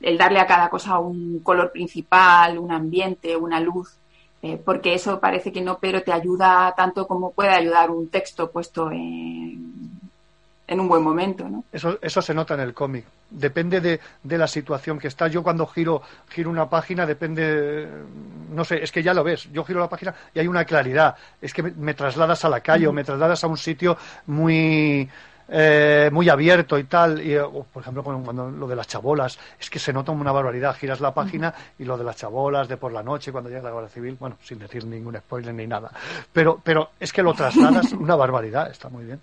el 0.02 0.18
darle 0.18 0.40
a 0.40 0.48
cada 0.48 0.70
cosa 0.70 1.00
un 1.00 1.40
color 1.40 1.72
principal, 1.72 2.58
un 2.58 2.72
ambiente, 2.72 3.36
una 3.36 3.60
luz, 3.60 3.98
eh, 4.42 4.62
porque 4.64 4.94
eso 4.94 5.20
parece 5.20 5.52
que 5.52 5.62
no, 5.62 5.80
pero 5.80 6.02
te 6.02 6.14
ayuda 6.14 6.74
tanto 6.76 7.06
como 7.08 7.32
puede 7.32 7.50
ayudar 7.50 7.92
un 7.92 8.08
texto 8.08 8.50
puesto 8.50 8.90
en, 8.92 10.00
en 10.66 10.80
un 10.80 10.88
buen 10.88 11.04
momento, 11.04 11.50
¿no? 11.50 11.66
Eso, 11.74 12.00
eso 12.02 12.22
se 12.22 12.34
nota 12.34 12.54
en 12.54 12.62
el 12.62 12.74
cómic. 12.74 13.04
Depende 13.30 13.82
de, 13.82 14.00
de 14.24 14.38
la 14.38 14.48
situación 14.48 14.98
que 14.98 15.10
está. 15.10 15.28
Yo 15.28 15.44
cuando 15.44 15.68
giro, 15.68 16.02
giro 16.30 16.50
una 16.50 16.70
página, 16.70 17.06
depende, 17.06 17.88
no 18.52 18.64
sé, 18.64 18.82
es 18.82 18.92
que 18.92 19.04
ya 19.04 19.14
lo 19.14 19.24
ves. 19.24 19.50
Yo 19.52 19.66
giro 19.66 19.80
la 19.80 19.90
página 19.90 20.16
y 20.34 20.40
hay 20.40 20.48
una 20.48 20.64
claridad. 20.64 21.16
Es 21.42 21.54
que 21.54 21.62
me, 21.62 21.72
me 21.72 21.94
trasladas 21.94 22.46
a 22.46 22.50
la 22.50 22.62
calle 22.62 22.88
o 22.88 22.94
me 22.94 23.04
trasladas 23.04 23.44
a 23.44 23.48
un 23.48 23.58
sitio 23.58 23.98
muy, 24.28 25.10
eh, 25.52 26.10
muy 26.12 26.30
abierto 26.30 26.78
y 26.78 26.84
tal. 26.84 27.22
Y, 27.22 27.34
eh, 27.34 27.42
por 27.42 27.82
ejemplo, 27.82 28.04
cuando, 28.04 28.24
cuando 28.24 28.50
lo 28.50 28.68
de 28.68 28.76
las 28.76 28.88
chabolas, 28.88 29.40
es 29.60 29.70
que 29.70 29.80
se 29.80 29.92
nota 29.92 30.12
una 30.12 30.32
barbaridad. 30.32 30.76
Giras 30.76 31.00
la 31.00 31.14
página 31.14 31.54
y 31.78 31.86
lo 31.86 31.98
de 31.98 32.04
las 32.04 32.18
chabolas, 32.18 32.68
de 32.68 32.78
por 32.78 32.92
la 32.92 33.04
noche, 33.04 33.32
cuando 33.32 33.50
llega 33.50 33.64
la 33.64 33.72
Guardia 33.72 33.90
Civil, 33.90 34.18
bueno, 34.20 34.38
sin 34.44 34.60
decir 34.60 34.86
ningún 34.86 35.16
spoiler 35.18 35.54
ni 35.54 35.68
nada. 35.68 35.92
Pero, 36.32 36.60
pero 36.64 36.92
es 37.00 37.12
que 37.12 37.24
lo 37.24 37.34
trasladas 37.34 37.92
una 37.94 38.16
barbaridad. 38.16 38.70
Está 38.70 38.90
muy 38.90 39.06
bien. 39.06 39.20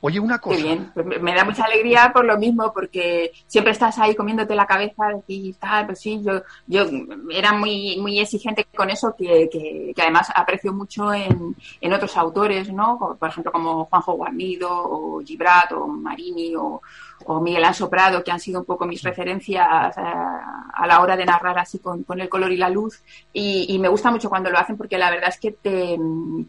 Oye, 0.00 0.20
una 0.20 0.38
cosa. 0.38 0.56
Qué 0.56 0.62
bien, 0.62 0.90
pues 0.92 1.06
me, 1.06 1.34
da 1.34 1.44
mucha 1.44 1.64
alegría 1.64 2.10
por 2.12 2.24
lo 2.24 2.36
mismo, 2.38 2.72
porque 2.72 3.32
siempre 3.46 3.72
estás 3.72 3.98
ahí 3.98 4.14
comiéndote 4.14 4.54
la 4.54 4.66
cabeza, 4.66 5.08
decir, 5.14 5.56
tal, 5.56 5.86
pues 5.86 6.00
sí, 6.00 6.22
yo, 6.24 6.42
yo 6.66 6.84
era 7.30 7.52
muy, 7.52 7.98
muy 8.00 8.20
exigente 8.20 8.66
con 8.76 8.90
eso, 8.90 9.14
que, 9.16 9.48
que, 9.50 9.92
que 9.94 10.02
además 10.02 10.28
aprecio 10.34 10.72
mucho 10.72 11.12
en, 11.12 11.56
en 11.80 11.92
otros 11.92 12.16
autores, 12.16 12.72
¿no? 12.72 13.16
Por 13.18 13.28
ejemplo, 13.28 13.52
como 13.52 13.86
Juanjo 13.86 14.12
Guarnido, 14.12 14.68
o 14.70 15.20
Gibrat, 15.24 15.72
o 15.72 15.86
Marini, 15.86 16.54
o, 16.56 16.82
o 17.28 17.40
Miguel 17.40 17.64
Anso 17.64 17.90
Prado, 17.90 18.22
que 18.22 18.30
han 18.30 18.40
sido 18.40 18.60
un 18.60 18.66
poco 18.66 18.86
mis 18.86 19.02
referencias 19.02 19.96
eh, 19.96 20.00
a 20.00 20.86
la 20.86 21.00
hora 21.00 21.16
de 21.16 21.24
narrar 21.24 21.58
así 21.58 21.78
con, 21.80 22.04
con 22.04 22.20
el 22.20 22.28
color 22.28 22.52
y 22.52 22.56
la 22.56 22.70
luz. 22.70 23.02
Y, 23.32 23.66
y 23.68 23.78
me 23.78 23.88
gusta 23.88 24.10
mucho 24.10 24.28
cuando 24.28 24.50
lo 24.50 24.58
hacen 24.58 24.76
porque 24.76 24.98
la 24.98 25.10
verdad 25.10 25.30
es 25.30 25.40
que 25.40 25.52
te, 25.52 25.98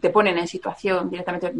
te 0.00 0.10
ponen 0.10 0.38
en 0.38 0.46
situación 0.46 1.10
directamente, 1.10 1.52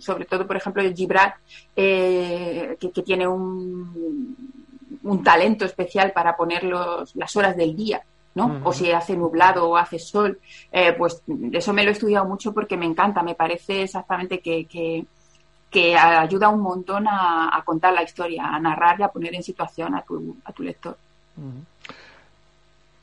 sobre 0.00 0.24
todo, 0.24 0.46
por 0.46 0.56
ejemplo, 0.56 0.82
el 0.82 0.94
Gibrat, 0.94 1.36
eh, 1.76 2.76
que, 2.80 2.90
que 2.90 3.02
tiene 3.02 3.28
un, 3.28 4.36
un 5.02 5.22
talento 5.22 5.64
especial 5.64 6.12
para 6.12 6.36
poner 6.36 6.64
los, 6.64 7.14
las 7.14 7.36
horas 7.36 7.56
del 7.56 7.76
día. 7.76 8.02
¿no? 8.34 8.60
O 8.64 8.72
si 8.72 8.90
hace 8.90 9.16
nublado 9.16 9.68
o 9.68 9.76
hace 9.76 9.98
sol, 9.98 10.40
eh, 10.72 10.92
pues 10.94 11.22
eso 11.52 11.72
me 11.72 11.84
lo 11.84 11.90
he 11.90 11.92
estudiado 11.92 12.24
mucho 12.26 12.52
porque 12.52 12.76
me 12.76 12.84
encanta, 12.84 13.22
me 13.22 13.36
parece 13.36 13.82
exactamente 13.82 14.40
que, 14.40 14.66
que, 14.66 15.06
que 15.74 15.96
ayuda 15.96 16.48
un 16.48 16.60
montón 16.60 17.08
a, 17.08 17.50
a 17.54 17.62
contar 17.64 17.92
la 17.92 18.04
historia, 18.04 18.44
a 18.46 18.60
narrar 18.60 19.00
y 19.00 19.02
a 19.02 19.08
poner 19.08 19.34
en 19.34 19.42
situación 19.42 19.92
a 19.96 20.02
tu, 20.02 20.36
a 20.44 20.52
tu 20.52 20.62
lector. 20.62 20.96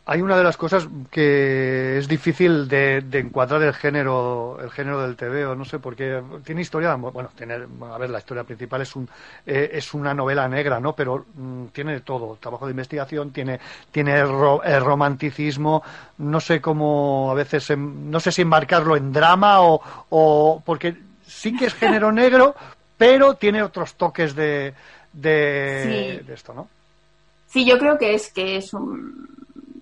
Hay 0.06 0.22
una 0.22 0.36
de 0.36 0.44
las 0.44 0.58
cosas 0.58 0.88
que 1.12 1.98
es 2.00 2.08
difícil 2.08 2.68
de, 2.68 3.04
encuadrar 3.14 3.62
el 3.62 3.74
género, 3.74 4.58
el 4.62 4.72
género 4.72 5.02
del 5.02 5.16
TVO, 5.16 5.56
no 5.56 5.64
sé, 5.64 5.80
porque 5.80 6.22
tiene 6.44 6.62
historia, 6.62 6.96
bueno, 6.96 7.30
tiene, 7.36 7.54
a 7.56 7.98
ver, 8.00 8.10
la 8.10 8.18
historia 8.20 8.44
principal 8.44 8.82
es 8.82 8.96
un, 8.96 9.08
eh, 9.46 9.70
es 9.74 9.94
una 9.94 10.14
novela 10.14 10.48
negra, 10.48 10.80
¿no? 10.80 10.94
Pero 10.94 11.26
mm, 11.36 11.66
tiene 11.68 12.00
todo, 12.02 12.38
trabajo 12.42 12.66
de 12.66 12.72
investigación, 12.72 13.32
tiene, 13.32 13.60
tiene 13.92 14.24
ro- 14.24 14.64
eh, 14.64 14.80
romanticismo, 14.80 15.84
no 16.18 16.40
sé 16.40 16.60
cómo 16.62 17.30
a 17.32 17.34
veces, 17.36 17.70
em- 17.70 18.10
no 18.10 18.20
sé 18.20 18.32
si 18.32 18.42
enmarcarlo 18.42 18.96
en 18.98 19.14
drama 19.14 19.62
o, 19.62 19.82
o 20.10 20.64
porque 20.66 21.11
sí 21.32 21.56
que 21.56 21.66
es 21.66 21.74
género 21.74 22.12
negro, 22.24 22.56
pero 22.98 23.36
tiene 23.36 23.64
otros 23.64 23.96
toques 23.96 24.36
de, 24.36 24.74
de, 25.14 26.20
Sí. 26.20 26.26
de 26.26 26.34
esto, 26.34 26.54
¿no? 26.54 26.68
Sí, 27.48 27.66
yo 27.66 27.78
creo 27.78 27.98
que 27.98 28.14
es 28.14 28.32
que 28.32 28.58
es 28.58 28.74
un, 28.74 29.28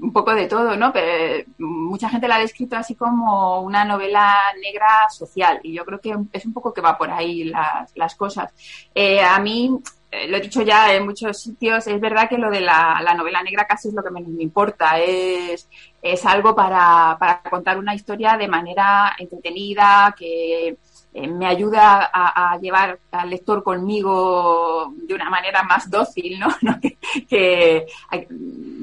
un 0.02 0.14
poco 0.14 0.34
de 0.34 0.48
todo, 0.48 0.76
¿no? 0.76 0.92
Pero 0.94 1.08
eh, 1.08 1.46
mucha 1.60 2.10
gente 2.10 2.28
la 2.28 2.36
ha 2.38 2.40
descrito 2.40 2.76
así 2.78 2.96
como 2.96 3.62
una 3.62 3.86
novela 3.86 4.36
negra 4.62 5.08
social 5.10 5.60
y 5.64 5.74
yo 5.74 5.86
creo 5.86 6.00
que 6.00 6.16
es 6.34 6.46
un 6.46 6.54
poco 6.54 6.74
que 6.74 6.82
va 6.82 6.98
por 6.98 7.12
ahí 7.12 7.44
las, 7.44 7.92
las 7.96 8.16
cosas. 8.16 8.52
Eh, 8.96 9.22
a 9.22 9.38
mí, 9.40 9.78
eh, 10.12 10.28
lo 10.28 10.38
he 10.38 10.42
dicho 10.42 10.64
ya 10.64 10.92
en 10.96 11.06
muchos 11.06 11.40
sitios, 11.40 11.86
es 11.86 12.00
verdad 12.02 12.28
que 12.28 12.38
lo 12.40 12.50
de 12.50 12.62
la, 12.62 13.00
la 13.04 13.14
novela 13.14 13.44
negra 13.44 13.68
casi 13.68 13.90
es 13.90 13.94
lo 13.94 14.02
que 14.02 14.10
menos 14.10 14.30
me 14.30 14.42
importa, 14.44 14.98
es, 14.98 15.68
es 16.02 16.26
algo 16.26 16.56
para, 16.56 17.16
para 17.20 17.42
contar 17.44 17.78
una 17.78 17.94
historia 17.94 18.36
de 18.36 18.48
manera 18.48 19.16
entretenida, 19.20 20.16
que 20.18 20.78
eh, 21.14 21.28
me 21.28 21.48
ayuda 21.48 22.10
a, 22.14 22.58
llevar 22.60 23.00
al 23.12 23.30
lector 23.30 23.64
conmigo 23.64 24.94
de 24.96 25.14
una 25.14 25.30
manera 25.30 25.64
más 25.64 25.90
dócil, 25.90 26.40
¿no? 26.40 26.48
que- 27.30 27.86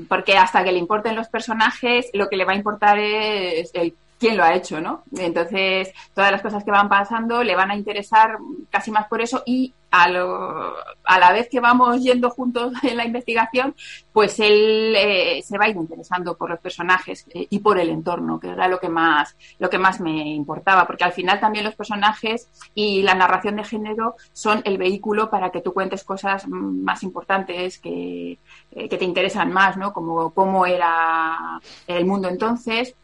porque 0.08 0.36
hasta 0.36 0.64
que 0.64 0.72
le 0.72 0.78
importen 0.78 1.16
los 1.16 1.28
personajes, 1.28 2.10
lo 2.12 2.28
que 2.28 2.36
le 2.36 2.44
va 2.44 2.52
a 2.52 2.56
importar 2.56 2.98
es 2.98 3.70
el 3.74 3.94
quién 4.18 4.36
lo 4.36 4.44
ha 4.44 4.54
hecho, 4.54 4.80
¿no? 4.80 5.02
Entonces, 5.16 5.92
todas 6.14 6.32
las 6.32 6.42
cosas 6.42 6.64
que 6.64 6.70
van 6.70 6.88
pasando 6.88 7.42
le 7.42 7.54
van 7.56 7.70
a 7.70 7.76
interesar 7.76 8.38
casi 8.70 8.90
más 8.90 9.06
por 9.08 9.20
eso 9.20 9.42
y 9.46 9.74
a, 9.90 10.08
lo- 10.08 10.74
a 11.04 11.18
la 11.18 11.32
vez 11.32 11.48
que 11.50 11.60
vamos 11.60 12.02
yendo 12.02 12.30
juntos 12.30 12.72
en 12.82 12.96
la 12.96 13.04
investigación, 13.04 13.74
pues 14.12 14.40
él 14.40 14.94
eh, 14.96 15.42
se 15.44 15.58
va 15.58 15.66
a 15.66 15.68
ir 15.68 15.76
interesando 15.76 16.36
por 16.36 16.50
los 16.50 16.58
personajes 16.60 17.26
eh, 17.34 17.46
y 17.50 17.58
por 17.60 17.78
el 17.78 17.90
entorno, 17.90 18.40
que 18.40 18.48
era 18.48 18.68
lo 18.68 18.78
que 18.78 18.88
más 18.88 19.36
lo 19.58 19.70
que 19.70 19.78
más 19.78 20.00
me 20.00 20.28
importaba, 20.34 20.86
porque 20.86 21.04
al 21.04 21.12
final 21.12 21.40
también 21.40 21.64
los 21.64 21.74
personajes 21.74 22.48
y 22.74 23.02
la 23.02 23.14
narración 23.14 23.56
de 23.56 23.64
género 23.64 24.16
son 24.32 24.62
el 24.64 24.78
vehículo 24.78 25.30
para 25.30 25.50
que 25.50 25.60
tú 25.60 25.72
cuentes 25.72 26.04
cosas 26.04 26.46
más 26.48 27.02
importantes 27.02 27.78
que, 27.78 28.38
eh, 28.72 28.88
que 28.88 28.98
te 28.98 29.04
interesan 29.04 29.52
más, 29.52 29.76
¿no? 29.76 29.92
Como 29.92 30.30
cómo 30.32 30.66
era 30.66 31.60
el 31.86 32.04
mundo 32.06 32.28
entonces, 32.28 32.94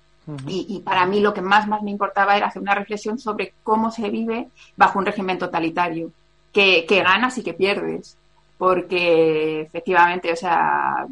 y, 0.47 0.67
y 0.69 0.81
para 0.81 1.05
mí 1.07 1.21
lo 1.21 1.35
que 1.35 1.41
más, 1.41 1.67
más 1.67 1.83
me 1.83 1.91
importaba 1.91 2.37
era 2.37 2.47
hacer 2.47 2.63
una 2.63 2.75
reflexión 2.75 3.19
sobre 3.19 3.55
cómo 3.63 3.91
se 3.91 4.09
vive 4.09 4.49
bajo 4.77 4.99
un 4.99 5.07
régimen 5.07 5.39
totalitario, 5.39 6.13
que, 6.53 6.87
que 6.87 7.03
ganas 7.03 7.39
y 7.39 7.43
que 7.43 7.55
pierdes, 7.55 8.17
porque 8.59 9.63
efectivamente, 9.63 10.33
o 10.33 10.37
sea, 10.37 11.07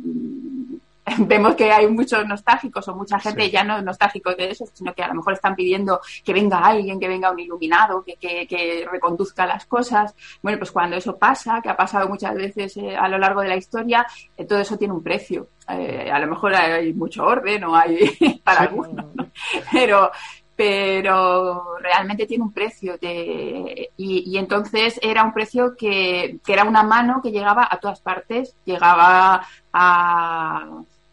vemos 1.18 1.54
que 1.54 1.70
hay 1.70 1.86
muchos 1.88 2.26
nostálgicos 2.26 2.86
o 2.88 2.94
mucha 2.96 3.18
gente 3.18 3.44
Sí. 3.44 3.50
ya 3.50 3.64
no 3.64 3.80
nostálgicos 3.82 4.36
de 4.36 4.50
eso, 4.50 4.64
sino 4.72 4.92
que 4.94 5.02
a 5.02 5.08
lo 5.08 5.14
mejor 5.14 5.32
están 5.34 5.54
pidiendo 5.54 6.00
que 6.24 6.32
venga 6.32 6.58
alguien, 6.58 6.98
que 7.00 7.08
venga 7.08 7.30
un 7.30 7.38
iluminado, 7.40 8.02
que, 8.04 8.16
que, 8.16 8.46
que 8.46 8.86
reconduzca 8.90 9.46
las 9.46 9.66
cosas. 9.66 10.14
Bueno, 10.42 10.58
pues 10.58 10.70
cuando 10.72 10.96
eso 10.96 11.16
pasa, 11.16 11.60
que 11.62 11.68
ha 11.70 11.76
pasado 11.76 12.08
muchas 12.08 12.34
veces 12.34 12.76
eh, 12.76 12.96
a 12.96 13.08
lo 13.08 13.18
largo 13.18 13.40
de 13.42 13.48
la 13.48 13.56
historia, 13.56 14.06
eh, 14.36 14.44
todo 14.44 14.58
eso 14.60 14.76
tiene 14.78 14.94
un 14.94 15.02
precio. 15.02 15.48
Eh, 15.68 16.10
a 16.12 16.18
lo 16.18 16.26
mejor 16.26 16.54
hay 16.54 16.92
mucho 16.92 17.24
orden 17.24 17.62
o 17.64 17.76
hay 17.76 18.40
para 18.44 18.60
algunos, 18.62 19.06
¿no? 19.14 19.26
pero 19.72 20.10
pero 20.56 21.78
realmente 21.80 22.26
tiene 22.26 22.44
un 22.44 22.52
precio 22.52 22.98
de- 22.98 23.90
y, 23.96 24.30
y 24.30 24.36
entonces 24.36 24.98
era 25.02 25.24
un 25.24 25.32
precio 25.32 25.74
que, 25.74 26.36
que 26.44 26.52
era 26.52 26.64
una 26.64 26.82
mano 26.82 27.20
que 27.22 27.30
llegaba 27.32 27.66
a 27.70 27.78
todas 27.80 28.02
partes, 28.02 28.54
llegaba 28.66 29.40
a, 29.72 30.66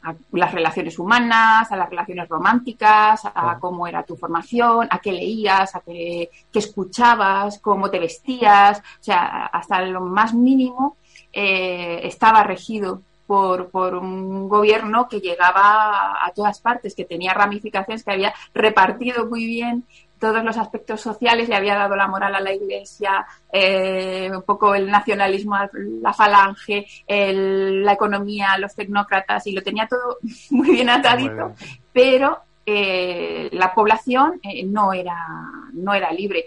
a 0.08 0.16
las 0.32 0.54
relaciones 0.54 0.98
humanas, 1.00 1.72
a 1.72 1.76
las 1.76 1.90
relaciones 1.90 2.30
románticas, 2.30 3.22
a 3.26 3.58
cómo 3.60 3.88
era 3.88 4.04
tu 4.04 4.16
formación, 4.16 4.88
a 4.90 5.00
qué 5.00 5.12
leías, 5.12 5.76
a 5.76 5.82
qué, 5.82 6.30
qué 6.52 6.60
escuchabas, 6.60 7.60
cómo 7.60 7.90
te 7.90 8.00
vestías, 8.00 8.80
o 8.80 9.04
sea, 9.04 9.48
hasta 9.48 9.82
lo 9.82 10.02
más 10.02 10.34
mínimo 10.34 10.98
eh, 11.34 12.00
estaba 12.04 12.44
regido 12.44 13.02
por, 13.26 13.70
por 13.70 13.96
un 13.96 14.48
gobierno 14.48 15.10
que 15.10 15.20
llegaba 15.20 15.62
a, 15.62 16.26
a 16.26 16.32
todas 16.32 16.62
partes, 16.62 16.96
que 16.96 17.04
tenía 17.04 17.34
ramificaciones, 17.34 18.04
que 18.04 18.12
había 18.12 18.34
repartido 18.54 19.28
muy 19.28 19.46
bien 19.46 19.84
todos 20.20 20.44
los 20.44 20.58
aspectos 20.58 21.02
sociales, 21.02 21.48
le 21.50 21.56
había 21.56 21.76
dado 21.76 21.96
la 21.96 22.08
moral 22.08 22.34
a 22.36 22.40
la 22.40 22.54
Iglesia, 22.54 23.26
eh, 23.52 24.30
un 24.34 24.42
poco 24.44 24.74
el 24.76 24.90
nacionalismo, 24.90 25.56
la 26.02 26.14
falange, 26.14 26.86
el- 27.06 27.84
la 27.84 27.94
economía, 27.94 28.58
los 28.58 28.74
tecnócratas, 28.76 29.46
y 29.48 29.52
lo 29.54 29.62
tenía 29.64 29.88
todo 29.88 30.18
muy 30.52 30.72
bien 30.72 30.90
atadito, 30.90 31.54
pero 31.94 32.40
eh, 32.66 33.50
la 33.54 33.74
población 33.74 34.40
eh, 34.44 34.64
no, 34.66 34.92
era, 34.94 35.16
no 35.74 35.94
era 35.94 36.12
libre. 36.12 36.46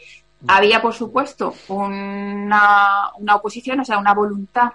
Había, 0.48 0.80
por 0.80 0.94
supuesto, 0.94 1.54
una, 1.68 3.10
una 3.18 3.36
oposición, 3.36 3.80
o 3.80 3.84
sea, 3.84 3.98
una 3.98 4.14
voluntad 4.14 4.70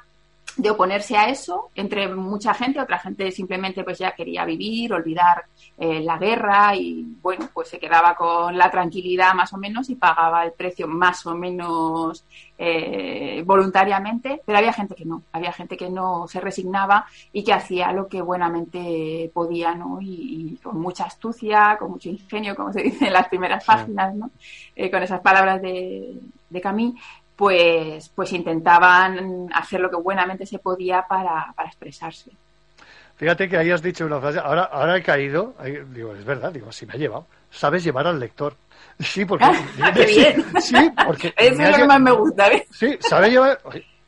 de 0.58 0.70
oponerse 0.70 1.18
a 1.18 1.30
eso 1.30 1.70
entre 1.76 2.08
mucha 2.08 2.54
gente, 2.54 2.80
otra 2.80 3.00
gente 3.00 3.32
simplemente 3.32 3.84
pues 3.84 4.00
ya 4.00 4.12
quería 4.12 4.46
vivir, 4.46 4.94
olvidar 4.94 5.46
eh, 5.78 6.02
la 6.02 6.18
guerra 6.18 6.76
y 6.76 7.04
bueno, 7.22 7.50
pues 7.54 7.70
se 7.70 7.80
quedaba 7.80 8.16
con 8.16 8.58
la 8.58 8.72
tranquilidad 8.72 9.34
más 9.34 9.52
o 9.54 9.58
menos 9.58 9.90
y 9.90 9.96
pagaba 9.96 10.46
el 10.46 10.54
precio 10.54 10.88
más 10.88 11.26
o 11.26 11.36
menos 11.36 12.24
eh, 12.58 13.44
voluntariamente, 13.46 14.42
pero 14.46 14.58
había 14.58 14.72
gente 14.72 14.96
que 14.96 15.04
no, 15.04 15.24
había 15.34 15.52
gente 15.52 15.76
que 15.76 15.90
no 15.90 16.28
se 16.28 16.40
resignaba 16.40 17.06
y 17.34 17.44
que 17.44 17.54
hacía 17.54 17.92
lo 17.92 18.08
que 18.08 18.22
buenamente 18.22 19.30
podía, 19.34 19.76
¿no? 19.76 20.00
Y, 20.02 20.54
y 20.54 20.58
con 20.64 20.80
mucha 20.80 21.04
astucia, 21.04 21.76
con 21.78 21.92
mucho 21.92 22.10
ingenio, 22.10 22.56
como 22.56 22.72
se 22.72 22.82
dice 22.82 23.08
en 23.08 23.14
las 23.14 23.28
primeras 23.28 23.66
páginas, 23.66 24.16
¿no? 24.16 24.32
Eh, 24.76 24.90
con 24.90 25.04
esas 25.04 25.20
palabras 25.20 25.62
de, 25.62 26.18
de 26.50 26.62
Camille, 26.62 26.98
pues, 27.36 28.10
pues 28.10 28.32
intentaban 28.34 29.50
hacer 29.54 29.80
lo 29.82 29.90
que 29.90 29.98
buenamente 29.98 30.46
se 30.46 30.60
podía 30.60 31.04
para, 31.08 31.54
para 31.56 31.68
expresarse. 31.70 32.32
Fíjate 33.18 33.48
que 33.48 33.58
ahí 33.58 33.72
has 33.72 33.82
dicho 33.82 34.06
una 34.06 34.20
frase, 34.20 34.40
ahora, 34.40 34.64
ahora 34.64 34.98
he 34.98 35.02
caído, 35.04 35.54
ahí- 35.58 35.80
digo, 35.94 36.14
es 36.14 36.26
verdad, 36.26 36.52
digo, 36.52 36.72
si 36.72 36.86
me 36.86 36.94
ha 36.94 36.98
llevado, 36.98 37.26
sabes 37.50 37.84
llevar 37.84 38.08
al 38.08 38.20
lector. 38.20 38.56
Sí, 39.00 39.26
porque... 39.26 39.46
¡Qué 39.94 40.06
bien! 40.06 40.46
Sí, 40.62 40.76
porque... 41.06 41.34
Eso 41.38 41.62
es 41.62 41.70
lo 41.72 41.76
que 41.78 41.86
más 41.86 42.00
me 42.00 42.12
gusta, 42.12 42.48
¿ves? 42.50 42.64
Sí, 42.72 42.98
sabe 43.02 43.30
llevar... 43.30 43.60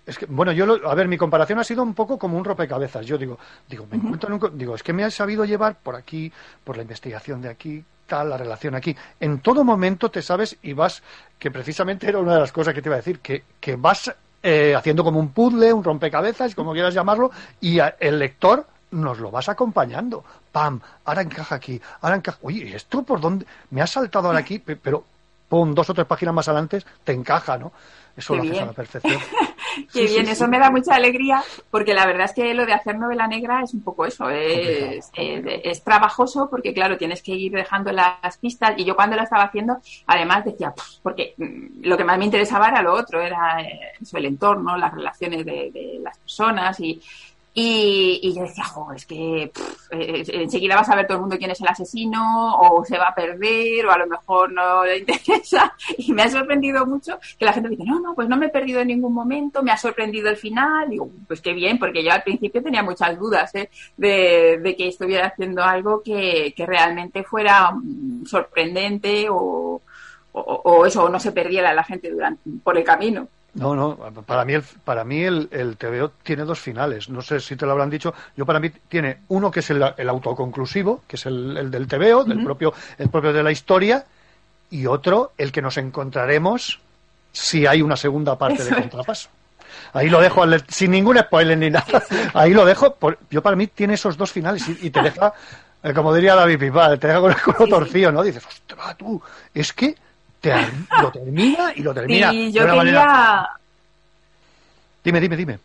Es 0.06 0.18
que, 0.18 0.26
bueno, 0.28 0.54
yo, 0.54 0.66
lo- 0.66 0.90
a 0.90 0.96
ver, 0.96 1.10
mi 1.10 1.18
comparación 1.18 1.60
ha 1.60 1.64
sido 1.66 1.84
un 1.84 1.94
poco 1.94 2.18
como 2.18 2.38
un 2.38 2.46
rompecabezas. 2.46 3.06
Yo 3.06 3.18
digo, 3.18 3.38
digo, 3.68 3.86
me 3.92 3.98
encuentro 3.98 4.34
en 4.34 4.42
un 4.42 4.58
digo, 4.58 4.74
es 4.76 4.84
que 4.84 4.94
me 4.94 5.04
has 5.04 5.14
sabido 5.14 5.44
llevar 5.44 5.76
por 5.76 5.96
aquí, 5.98 6.32
por 6.64 6.78
la 6.78 6.84
investigación 6.84 7.42
de 7.42 7.50
aquí, 7.50 7.84
tal, 8.08 8.30
la 8.30 8.38
relación 8.38 8.74
aquí. 8.74 8.96
En 9.20 9.40
todo 9.42 9.64
momento 9.64 10.10
te 10.10 10.22
sabes 10.24 10.58
y 10.64 10.74
vas, 10.74 11.04
que 11.38 11.52
precisamente 11.52 12.08
era 12.08 12.18
una 12.20 12.34
de 12.36 12.40
las 12.40 12.52
cosas 12.52 12.74
que 12.74 12.82
te 12.82 12.90
iba 12.90 12.96
a 12.96 12.98
decir, 12.98 13.20
que, 13.20 13.44
que 13.60 13.76
vas 13.76 14.12
eh, 14.42 14.74
haciendo 14.76 15.04
como 15.04 15.20
un 15.20 15.30
puzzle, 15.30 15.74
un 15.74 15.84
rompecabezas, 15.84 16.56
como 16.56 16.74
quieras 16.74 16.94
llamarlo, 16.94 17.30
y 17.62 17.80
a- 17.80 17.96
el 18.00 18.18
lector 18.18 18.66
nos 18.92 19.20
lo 19.20 19.30
vas 19.30 19.50
acompañando. 19.50 20.24
Pam, 20.52 20.80
ahora 21.06 21.22
encaja 21.22 21.56
aquí, 21.56 21.80
ahora 22.02 22.16
encaja. 22.16 22.38
Oye, 22.42 22.66
¿y 22.70 22.74
esto 22.74 23.04
por 23.04 23.20
dónde? 23.20 23.46
Me 23.72 23.82
ha 23.82 23.88
saltado 23.88 24.28
ahora 24.28 24.40
aquí, 24.40 24.60
pe- 24.60 24.78
pero 24.78 25.04
pum, 25.50 25.74
dos 25.76 25.90
o 25.90 25.94
tres 25.94 26.08
páginas 26.08 26.34
más 26.34 26.48
adelante 26.48 26.82
te 27.04 27.12
encaja, 27.12 27.58
¿no? 27.58 27.72
Eso 28.16 28.34
Qué 28.34 28.38
lo 28.38 28.42
haces 28.44 28.52
bien. 28.54 28.64
a 28.64 28.68
la 28.68 28.74
perfección. 28.74 29.20
Qué 29.94 30.06
bien, 30.06 30.28
eso 30.28 30.48
me 30.48 30.60
da 30.60 30.70
mucha 30.70 30.96
alegría 30.96 31.44
porque 31.70 31.94
la 31.94 32.06
verdad 32.06 32.26
es 32.26 32.34
que 32.34 32.54
lo 32.54 32.66
de 32.66 32.74
hacer 32.74 32.98
novela 32.98 33.28
negra 33.28 33.62
es 33.64 33.74
un 33.74 33.82
poco 33.82 34.06
eso, 34.06 34.30
es, 34.30 35.10
es, 35.16 35.46
es 35.64 35.84
trabajoso 35.84 36.50
porque 36.50 36.74
claro, 36.74 36.98
tienes 36.98 37.22
que 37.22 37.34
ir 37.34 37.52
dejando 37.52 37.92
las 37.92 38.38
pistas. 38.40 38.74
Y 38.78 38.86
yo 38.86 38.96
cuando 38.96 39.16
lo 39.16 39.24
estaba 39.24 39.44
haciendo 39.44 39.78
además 40.06 40.46
decía, 40.46 40.74
porque 41.02 41.34
mm, 41.38 41.84
lo 41.84 41.98
que 41.98 42.04
más 42.04 42.18
me 42.18 42.26
interesaba 42.26 42.68
era 42.68 42.82
lo 42.82 42.94
otro, 42.94 43.22
era 43.22 43.62
eh, 43.62 43.94
el 44.14 44.26
entorno, 44.26 44.78
las 44.78 44.94
relaciones 44.94 45.46
de, 45.46 45.72
de 45.72 46.00
las 46.02 46.18
personas 46.18 46.80
y, 46.80 47.02
y, 47.60 48.20
y 48.22 48.36
yo 48.36 48.44
decía, 48.44 48.66
jo, 48.66 48.94
es 48.94 49.08
que 49.08 49.50
pff, 49.52 49.92
eh, 49.92 50.24
enseguida 50.28 50.76
vas 50.76 50.90
a 50.90 50.96
ver 50.96 51.08
todo 51.08 51.18
el 51.18 51.22
mundo 51.22 51.40
quién 51.40 51.50
es 51.50 51.60
el 51.60 51.68
asesino, 51.68 52.56
o 52.56 52.86
se 52.86 53.00
va 53.00 53.08
a 53.08 53.16
perder, 53.16 53.84
o 53.88 53.92
a 53.92 53.98
lo 53.98 54.06
mejor 54.06 54.52
no 54.52 54.86
le 54.86 55.00
interesa. 55.00 55.74
Y 55.98 56.14
me 56.14 56.22
ha 56.22 56.30
sorprendido 56.30 56.86
mucho 56.86 57.18
que 57.40 57.46
la 57.46 57.54
gente 57.54 57.70
dice, 57.70 57.84
no, 57.84 58.00
no, 58.00 58.14
pues 58.14 58.30
no 58.30 58.38
me 58.38 58.46
he 58.46 58.50
perdido 58.50 58.82
en 58.82 58.90
ningún 58.90 59.12
momento, 59.12 59.64
me 59.64 59.72
ha 59.72 59.78
sorprendido 59.78 60.30
el 60.30 60.38
final. 60.38 60.88
Digo, 60.88 61.10
pues 61.28 61.42
qué 61.42 61.54
bien, 61.54 61.80
porque 61.80 62.04
yo 62.04 62.12
al 62.12 62.22
principio 62.22 62.62
tenía 62.62 62.84
muchas 62.84 63.18
dudas 63.18 63.56
¿eh? 63.56 63.72
de, 63.98 64.60
de 64.62 64.76
que 64.76 64.90
estuviera 64.90 65.26
haciendo 65.26 65.64
algo 65.64 66.04
que, 66.04 66.54
que 66.56 66.66
realmente 66.68 67.24
fuera 67.24 67.72
mm, 67.72 68.26
sorprendente 68.28 69.30
o, 69.32 69.82
o, 70.32 70.42
o 70.64 70.86
eso, 70.86 71.06
o 71.06 71.10
no 71.10 71.20
se 71.20 71.32
perdiera 71.32 71.74
la 71.74 71.84
gente 71.84 72.12
durante, 72.12 72.52
por 72.64 72.78
el 72.78 72.84
camino. 72.84 73.28
No, 73.54 73.76
no, 73.76 73.96
para 74.26 74.46
mí 74.46 74.54
el, 74.54 74.62
para 74.84 75.04
mí 75.04 75.24
el, 75.24 75.48
el 75.52 75.78
TVO 75.78 76.12
tiene 76.22 76.44
dos 76.44 76.60
finales. 76.60 77.10
No 77.10 77.22
sé 77.24 77.40
si 77.40 77.56
te 77.56 77.66
lo 77.66 77.72
habrán 77.72 77.90
dicho. 77.90 78.14
Yo 78.36 78.46
para 78.46 78.60
mí 78.60 78.70
tiene 78.88 79.22
uno 79.30 79.50
que 79.50 79.62
es 79.62 79.70
el, 79.72 79.84
el 79.98 80.10
autoconclusivo, 80.10 81.02
que 81.08 81.16
es 81.16 81.26
el, 81.26 81.58
el 81.58 81.72
del 81.72 81.88
TVO, 81.88 82.24
del 82.24 82.44
propio, 82.44 82.74
el 83.00 83.10
propio 83.10 83.34
de 83.34 83.42
la 83.42 83.52
historia, 83.52 84.06
y 84.70 84.86
otro, 84.86 85.32
el 85.40 85.52
que 85.52 85.62
nos 85.64 85.78
encontraremos 85.78 86.80
si 87.32 87.66
hay 87.66 87.82
una 87.82 87.96
segunda 87.98 88.38
parte 88.38 88.64
de 88.64 88.70
Eso 88.70 88.80
contrapaso. 88.80 89.30
Ahí 89.94 90.10
lo 90.10 90.20
dejo, 90.22 90.44
sin 90.68 90.92
ningún 90.92 91.18
spoiler 91.18 91.58
ni 91.58 91.70
nada. 91.72 92.04
Ahí 92.34 92.54
lo 92.54 92.64
dejo. 92.66 92.94
por- 92.96 93.18
yo 93.32 93.42
para 93.42 93.56
mí 93.56 93.68
tiene 93.68 93.96
esos 93.96 94.18
dos 94.18 94.32
finales 94.32 94.68
y, 94.70 94.78
y 94.88 94.90
te 94.92 95.02
deja, 95.02 95.34
eh, 95.84 95.94
como 95.94 96.14
diría 96.14 96.36
David 96.36 96.60
Pipa, 96.60 96.96
te 96.98 97.08
deja 97.08 97.20
con 97.22 97.32
el 97.32 97.42
culo 97.42 97.68
torcido, 97.68 98.12
¿no? 98.12 98.22
Dices, 98.24 98.46
ostras, 98.46 98.98
tú, 98.98 99.22
es 99.54 99.74
que 99.74 99.96
te, 100.52 101.02
lo 101.02 101.12
termina 101.12 101.74
y 101.76 101.82
lo 101.82 101.94
termina 101.94 102.32
Sí, 102.32 102.46
de 102.46 102.52
yo 102.52 102.64
una 102.64 102.74
quería, 102.74 102.94
manera 102.94 103.50
Dime, 105.04 105.22
dime, 105.22 105.38
dime. 105.38 105.60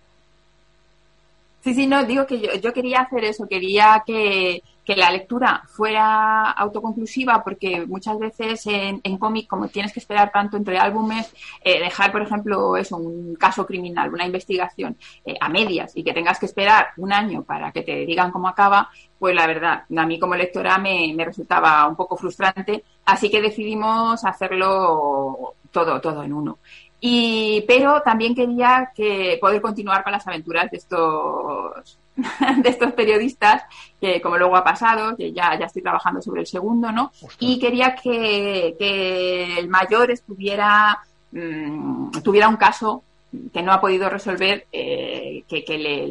Sí, 1.64 1.74
sí, 1.74 1.86
no, 1.86 2.04
digo 2.04 2.26
que 2.26 2.40
yo, 2.40 2.54
yo 2.54 2.72
quería 2.72 3.00
hacer 3.00 3.24
eso, 3.24 3.48
quería 3.48 4.02
que, 4.06 4.62
que 4.84 4.96
la 4.96 5.10
lectura 5.10 5.62
fuera 5.68 6.50
autoconclusiva, 6.50 7.42
porque 7.44 7.86
muchas 7.86 8.18
veces 8.18 8.66
en, 8.66 9.00
en 9.02 9.18
cómic, 9.18 9.46
como 9.48 9.68
tienes 9.68 9.92
que 9.92 10.00
esperar 10.00 10.32
tanto 10.32 10.56
entre 10.56 10.78
álbumes, 10.78 11.32
eh, 11.62 11.80
dejar, 11.80 12.10
por 12.10 12.22
ejemplo, 12.22 12.76
eso, 12.76 12.96
un 12.96 13.36
caso 13.36 13.64
criminal, 13.64 14.12
una 14.12 14.26
investigación 14.26 14.96
eh, 15.24 15.34
a 15.40 15.48
medias 15.48 15.92
y 15.96 16.02
que 16.02 16.12
tengas 16.12 16.38
que 16.38 16.46
esperar 16.46 16.88
un 16.96 17.12
año 17.12 17.42
para 17.44 17.70
que 17.70 17.82
te 17.82 18.06
digan 18.06 18.32
cómo 18.32 18.48
acaba, 18.48 18.90
pues 19.22 19.36
la 19.36 19.46
verdad, 19.46 19.84
a 19.96 20.04
mí 20.04 20.18
como 20.18 20.34
lectora 20.34 20.78
me, 20.78 21.14
me 21.14 21.24
resultaba 21.24 21.86
un 21.86 21.94
poco 21.94 22.16
frustrante, 22.16 22.82
así 23.04 23.30
que 23.30 23.40
decidimos 23.40 24.24
hacerlo 24.24 25.54
todo, 25.70 26.00
todo 26.00 26.24
en 26.24 26.32
uno. 26.32 26.58
Y, 26.98 27.64
pero 27.68 28.02
también 28.02 28.34
quería 28.34 28.90
que 28.92 29.38
poder 29.40 29.62
continuar 29.62 30.02
con 30.02 30.10
las 30.10 30.26
aventuras 30.26 30.68
de 30.72 30.76
estos 30.76 32.00
de 32.16 32.68
estos 32.68 32.92
periodistas 32.94 33.62
que 34.00 34.20
como 34.20 34.38
luego 34.38 34.56
ha 34.56 34.64
pasado 34.64 35.16
que 35.16 35.32
ya, 35.32 35.56
ya 35.56 35.66
estoy 35.66 35.82
trabajando 35.82 36.20
sobre 36.20 36.40
el 36.40 36.48
segundo 36.48 36.90
no 36.90 37.12
y 37.38 37.60
quería 37.60 37.94
que, 37.94 38.74
que 38.76 39.56
el 39.56 39.68
mayor 39.68 40.10
estuviera 40.10 40.98
mm, 41.30 42.10
tuviera 42.24 42.48
un 42.48 42.56
caso 42.56 43.04
que 43.52 43.62
no 43.62 43.72
ha 43.72 43.80
podido 43.80 44.08
resolver 44.08 44.66
eh, 44.72 45.44
que, 45.48 45.64
que 45.64 45.78
le, 45.78 46.06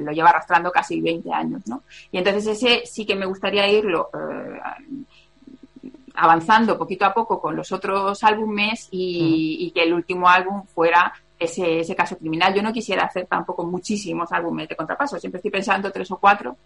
lo 0.00 0.12
lleva 0.12 0.30
arrastrando 0.30 0.72
casi 0.72 1.00
20 1.00 1.32
años 1.32 1.62
no 1.66 1.84
y 2.10 2.18
entonces 2.18 2.46
ese 2.46 2.86
sí 2.86 3.06
que 3.06 3.14
me 3.14 3.26
gustaría 3.26 3.68
irlo 3.68 4.10
eh, 4.12 4.60
avanzando 6.14 6.78
poquito 6.78 7.04
a 7.04 7.14
poco 7.14 7.40
con 7.40 7.56
los 7.56 7.70
otros 7.72 8.22
álbumes 8.24 8.88
y, 8.90 9.58
y 9.60 9.70
que 9.70 9.82
el 9.82 9.94
último 9.94 10.28
álbum 10.28 10.64
fuera 10.66 11.12
ese, 11.44 11.80
ese 11.80 11.94
caso 11.94 12.16
criminal. 12.18 12.54
Yo 12.54 12.62
no 12.62 12.72
quisiera 12.72 13.04
hacer 13.04 13.26
tampoco 13.26 13.64
muchísimos 13.64 14.30
álbumes 14.32 14.68
de 14.68 14.76
contrapaso, 14.76 15.18
siempre 15.18 15.38
estoy 15.38 15.50
pensando 15.50 15.90
tres 15.92 16.10
o 16.10 16.18
cuatro 16.18 16.56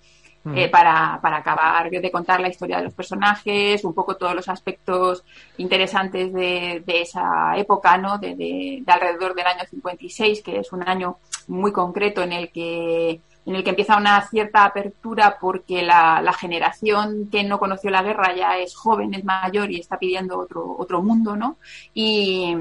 eh, 0.55 0.69
para, 0.71 1.19
para 1.21 1.39
acabar 1.39 1.91
de 1.91 2.11
contar 2.11 2.41
la 2.41 2.49
historia 2.49 2.79
de 2.79 2.85
los 2.85 2.95
personajes, 2.95 3.85
un 3.85 3.93
poco 3.93 4.17
todos 4.17 4.35
los 4.35 4.49
aspectos 4.49 5.25
interesantes 5.59 6.33
de, 6.33 6.83
de 6.87 7.03
esa 7.03 7.55
época, 7.57 7.99
¿no? 7.99 8.19
De, 8.19 8.35
de- 8.35 8.83
de 8.85 8.93
alrededor 8.93 9.35
del 9.35 9.47
año 9.47 9.65
56, 9.69 10.43
que 10.43 10.59
es 10.61 10.73
un 10.73 10.89
año 10.89 11.19
muy 11.49 11.73
concreto 11.73 12.23
en 12.23 12.33
el 12.33 12.51
que 12.51 13.21
en 13.45 13.55
el 13.55 13.65
que 13.65 13.71
empieza 13.71 13.97
una 13.97 14.21
cierta 14.29 14.65
apertura 14.67 15.39
porque 15.41 15.83
la, 15.83 16.21
la 16.21 16.35
generación 16.35 17.31
que 17.33 17.43
no 17.45 17.59
conoció 17.59 17.89
la 17.91 18.03
guerra 18.03 18.35
ya 18.37 18.59
es 18.59 18.77
joven, 18.77 19.15
es 19.15 19.25
mayor 19.25 19.71
y 19.71 19.81
está 19.81 19.99
pidiendo 19.99 20.39
otro, 20.39 20.77
otro 20.79 21.03
mundo, 21.03 21.35
¿no? 21.35 21.57
Y, 21.95 22.55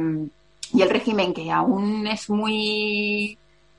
y 0.73 0.81
el 0.81 0.89
régimen 0.89 1.33
que 1.33 1.51
aún 1.51 2.07
es 2.07 2.29
muy 2.29 3.37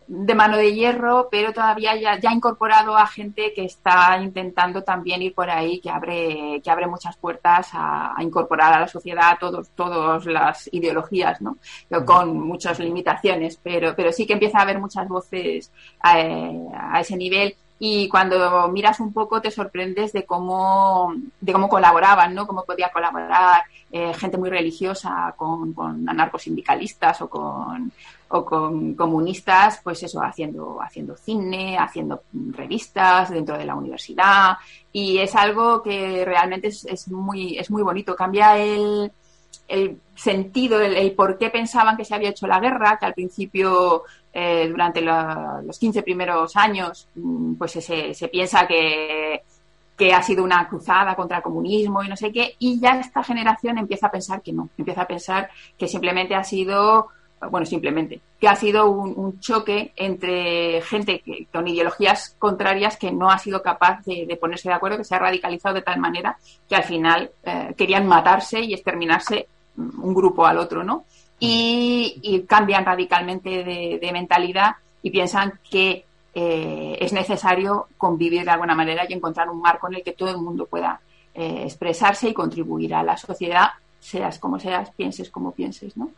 de 0.09 0.35
mano 0.35 0.57
de 0.57 0.75
hierro, 0.75 1.29
pero 1.31 1.53
todavía 1.53 1.95
ya, 1.95 2.19
ya 2.19 2.31
ha 2.31 2.35
incorporado 2.35 2.97
a 2.97 3.07
gente 3.07 3.53
que 3.55 3.67
está 3.67 4.19
intentando 4.23 4.83
también 4.83 5.21
ir 5.21 5.35
por 5.35 5.51
ahí, 5.51 5.81
que 5.81 5.91
abre, 5.91 6.63
que 6.65 6.71
abre 6.71 6.87
muchas 6.87 7.17
puertas 7.19 7.69
a, 7.75 8.15
a 8.17 8.23
incorporar 8.23 8.73
a 8.73 8.81
la 8.81 8.89
sociedad 8.89 9.37
todos, 9.39 9.69
todas 9.71 10.25
las 10.25 10.69
ideologías, 10.73 11.43
¿no? 11.43 11.59
Con 12.07 12.41
muchas 12.41 12.81
limitaciones, 12.81 13.61
pero, 13.63 13.95
pero 13.95 14.11
sí 14.11 14.27
que 14.27 14.33
empieza 14.33 14.59
a 14.59 14.63
haber 14.63 14.79
muchas 14.79 15.07
voces 15.07 15.71
a, 16.01 16.15
a 16.15 17.01
ese 17.01 17.17
nivel 17.17 17.55
y 17.81 18.09
cuando 18.09 18.69
miras 18.69 18.99
un 19.01 19.13
poco 19.13 19.41
te 19.41 19.51
sorprendes 19.51 20.13
de 20.13 20.25
cómo, 20.25 21.15
de 21.41 21.53
cómo 21.53 21.69
colaboraban, 21.69 22.35
¿no? 22.35 22.47
Cómo 22.47 22.65
podía 22.65 22.91
colaborar 22.91 23.63
eh, 23.93 24.13
gente 24.15 24.37
muy 24.37 24.51
religiosa 24.51 25.33
con, 25.37 25.75
anarcosindicalistas 26.09 27.23
o 27.23 27.31
con, 27.31 27.93
o 28.29 28.45
con 28.45 28.95
comunistas, 28.95 29.81
pues 29.83 30.03
eso, 30.03 30.21
haciendo, 30.21 30.83
haciendo 30.83 31.17
cine, 31.17 31.79
haciendo 31.79 32.23
revistas 32.51 33.31
dentro 33.31 33.57
de 33.57 33.65
la 33.65 33.77
universidad 33.77 34.57
y 34.93 35.19
es 35.19 35.37
algo 35.37 35.81
que 35.83 36.25
realmente 36.25 36.69
es, 36.69 36.85
es 36.85 37.09
muy, 37.09 37.57
es 37.59 37.71
muy 37.71 37.83
bonito. 37.83 38.17
Cambia 38.17 38.59
el, 38.59 39.13
el 39.69 40.01
sentido, 40.15 40.81
el, 40.81 41.13
por 41.13 41.39
qué 41.39 41.51
pensaban 41.51 41.97
que 41.97 42.05
se 42.05 42.15
había 42.15 42.31
hecho 42.31 42.47
la 42.47 42.59
guerra, 42.59 42.97
que 42.99 43.07
al 43.07 43.15
principio, 43.15 44.05
eh, 44.33 44.67
durante 44.69 45.03
la, 45.03 45.61
los 45.65 45.79
15 45.79 46.03
primeros 46.03 46.57
años, 46.57 47.07
mm, 47.15 47.55
pues 47.55 47.73
se, 47.73 48.15
se 48.15 48.29
piensa 48.29 48.67
que, 48.67 49.43
que, 49.97 50.13
ha 50.13 50.23
sido 50.23 50.43
una 50.43 50.67
cruzada 50.69 51.15
contra 51.15 51.37
el 51.39 51.43
comunismo 51.43 52.03
y 52.03 52.09
no 52.09 52.17
sé 52.17 52.33
qué, 52.33 52.57
y 52.59 52.81
ya 52.81 52.99
esta 52.99 53.23
generación 53.23 53.79
empieza 53.79 54.07
a 54.07 54.11
pensar 54.11 54.41
que 54.43 54.53
no, 54.53 54.71
empieza 54.79 55.03
a 55.03 55.07
pensar 55.07 55.51
que 55.77 55.87
simplemente 55.87 56.35
ha 56.35 56.45
sido, 56.45 57.09
bueno, 57.51 57.67
simplemente, 57.67 58.21
que 58.41 58.49
ha 58.49 58.57
sido 58.57 58.91
un, 58.91 59.41
choque 59.41 59.93
entre 59.97 60.81
gente 60.83 61.21
que, 61.21 61.47
con 61.53 61.67
ideologías 61.69 62.35
contrarias 62.39 62.97
que 62.97 63.13
no 63.13 63.31
ha 63.31 63.39
sido 63.39 63.63
capaz 63.63 64.05
de, 64.05 64.37
ponerse 64.41 64.69
de 64.69 64.75
acuerdo, 64.75 64.99
que 64.99 65.05
se 65.05 65.15
ha 65.15 65.19
radicalizado 65.19 65.77
de 65.77 65.83
tal 65.83 65.99
manera 65.99 66.37
que 66.69 66.77
al 66.77 66.85
final 66.85 67.31
eh, 67.45 67.75
querían 67.77 68.07
matarse 68.07 68.61
y 68.61 68.75
exterminarse 68.75 69.47
un 69.77 70.13
grupo 70.15 70.45
al 70.47 70.59
otro, 70.59 70.83
¿no? 70.83 71.05
Y, 71.39 72.45
cambian 72.49 72.85
radicalmente 72.85 73.63
de, 73.63 73.99
de, 74.01 74.13
mentalidad 74.13 74.73
y 75.03 75.11
piensan 75.11 75.61
que 75.71 76.05
eh, 76.35 76.99
es 77.01 77.13
necesario 77.13 77.89
convivir 77.97 78.45
de 78.45 78.51
alguna 78.51 78.75
manera 78.75 79.05
y 79.09 79.13
encontrar 79.13 79.49
un 79.49 79.61
marco 79.61 79.89
en 79.89 79.97
el 79.97 80.03
que 80.03 80.13
todo 80.13 80.31
el 80.31 80.39
mundo 80.39 80.67
pueda 80.67 81.01
eh, 81.35 81.63
expresarse 81.65 82.29
y 82.29 82.35
contribuir 82.35 82.95
a 82.95 83.03
la 83.03 83.17
sociedad, 83.17 83.69
seas 84.01 84.39
como 84.39 84.59
seas, 84.59 84.91
pienses 84.91 85.31
como 85.31 85.53
pienses, 85.53 85.97
¿no? 85.97 86.11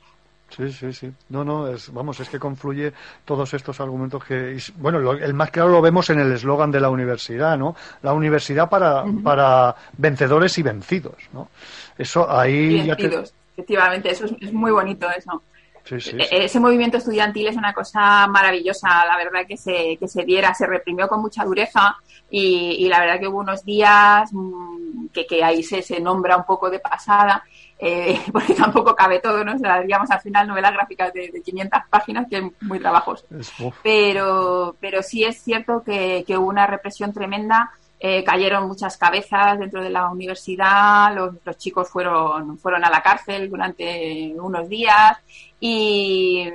Sí, 0.50 0.72
sí, 0.72 0.92
sí. 0.92 1.12
No, 1.28 1.44
no, 1.44 1.68
es, 1.68 1.92
vamos, 1.92 2.18
es 2.20 2.28
que 2.28 2.38
confluye 2.38 2.92
todos 3.24 3.54
estos 3.54 3.80
argumentos 3.80 4.24
que, 4.24 4.58
bueno, 4.76 4.98
lo, 4.98 5.12
el 5.12 5.32
más 5.32 5.50
claro 5.50 5.70
lo 5.70 5.80
vemos 5.80 6.10
en 6.10 6.18
el 6.20 6.32
eslogan 6.32 6.70
de 6.70 6.80
la 6.80 6.90
universidad, 6.90 7.56
¿no? 7.56 7.76
La 8.02 8.12
universidad 8.12 8.68
para, 8.68 9.04
uh 9.04 9.06
-huh. 9.06 9.22
para 9.22 9.74
vencedores 9.96 10.58
y 10.58 10.62
vencidos, 10.62 11.16
¿no? 11.32 11.48
Eso 11.96 12.28
ahí 12.30 12.90
te, 12.96 13.22
efectivamente, 13.52 14.10
eso 14.10 14.24
es, 14.26 14.32
es 14.40 14.52
muy 14.52 14.72
bonito 14.72 15.08
eso. 15.10 15.42
Sí, 15.84 16.00
sí, 16.00 16.10
sí. 16.10 16.16
Ese 16.30 16.60
movimiento 16.60 16.98
estudiantil 16.98 17.48
es 17.48 17.56
una 17.56 17.72
cosa 17.72 18.26
maravillosa, 18.26 19.04
la 19.06 19.16
verdad 19.16 19.46
que 19.46 19.56
se, 19.56 19.96
que 19.98 20.08
se 20.08 20.24
diera, 20.24 20.54
se 20.54 20.66
reprimió 20.66 21.08
con 21.08 21.20
mucha 21.20 21.44
dureza 21.44 21.96
y, 22.30 22.76
y 22.84 22.88
la 22.88 23.00
verdad 23.00 23.18
que 23.18 23.28
hubo 23.28 23.38
unos 23.38 23.64
días 23.64 24.30
mmm, 24.32 25.06
que, 25.12 25.26
que, 25.26 25.42
ahí 25.42 25.62
se, 25.62 25.82
se, 25.82 26.00
nombra 26.00 26.36
un 26.36 26.44
poco 26.44 26.70
de 26.70 26.78
pasada, 26.80 27.42
eh, 27.80 28.20
porque 28.32 28.54
tampoco 28.54 28.94
cabe 28.94 29.20
todo, 29.20 29.44
¿no? 29.44 29.54
O 29.54 29.58
sea, 29.58 29.80
digamos 29.80 30.10
al 30.10 30.20
final 30.20 30.46
novelas 30.46 30.72
gráficas 30.72 31.12
de, 31.12 31.30
de 31.30 31.42
500 31.42 31.80
páginas 31.88 32.26
que 32.28 32.38
es 32.38 32.44
muy 32.62 32.78
trabajoso. 32.78 33.26
Pero, 33.82 34.76
pero 34.80 35.02
sí 35.02 35.24
es 35.24 35.40
cierto 35.40 35.82
que, 35.82 36.24
que 36.26 36.36
hubo 36.36 36.48
una 36.48 36.66
represión 36.66 37.12
tremenda 37.12 37.70
eh, 38.02 38.24
cayeron 38.24 38.66
muchas 38.66 38.96
cabezas 38.96 39.58
dentro 39.58 39.82
de 39.82 39.90
la 39.90 40.08
universidad, 40.08 41.14
los, 41.14 41.34
los, 41.44 41.58
chicos 41.58 41.90
fueron, 41.90 42.56
fueron 42.56 42.82
a 42.82 42.88
la 42.88 43.02
cárcel 43.02 43.50
durante 43.50 44.32
unos 44.38 44.70
días 44.70 45.18
y, 45.60 46.48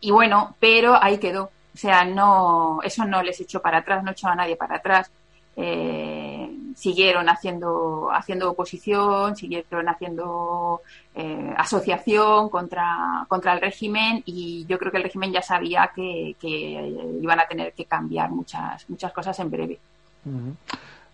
y, 0.00 0.10
bueno, 0.10 0.54
pero 0.60 1.02
ahí 1.02 1.16
quedó. 1.16 1.44
O 1.44 1.78
sea, 1.78 2.04
no, 2.04 2.80
eso 2.82 3.06
no 3.06 3.22
les 3.22 3.40
echó 3.40 3.62
para 3.62 3.78
atrás, 3.78 4.04
no 4.04 4.10
echó 4.10 4.28
a 4.28 4.34
nadie 4.34 4.56
para 4.56 4.76
atrás. 4.76 5.10
Eh, 5.56 6.45
siguieron 6.76 7.28
haciendo, 7.30 8.10
haciendo 8.12 8.50
oposición, 8.50 9.34
siguieron 9.34 9.88
haciendo 9.88 10.82
eh, 11.14 11.54
asociación 11.56 12.50
contra, 12.50 13.24
contra 13.28 13.54
el 13.54 13.62
régimen 13.62 14.22
y 14.26 14.66
yo 14.68 14.78
creo 14.78 14.92
que 14.92 14.98
el 14.98 15.04
régimen 15.04 15.32
ya 15.32 15.40
sabía 15.40 15.90
que, 15.94 16.36
que 16.38 17.18
iban 17.22 17.40
a 17.40 17.46
tener 17.48 17.72
que 17.72 17.86
cambiar 17.86 18.30
muchas, 18.30 18.88
muchas 18.90 19.10
cosas 19.10 19.38
en 19.40 19.50
breve. 19.50 19.78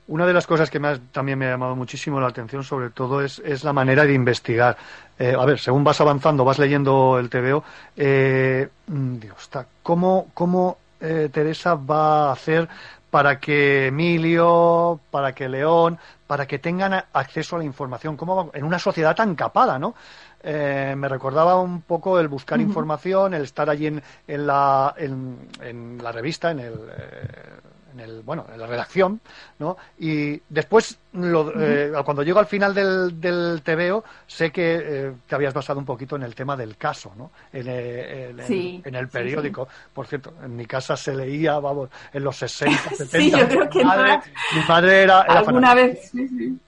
Una 0.08 0.26
de 0.26 0.32
las 0.32 0.48
cosas 0.48 0.68
que 0.68 0.80
más 0.80 1.00
también 1.12 1.38
me 1.38 1.46
ha 1.46 1.50
llamado 1.50 1.76
muchísimo 1.76 2.20
la 2.20 2.26
atención, 2.26 2.64
sobre 2.64 2.90
todo, 2.90 3.22
es, 3.22 3.38
es 3.38 3.62
la 3.62 3.72
manera 3.72 4.04
de 4.04 4.14
investigar. 4.14 4.76
Eh, 5.16 5.36
a 5.38 5.44
ver, 5.44 5.60
según 5.60 5.84
vas 5.84 6.00
avanzando, 6.00 6.44
vas 6.44 6.58
leyendo 6.58 7.20
el 7.20 7.30
TVO, 7.30 7.62
eh, 7.96 8.68
Dios, 8.88 9.48
¿cómo, 9.84 10.26
cómo 10.34 10.78
eh, 11.00 11.28
Teresa 11.32 11.76
va 11.76 12.30
a 12.30 12.32
hacer 12.32 12.68
para 13.12 13.38
que 13.38 13.88
Emilio, 13.88 14.98
para 15.10 15.34
que 15.34 15.46
León, 15.46 15.98
para 16.26 16.46
que 16.46 16.58
tengan 16.58 16.94
acceso 17.12 17.56
a 17.56 17.58
la 17.58 17.66
información? 17.66 18.16
¿Cómo 18.16 18.50
en 18.54 18.64
una 18.64 18.78
sociedad 18.78 19.14
tan 19.14 19.34
capada, 19.34 19.78
¿no? 19.78 19.94
Eh, 20.42 20.94
me 20.96 21.08
recordaba 21.08 21.60
un 21.60 21.82
poco 21.82 22.18
el 22.18 22.28
buscar 22.28 22.58
uh 22.58 22.62
-huh. 22.62 22.68
información, 22.68 23.34
el 23.34 23.42
estar 23.42 23.68
allí 23.68 23.88
en, 23.88 24.02
en, 24.26 24.46
la, 24.46 24.94
en, 24.96 25.46
en, 25.60 26.02
la 26.02 26.10
revista, 26.10 26.52
en 26.52 26.60
el, 26.60 26.72
eh, 26.72 27.60
en 27.92 28.00
el 28.00 28.22
bueno 28.22 28.46
en 28.52 28.60
la 28.60 28.66
redacción 28.66 29.20
no 29.58 29.76
y 29.98 30.40
después 30.48 30.98
lo, 31.12 31.42
uh 31.42 31.52
-huh. 31.52 31.98
eh, 32.00 32.02
cuando 32.04 32.22
llego 32.22 32.38
al 32.38 32.46
final 32.46 32.74
del, 32.74 33.20
del 33.20 33.62
TVO 33.62 34.04
sé 34.26 34.50
que 34.50 34.80
eh, 34.82 35.12
te 35.26 35.34
habías 35.34 35.54
basado 35.54 35.78
un 35.78 35.84
poquito 35.84 36.16
en 36.16 36.22
el 36.22 36.34
tema 36.34 36.56
del 36.56 36.76
caso 36.76 37.12
no 37.16 37.30
en, 37.52 37.66
eh, 37.68 38.30
en, 38.30 38.46
sí, 38.46 38.82
en 38.84 38.94
el 38.94 39.08
periódico 39.08 39.66
sí, 39.66 39.70
sí. 39.70 39.90
por 39.92 40.06
cierto 40.06 40.34
en 40.42 40.56
mi 40.56 40.66
casa 40.66 40.96
se 40.96 41.14
leía 41.14 41.58
vamos 41.58 41.88
en 42.12 42.24
los 42.24 42.36
60 42.36 42.90
70 42.96 43.06
sí, 43.18 43.30
yo 43.30 43.48
creo 43.48 43.68
que 43.70 43.78
mi 43.78 43.84
madre, 43.84 44.16
no. 44.16 44.60
mi 44.60 44.68
madre 44.68 45.02
era, 45.02 45.22
era 45.22 45.38
alguna 45.38 45.74
vez 45.74 46.10
sí, 46.10 46.28
sí. 46.28 46.58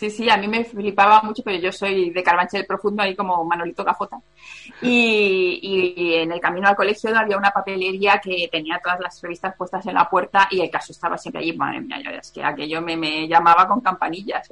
Sí, 0.00 0.08
sí, 0.08 0.30
a 0.30 0.38
mí 0.38 0.48
me 0.48 0.64
flipaba 0.64 1.20
mucho, 1.20 1.42
pero 1.44 1.58
yo 1.58 1.70
soy 1.70 2.08
de 2.08 2.22
Carabanchel 2.22 2.64
Profundo, 2.64 3.02
ahí 3.02 3.14
como 3.14 3.44
Manolito 3.44 3.84
Gafota. 3.84 4.16
Y, 4.80 5.60
y, 5.62 6.14
en 6.14 6.32
el 6.32 6.40
camino 6.40 6.68
al 6.68 6.74
colegio 6.74 7.14
había 7.14 7.36
una 7.36 7.50
papelería 7.50 8.18
que 8.18 8.48
tenía 8.50 8.80
todas 8.82 8.98
las 8.98 9.20
revistas 9.20 9.54
puestas 9.56 9.84
en 9.84 9.92
la 9.92 10.08
puerta 10.08 10.48
y 10.50 10.62
el 10.62 10.70
caso 10.70 10.92
estaba 10.92 11.18
siempre 11.18 11.42
allí. 11.42 11.52
Madre 11.52 11.82
mía, 11.82 11.98
yo, 12.02 12.12
es 12.12 12.30
que 12.30 12.42
aquello 12.42 12.80
me, 12.80 12.96
me 12.96 13.28
llamaba 13.28 13.68
con 13.68 13.82
campanillas. 13.82 14.48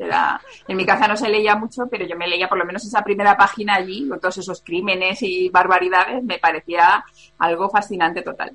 En 0.69 0.77
mi 0.77 0.85
casa 0.85 1.09
no 1.09 1.17
se 1.17 1.31
leía 1.31 1.57
mucho, 1.57 1.87
pero 1.91 2.05
yo 2.05 2.15
me 2.15 2.29
leía 2.29 2.47
por 2.47 2.59
lo 2.59 2.67
menos 2.67 2.85
esa 2.85 3.03
primera 3.03 3.35
página 3.35 3.77
allí, 3.77 4.07
con 4.07 4.21
todos 4.21 4.37
esos 4.37 4.61
crímenes 4.61 5.23
y 5.23 5.49
barbaridades, 5.49 6.23
me 6.25 6.39
parecía 6.39 7.03
algo 7.39 7.71
fascinante 7.71 8.21
total. 8.21 8.55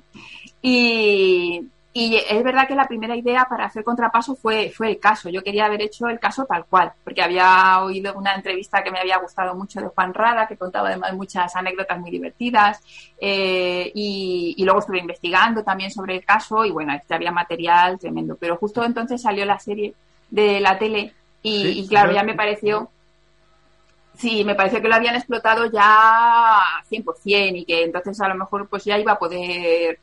Y, 0.62 1.60
y 1.96 2.16
es 2.16 2.42
verdad 2.42 2.66
que 2.66 2.74
la 2.74 2.88
primera 2.88 3.14
idea 3.14 3.46
para 3.48 3.66
hacer 3.66 3.84
contrapaso 3.84 4.34
fue, 4.34 4.68
fue 4.70 4.88
el 4.90 4.98
caso. 4.98 5.28
Yo 5.28 5.44
quería 5.44 5.66
haber 5.66 5.80
hecho 5.80 6.08
el 6.08 6.18
caso 6.18 6.44
tal 6.44 6.64
cual, 6.64 6.92
porque 7.04 7.22
había 7.22 7.80
oído 7.84 8.14
una 8.14 8.34
entrevista 8.34 8.82
que 8.82 8.90
me 8.90 8.98
había 8.98 9.18
gustado 9.18 9.54
mucho 9.54 9.80
de 9.80 9.86
Juan 9.86 10.12
Rada, 10.12 10.48
que 10.48 10.56
contaba 10.56 10.88
además 10.88 11.14
muchas 11.14 11.54
anécdotas 11.54 12.00
muy 12.00 12.10
divertidas, 12.10 12.80
eh, 13.20 13.92
y, 13.94 14.56
y, 14.58 14.64
luego 14.64 14.80
estuve 14.80 14.98
investigando 14.98 15.62
también 15.62 15.92
sobre 15.92 16.16
el 16.16 16.24
caso, 16.24 16.64
y 16.64 16.72
bueno, 16.72 16.92
este 16.94 17.14
había 17.14 17.30
material 17.30 17.96
tremendo. 18.00 18.36
Pero 18.40 18.56
justo 18.56 18.82
entonces 18.82 19.22
salió 19.22 19.44
la 19.44 19.60
serie 19.60 19.94
de 20.30 20.60
la 20.60 20.76
tele, 20.76 21.14
y, 21.42 21.62
sí, 21.62 21.78
y 21.78 21.86
claro, 21.86 22.10
ya 22.10 22.24
me 22.24 22.34
pareció 22.34 22.90
sí, 24.16 24.44
me 24.44 24.56
pareció 24.56 24.82
que 24.82 24.88
lo 24.88 24.94
habían 24.96 25.14
explotado 25.14 25.70
ya 25.70 26.60
100% 26.90 27.56
y 27.56 27.64
que 27.64 27.84
entonces 27.84 28.20
a 28.20 28.28
lo 28.28 28.34
mejor 28.34 28.68
pues 28.68 28.84
ya 28.84 28.98
iba 28.98 29.12
a 29.12 29.18
poder 29.18 29.98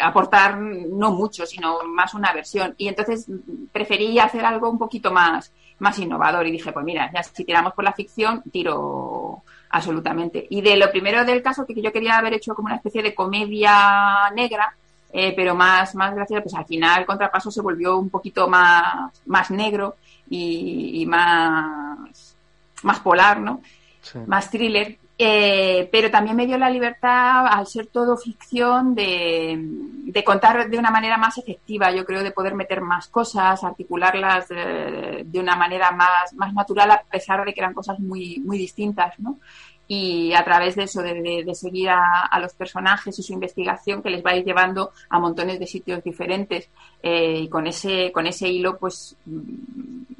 aportar 0.00 0.58
no 0.58 1.12
mucho, 1.12 1.46
sino 1.46 1.82
más 1.84 2.14
una 2.14 2.32
versión. 2.32 2.74
Y 2.76 2.88
entonces 2.88 3.26
preferí 3.72 4.18
hacer 4.18 4.44
algo 4.44 4.70
un 4.70 4.78
poquito 4.78 5.10
más, 5.10 5.52
más 5.78 5.98
innovador 5.98 6.46
y 6.46 6.52
dije, 6.52 6.72
pues 6.72 6.84
mira, 6.84 7.10
ya 7.12 7.22
si 7.22 7.44
tiramos 7.44 7.72
por 7.72 7.84
la 7.84 7.92
ficción, 7.92 8.42
tiro 8.52 9.42
absolutamente. 9.70 10.46
Y 10.50 10.60
de 10.60 10.76
lo 10.76 10.90
primero 10.90 11.24
del 11.24 11.42
caso, 11.42 11.66
que 11.66 11.80
yo 11.80 11.92
quería 11.92 12.18
haber 12.18 12.34
hecho 12.34 12.54
como 12.54 12.66
una 12.66 12.76
especie 12.76 13.02
de 13.02 13.14
comedia 13.14 14.30
negra, 14.34 14.74
eh, 15.12 15.32
pero 15.34 15.54
más, 15.54 15.94
más 15.94 16.14
graciosa, 16.14 16.42
pues 16.42 16.54
al 16.54 16.66
final 16.66 17.00
el 17.00 17.06
contrapaso 17.06 17.50
se 17.50 17.62
volvió 17.62 17.96
un 17.98 18.10
poquito 18.10 18.48
más, 18.48 19.12
más 19.26 19.50
negro 19.50 19.96
y, 20.28 21.02
y 21.02 21.06
más, 21.06 22.36
más 22.82 23.00
polar, 23.00 23.40
¿no? 23.40 23.60
Sí. 24.02 24.18
Más 24.26 24.50
thriller. 24.50 24.98
Eh, 25.16 25.88
pero 25.92 26.10
también 26.10 26.34
me 26.34 26.46
dio 26.46 26.58
la 26.58 26.68
libertad, 26.68 27.46
al 27.46 27.68
ser 27.68 27.86
todo 27.86 28.16
ficción, 28.16 28.96
de, 28.96 30.22
contar 30.24 30.68
de 30.68 30.78
una 30.78 30.90
manera 30.90 31.16
más 31.16 31.38
efectiva, 31.38 31.92
yo 31.92 32.04
creo, 32.04 32.24
de 32.24 32.32
poder 32.32 32.54
meter 32.54 32.80
más 32.80 33.06
cosas, 33.08 33.62
articularlas 33.62 34.48
de, 34.48 35.22
de, 35.24 35.40
una 35.40 35.54
manera 35.54 35.92
más, 35.92 36.34
más 36.34 36.52
natural, 36.52 36.90
a 36.90 37.02
pesar 37.04 37.44
de 37.44 37.54
que 37.54 37.60
eran 37.60 37.74
cosas 37.74 38.00
muy, 38.00 38.40
muy 38.44 38.58
distintas, 38.58 39.18
¿no? 39.20 39.38
Y 39.86 40.32
a 40.32 40.42
través 40.44 40.76
de 40.76 40.84
eso, 40.84 41.02
de, 41.02 41.42
de 41.44 41.54
seguir 41.54 41.90
a, 41.90 42.22
a, 42.22 42.40
los 42.40 42.54
personajes 42.54 43.18
y 43.18 43.22
su 43.22 43.34
investigación, 43.34 44.02
que 44.02 44.10
les 44.10 44.24
va 44.24 44.32
llevando 44.34 44.92
a 45.10 45.18
montones 45.18 45.58
de 45.58 45.66
sitios 45.66 46.02
diferentes, 46.02 46.70
eh, 47.02 47.40
y 47.40 47.48
con 47.48 47.66
ese, 47.66 48.10
con 48.10 48.26
ese 48.26 48.48
hilo, 48.48 48.78
pues, 48.78 49.16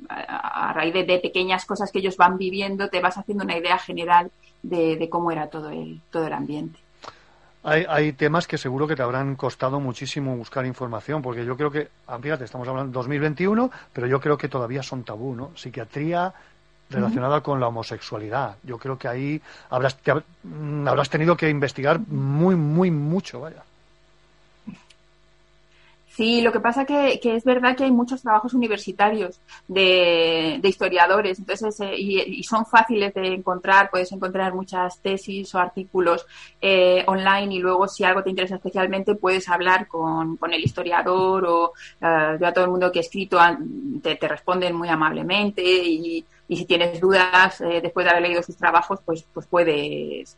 a, 0.09 0.71
a 0.71 0.73
raíz 0.75 0.93
de, 0.93 1.05
de 1.05 1.19
pequeñas 1.19 1.65
cosas 1.65 1.91
que 1.91 2.01
ellos 2.01 2.17
van 2.17 2.37
viviendo, 2.37 2.89
te 2.89 3.01
vas 3.01 3.17
haciendo 3.17 3.45
una 3.45 3.57
idea 3.57 3.79
general 3.79 4.31
de, 4.65 5.09
cómo 5.11 5.31
era 5.31 5.49
todo 5.49 5.71
el, 5.71 6.01
todo 6.11 6.27
el 6.27 6.33
ambiente. 6.33 6.79
Hay, 7.63 7.87
hay, 7.89 8.13
temas 8.13 8.47
que 8.47 8.59
seguro 8.59 8.87
que 8.87 8.95
te 8.95 9.03
habrán 9.03 9.37
costado 9.37 9.81
muchísimo 9.81 10.37
buscar 10.37 10.67
información, 10.67 11.23
porque 11.23 11.47
yo 11.47 11.57
creo 11.57 11.71
que, 11.71 11.89
ah, 12.07 12.19
fíjate, 12.21 12.45
estamos 12.45 12.69
hablando 12.69 12.91
de 12.91 12.95
2021, 12.95 13.71
pero 13.93 14.07
yo 14.07 14.21
creo 14.21 14.37
que 14.37 14.49
todavía 14.49 14.83
son 14.83 15.03
tabú, 15.03 15.35
¿no? 15.35 15.57
Psiquiatría 15.57 16.35
relacionada 16.91 17.41
con 17.43 17.61
la 17.61 17.69
homosexualidad. 17.69 18.57
Yo 18.63 18.79
creo 18.79 18.99
que 18.99 19.09
ahí 19.09 19.41
habrás, 19.71 19.97
te, 19.97 20.13
mm, 20.43 20.87
habrás 20.87 21.11
tenido 21.11 21.37
que 21.37 21.49
investigar 21.49 21.99
muy, 21.99 22.57
muy 22.57 22.91
mucho, 22.91 23.41
vaya. 23.41 23.63
Sí, 26.17 26.43
lo 26.43 26.53
que 26.53 26.61
pasa 26.61 26.85
que, 26.85 27.19
que 27.21 27.35
es 27.35 27.43
verdad 27.43 27.77
que 27.77 27.83
hay 27.83 27.91
muchos 27.91 28.23
trabajos 28.23 28.55
universitarios 28.55 29.41
de, 29.67 30.61
de 30.63 30.69
historiadores, 30.69 31.41
entonces 31.41 31.81
eh, 31.81 31.97
y, 31.99 32.21
y 32.21 32.45
son 32.45 32.65
fáciles 32.67 33.13
de 33.15 33.35
encontrar, 33.35 33.91
puedes 33.91 34.13
encontrar 34.13 34.55
muchas 34.55 35.01
tesis 35.01 35.53
o 35.57 35.59
artículos 35.59 36.25
eh, 36.61 37.03
online 37.09 37.57
y 37.57 37.59
luego 37.59 37.89
si 37.89 38.05
algo 38.05 38.23
te 38.23 38.31
interesa 38.31 38.55
especialmente 38.55 39.17
puedes 39.17 39.49
hablar 39.49 39.89
con, 39.89 40.37
con 40.37 40.53
el 40.53 40.63
historiador 40.63 41.47
o 41.47 41.73
eh, 42.01 42.37
yo 42.41 42.47
a 42.47 42.53
todo 42.53 42.67
el 42.67 42.71
mundo 42.71 42.93
que 42.93 43.01
he 43.01 43.03
escrito 43.03 43.41
te, 44.01 44.15
te 44.15 44.29
responden 44.29 44.73
muy 44.77 44.89
amablemente 44.89 45.63
y, 45.65 46.25
y 46.49 46.57
si 46.57 46.65
tienes 46.67 47.01
dudas 47.01 47.61
eh, 47.61 47.81
después 47.83 48.05
de 48.05 48.11
haber 48.11 48.23
leído 48.25 48.43
sus 48.43 48.57
trabajos 48.57 49.01
pues 49.05 49.25
pues 49.33 49.47
puedes 49.47 50.37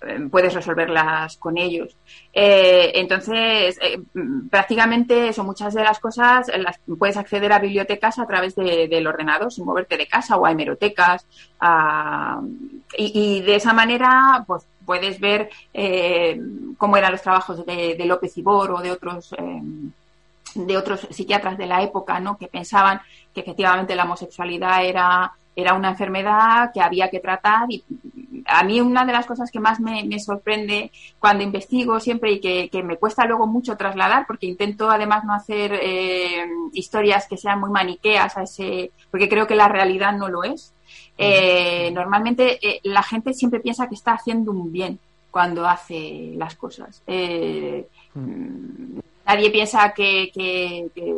eh, 0.00 0.20
puedes 0.30 0.54
resolverlas 0.54 1.36
con 1.38 1.58
ellos. 1.58 1.96
Eh, 2.32 2.92
entonces, 2.94 3.76
prácticamente 4.48 5.28
eso, 5.28 5.42
muchas 5.42 5.74
de 5.74 5.82
las 5.82 5.98
cosas 5.98 6.46
las 6.56 6.78
puedes 6.98 7.16
acceder 7.16 7.52
a 7.52 7.58
bibliotecas 7.58 8.20
a 8.20 8.26
través 8.26 8.54
de- 8.54 8.86
del 8.86 9.06
ordenador 9.08 9.52
sin 9.52 9.64
moverte 9.64 9.96
de 9.96 10.06
casa 10.06 10.36
o 10.36 10.46
a 10.46 10.52
hemerotecas. 10.52 11.26
y, 12.96 13.40
de 13.42 13.54
esa 13.56 13.72
manera, 13.72 14.44
pues 14.46 14.66
puedes 14.86 15.20
ver 15.20 15.50
cómo 16.78 16.96
eran 16.96 17.12
los 17.12 17.22
trabajos 17.22 17.64
de, 17.66 17.94
de 17.96 18.04
López 18.06 18.36
Ibor 18.38 18.70
o 18.72 18.78
de 18.80 18.90
otros. 18.92 19.34
de 20.54 20.76
otros 20.76 21.06
psiquiatras 21.10 21.58
de 21.58 21.66
la 21.66 21.82
época, 21.82 22.18
¿no? 22.20 22.38
Que 22.38 22.46
pensaban 22.48 23.00
que 23.34 23.40
efectivamente 23.42 23.94
la 23.94 24.04
homosexualidad 24.04 24.84
era, 24.84 25.30
era 25.60 25.74
una 25.74 25.90
enfermedad 25.90 26.70
que 26.72 26.80
había 26.80 27.10
que 27.10 27.18
tratar 27.18 27.66
y 27.68 27.82
a 28.46 28.62
mí 28.62 28.80
una 28.80 29.04
de 29.04 29.12
las 29.12 29.26
cosas 29.26 29.50
que 29.50 29.58
más 29.58 29.80
me, 29.80 30.04
me 30.04 30.20
sorprende 30.20 30.92
cuando 31.18 31.42
investigo 31.42 31.98
siempre 31.98 32.30
y 32.32 32.40
que, 32.40 32.68
que 32.70 32.82
me 32.84 32.96
cuesta 32.96 33.26
luego 33.26 33.46
mucho 33.48 33.76
trasladar, 33.76 34.24
porque 34.26 34.46
intento 34.46 34.88
además 34.88 35.24
no 35.24 35.34
hacer 35.34 35.72
eh, 35.82 36.46
historias 36.72 37.26
que 37.26 37.36
sean 37.36 37.58
muy 37.60 37.70
maniqueas 37.70 38.36
a 38.36 38.44
ese, 38.44 38.92
porque 39.10 39.28
creo 39.28 39.48
que 39.48 39.56
la 39.56 39.68
realidad 39.68 40.12
no 40.16 40.28
lo 40.28 40.44
es. 40.44 40.72
Eh, 41.18 41.90
normalmente 41.92 42.64
eh, 42.66 42.80
la 42.84 43.02
gente 43.02 43.34
siempre 43.34 43.58
piensa 43.58 43.88
que 43.88 43.96
está 43.96 44.12
haciendo 44.12 44.52
un 44.52 44.70
bien 44.70 45.00
cuando 45.32 45.66
hace 45.66 46.34
las 46.36 46.54
cosas. 46.54 47.02
Mm, 48.14 48.98
nadie 49.26 49.50
piensa 49.50 49.92
que, 49.92 50.30
que, 50.32 50.86
que- 50.94 51.16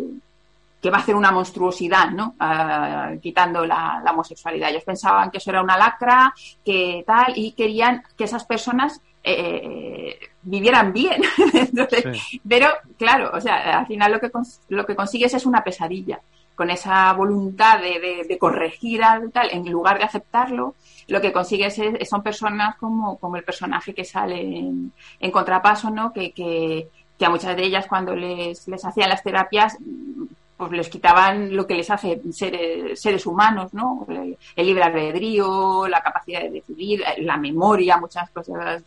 que 0.80 0.90
va 0.90 0.98
a 0.98 1.00
hacer 1.00 1.14
una 1.14 1.30
monstruosidad, 1.30 2.10
¿no? 2.10 2.34
Ah, 2.40 3.12
quitando 3.22 3.66
la, 3.66 4.00
la 4.04 4.12
homosexualidad. 4.12 4.70
Ellos 4.70 4.84
pensaban 4.84 5.30
que 5.30 5.38
eso 5.38 5.50
era 5.50 5.62
una 5.62 5.76
lacra, 5.76 6.32
que 6.64 7.04
tal, 7.06 7.32
y 7.36 7.52
querían 7.52 8.02
que 8.16 8.24
esas 8.24 8.44
personas 8.44 9.00
eh, 9.22 10.18
vivieran 10.42 10.92
bien. 10.92 11.22
Entonces, 11.54 12.06
Pero, 12.48 12.68
claro, 12.98 13.30
o 13.34 13.40
sea, 13.40 13.78
al 13.80 13.86
final 13.86 14.12
lo 14.12 14.20
que, 14.20 14.30
lo 14.70 14.86
que 14.86 14.96
consigues 14.96 15.34
es 15.34 15.44
una 15.46 15.62
pesadilla. 15.62 16.20
Con 16.54 16.68
esa 16.70 17.12
voluntad 17.14 17.80
de, 17.80 17.98
de- 18.00 18.24
de 18.28 18.38
corregir 18.38 19.02
algo 19.02 19.30
tal, 19.30 19.48
en 19.50 19.70
lugar 19.70 19.96
de 19.98 20.04
aceptarlo, 20.04 20.74
lo 21.08 21.20
que 21.20 21.32
consigues 21.32 21.78
es, 21.78 22.08
son 22.08 22.22
personas 22.22 22.76
como, 22.76 23.16
como 23.18 23.36
el 23.36 23.44
personaje 23.44 23.94
que 23.94 24.04
sale 24.04 24.40
en, 24.40 24.92
en 25.20 25.30
Contrapaso, 25.30 25.90
¿no? 25.90 26.12
Que, 26.12 26.32
que, 26.32 26.88
que 27.18 27.24
a 27.26 27.30
muchas 27.30 27.56
de 27.56 27.64
ellas 27.64 27.86
cuando 27.86 28.14
les, 28.14 28.68
les 28.68 28.84
hacían 28.84 29.08
las 29.08 29.22
terapias 29.22 29.76
pues 30.60 30.72
les 30.72 30.90
quitaban 30.90 31.56
lo 31.56 31.66
que 31.66 31.74
les 31.74 31.90
hace 31.90 32.20
ser 32.32 32.94
seres 32.94 33.24
humanos, 33.24 33.72
¿no? 33.72 34.06
El, 34.08 34.36
libre 34.56 34.84
albedrío, 34.84 35.88
la 35.88 36.02
capacidad 36.02 36.42
de 36.42 36.50
decidir, 36.50 37.02
la 37.18 37.38
memoria, 37.38 37.96
muchas 37.96 38.28
cosas, 38.30 38.84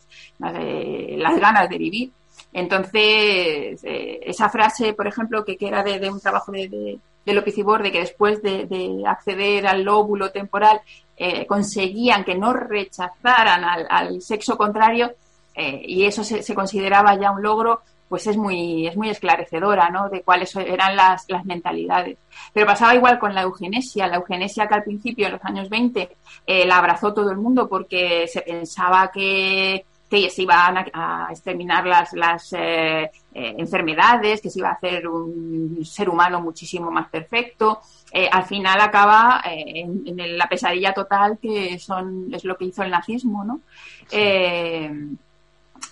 eh, 0.54 1.16
las 1.18 1.38
ganas 1.40 1.68
de 1.68 1.78
vivir. 1.78 2.10
Entonces, 2.52 3.82
eh, 3.82 4.20
esa 4.22 4.48
frase, 4.48 4.92
por 4.92 5.08
ejemplo, 5.08 5.44
que, 5.44 5.56
que 5.56 5.66
era 5.66 5.82
de, 5.82 6.08
un 6.08 6.20
trabajo 6.20 6.52
de, 6.52 6.68
de, 6.68 6.98
de 7.26 7.34
de 7.34 7.92
que 7.92 8.00
después 8.00 8.40
de, 8.40 8.66
de 8.66 9.02
acceder 9.04 9.66
al 9.66 9.82
lóbulo 9.82 10.30
temporal 10.30 10.80
eh, 11.16 11.44
conseguían 11.46 12.24
que 12.24 12.36
no 12.36 12.52
rechazaran 12.52 13.64
al, 13.64 13.86
al 13.90 14.22
sexo 14.22 14.56
contrario 14.56 15.12
eh, 15.54 15.82
y 15.84 16.04
eso 16.04 16.24
se, 16.24 16.42
se 16.42 16.54
consideraba 16.54 17.18
ya 17.18 17.30
un 17.30 17.42
logro, 17.42 17.82
pues 18.14 18.28
es 18.28 18.36
muy, 18.36 18.86
es 18.86 18.96
muy 18.96 19.10
esclarecedora, 19.10 19.90
¿no? 19.90 20.08
De 20.08 20.22
cuáles 20.22 20.54
eran 20.54 20.94
las, 20.94 21.24
las 21.26 21.44
mentalidades. 21.44 22.16
Pero 22.52 22.64
pasaba 22.64 22.94
igual 22.94 23.18
con 23.18 23.34
la 23.34 23.42
eugenesia. 23.42 24.06
La 24.06 24.18
eugenesia 24.18 24.68
que 24.68 24.74
al 24.74 24.84
principio, 24.84 25.26
en 25.26 25.32
los 25.32 25.44
años 25.44 25.68
20, 25.68 26.16
eh, 26.46 26.64
la 26.64 26.78
abrazó 26.78 27.12
todo 27.12 27.32
el 27.32 27.38
mundo 27.38 27.68
porque 27.68 28.28
se 28.28 28.42
pensaba 28.42 29.10
que, 29.12 29.84
que 30.08 30.30
se 30.30 30.42
iban 30.42 30.76
a, 30.76 30.86
a 30.92 31.32
exterminar 31.32 31.84
las, 31.86 32.12
las 32.12 32.52
eh, 32.52 33.02
eh, 33.02 33.10
enfermedades, 33.58 34.40
que 34.40 34.48
se 34.48 34.60
iba 34.60 34.68
a 34.68 34.74
hacer 34.74 35.08
un 35.08 35.84
ser 35.84 36.08
humano 36.08 36.40
muchísimo 36.40 36.92
más 36.92 37.08
perfecto. 37.08 37.80
Eh, 38.12 38.28
al 38.30 38.44
final 38.44 38.80
acaba 38.80 39.42
en, 39.44 40.04
en, 40.06 40.38
la 40.38 40.46
pesadilla 40.46 40.94
total 40.94 41.36
que 41.42 41.80
son 41.80 42.32
es 42.32 42.44
lo 42.44 42.56
que 42.56 42.66
hizo 42.66 42.84
el 42.84 42.92
nazismo, 42.92 43.42
¿no? 43.42 43.62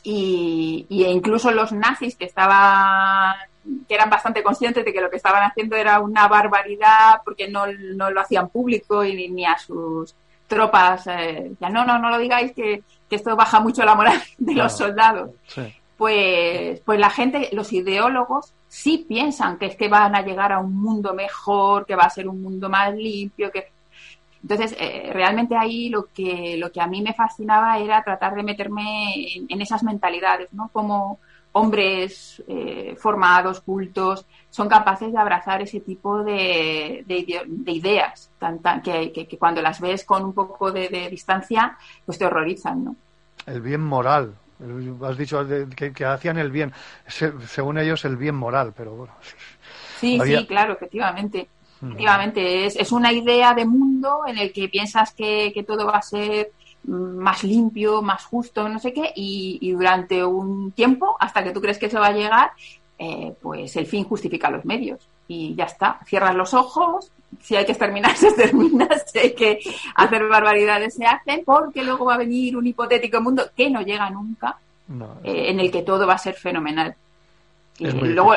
Y, 0.02 0.86
y, 0.88 1.04
incluso 1.04 1.50
los 1.50 1.72
nazis 1.72 2.16
que 2.16 2.24
estaban 2.24 3.34
que 3.88 3.94
eran 3.94 4.10
bastante 4.10 4.42
conscientes 4.42 4.84
de 4.84 4.92
que 4.92 5.00
lo 5.00 5.08
que 5.08 5.16
estaban 5.16 5.42
haciendo 5.44 5.76
era 5.76 6.00
una 6.00 6.26
barbaridad 6.26 7.20
porque 7.24 7.48
no, 7.48 7.66
no 7.66 8.10
lo 8.10 8.20
hacían 8.20 8.48
público 8.48 9.04
y 9.04 9.28
ni, 9.30 9.44
a 9.44 9.56
sus 9.56 10.14
tropas 10.48 11.06
eh, 11.06 11.52
ya 11.60 11.70
no 11.70 11.84
no 11.84 11.98
no 11.98 12.10
lo 12.10 12.18
digáis 12.18 12.52
que, 12.52 12.82
que 13.08 13.16
esto 13.16 13.36
baja 13.36 13.60
mucho 13.60 13.84
la 13.84 13.94
moral 13.94 14.20
de 14.38 14.52
claro. 14.52 14.68
los 14.68 14.76
soldados 14.76 15.30
sí. 15.46 15.62
pues 15.96 16.80
pues 16.80 16.98
la 16.98 17.10
gente 17.10 17.48
los 17.52 17.72
ideólogos 17.72 18.52
sí 18.68 19.04
piensan 19.08 19.58
que 19.58 19.66
es 19.66 19.76
que 19.76 19.88
van 19.88 20.14
a 20.16 20.22
llegar 20.22 20.52
a 20.52 20.58
un 20.58 20.74
mundo 20.74 21.14
mejor 21.14 21.86
que 21.86 21.96
va 21.96 22.04
a 22.04 22.10
ser 22.10 22.28
un 22.28 22.42
mundo 22.42 22.68
más 22.68 22.92
limpio 22.94 23.50
que 23.52 23.68
entonces, 24.42 24.74
eh, 24.78 25.10
realmente 25.12 25.56
ahí 25.56 25.88
lo 25.88 26.06
que, 26.06 26.56
lo 26.58 26.72
que 26.72 26.80
a 26.80 26.86
mí 26.88 27.00
me 27.00 27.14
fascinaba 27.14 27.78
era 27.78 28.02
tratar 28.02 28.34
de 28.34 28.42
meterme 28.42 29.36
en, 29.36 29.46
en 29.48 29.60
esas 29.60 29.84
mentalidades, 29.84 30.52
¿no? 30.52 30.68
Como 30.72 31.20
hombres 31.52 32.42
eh, 32.48 32.96
formados, 32.98 33.60
cultos, 33.60 34.26
son 34.50 34.68
capaces 34.68 35.12
de 35.12 35.18
abrazar 35.18 35.62
ese 35.62 35.80
tipo 35.80 36.24
de, 36.24 37.04
de, 37.06 37.42
de 37.46 37.72
ideas, 37.72 38.30
tan, 38.38 38.58
tan, 38.58 38.82
que, 38.82 39.12
que, 39.12 39.28
que, 39.28 39.38
cuando 39.38 39.62
las 39.62 39.80
ves 39.80 40.04
con 40.04 40.24
un 40.24 40.32
poco 40.32 40.72
de, 40.72 40.88
de, 40.88 41.08
distancia, 41.08 41.76
pues 42.04 42.18
te 42.18 42.24
horrorizan, 42.24 42.84
¿no? 42.84 42.96
El 43.46 43.60
bien 43.60 43.82
moral. 43.82 44.34
Has 45.02 45.18
dicho 45.18 45.44
que, 45.76 45.92
que 45.92 46.04
hacían 46.04 46.38
el 46.38 46.50
bien, 46.50 46.72
según 47.06 47.78
ellos 47.78 48.04
el 48.04 48.16
bien 48.16 48.36
moral, 48.36 48.72
pero 48.76 48.92
bueno. 48.92 49.12
Sí, 49.98 50.20
había... 50.20 50.40
sí, 50.40 50.46
claro, 50.46 50.74
efectivamente. 50.74 51.48
Efectivamente, 51.82 52.66
es, 52.66 52.76
es, 52.76 52.92
una 52.92 53.12
idea 53.12 53.54
de 53.54 53.64
mundo 53.64 54.20
en 54.26 54.38
el 54.38 54.52
que 54.52 54.68
piensas 54.68 55.12
que, 55.12 55.50
que, 55.52 55.64
todo 55.64 55.86
va 55.86 55.98
a 55.98 56.02
ser 56.02 56.52
más 56.84 57.42
limpio, 57.42 58.02
más 58.02 58.24
justo, 58.24 58.68
no 58.68 58.78
sé 58.78 58.92
qué, 58.92 59.12
y, 59.16 59.58
y, 59.60 59.72
durante 59.72 60.24
un 60.24 60.72
tiempo, 60.72 61.16
hasta 61.18 61.42
que 61.42 61.50
tú 61.50 61.60
crees 61.60 61.78
que 61.78 61.86
eso 61.86 61.98
va 61.98 62.08
a 62.08 62.12
llegar, 62.12 62.52
eh, 62.98 63.34
pues 63.42 63.74
el 63.74 63.86
fin 63.86 64.04
justifica 64.04 64.48
los 64.48 64.64
medios. 64.64 65.08
Y 65.26 65.56
ya 65.56 65.64
está, 65.64 65.98
cierras 66.06 66.36
los 66.36 66.54
ojos, 66.54 67.10
si 67.40 67.56
hay 67.56 67.64
que 67.64 67.72
exterminar, 67.72 68.16
se 68.16 68.28
extermina, 68.28 68.88
si 69.06 69.18
hay 69.18 69.34
que 69.34 69.58
hacer 69.96 70.28
barbaridades, 70.28 70.94
se 70.94 71.04
hacen, 71.04 71.42
porque 71.44 71.82
luego 71.82 72.04
va 72.04 72.14
a 72.14 72.18
venir 72.18 72.56
un 72.56 72.66
hipotético 72.66 73.20
mundo 73.20 73.50
que 73.56 73.70
no 73.70 73.82
llega 73.82 74.08
nunca, 74.10 74.56
no, 74.86 75.16
eh, 75.24 75.50
en 75.50 75.58
el 75.58 75.72
que 75.72 75.82
todo 75.82 76.06
va 76.06 76.14
a 76.14 76.18
ser 76.18 76.34
fenomenal. 76.34 76.94
Y 77.88 78.08
luego 78.08 78.34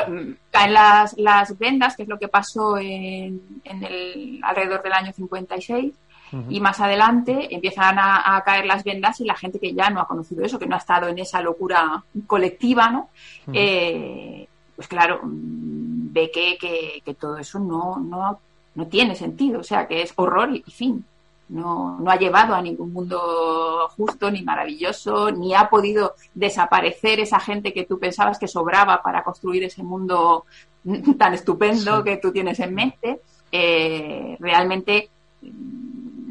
caen 0.50 0.72
las, 0.72 1.16
las 1.18 1.58
vendas, 1.58 1.96
que 1.96 2.02
es 2.02 2.08
lo 2.08 2.18
que 2.18 2.28
pasó 2.28 2.78
en, 2.78 3.40
en 3.64 3.84
el, 3.84 4.40
alrededor 4.42 4.82
del 4.82 4.92
año 4.92 5.12
56, 5.12 5.94
uh 6.32 6.36
-huh. 6.36 6.44
y 6.48 6.60
más 6.60 6.80
adelante 6.80 7.54
empiezan 7.54 7.98
a, 7.98 8.36
a, 8.36 8.42
caer 8.42 8.66
las 8.66 8.82
vendas 8.84 9.20
y 9.20 9.24
la 9.24 9.36
gente 9.36 9.58
que 9.58 9.72
ya 9.72 9.90
no 9.90 10.00
ha 10.00 10.08
conocido 10.08 10.44
eso, 10.44 10.58
que 10.58 10.66
no 10.66 10.74
ha 10.74 10.78
estado 10.78 11.08
en 11.08 11.18
esa 11.18 11.40
locura 11.40 12.02
colectiva, 12.26 12.90
¿no? 12.90 13.08
Uh 13.46 13.50
-huh. 13.50 13.54
eh, 13.54 14.48
pues 14.74 14.88
claro, 14.88 15.20
ve 15.22 16.30
que, 16.32 16.58
que, 16.60 17.02
que, 17.04 17.14
todo 17.14 17.38
eso 17.38 17.58
no, 17.58 17.98
no, 17.98 18.38
no 18.74 18.86
tiene 18.86 19.14
sentido, 19.14 19.60
o 19.60 19.64
sea, 19.64 19.86
que 19.86 20.02
es 20.02 20.12
horror 20.16 20.50
y 20.54 20.70
fin. 20.70 21.04
No, 21.48 21.98
no, 22.00 22.10
ha 22.10 22.16
llevado 22.16 22.54
a 22.54 22.60
ningún 22.60 22.92
mundo 22.92 23.88
justo 23.96 24.30
ni 24.30 24.42
maravilloso, 24.42 25.30
ni 25.30 25.54
ha 25.54 25.68
podido 25.68 26.14
desaparecer 26.34 27.20
esa 27.20 27.38
gente 27.38 27.72
que 27.72 27.84
tú 27.84 28.00
pensabas 28.00 28.38
que 28.38 28.48
sobraba 28.48 29.00
para 29.00 29.22
construir 29.22 29.62
ese 29.62 29.84
mundo 29.84 30.44
tan 31.18 31.34
estupendo 31.34 31.98
sí. 31.98 32.04
que 32.04 32.16
tú 32.16 32.32
tienes 32.32 32.58
en 32.60 32.74
mente. 32.74 33.20
Eh, 33.52 34.36
realmente 34.40 35.08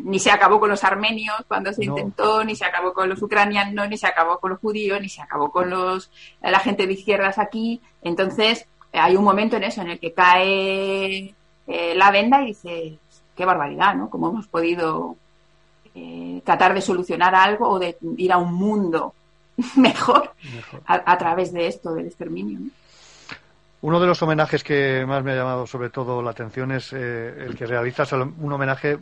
ni 0.06 0.20
se 0.20 0.30
acabó 0.30 0.60
con 0.60 0.70
los 0.70 0.84
armenios 0.84 1.36
cuando 1.48 1.74
se 1.74 1.86
no. 1.86 1.98
intentó, 1.98 2.44
ni 2.44 2.56
se 2.56 2.66
acabó 2.66 2.94
con 2.94 3.10
los 3.10 3.22
ucranianos, 3.22 3.90
ni 3.90 3.98
se 3.98 4.06
acabó 4.06 4.40
con 4.40 4.52
los 4.52 4.60
judíos, 4.60 5.02
ni 5.02 5.10
se 5.10 5.22
acabó 5.22 5.50
con 5.50 5.70
los 5.70 6.12
la 6.42 6.60
gente 6.60 6.86
de 6.86 6.94
izquierdas 6.94 7.40
aquí. 7.40 7.82
Entonces 8.04 8.68
hay 8.92 9.16
un 9.16 9.24
momento 9.24 9.58
en 9.58 9.64
eso 9.64 9.82
en 9.82 9.90
el 9.90 10.00
que 10.00 10.14
cae 10.14 11.34
eh, 11.68 11.96
la 11.96 12.12
venda 12.12 12.44
y 12.44 12.48
dice 12.48 13.00
qué 13.36 13.46
barbaridad, 13.46 13.96
¿no? 13.96 14.10
Cómo 14.10 14.30
hemos 14.30 14.48
podido 14.48 15.16
eh, 15.94 16.42
tratar 16.46 16.74
de 16.74 16.82
solucionar 16.82 17.36
algo 17.36 17.70
o 17.70 17.80
de 17.80 17.98
ir 18.18 18.32
a 18.34 18.38
un 18.38 18.54
mundo 18.54 19.14
mejor, 19.76 20.32
mejor. 20.54 20.82
A, 20.88 21.12
a, 21.12 21.18
través 21.18 21.52
de 21.54 21.68
esto, 21.68 21.94
del 21.94 22.08
exterminio. 22.08 22.60
¿no? 22.60 22.70
uno 23.82 24.00
de 24.00 24.08
los 24.08 24.20
homenajes 24.24 24.64
que 24.64 25.06
más 25.08 25.24
me 25.24 25.34
ha 25.34 25.36
llamado 25.36 25.68
sobre 25.68 25.92
todo 25.92 26.20
la 26.24 26.32
atención 26.32 26.72
es 26.72 26.92
eh, 26.92 27.46
el 27.46 27.56
que 27.56 27.68
realizas 27.68 28.12
un 28.14 28.52
homenaje 28.52 28.98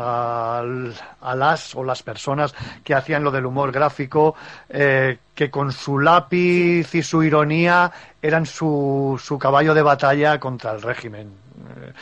al- 0.00 0.92
a 1.20 1.34
las 1.36 1.74
o 1.76 1.84
las 1.84 2.02
personas 2.02 2.52
que 2.82 2.94
hacían 2.94 3.22
lo 3.22 3.30
del 3.30 3.46
humor 3.46 3.70
gráfico, 3.70 4.34
eh, 4.68 5.18
que 5.36 5.50
con 5.52 5.70
su 5.70 6.00
lápiz 6.00 6.92
y 6.96 7.02
su 7.04 7.22
ironía 7.22 7.92
eran 8.20 8.44
su, 8.44 9.20
su 9.22 9.38
caballo 9.38 9.72
de 9.72 9.82
batalla 9.82 10.40
contra 10.40 10.72
el 10.72 10.82
régimen. 10.82 11.28
Eh, 11.28 11.92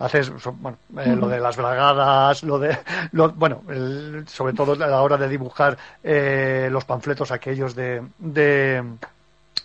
haces 0.00 0.32
bueno, 0.58 0.78
eh, 0.98 1.14
lo 1.14 1.28
de 1.28 1.38
las 1.38 1.56
bragadas, 1.56 2.42
lo 2.42 2.58
de 2.58 2.76
lo- 3.12 3.30
bueno, 3.30 3.62
el- 3.68 4.24
sobre 4.26 4.52
todo 4.54 4.72
a 4.72 4.88
la 4.88 5.02
hora 5.02 5.16
de 5.16 5.28
dibujar 5.28 5.78
eh, 6.02 6.68
los 6.72 6.84
panfletos 6.84 7.30
aquellos 7.30 7.74
de, 7.76 8.02
de 8.18 8.82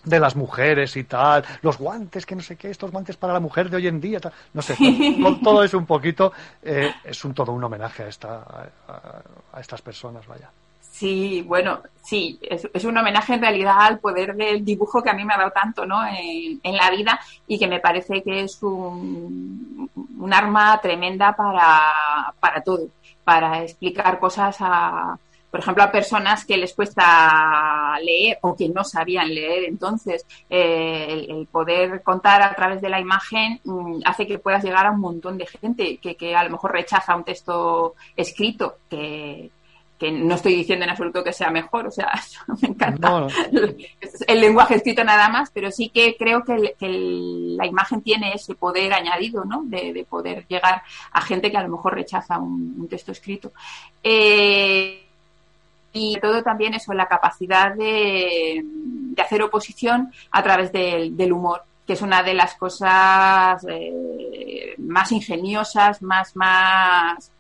de 0.04 0.20
las 0.20 0.36
mujeres 0.36 0.96
y 0.98 1.04
tal, 1.06 1.44
los 1.64 1.80
guantes, 1.80 2.28
que 2.28 2.36
no 2.36 2.42
sé 2.44 2.56
qué, 2.58 2.70
estos 2.70 2.92
guantes 2.92 3.18
para 3.18 3.34
la 3.34 3.40
mujer 3.40 3.72
de 3.72 3.78
hoy 3.78 3.88
en 3.88 4.00
día, 4.00 4.20
tal, 4.20 4.34
no 4.54 4.62
sé, 4.62 4.76
todo, 5.20 5.38
todo 5.38 5.64
es 5.64 5.74
un 5.74 5.88
poquito, 5.88 6.32
eh, 6.62 6.92
es 7.04 7.26
un 7.26 7.34
todo 7.34 7.52
un 7.54 7.64
homenaje 7.64 8.04
a, 8.04 8.08
esta, 8.08 8.36
a, 8.88 9.22
a 9.54 9.60
estas 9.60 9.82
personas, 9.82 10.28
vaya. 10.28 10.52
Sí, 10.96 11.42
bueno, 11.42 11.82
sí, 12.02 12.40
es, 12.42 12.86
un 12.86 12.98
homenaje 12.98 13.34
en 13.34 13.42
realidad 13.42 13.76
al 13.82 14.00
poder 14.00 14.34
del 14.34 14.64
dibujo 14.64 15.04
que 15.04 15.10
a 15.10 15.14
mí 15.14 15.26
me 15.26 15.34
ha 15.34 15.38
dado 15.38 15.52
tanto 15.52 15.86
¿no? 15.86 15.98
en, 16.08 16.78
la 16.78 16.90
vida 16.90 17.20
y 17.48 17.60
que 17.60 17.68
me 17.68 17.82
parece 17.82 18.24
que 18.24 18.44
es 18.44 18.64
un, 18.64 19.90
arma 20.32 20.80
tremenda 20.82 21.36
para, 21.36 22.34
para 22.40 22.62
todo, 22.64 22.88
para 23.26 23.62
explicar 23.64 24.20
cosas 24.20 24.56
a, 24.62 25.20
por 25.52 25.60
ejemplo, 25.60 25.84
a 25.84 25.92
personas 25.92 26.46
que 26.46 26.56
les 26.56 26.74
cuesta 26.74 28.00
leer 28.02 28.38
o 28.44 28.56
que 28.56 28.70
no 28.70 28.86
sabían 28.86 29.36
leer. 29.36 29.66
Entonces, 29.66 30.26
eh, 30.50 31.08
el, 31.10 31.30
el 31.30 31.48
poder 31.48 32.04
contar 32.04 32.42
a 32.42 32.56
través 32.56 32.82
de 32.82 32.90
la 32.90 33.02
imagen 33.02 33.60
mm, 33.66 34.00
hace 34.06 34.26
que 34.26 34.40
puedas 34.40 34.64
llegar 34.64 34.86
a 34.86 34.92
un 34.92 35.02
montón 35.02 35.38
de 35.38 35.46
gente 35.46 35.98
que, 35.98 36.16
que 36.16 36.34
a 36.38 36.44
lo 36.46 36.52
mejor 36.52 36.72
rechaza 36.72 37.18
un 37.18 37.26
texto 37.26 37.96
escrito, 38.16 38.78
que, 38.90 39.52
que 39.98 40.12
no 40.12 40.36
estoy 40.36 40.56
diciendo 40.56 40.84
en 40.84 40.92
absoluto 40.92 41.24
que 41.24 41.32
sea 41.34 41.50
mejor, 41.52 41.88
o 41.88 41.92
sea, 41.92 42.10
eso 42.20 42.40
me 42.62 42.68
encanta 42.70 43.10
No, 43.10 43.20
no. 43.22 43.28
el 44.28 44.42
lenguaje 44.42 44.76
escrito 44.76 45.04
nada 45.04 45.30
más, 45.30 45.50
pero 45.54 45.72
sí 45.72 45.90
que 45.90 46.16
creo 46.18 46.44
que, 46.44 46.54
el- 46.54 46.74
que 46.78 46.86
el- 46.88 47.58
la 47.58 47.66
imagen 47.66 48.02
tiene 48.02 48.34
ese 48.34 48.56
poder 48.56 48.94
añadido, 48.94 49.46
¿no? 49.46 49.64
De, 49.66 49.94
de 49.94 50.04
poder 50.04 50.46
llegar 50.48 50.82
a 51.12 51.22
gente 51.22 51.50
que 51.52 51.58
a 51.58 51.64
lo 51.64 51.70
mejor 51.70 51.94
rechaza 51.96 52.38
un, 52.40 52.76
un 52.80 52.88
texto 52.90 53.12
escrito. 53.14 53.52
Eh, 54.04 55.02
y 55.94 56.20
todo 56.20 56.44
también 56.44 56.74
eso, 56.74 56.94
la 56.94 57.08
capacidad 57.08 57.74
de, 57.74 58.62
de 58.66 59.22
hacer 59.22 59.42
oposición 59.42 60.12
a 60.32 60.44
través 60.44 60.72
del, 60.74 61.16
del 61.16 61.32
humor, 61.32 61.64
que 61.88 61.94
es 61.94 62.02
una 62.02 62.22
de 62.22 62.34
las 62.34 62.56
cosas 62.56 63.66
eh, 63.70 64.74
más 64.80 65.12
ingeniosas, 65.14 66.02
más, 66.02 66.36
más, 66.36 67.32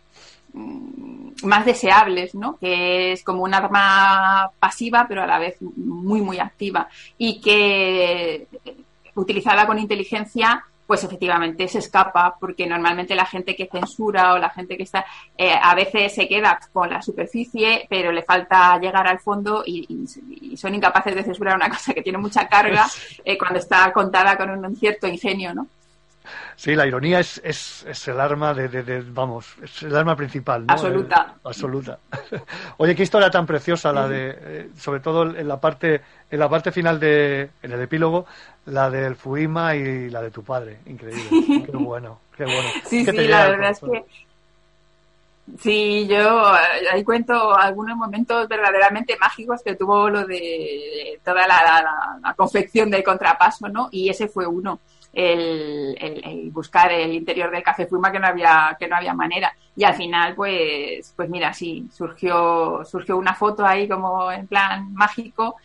mm, 0.53 1.14
más 1.43 1.65
deseables, 1.65 2.33
¿no? 2.35 2.57
Que 2.57 3.11
es 3.11 3.23
como 3.23 3.43
un 3.43 3.53
arma 3.53 4.49
pasiva, 4.59 5.05
pero 5.07 5.23
a 5.23 5.27
la 5.27 5.39
vez 5.39 5.57
muy, 5.61 6.21
muy 6.21 6.39
activa. 6.39 6.87
Y 7.17 7.41
que 7.41 8.47
eh, 8.65 8.75
utilizada 9.15 9.67
con 9.67 9.77
inteligencia, 9.79 10.63
pues 10.87 11.03
efectivamente 11.03 11.67
se 11.67 11.79
escapa, 11.79 12.35
porque 12.39 12.67
normalmente 12.67 13.15
la 13.15 13.25
gente 13.25 13.55
que 13.55 13.67
censura 13.67 14.33
o 14.33 14.37
la 14.37 14.49
gente 14.51 14.77
que 14.77 14.83
está, 14.83 15.03
eh, 15.37 15.53
a 15.59 15.73
veces 15.73 16.13
se 16.13 16.27
queda 16.27 16.59
con 16.71 16.89
la 16.91 17.01
superficie, 17.01 17.87
pero 17.89 18.11
le 18.11 18.21
falta 18.21 18.77
llegar 18.79 19.07
al 19.07 19.19
fondo 19.19 19.63
y, 19.65 19.85
y- 19.89 20.53
y 20.53 20.57
son 20.57 20.75
incapaces 20.75 21.15
de 21.15 21.23
censurar 21.23 21.55
una 21.55 21.69
cosa 21.75 21.93
que 21.93 22.01
tiene 22.03 22.17
mucha 22.19 22.47
carga 22.47 22.85
eh, 23.23 23.37
cuando 23.37 23.59
está 23.59 23.91
contada 23.91 24.37
con 24.37 24.49
un 24.51 24.75
cierto 24.75 25.07
ingenio, 25.07 25.53
¿no? 25.55 25.67
Sí, 26.55 26.75
la 26.75 26.85
ironía 26.87 27.19
es, 27.19 27.41
es, 27.43 27.85
es 27.87 28.07
el 28.07 28.19
arma 28.19 28.53
de, 28.53 28.67
de- 28.67 28.83
de- 28.83 29.01
vamos, 29.01 29.55
es 29.63 29.83
el 29.83 29.95
arma 29.95 30.15
principal, 30.15 30.65
¿no? 30.65 30.73
Absoluta. 30.73 31.27
Eh, 31.29 31.39
absoluta. 31.43 31.99
Oye, 32.77 32.95
qué 32.95 33.03
historia 33.03 33.29
tan 33.29 33.45
preciosa 33.45 33.91
la 33.93 34.07
de, 34.07 34.35
eh, 34.39 34.69
sobre 34.77 34.99
todo 34.99 35.23
en 35.35 35.47
la 35.47 35.59
parte, 35.59 36.01
en 36.29 36.39
la 36.39 36.49
parte 36.49 36.71
final 36.71 36.99
de, 36.99 37.49
en 37.61 37.71
el 37.71 37.81
epílogo, 37.81 38.25
la 38.65 38.89
del 38.89 39.15
Fuima 39.15 39.75
y 39.75 40.09
la 40.09 40.21
de 40.21 40.31
tu 40.31 40.43
padre. 40.43 40.79
Increíble. 40.85 41.29
Qué 41.65 41.71
bueno, 41.77 42.19
qué 42.35 42.45
bueno. 42.45 42.69
Sí, 42.89 43.05
Que 43.05 43.11
sí, 43.11 43.27
la 43.27 43.47
verdad 43.49 43.69
es 43.71 43.79
que 43.79 44.05
sí, 45.61 46.07
yo 46.07 46.55
eh, 46.55 46.87
ahí 46.91 47.03
cuento 47.03 47.55
algunos 47.55 47.95
momentos 47.95 48.47
verdaderamente 48.47 49.15
mágicos 49.19 49.61
que 49.63 49.75
tuvo 49.75 50.09
lo 50.09 50.25
de 50.25 51.19
toda 51.23 51.47
la, 51.47 51.61
la- 51.63 52.17
la 52.23 52.33
confección 52.33 52.89
del 52.89 53.03
contrapaso, 53.03 53.67
¿no? 53.69 53.89
Y 53.91 54.09
ese 54.09 54.27
fue 54.27 54.47
uno. 54.47 54.79
El, 55.17 56.51
buscar 56.51 56.91
el 56.91 57.13
interior 57.13 57.49
del 57.49 57.63
café 57.63 57.85
Fuma 57.87 58.11
que 58.11 58.19
no 58.19 58.27
había 58.27 58.75
que 58.77 58.87
no 58.87 58.97
había 58.97 59.13
manera 59.13 59.55
y 59.75 59.85
al 59.85 59.93
final 59.93 60.35
pues 60.35 61.13
pues 61.15 61.29
mira 61.29 61.53
sí 61.53 61.87
surgió 61.89 62.83
surgió 62.83 63.17
una 63.17 63.33
foto 63.33 63.65
ahí 63.65 63.87
como 63.87 64.29
en 64.29 64.45
plan 64.45 64.93
mágico 64.93 65.55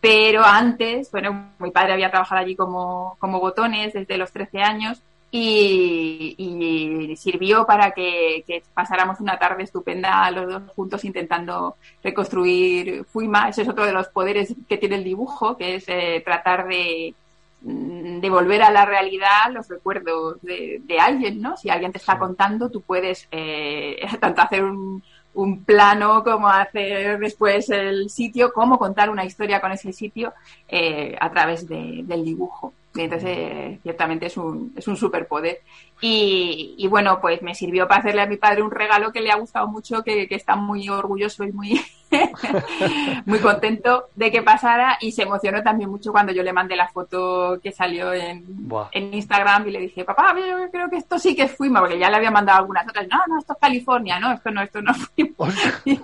pero 0.00 0.44
antes, 0.44 1.10
bueno, 1.10 1.52
mi 1.58 1.70
padre 1.70 1.92
había 1.92 2.10
trabajado 2.10 2.40
allí 2.40 2.56
como, 2.56 3.16
como 3.18 3.38
botones 3.38 3.92
desde 3.92 4.16
los 4.16 4.32
13 4.32 4.62
años 4.62 5.02
y, 5.30 6.34
y 6.38 7.16
sirvió 7.16 7.66
para 7.66 7.92
que, 7.92 8.42
que 8.46 8.62
pasáramos 8.74 9.20
una 9.20 9.38
tarde 9.38 9.62
estupenda 9.64 10.30
los 10.30 10.48
dos 10.48 10.62
juntos 10.74 11.04
intentando 11.04 11.76
reconstruir 12.02 13.04
Fuima. 13.04 13.50
Ese 13.50 13.62
es 13.62 13.68
otro 13.68 13.84
de 13.84 13.92
los 13.92 14.08
poderes 14.08 14.54
que 14.68 14.78
tiene 14.78 14.96
el 14.96 15.04
dibujo, 15.04 15.56
que 15.56 15.76
es 15.76 15.84
eh, 15.88 16.22
tratar 16.24 16.66
de 16.66 17.14
devolver 17.62 18.62
a 18.62 18.70
la 18.70 18.84
realidad 18.86 19.50
los 19.52 19.68
recuerdos 19.68 20.40
de, 20.42 20.80
de 20.84 20.98
alguien, 20.98 21.40
¿no? 21.40 21.56
Si 21.56 21.68
alguien 21.70 21.92
te 21.92 21.98
está 21.98 22.18
contando, 22.18 22.70
tú 22.70 22.80
puedes 22.82 23.28
eh, 23.30 24.00
tanto 24.20 24.42
hacer 24.42 24.64
un, 24.64 25.02
un 25.34 25.64
plano, 25.64 26.22
como 26.24 26.48
hacer 26.48 27.18
después 27.18 27.68
el 27.70 28.08
sitio, 28.10 28.52
cómo 28.52 28.78
contar 28.78 29.10
una 29.10 29.24
historia 29.24 29.60
con 29.60 29.72
ese 29.72 29.92
sitio 29.92 30.32
eh, 30.68 31.16
a 31.20 31.30
través 31.30 31.68
de- 31.68 32.00
del 32.04 32.24
dibujo. 32.24 32.72
Entonces, 32.94 33.28
eh, 33.28 33.78
ciertamente 33.82 34.26
es 34.26 34.36
un, 34.36 34.72
es 34.76 34.88
un 34.88 34.96
superpoder. 34.96 35.60
Y, 36.00 36.74
y 36.78 36.88
bueno, 36.88 37.20
pues 37.20 37.42
me 37.42 37.54
sirvió 37.54 37.86
para 37.86 38.00
hacerle 38.00 38.22
a 38.22 38.26
mi 38.26 38.36
padre 38.36 38.62
un 38.62 38.70
regalo 38.70 39.12
que 39.12 39.20
le 39.20 39.30
ha 39.30 39.36
gustado 39.36 39.68
mucho, 39.68 40.02
que, 40.02 40.26
que 40.26 40.34
está 40.34 40.56
muy 40.56 40.88
orgulloso 40.88 41.44
y 41.44 41.52
muy, 41.52 41.80
muy 43.26 43.38
contento 43.38 44.08
de 44.14 44.30
que 44.30 44.42
pasara 44.42 44.98
y 45.00 45.12
se 45.12 45.22
emocionó 45.22 45.62
también 45.62 45.90
mucho 45.90 46.10
cuando 46.10 46.32
yo 46.32 46.42
le 46.42 46.52
mandé 46.52 46.74
la 46.74 46.88
foto 46.88 47.58
que 47.62 47.70
salió 47.70 48.12
en, 48.12 48.44
Buah. 48.46 48.88
en 48.92 49.14
Instagram 49.14 49.68
y 49.68 49.70
le 49.72 49.80
dije, 49.80 50.04
papá, 50.04 50.34
yo 50.36 50.70
creo 50.70 50.88
que 50.88 50.96
esto 50.96 51.18
sí 51.18 51.36
que 51.36 51.48
Fuima, 51.48 51.80
porque 51.80 51.98
ya 51.98 52.10
le 52.10 52.16
había 52.16 52.30
mandado 52.30 52.60
algunas 52.60 52.88
otras. 52.88 53.06
No, 53.08 53.18
no, 53.28 53.38
esto 53.38 53.52
es 53.52 53.58
California, 53.60 54.18
no, 54.18 54.32
esto 54.32 54.50
no, 54.50 54.62
esto 54.62 54.82
no 54.82 54.94
Fuima. 54.94 55.52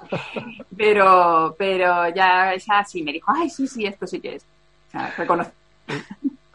pero, 0.77 1.55
pero 1.59 2.09
ya 2.15 2.53
esa 2.53 2.85
sí 2.85 3.03
me 3.03 3.13
dijo, 3.13 3.33
ay, 3.35 3.51
sí, 3.51 3.67
sí, 3.67 3.87
esto 3.87 4.07
sí 4.07 4.21
que 4.21 4.37
es. 4.37 4.45
O 4.89 4.91
sea, 4.93 5.13
reconoce. 5.17 5.51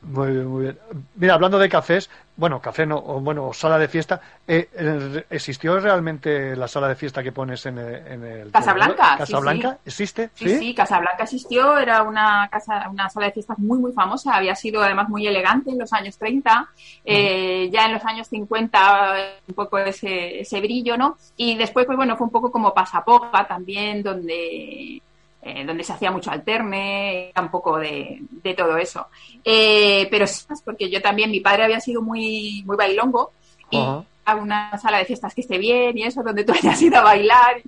Muy 0.03 0.32
bien, 0.32 0.48
muy 0.48 0.64
bien. 0.64 0.80
Mira, 1.15 1.36
hablando 1.36 1.60
de 1.60 1.69
cafés, 1.69 2.10
bueno, 2.36 2.60
café 2.60 2.88
no, 2.88 2.98
o 2.98 3.22
bueno, 3.22 3.53
sala 3.53 3.78
de 3.78 3.88
fiesta, 3.88 4.19
eh, 4.48 4.68
eh, 4.73 5.26
¿existió 5.30 5.80
realmente 5.80 6.56
la 6.56 6.68
sala 6.68 6.88
de 6.88 6.95
fiesta 6.95 7.22
que 7.22 7.32
pones 7.32 7.68
en 7.68 7.78
el... 7.78 8.07
En 8.07 8.23
el 8.23 8.52
Casablanca, 8.52 9.11
sí, 9.11 9.18
¿Casablanca? 9.19 9.72
sí. 9.73 9.78
¿Existe? 9.86 10.30
Sí, 10.34 10.57
sí, 10.57 10.73
Casablanca 10.73 11.23
existió, 11.23 11.78
era 11.78 12.02
una 12.02 12.49
casa, 12.52 12.90
una 12.90 13.10
sala 13.10 13.28
de 13.28 13.34
fiestas 13.34 13.60
muy, 13.60 13.78
muy 13.78 13.91
famosa, 13.91 14.34
había 14.34 14.56
sido 14.56 14.82
además 14.82 15.07
muy 15.07 15.28
elegante 15.28 15.69
en 15.69 15.78
los 15.78 15.94
años 15.94 16.18
30, 16.18 16.69
eh, 17.06 17.69
ya 17.72 17.86
en 17.86 17.94
los 17.94 18.03
años 18.03 18.28
50 18.28 19.15
un 19.49 19.53
poco 19.53 19.78
ese, 19.78 20.40
ese 20.40 20.60
brillo, 20.61 20.98
¿no? 20.98 21.18
Y 21.38 21.56
después, 21.57 21.86
pues 21.86 21.95
bueno, 21.95 22.18
fue 22.18 22.26
un 22.26 22.32
poco 22.32 22.52
como 22.52 22.73
Pasapoga 22.73 23.45
también, 23.48 24.02
donde 24.02 24.99
eh, 25.43 25.65
donde 25.65 25.84
se 25.84 25.93
hacía 25.93 26.11
mucho 26.11 26.30
alterne, 26.30 27.31
un 27.39 27.49
poco 27.49 27.80
de, 27.80 28.19
de 28.30 28.53
todo 28.53 28.77
eso. 28.77 29.07
Eh, 29.43 30.07
pero 30.11 30.27
sí, 30.27 30.45
porque 30.63 30.89
yo 30.89 31.01
también, 31.01 31.31
mi 31.31 31.39
padre 31.39 31.63
había 31.63 31.80
sido 31.80 32.01
muy, 32.01 32.63
muy 32.65 32.77
bailongo 32.77 33.31
y 33.72 33.77
Ajá. 33.77 34.03
a 34.26 34.35
una 34.35 34.77
sala 34.77 34.99
de 34.99 35.05
fiestas 35.05 35.34
que 35.34 35.41
esté 35.41 35.57
bien 35.57 35.97
y 35.97 36.03
eso, 36.03 36.22
donde 36.22 36.43
tú 36.43 36.53
hayas 36.61 36.80
ido 36.81 36.99
a 36.99 37.03
bailar. 37.03 37.61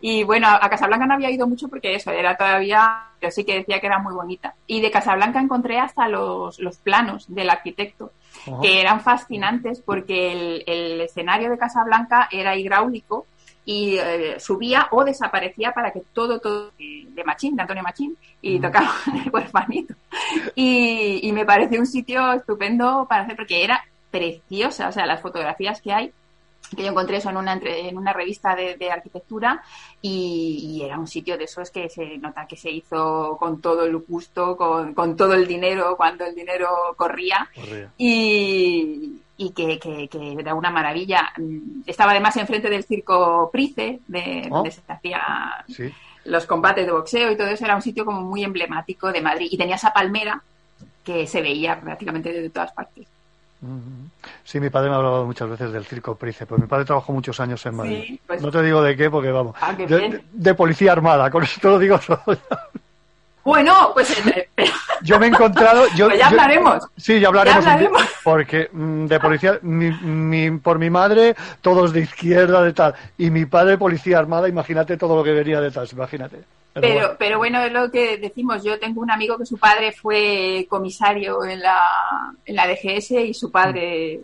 Y 0.00 0.24
bueno, 0.24 0.48
a 0.48 0.68
Casablanca 0.68 1.06
no 1.06 1.14
había 1.14 1.30
ido 1.30 1.46
mucho 1.46 1.68
porque 1.68 1.94
eso, 1.94 2.10
era 2.10 2.36
todavía, 2.36 3.10
pero 3.20 3.30
sí 3.30 3.44
que 3.44 3.58
decía 3.58 3.80
que 3.80 3.86
era 3.86 4.00
muy 4.00 4.12
bonita. 4.12 4.54
Y 4.66 4.80
de 4.80 4.90
Casablanca 4.90 5.40
encontré 5.40 5.78
hasta 5.78 6.08
los, 6.08 6.58
los 6.58 6.78
planos 6.78 7.32
del 7.32 7.50
arquitecto, 7.50 8.10
Ajá. 8.42 8.60
que 8.60 8.80
eran 8.80 9.00
fascinantes 9.02 9.80
porque 9.80 10.32
el, 10.32 10.64
el 10.66 11.00
escenario 11.00 11.48
de 11.48 11.58
Casablanca 11.58 12.28
era 12.32 12.56
hidráulico 12.56 13.26
y 13.64 13.96
eh, 13.98 14.40
subía 14.40 14.88
o 14.90 15.04
desaparecía 15.04 15.72
para 15.72 15.90
que 15.92 16.02
todo, 16.12 16.40
todo 16.40 16.72
eh, 16.78 17.04
de 17.08 17.24
Machín, 17.24 17.54
de 17.56 17.62
Antonio 17.62 17.82
Machín, 17.82 18.16
y 18.42 18.58
tocaba 18.60 18.92
el 19.24 19.30
huerfanito. 19.30 19.94
Y, 20.54 21.20
y 21.22 21.32
me 21.32 21.44
pareció 21.44 21.78
un 21.80 21.86
sitio 21.86 22.32
estupendo 22.32 23.06
para 23.08 23.22
hacer, 23.24 23.36
porque 23.36 23.62
era 23.64 23.84
preciosa, 24.10 24.88
o 24.88 24.92
sea, 24.92 25.06
las 25.06 25.20
fotografías 25.20 25.80
que 25.80 25.92
hay 25.92 26.12
que 26.76 26.84
yo 26.84 26.90
encontré 26.90 27.16
eso 27.16 27.30
en 27.30 27.36
una, 27.36 27.54
entre- 27.54 27.88
en 27.88 27.98
una 27.98 28.12
revista 28.12 28.54
de, 28.54 28.76
de 28.76 28.92
arquitectura 28.92 29.60
y, 30.00 30.76
y 30.78 30.82
era 30.84 31.00
un 31.00 31.08
sitio 31.08 31.36
de 31.36 31.44
esos 31.44 31.68
que 31.70 31.88
se 31.88 32.16
nota 32.18 32.46
que 32.46 32.54
se 32.56 32.70
hizo 32.70 33.36
con 33.40 33.60
todo 33.60 33.82
el 33.84 33.96
gusto, 33.96 34.56
con, 34.56 34.94
con 34.94 35.16
todo 35.16 35.34
el 35.34 35.48
dinero, 35.48 35.96
cuando 35.96 36.24
el 36.24 36.34
dinero 36.34 36.68
corría. 36.96 37.48
Y, 37.98 39.19
y 39.42 39.52
que, 39.52 39.78
que, 39.78 40.06
que 40.08 40.32
era 40.38 40.54
una 40.54 40.70
maravilla. 40.70 41.32
Mm, 41.38 41.80
Estaba 41.86 42.10
además 42.12 42.36
enfrente 42.36 42.68
del 42.68 42.84
circo 42.84 43.48
Price, 43.50 44.00
de, 44.06 44.48
Oh. 44.50 44.56
donde 44.56 44.70
se 44.70 44.82
hacía 44.86 45.20
Sí. 45.66 45.90
los 46.26 46.44
combates 46.44 46.84
de 46.84 46.92
boxeo 46.92 47.32
y 47.32 47.36
todo 47.36 47.46
eso, 47.48 47.64
era 47.64 47.74
un 47.74 47.80
sitio 47.82 48.04
como 48.04 48.20
muy 48.20 48.44
emblemático 48.44 49.10
de 49.10 49.22
Madrid. 49.22 49.48
Y 49.50 49.56
tenía 49.56 49.76
esa 49.76 49.92
palmera 49.94 50.42
que 51.02 51.26
se 51.26 51.40
veía 51.40 51.80
prácticamente 51.80 52.30
de 52.32 52.50
todas 52.50 52.72
partes. 52.72 53.06
Sí, 54.44 54.58
mi 54.58 54.70
padre 54.70 54.88
me 54.88 54.94
ha 54.94 54.98
hablado 54.98 55.26
muchas 55.26 55.48
veces 55.50 55.70
del 55.72 55.84
circo 55.84 56.14
Price, 56.16 56.46
pues 56.46 56.60
mi 56.60 56.66
padre 56.66 56.84
trabajó 56.86 57.12
muchos 57.12 57.38
años 57.40 57.64
en 57.66 57.74
Madrid. 57.76 58.04
Sí, 58.06 58.20
pues- 58.26 58.40
No 58.42 58.50
te 58.50 58.62
digo 58.62 58.82
de 58.82 58.96
qué, 58.96 59.10
porque 59.10 59.30
vamos, 59.30 59.54
Ah, 59.60 59.72
de, 59.74 60.54
policía 60.54 60.92
armada, 60.92 61.30
con 61.30 61.42
eso 61.42 61.60
te 61.60 61.68
lo 61.68 61.78
digo 61.78 61.98
todo. 62.06 62.38
Bueno, 63.44 63.90
pues 63.94 64.10
eh, 64.26 64.48
Yo 65.02 65.18
me 65.18 65.26
he 65.26 65.28
encontrado. 65.30 65.86
Yo, 65.96 66.06
Pues 66.08 66.18
ya 66.18 66.24
yo- 66.26 66.30
hablaremos. 66.30 66.86
sí, 66.96 67.18
ya 67.20 67.28
hablaremos. 67.28 67.64
Ya 67.64 67.88
porque 68.24 68.68
mm, 68.72 69.06
de 69.06 69.18
policía, 69.20 69.58
mi, 69.62 69.90
mi- 69.90 70.58
por 70.58 70.78
mi 70.78 70.90
madre, 70.90 71.34
todos 71.62 71.92
de 71.92 72.00
izquierda, 72.00 72.62
de 72.62 72.72
tal. 72.74 72.94
Y 73.16 73.30
mi 73.30 73.46
padre, 73.46 73.78
policía 73.78 74.18
armada, 74.18 74.48
imagínate 74.48 74.96
todo 74.98 75.16
lo 75.16 75.24
que 75.24 75.32
venía 75.32 75.60
detrás, 75.60 75.92
imagínate. 75.92 76.36
Pero 76.72 76.82
Pero, 76.86 76.94
bueno. 77.00 77.16
pero 77.18 77.38
bueno, 77.38 77.60
es 77.62 77.72
lo 77.72 77.90
que 77.90 78.18
decimos. 78.18 78.62
Yo 78.62 78.78
tengo 78.78 79.00
un 79.00 79.10
amigo 79.10 79.36
que 79.38 79.46
su 79.46 79.56
padre 79.58 79.90
fue 79.92 80.66
comisario 80.68 81.44
en 81.44 81.60
la, 81.60 81.80
en 82.44 82.54
la 82.56 82.66
DGS 82.68 83.10
y 83.12 83.34
su 83.34 83.50
padre 83.50 84.20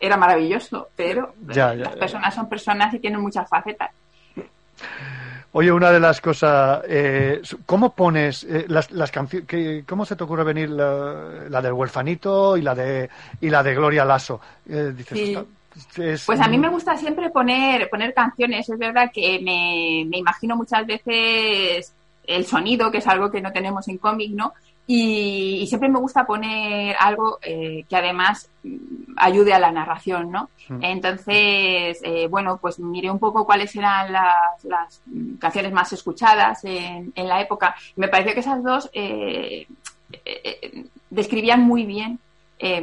era 0.00 0.16
maravilloso, 0.16 0.88
pero 0.96 1.34
Ya, 1.48 1.72
ya, 1.74 1.84
las 1.84 1.96
personas 1.96 2.34
son 2.34 2.48
personas 2.48 2.92
y 2.94 2.98
tienen 2.98 3.20
muchas 3.20 3.48
facetas. 3.48 3.90
Oye, 5.58 5.72
una 5.72 5.90
de 5.90 5.98
las 6.00 6.20
cosas, 6.20 6.82
eh, 6.86 7.40
¿cómo 7.64 7.94
pones 7.94 8.44
eh, 8.44 8.66
las, 8.68 8.90
las 8.90 9.10
canciones? 9.10 9.84
¿Cómo 9.88 10.04
se 10.04 10.14
te 10.14 10.22
ocurre 10.22 10.44
venir 10.44 10.68
la, 10.68 11.46
la 11.48 11.62
del 11.62 11.72
huerfanito 11.72 12.58
y 12.58 12.60
la 12.62 12.74
de 12.74 13.08
y 13.40 13.48
la 13.48 13.62
de 13.62 13.74
Gloria 13.74 14.04
Lasso? 14.04 14.38
Eh, 14.68 14.92
dices, 14.94 15.16
Sí. 15.18 15.34
"Esta- 15.34 16.04
es- 16.04 16.26
Pues 16.26 16.40
a 16.42 16.48
mí 16.48 16.58
me 16.58 16.68
gusta 16.68 16.94
siempre 16.98 17.30
poner, 17.30 17.88
poner 17.88 18.12
canciones. 18.12 18.68
Es 18.68 18.78
verdad 18.78 19.10
que 19.10 19.38
me, 19.42 20.04
me 20.06 20.18
imagino 20.18 20.56
muchas 20.56 20.86
veces 20.86 21.90
el 22.26 22.44
sonido, 22.44 22.90
que 22.90 22.98
es 22.98 23.06
algo 23.06 23.30
que 23.30 23.40
no 23.40 23.50
tenemos 23.50 23.88
en 23.88 23.96
cómic, 23.96 24.32
¿no? 24.32 24.52
Y, 24.88 25.58
y 25.62 25.66
siempre 25.66 25.88
me 25.88 25.98
gusta 25.98 26.24
poner 26.26 26.94
algo 27.00 27.38
eh, 27.42 27.84
que 27.88 27.96
además 27.96 28.48
mm, 28.62 29.14
ayude 29.16 29.52
a 29.52 29.58
la 29.58 29.72
narración, 29.72 30.30
¿no? 30.30 30.48
Mm. 30.68 30.84
Entonces, 30.84 31.98
eh, 32.02 32.28
bueno, 32.30 32.58
pues 32.58 32.78
miré 32.78 33.10
un 33.10 33.18
poco 33.18 33.44
cuáles 33.44 33.74
eran 33.74 34.12
las, 34.12 34.64
las 34.64 35.02
canciones 35.40 35.72
más 35.72 35.92
escuchadas 35.92 36.64
en, 36.64 37.12
en 37.14 37.28
la 37.28 37.40
época. 37.40 37.74
Me 37.96 38.08
pareció 38.08 38.32
que 38.34 38.40
esas 38.40 38.62
dos 38.62 38.88
eh, 38.92 39.66
eh, 40.12 40.20
eh, 40.62 40.86
describían 41.10 41.62
muy 41.62 41.84
bien 41.84 42.20
eh, 42.58 42.80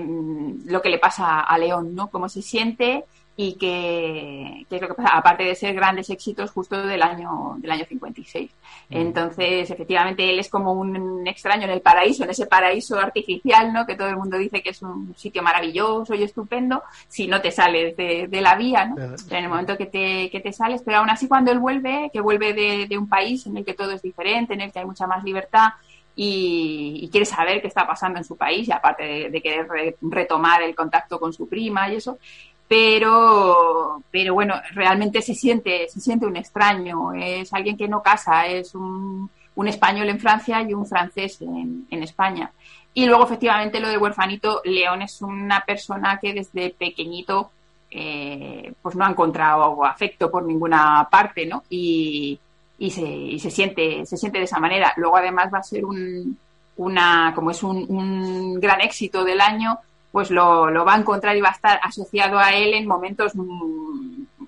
lo 0.65 0.81
que 0.81 0.89
le 0.89 0.99
pasa 0.99 1.39
a 1.39 1.57
León, 1.57 1.95
¿no? 1.95 2.09
Cómo 2.09 2.27
se 2.29 2.41
siente 2.41 3.05
y 3.35 3.53
qué, 3.55 4.63
qué 4.69 4.75
es 4.75 4.81
lo 4.81 4.87
que 4.89 4.93
pasa, 4.93 5.17
aparte 5.17 5.43
de 5.43 5.55
ser 5.55 5.73
grandes 5.73 6.09
éxitos 6.11 6.51
justo 6.51 6.85
del 6.85 7.01
año, 7.01 7.55
del 7.57 7.71
año 7.71 7.85
56. 7.89 8.51
Entonces, 8.91 9.71
efectivamente, 9.71 10.29
él 10.29 10.37
es 10.37 10.49
como 10.49 10.73
un 10.73 11.25
extraño 11.27 11.63
en 11.63 11.71
el 11.71 11.81
paraíso, 11.81 12.23
en 12.25 12.29
ese 12.29 12.45
paraíso 12.45 12.99
artificial, 12.99 13.73
¿no? 13.73 13.87
Que 13.87 13.95
todo 13.95 14.07
el 14.09 14.17
mundo 14.17 14.37
dice 14.37 14.61
que 14.61 14.69
es 14.69 14.81
un 14.83 15.15
sitio 15.17 15.41
maravilloso 15.41 16.13
y 16.13 16.21
estupendo, 16.23 16.83
si 17.07 17.25
no 17.27 17.41
te 17.41 17.49
sales 17.51 17.97
de, 17.97 18.27
de 18.27 18.41
la 18.41 18.55
vía, 18.55 18.85
¿no? 18.85 18.95
Pero 19.27 19.37
en 19.39 19.43
el 19.45 19.49
momento 19.49 19.77
que 19.77 19.87
te, 19.87 20.29
que 20.29 20.39
te 20.39 20.53
sales, 20.53 20.83
pero 20.85 20.99
aún 20.99 21.09
así 21.09 21.27
cuando 21.27 21.51
él 21.51 21.57
vuelve, 21.59 22.11
que 22.13 22.21
vuelve 22.21 22.53
de, 22.53 22.85
de 22.87 22.97
un 22.99 23.09
país 23.09 23.47
en 23.47 23.57
el 23.57 23.65
que 23.65 23.73
todo 23.73 23.91
es 23.93 24.03
diferente, 24.03 24.53
en 24.53 24.61
el 24.61 24.71
que 24.71 24.77
hay 24.79 24.85
mucha 24.85 25.07
más 25.07 25.23
libertad, 25.23 25.69
y, 26.15 26.99
y 27.01 27.09
quiere 27.09 27.25
saber 27.25 27.59
qué 27.61 27.67
está 27.67 27.87
pasando 27.87 28.19
en 28.19 28.23
su 28.23 28.37
país, 28.37 28.67
y 28.67 28.71
aparte 28.71 29.03
de, 29.03 29.29
de 29.31 29.41
querer 29.41 29.67
re- 29.67 29.95
retomar 30.01 30.61
el 30.61 30.75
contacto 30.75 31.19
con 31.19 31.33
su 31.33 31.49
prima 31.49 31.89
y 31.91 31.95
eso, 31.95 32.19
pero, 32.67 34.01
pero 34.09 34.33
bueno, 34.33 34.55
realmente 34.73 35.21
se 35.21 35.35
siente, 35.35 35.87
se 35.89 35.99
siente 35.99 36.25
un 36.25 36.37
extraño, 36.37 37.13
es 37.13 37.53
alguien 37.53 37.77
que 37.77 37.87
no 37.87 38.01
casa, 38.01 38.47
es 38.47 38.73
un, 38.73 39.29
un 39.55 39.67
español 39.67 40.09
en 40.09 40.19
Francia 40.19 40.61
y 40.61 40.73
un 40.73 40.85
francés 40.85 41.41
en, 41.41 41.85
en 41.89 42.03
España. 42.03 42.51
Y 42.95 43.05
luego, 43.05 43.23
efectivamente, 43.23 43.79
lo 43.79 43.89
del 43.89 43.97
huerfanito, 43.97 44.61
León 44.63 45.01
es 45.01 45.21
una 45.21 45.61
persona 45.65 46.19
que 46.21 46.33
desde 46.33 46.69
pequeñito 46.69 47.49
eh, 47.89 48.73
pues 48.81 48.95
no 48.95 49.05
ha 49.05 49.09
encontrado 49.09 49.83
afecto 49.83 50.29
por 50.29 50.43
ninguna 50.43 51.07
parte, 51.09 51.45
¿no? 51.45 51.63
Y, 51.69 52.39
y, 52.77 52.91
se, 52.91 53.01
y 53.01 53.39
se 53.39 53.51
siente, 53.51 54.05
se 54.05 54.17
siente 54.17 54.37
de 54.37 54.45
esa 54.45 54.59
manera. 54.59 54.93
Luego, 54.97 55.17
además, 55.17 55.51
va 55.53 55.59
a 55.59 55.63
ser 55.63 55.85
un, 55.85 56.37
una, 56.77 57.31
como 57.33 57.51
es 57.51 57.63
un, 57.63 57.85
un 57.89 58.59
gran 58.59 58.81
éxito 58.81 59.23
del 59.23 59.41
año, 59.41 59.79
pues 60.13 60.29
lo, 60.29 60.69
lo 60.69 60.85
va 60.85 60.93
a 60.93 60.99
encontrar 60.99 61.35
y 61.35 61.41
va 61.41 61.49
a 61.49 61.53
estar 61.53 61.79
asociado 61.81 62.37
a 62.37 62.53
él 62.53 62.75
en 62.75 62.85
momentos 62.85 63.31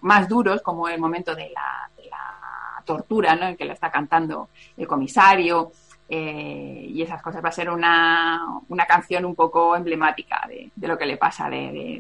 más 0.02 0.30
duros, 0.30 0.62
como 0.62 0.88
el 0.88 1.00
momento 1.00 1.34
de 1.34 1.50
la, 1.50 1.90
la 2.08 2.84
tortura, 2.86 3.36
¿no? 3.36 3.48
El 3.48 3.58
que 3.58 3.66
le 3.66 3.74
está 3.74 3.90
cantando 3.90 4.50
el 4.78 4.86
comisario 4.86 5.72
eh, 6.08 6.86
y 6.88 7.02
esas 7.02 7.20
cosas. 7.20 7.44
Va 7.44 7.50
a 7.50 7.52
ser 7.52 7.72
una, 7.72 8.46
una 8.70 8.86
canción 8.86 9.26
un 9.26 9.34
poco 9.34 9.76
emblemática 9.76 10.46
de, 10.48 10.70
de 10.76 10.88
lo 10.88 11.00
que 11.00 11.08
le 11.08 11.18
pasa, 11.18 11.50
de, 11.50 12.00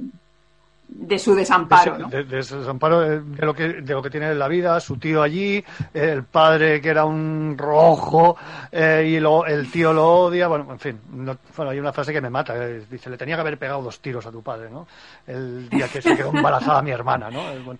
de, 0.87 1.19
su 1.19 1.35
desamparo, 1.35 1.93
de, 1.97 1.99
¿no? 2.03 2.09
de- 2.09 2.23
desamparo, 2.23 3.03
eh, 3.03 3.19
de 3.23 3.45
lo 3.45 3.53
que 3.53 3.67
de 3.81 3.93
lo 3.93 4.01
que 4.01 4.09
tiene 4.09 4.29
en 4.31 4.39
la 4.39 4.47
vida, 4.47 4.79
su 4.79 4.97
tío 4.97 5.21
allí, 5.21 5.63
el 5.93 6.23
padre 6.23 6.79
que 6.81 6.89
era 6.89 7.05
un 7.05 7.55
rojo 7.57 8.37
eh, 8.71 9.05
y 9.07 9.19
lo- 9.19 9.45
el 9.45 9.69
tío 9.71 9.91
lo 9.93 10.05
odia, 10.25 10.47
bueno, 10.47 10.67
en 10.71 10.79
fin, 10.79 10.99
no- 11.11 11.37
bueno, 11.55 11.71
hay 11.71 11.79
una 11.79 11.91
frase 11.93 12.13
que 12.13 12.21
me 12.21 12.29
mata, 12.29 12.55
eh, 12.57 12.83
dice, 12.89 13.09
le 13.09 13.17
tenía 13.17 13.35
que 13.35 13.41
haber 13.41 13.57
pegado 13.57 13.81
dos 13.81 13.99
tiros 13.99 14.25
a 14.25 14.31
tu 14.31 14.41
padre, 14.41 14.69
¿no? 14.69 14.87
El 15.27 15.69
día 15.69 15.87
que 15.87 16.01
se 16.01 16.15
quedó 16.15 16.29
embarazada 16.35 16.81
mi 16.81 16.91
hermana, 16.91 17.29
¿no? 17.29 17.41
Eh, 17.51 17.59
bueno, 17.63 17.79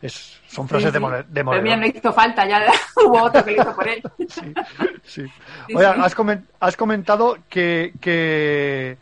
es, 0.00 0.40
son 0.46 0.66
frases 0.66 0.90
Sí, 0.92 0.98
de, 0.98 1.06
sí. 1.06 1.24
de 1.28 1.44
Pero 1.44 1.62
mira, 1.62 1.76
no 1.76 1.86
hizo 1.86 2.12
falta, 2.12 2.46
ya 2.48 2.64
hubo 3.04 3.22
otro 3.24 3.44
que 3.44 3.50
lo 3.52 3.62
hizo 3.62 3.74
por 3.76 3.88
él. 3.88 4.02
Sí. 4.28 4.54
Sí, 5.04 5.22
comen- 6.14 6.44
has 6.60 6.76
comentado 6.76 7.36
que, 7.48 7.92
que, 8.00 8.96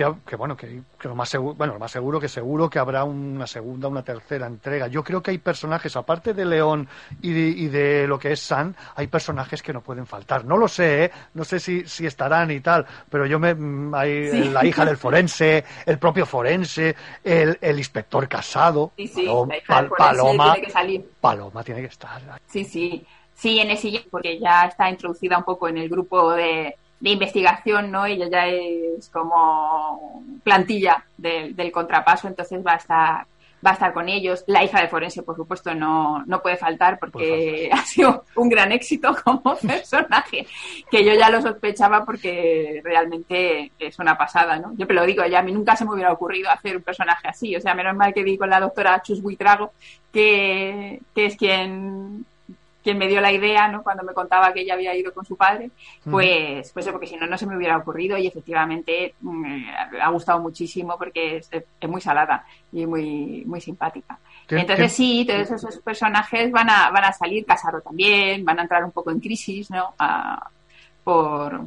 que, 0.00 0.14
que, 0.30 0.36
bueno, 0.36 0.56
que, 0.56 0.80
que 0.98 1.08
lo 1.08 1.14
más 1.14 1.28
seguro, 1.28 1.54
bueno, 1.54 1.74
lo 1.74 1.78
más 1.78 1.90
seguro 1.90 2.18
que 2.18 2.28
seguro 2.28 2.70
que 2.70 2.78
habrá 2.78 3.04
una 3.04 3.46
segunda, 3.46 3.88
una 3.88 4.02
tercera 4.02 4.46
entrega. 4.46 4.86
Yo 4.86 5.04
creo 5.04 5.22
que 5.22 5.30
hay 5.32 5.38
personajes, 5.38 5.94
aparte 5.94 6.32
de 6.32 6.44
León 6.46 6.88
y 7.20 7.32
de, 7.32 7.40
y 7.48 7.68
de 7.68 8.06
lo 8.06 8.18
que 8.18 8.32
es 8.32 8.40
San, 8.40 8.74
hay 8.96 9.08
personajes 9.08 9.62
que 9.62 9.74
no 9.74 9.82
pueden 9.82 10.06
faltar. 10.06 10.44
No 10.46 10.56
lo 10.56 10.68
sé, 10.68 11.04
¿eh? 11.04 11.10
no 11.34 11.44
sé 11.44 11.60
si, 11.60 11.86
si 11.86 12.06
estarán 12.06 12.50
y 12.50 12.60
tal, 12.60 12.86
pero 13.10 13.26
yo 13.26 13.38
me, 13.38 13.54
mm, 13.54 13.94
hay 13.94 14.30
Sí. 14.30 14.44
la 14.50 14.64
hija 14.64 14.84
del 14.86 14.96
forense, 14.96 15.64
el 15.84 15.98
propio 15.98 16.24
forense, 16.24 16.96
el, 17.22 17.58
el 17.60 17.78
inspector 17.78 18.26
casado, 18.26 18.92
Sí, 18.96 19.06
sí, 19.06 19.26
Palom- 19.26 19.48
la 19.48 19.56
hija 19.58 19.76
del 19.82 19.88
Pal- 19.90 19.96
forense 19.96 20.16
Paloma, 20.22 20.52
tiene 20.54 20.66
que 20.66 20.72
salir. 20.72 21.10
Paloma 21.20 21.62
tiene 21.64 21.80
que 21.82 21.86
estar. 21.88 22.20
Sí, 22.46 22.64
sí. 22.64 23.06
Sí, 23.34 23.58
en 23.58 23.70
el 23.70 23.78
siguiente, 23.78 24.08
porque 24.10 24.38
ya 24.38 24.64
está 24.66 24.88
introducida 24.90 25.38
un 25.38 25.44
poco 25.44 25.66
en 25.68 25.78
el 25.78 25.88
grupo 25.88 26.32
de, 26.32 26.76
de 27.00 27.10
investigación, 27.10 27.90
¿no? 27.90 28.04
Ella 28.06 28.28
ya 28.30 28.46
es 28.46 29.08
como 29.10 30.22
plantilla 30.44 31.04
del- 31.16 31.56
del 31.56 31.72
contrapaso, 31.72 32.28
entonces 32.28 32.64
va 32.66 32.72
a 32.74 32.76
estar 32.76 33.26
va 33.62 33.72
a 33.72 33.74
estar 33.74 33.92
con 33.92 34.08
ellos. 34.08 34.42
La 34.46 34.64
hija 34.64 34.80
de 34.80 34.88
forense, 34.88 35.22
por 35.22 35.36
supuesto, 35.36 35.74
no, 35.74 36.24
no 36.24 36.40
puede 36.40 36.56
faltar 36.56 36.98
porque 36.98 37.68
ha 37.74 37.84
sido 37.84 38.24
un 38.36 38.48
gran 38.48 38.72
éxito 38.72 39.14
como 39.22 39.54
personaje, 39.66 40.46
que 40.90 41.04
yo 41.04 41.12
ya 41.12 41.28
lo 41.28 41.42
sospechaba 41.42 42.02
porque 42.06 42.80
realmente 42.82 43.70
es 43.78 43.98
una 43.98 44.16
pasada, 44.16 44.58
¿no? 44.58 44.72
Yo 44.78 44.86
te 44.86 44.94
lo 44.94 45.04
digo, 45.04 45.26
ya 45.26 45.40
a 45.40 45.42
mí 45.42 45.52
nunca 45.52 45.76
se 45.76 45.84
me 45.84 45.92
hubiera 45.92 46.10
ocurrido 46.10 46.48
hacer 46.50 46.74
un 46.78 46.82
personaje 46.82 47.28
así, 47.28 47.54
o 47.54 47.60
sea, 47.60 47.74
menos 47.74 47.94
mal 47.94 48.14
que 48.14 48.22
vi 48.22 48.38
con 48.38 48.48
la 48.48 48.60
doctora 48.60 49.02
Chus 49.02 49.20
Buitrago, 49.20 49.72
que, 50.10 51.00
que 51.14 51.26
es 51.26 51.36
quien 51.36 52.24
quien 52.82 52.98
me 52.98 53.08
dio 53.08 53.20
la 53.20 53.30
idea, 53.32 53.68
¿no? 53.68 53.82
Cuando 53.82 54.02
me 54.02 54.12
contaba 54.14 54.52
que 54.52 54.60
ella 54.60 54.74
había 54.74 54.94
ido 54.96 55.12
con 55.12 55.24
su 55.24 55.36
padre, 55.36 55.70
pues, 56.10 56.70
pues 56.72 56.88
porque 56.88 57.06
si 57.06 57.16
no, 57.16 57.26
no 57.26 57.36
se 57.36 57.46
me 57.46 57.56
hubiera 57.56 57.76
ocurrido 57.76 58.16
y 58.18 58.26
efectivamente 58.26 59.14
mm, 59.20 59.62
ha 60.02 60.08
gustado 60.10 60.40
muchísimo 60.40 60.96
porque 60.98 61.36
es, 61.36 61.48
es 61.52 61.88
muy 61.88 62.00
salada 62.00 62.44
y 62.72 62.86
muy, 62.86 63.44
muy 63.46 63.60
simpática. 63.60 64.18
¿Qué- 64.48 64.56
Entonces 64.60 64.84
qué- 64.86 64.88
sí, 64.96 65.26
todos 65.28 65.50
esos 65.50 65.76
personajes 65.82 66.50
van 66.50 66.70
a, 66.70 66.90
van 66.90 67.04
a 67.04 67.12
salir, 67.12 67.44
Casaro 67.44 67.80
también, 67.80 68.44
van 68.44 68.58
a 68.58 68.62
entrar 68.62 68.84
un 68.84 68.92
poco 68.92 69.10
en 69.10 69.20
crisis, 69.20 69.70
¿no? 69.70 69.94
A- 69.98 70.48
por, 71.04 71.60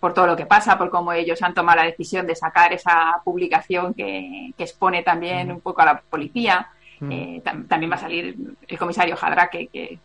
por 0.00 0.12
todo 0.12 0.26
lo 0.26 0.36
que 0.36 0.46
pasa, 0.46 0.76
por 0.76 0.90
cómo 0.90 1.12
ellos 1.12 1.40
han 1.42 1.54
tomado 1.54 1.78
la 1.80 1.86
decisión 1.86 2.26
de 2.26 2.34
sacar 2.36 2.72
esa 2.72 3.20
publicación 3.24 3.94
que, 3.94 4.50
que 4.56 4.64
expone 4.64 5.02
también 5.02 5.50
un 5.50 5.60
poco 5.60 5.80
a 5.82 5.86
la 5.86 6.00
policía. 6.00 6.68
Mm. 7.00 7.12
Eh, 7.12 7.42
tam- 7.44 7.66
también 7.68 7.90
va 7.90 7.96
a 7.96 8.00
salir 8.00 8.36
el 8.68 8.78
comisario 8.78 9.16
Jadraque, 9.16 9.68
que, 9.72 9.98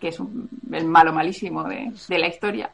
que 0.00 0.08
es 0.08 0.20
un- 0.20 0.48
el 0.72 0.84
malo 0.84 1.12
malísimo 1.12 1.64
de, 1.64 1.92
de 2.08 2.18
la 2.18 2.28
historia. 2.28 2.70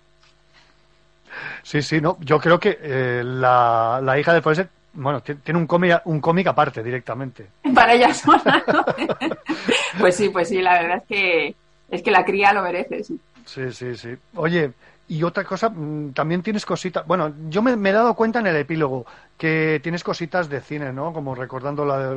Sí, 1.63 1.81
sí, 1.83 2.01
no. 2.01 2.17
Yo 2.21 2.39
creo 2.41 2.59
que 2.59 2.79
eh, 2.81 3.23
la, 3.25 4.01
la 4.03 4.19
hija 4.19 4.33
del 4.33 4.43
forense 4.43 4.69
bueno, 4.93 5.21
ti- 5.23 5.37
tiene 5.37 5.61
un 5.61 5.67
cómic, 5.69 6.01
un 6.07 6.21
cómic 6.21 6.49
aparte 6.49 6.83
directamente. 6.83 7.47
Para 7.75 7.95
ella 7.95 8.13
sola. 8.13 8.65
¿no? 8.67 8.85
pues 10.01 10.17
sí, 10.17 10.31
pues 10.31 10.49
sí, 10.49 10.61
la 10.61 10.81
verdad 10.83 10.97
es 10.99 11.05
que 11.05 11.55
es 11.91 12.03
que 12.03 12.11
la 12.11 12.25
cría 12.25 12.53
lo 12.53 12.63
merece, 12.63 13.05
sí. 13.05 13.21
Sí, 13.45 13.73
sí, 13.73 13.97
sí. 13.97 14.11
Oye, 14.37 14.73
y 15.11 15.25
otra 15.25 15.43
cosa, 15.45 15.69
mm, 15.69 16.13
también 16.13 16.41
tienes 16.43 16.65
cositas. 16.65 17.05
Bueno, 17.07 17.35
yo 17.49 17.63
me, 17.63 17.77
me 17.77 17.91
he 17.91 17.93
dado 17.93 18.15
cuenta 18.15 18.39
en 18.39 18.47
el 18.47 18.57
epílogo 18.57 19.05
que 19.37 19.81
tienes 19.83 20.05
cositas 20.05 20.49
de 20.49 20.61
cine, 20.61 20.93
¿no? 20.93 21.13
Como 21.13 21.35
recordando 21.35 21.85
la, 21.85 22.15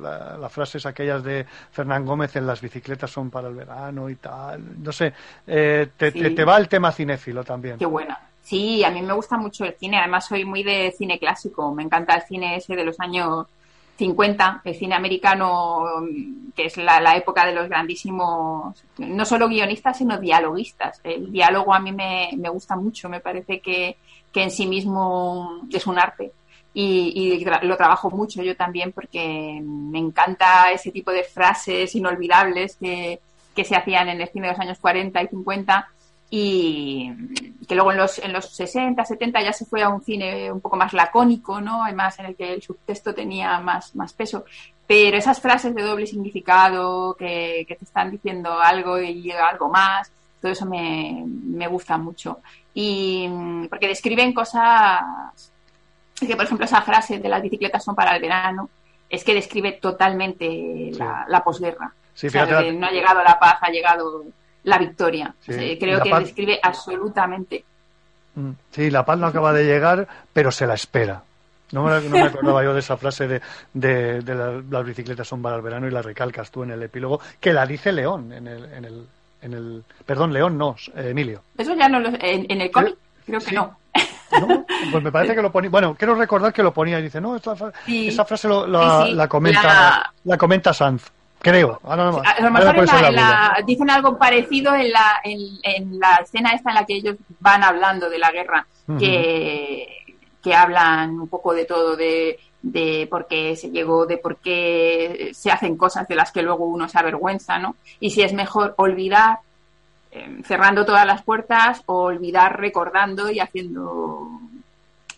la- 0.00 0.38
las 0.38 0.52
frases 0.52 0.86
aquellas 0.86 1.24
de 1.24 1.44
Fernán 1.72 2.04
Gómez 2.06 2.36
en 2.36 2.46
las 2.46 2.60
bicicletas 2.60 3.10
son 3.10 3.30
para 3.30 3.48
el 3.48 3.54
verano 3.54 4.08
y 4.08 4.14
tal. 4.16 4.82
No 4.82 4.92
sé, 4.92 5.12
eh, 5.46 5.88
te, 5.96 6.12
Sí. 6.12 6.20
te- 6.20 6.30
te 6.30 6.44
va 6.44 6.56
el 6.58 6.68
tema 6.68 6.92
cinéfilo 6.92 7.42
también. 7.42 7.78
Qué 7.78 7.86
buena. 7.86 8.18
Sí, 8.42 8.84
a 8.84 8.90
mí 8.90 9.02
me 9.02 9.12
gusta 9.12 9.36
mucho 9.36 9.64
el 9.64 9.74
cine. 9.74 9.98
Además, 9.98 10.26
soy 10.26 10.44
muy 10.44 10.62
de 10.62 10.94
cine 10.96 11.18
clásico. 11.18 11.74
Me 11.74 11.82
encanta 11.82 12.14
el 12.14 12.22
cine 12.22 12.54
ese 12.56 12.76
de 12.76 12.84
los 12.84 13.00
años 13.00 13.46
50, 13.96 14.62
el 14.64 14.74
cine 14.74 14.94
americano, 14.94 15.84
que 16.54 16.66
es 16.66 16.76
la, 16.76 17.16
época 17.16 17.46
de 17.46 17.54
los 17.54 17.68
grandísimos, 17.68 18.84
no 18.98 19.24
solo 19.24 19.48
guionistas, 19.48 19.98
sino 19.98 20.18
dialoguistas. 20.18 21.00
El 21.02 21.32
diálogo 21.32 21.74
a 21.74 21.80
mí 21.80 21.92
me, 21.92 22.30
me 22.36 22.48
gusta 22.48 22.76
mucho. 22.76 23.08
Me 23.08 23.20
parece 23.20 23.60
que, 23.60 23.96
que 24.32 24.42
en 24.42 24.50
sí 24.50 24.66
mismo 24.66 25.62
es 25.72 25.86
un 25.86 25.98
arte. 25.98 26.32
Y, 26.74 27.38
y 27.40 27.44
lo 27.44 27.76
trabajo 27.78 28.10
mucho 28.10 28.42
yo 28.42 28.54
también 28.54 28.92
porque 28.92 29.62
me 29.62 29.98
encanta 29.98 30.70
ese 30.70 30.92
tipo 30.92 31.10
de 31.10 31.24
frases 31.24 31.94
inolvidables 31.94 32.76
que, 32.76 33.18
que 33.54 33.64
se 33.64 33.76
hacían 33.76 34.10
en 34.10 34.20
el 34.20 34.28
cine 34.28 34.48
de 34.48 34.52
los 34.52 34.60
años 34.60 34.78
40 34.78 35.22
y 35.22 35.28
50 35.28 35.88
y 36.28 37.12
que 37.68 37.74
luego 37.74 37.92
en 37.92 37.98
los, 37.98 38.18
en 38.18 38.32
los 38.32 38.50
60, 38.50 39.04
70 39.04 39.42
ya 39.42 39.52
se 39.52 39.64
fue 39.64 39.82
a 39.82 39.88
un 39.88 40.02
cine 40.02 40.50
un 40.50 40.60
poco 40.60 40.76
más 40.76 40.92
lacónico, 40.92 41.60
¿no? 41.60 41.84
Además 41.84 42.18
en 42.18 42.26
el 42.26 42.36
que 42.36 42.54
el 42.54 42.62
subtexto 42.62 43.14
tenía 43.14 43.58
más, 43.60 43.94
más 43.94 44.12
peso. 44.12 44.44
Pero 44.86 45.16
esas 45.16 45.40
frases 45.40 45.74
de 45.74 45.82
doble 45.82 46.06
significado 46.06 47.14
que, 47.14 47.64
que 47.66 47.76
te 47.76 47.84
están 47.84 48.10
diciendo 48.10 48.60
algo 48.60 49.00
y 49.00 49.30
algo 49.32 49.68
más, 49.68 50.10
todo 50.40 50.52
eso 50.52 50.66
me, 50.66 51.24
me 51.26 51.66
gusta 51.66 51.96
mucho. 51.96 52.40
Y 52.74 53.28
porque 53.68 53.88
describen 53.88 54.32
cosas 54.32 55.02
es 56.20 56.28
que, 56.28 56.36
por 56.36 56.44
ejemplo, 56.44 56.64
esa 56.64 56.82
frase 56.82 57.18
de 57.18 57.28
las 57.28 57.42
bicicletas 57.42 57.84
son 57.84 57.94
para 57.94 58.14
el 58.16 58.22
verano 58.22 58.70
es 59.08 59.22
que 59.22 59.34
describe 59.34 59.72
totalmente 59.72 60.90
la, 60.92 61.24
la 61.28 61.44
posguerra. 61.44 61.92
Sí, 62.14 62.28
O 62.28 62.30
sea, 62.30 62.46
no 62.46 62.86
ha 62.86 62.90
llegado 62.90 63.22
la 63.22 63.38
paz, 63.38 63.58
ha 63.60 63.70
llegado 63.70 64.24
la 64.66 64.78
victoria. 64.78 65.34
Sí, 65.40 65.52
Eh, 65.54 65.76
creo 65.80 66.00
que 66.02 66.10
paz- 66.10 66.24
describe 66.24 66.58
absolutamente. 66.62 67.64
Mm, 68.34 68.50
Sí, 68.70 68.90
la 68.90 69.04
paz 69.04 69.18
no 69.18 69.26
acaba 69.26 69.52
de 69.52 69.64
llegar, 69.64 70.06
pero 70.32 70.50
se 70.52 70.66
la 70.66 70.74
espera. 70.74 71.22
No 71.72 71.82
me, 71.82 72.00
no 72.02 72.10
me 72.10 72.22
acordaba 72.22 72.62
yo 72.62 72.74
de 72.74 72.80
esa 72.80 72.96
frase 72.96 73.26
de, 73.26 73.40
de, 73.72 74.20
de 74.20 74.34
la- 74.34 74.62
las 74.70 74.84
bicicletas 74.84 75.26
son 75.26 75.42
para 75.42 75.56
el 75.56 75.62
verano 75.62 75.88
y 75.88 75.90
la 75.90 76.02
recalcas 76.02 76.50
tú 76.50 76.62
en 76.62 76.70
el 76.70 76.82
epílogo, 76.82 77.20
que 77.40 77.52
la 77.52 77.66
dice 77.66 77.90
León 77.92 78.32
en 78.32 78.46
el, 78.46 78.64
en 78.72 78.84
el, 78.84 79.06
en 79.42 79.52
el 79.54 79.84
perdón, 80.04 80.32
León 80.32 80.56
no, 80.58 80.76
eh, 80.94 81.08
Emilio. 81.10 81.42
Eso 81.58 81.74
ya 81.74 81.88
no 81.88 81.98
lo 81.98 82.08
en, 82.08 82.46
en 82.48 82.60
el 82.60 82.70
cómic, 82.70 82.94
creo 83.24 83.40
que 83.40 83.46
Sí. 83.46 83.54
no. 83.56 83.76
Pues 84.90 85.02
me 85.02 85.10
parece 85.10 85.34
que 85.34 85.42
lo 85.42 85.50
ponía, 85.50 85.70
bueno, 85.70 85.94
quiero 85.98 86.14
recordar 86.14 86.52
que 86.52 86.62
lo 86.62 86.72
ponía 86.74 86.98
y 87.00 87.02
dice, 87.02 87.20
no, 87.20 87.34
esta 87.36 87.56
Sí. 87.86 88.08
esa 88.08 88.24
frase 88.24 88.46
lo- 88.48 88.66
la, 88.66 89.02
Sí, 89.04 89.10
sí. 89.10 89.14
la 89.16 89.28
comenta, 89.28 89.62
La- 89.62 90.12
la... 90.24 90.36
comenta 90.38 90.72
Sanz, 90.74 91.10
creo. 91.50 91.80
Ahora 91.84 92.04
no, 92.10 92.22
A 92.24 92.40
lo 92.40 92.50
mejor 92.50 92.76
en 92.76 92.86
la- 92.86 92.92
la 93.00 93.08
en 93.08 93.14
la- 93.16 93.56
dicen 93.66 93.90
algo 93.90 94.18
parecido 94.18 94.74
en 94.74 94.90
la, 94.90 95.20
en, 95.24 95.38
en 95.62 95.98
la 95.98 96.16
escena 96.16 96.50
esta 96.50 96.70
en 96.70 96.74
la 96.76 96.84
que 96.86 96.94
ellos 96.94 97.16
van 97.40 97.62
hablando 97.64 98.08
de 98.10 98.18
la 98.18 98.30
guerra, 98.30 98.66
que, 98.98 99.86
que 100.42 100.54
hablan 100.54 101.18
un 101.20 101.28
poco 101.28 101.52
de 101.54 101.64
todo, 101.64 101.96
de, 101.96 102.38
de 102.62 103.06
por 103.10 103.26
qué 103.26 103.56
se 103.56 103.70
llegó, 103.70 104.06
de 104.06 104.18
por 104.18 104.36
qué 104.36 105.30
se 105.34 105.50
hacen 105.50 105.76
cosas 105.76 106.06
de 106.08 106.14
las 106.16 106.30
que 106.32 106.42
luego 106.42 106.64
uno 106.66 106.88
se 106.88 106.98
avergüenza, 106.98 107.58
¿no? 107.58 107.76
Y 108.00 108.10
si 108.10 108.22
es 108.22 108.32
mejor 108.32 108.74
olvidar 108.78 109.38
eh, 110.12 110.40
cerrando 110.44 110.84
todas 110.86 111.04
las 111.06 111.22
puertas 111.22 111.82
o 111.86 112.02
olvidar 112.04 112.58
recordando 112.60 113.30
y 113.30 113.40
haciendo 113.40 114.28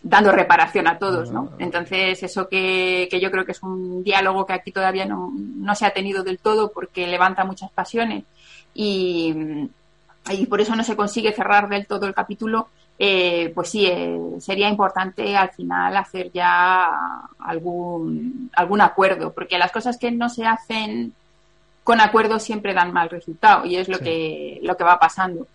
dando 0.01 0.31
reparación 0.31 0.87
a 0.87 0.97
todos, 0.97 1.31
¿no? 1.31 1.51
Entonces, 1.59 2.23
eso 2.23 2.47
que, 2.47 3.07
que 3.11 3.19
yo 3.19 3.29
creo 3.31 3.45
que 3.45 3.51
es 3.51 3.61
un 3.63 4.03
diálogo 4.03 4.45
que 4.45 4.53
aquí 4.53 4.71
todavía 4.71 5.05
no, 5.05 5.31
no 5.35 5.75
se 5.75 5.85
ha 5.85 5.91
tenido 5.93 6.23
del 6.23 6.39
todo 6.39 6.71
porque 6.71 7.05
levanta 7.07 7.43
muchas 7.43 7.69
pasiones 7.71 8.23
y, 8.73 9.35
y 10.31 10.45
por 10.45 10.61
eso 10.61 10.75
no 10.75 10.83
se 10.83 10.95
consigue 10.95 11.33
cerrar 11.33 11.67
del 11.67 11.85
todo 11.85 12.05
el 12.05 12.13
capítulo, 12.13 12.69
eh, 12.97 13.51
pues 13.55 13.69
sí, 13.69 13.87
eh, 13.87 14.17
sería 14.39 14.69
importante 14.69 15.35
al 15.35 15.49
final 15.51 15.95
hacer 15.97 16.31
ya 16.33 16.89
algún, 17.39 18.49
algún 18.55 18.81
acuerdo, 18.81 19.31
porque 19.33 19.57
las 19.57 19.71
cosas 19.71 19.97
que 19.97 20.11
no 20.11 20.29
se 20.29 20.45
hacen 20.45 21.13
con 21.83 21.99
acuerdo 22.01 22.39
siempre 22.39 22.73
dan 22.73 22.93
mal 22.93 23.09
resultado 23.09 23.65
y 23.65 23.75
es 23.77 23.89
lo, 23.89 23.97
Sí. 23.97 24.03
que, 24.03 24.59
lo 24.63 24.77
que 24.77 24.83
va 24.83 24.99
pasando. 24.99 25.47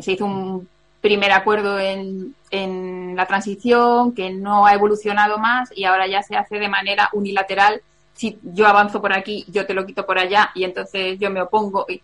Se 0.00 0.12
hizo 0.12 0.26
un 0.26 0.68
primer 1.00 1.32
acuerdo 1.32 1.78
en, 1.78 2.34
en 2.50 3.16
la 3.16 3.26
transición 3.26 4.14
que 4.14 4.30
no 4.30 4.66
ha 4.66 4.74
evolucionado 4.74 5.38
más 5.38 5.70
y 5.74 5.84
ahora 5.84 6.06
ya 6.06 6.22
se 6.22 6.36
hace 6.36 6.58
de 6.58 6.68
manera 6.68 7.08
unilateral. 7.12 7.80
Si 8.14 8.38
yo 8.42 8.66
avanzo 8.66 9.00
por 9.00 9.12
aquí, 9.12 9.44
yo 9.48 9.66
te 9.66 9.74
lo 9.74 9.86
quito 9.86 10.04
por 10.04 10.18
allá 10.18 10.50
y 10.54 10.64
entonces 10.64 11.18
yo 11.18 11.30
me 11.30 11.40
opongo. 11.40 11.86
Y 11.88 12.02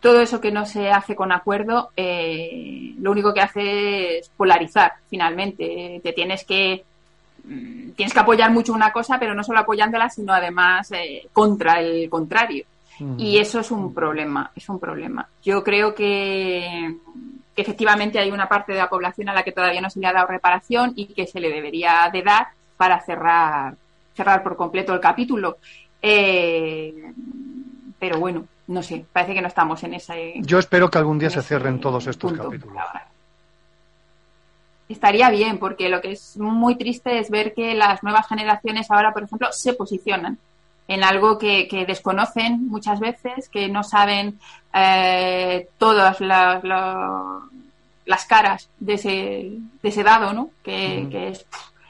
todo 0.00 0.20
eso 0.20 0.40
que 0.40 0.52
no 0.52 0.64
se 0.64 0.90
hace 0.90 1.14
con 1.14 1.32
acuerdo, 1.32 1.90
eh, 1.96 2.94
lo 2.98 3.10
único 3.10 3.34
que 3.34 3.40
hace 3.40 4.18
es 4.18 4.30
polarizar 4.30 4.92
finalmente. 5.10 6.00
Te 6.02 6.12
tienes 6.12 6.44
que 6.44 6.84
mm, 7.44 7.90
tienes 7.90 8.14
que 8.14 8.20
apoyar 8.20 8.50
mucho 8.50 8.72
una 8.72 8.92
cosa, 8.92 9.18
pero 9.18 9.34
no 9.34 9.44
solo 9.44 9.58
apoyándola, 9.60 10.08
sino 10.08 10.32
además 10.32 10.90
eh, 10.92 11.26
contra 11.32 11.80
el 11.80 12.08
contrario. 12.08 12.64
Y 13.16 13.38
eso 13.38 13.60
es 13.60 13.70
un 13.70 13.94
problema, 13.94 14.50
es 14.56 14.68
un 14.68 14.80
problema. 14.80 15.28
Yo 15.44 15.62
creo 15.62 15.94
que, 15.94 16.96
que 17.58 17.62
efectivamente 17.62 18.20
hay 18.20 18.30
una 18.30 18.48
parte 18.48 18.70
de 18.70 18.78
la 18.78 18.88
población 18.88 19.28
a 19.30 19.34
la 19.34 19.42
que 19.42 19.50
todavía 19.50 19.80
no 19.80 19.90
se 19.90 19.98
le 19.98 20.06
ha 20.06 20.12
dado 20.12 20.28
reparación 20.28 20.92
y 20.94 21.06
que 21.06 21.26
se 21.26 21.40
le 21.40 21.50
debería 21.50 22.08
de 22.12 22.22
dar 22.22 22.50
para 22.76 23.00
cerrar, 23.00 23.74
cerrar 24.14 24.44
por 24.44 24.56
completo 24.56 24.94
el 24.94 25.00
capítulo. 25.00 25.58
Eh, 26.00 26.94
pero 27.98 28.20
bueno, 28.20 28.44
no 28.68 28.80
sé, 28.80 29.04
parece 29.12 29.34
que 29.34 29.42
no 29.42 29.48
estamos 29.48 29.82
en 29.82 29.94
ese... 29.94 30.34
Yo 30.36 30.60
espero 30.60 30.88
que 30.88 30.98
algún 30.98 31.18
día 31.18 31.30
se 31.30 31.42
cierren 31.42 31.80
todos 31.80 32.06
estos 32.06 32.32
capítulos. 32.32 32.76
Estaría 34.88 35.28
bien, 35.28 35.58
porque 35.58 35.88
lo 35.88 36.00
que 36.00 36.12
es 36.12 36.36
muy 36.36 36.76
triste 36.76 37.18
es 37.18 37.28
ver 37.28 37.54
que 37.54 37.74
las 37.74 38.04
nuevas 38.04 38.28
generaciones 38.28 38.88
ahora, 38.88 39.12
por 39.12 39.24
ejemplo, 39.24 39.48
se 39.50 39.74
posicionan 39.74 40.38
en 40.88 41.04
algo 41.04 41.38
que, 41.38 41.68
que 41.68 41.84
desconocen 41.86 42.66
muchas 42.68 42.98
veces, 42.98 43.48
que 43.48 43.68
no 43.68 43.84
saben 43.84 44.38
eh, 44.74 45.68
todas 45.78 46.20
las, 46.20 46.64
la- 46.64 47.40
las 48.06 48.24
caras 48.24 48.70
de 48.80 48.94
ese, 48.94 49.10
de 49.82 49.88
ese 49.88 50.02
dado, 50.02 50.32
¿no? 50.32 50.50
Que, 50.62 51.06
que 51.10 51.28
es 51.28 51.46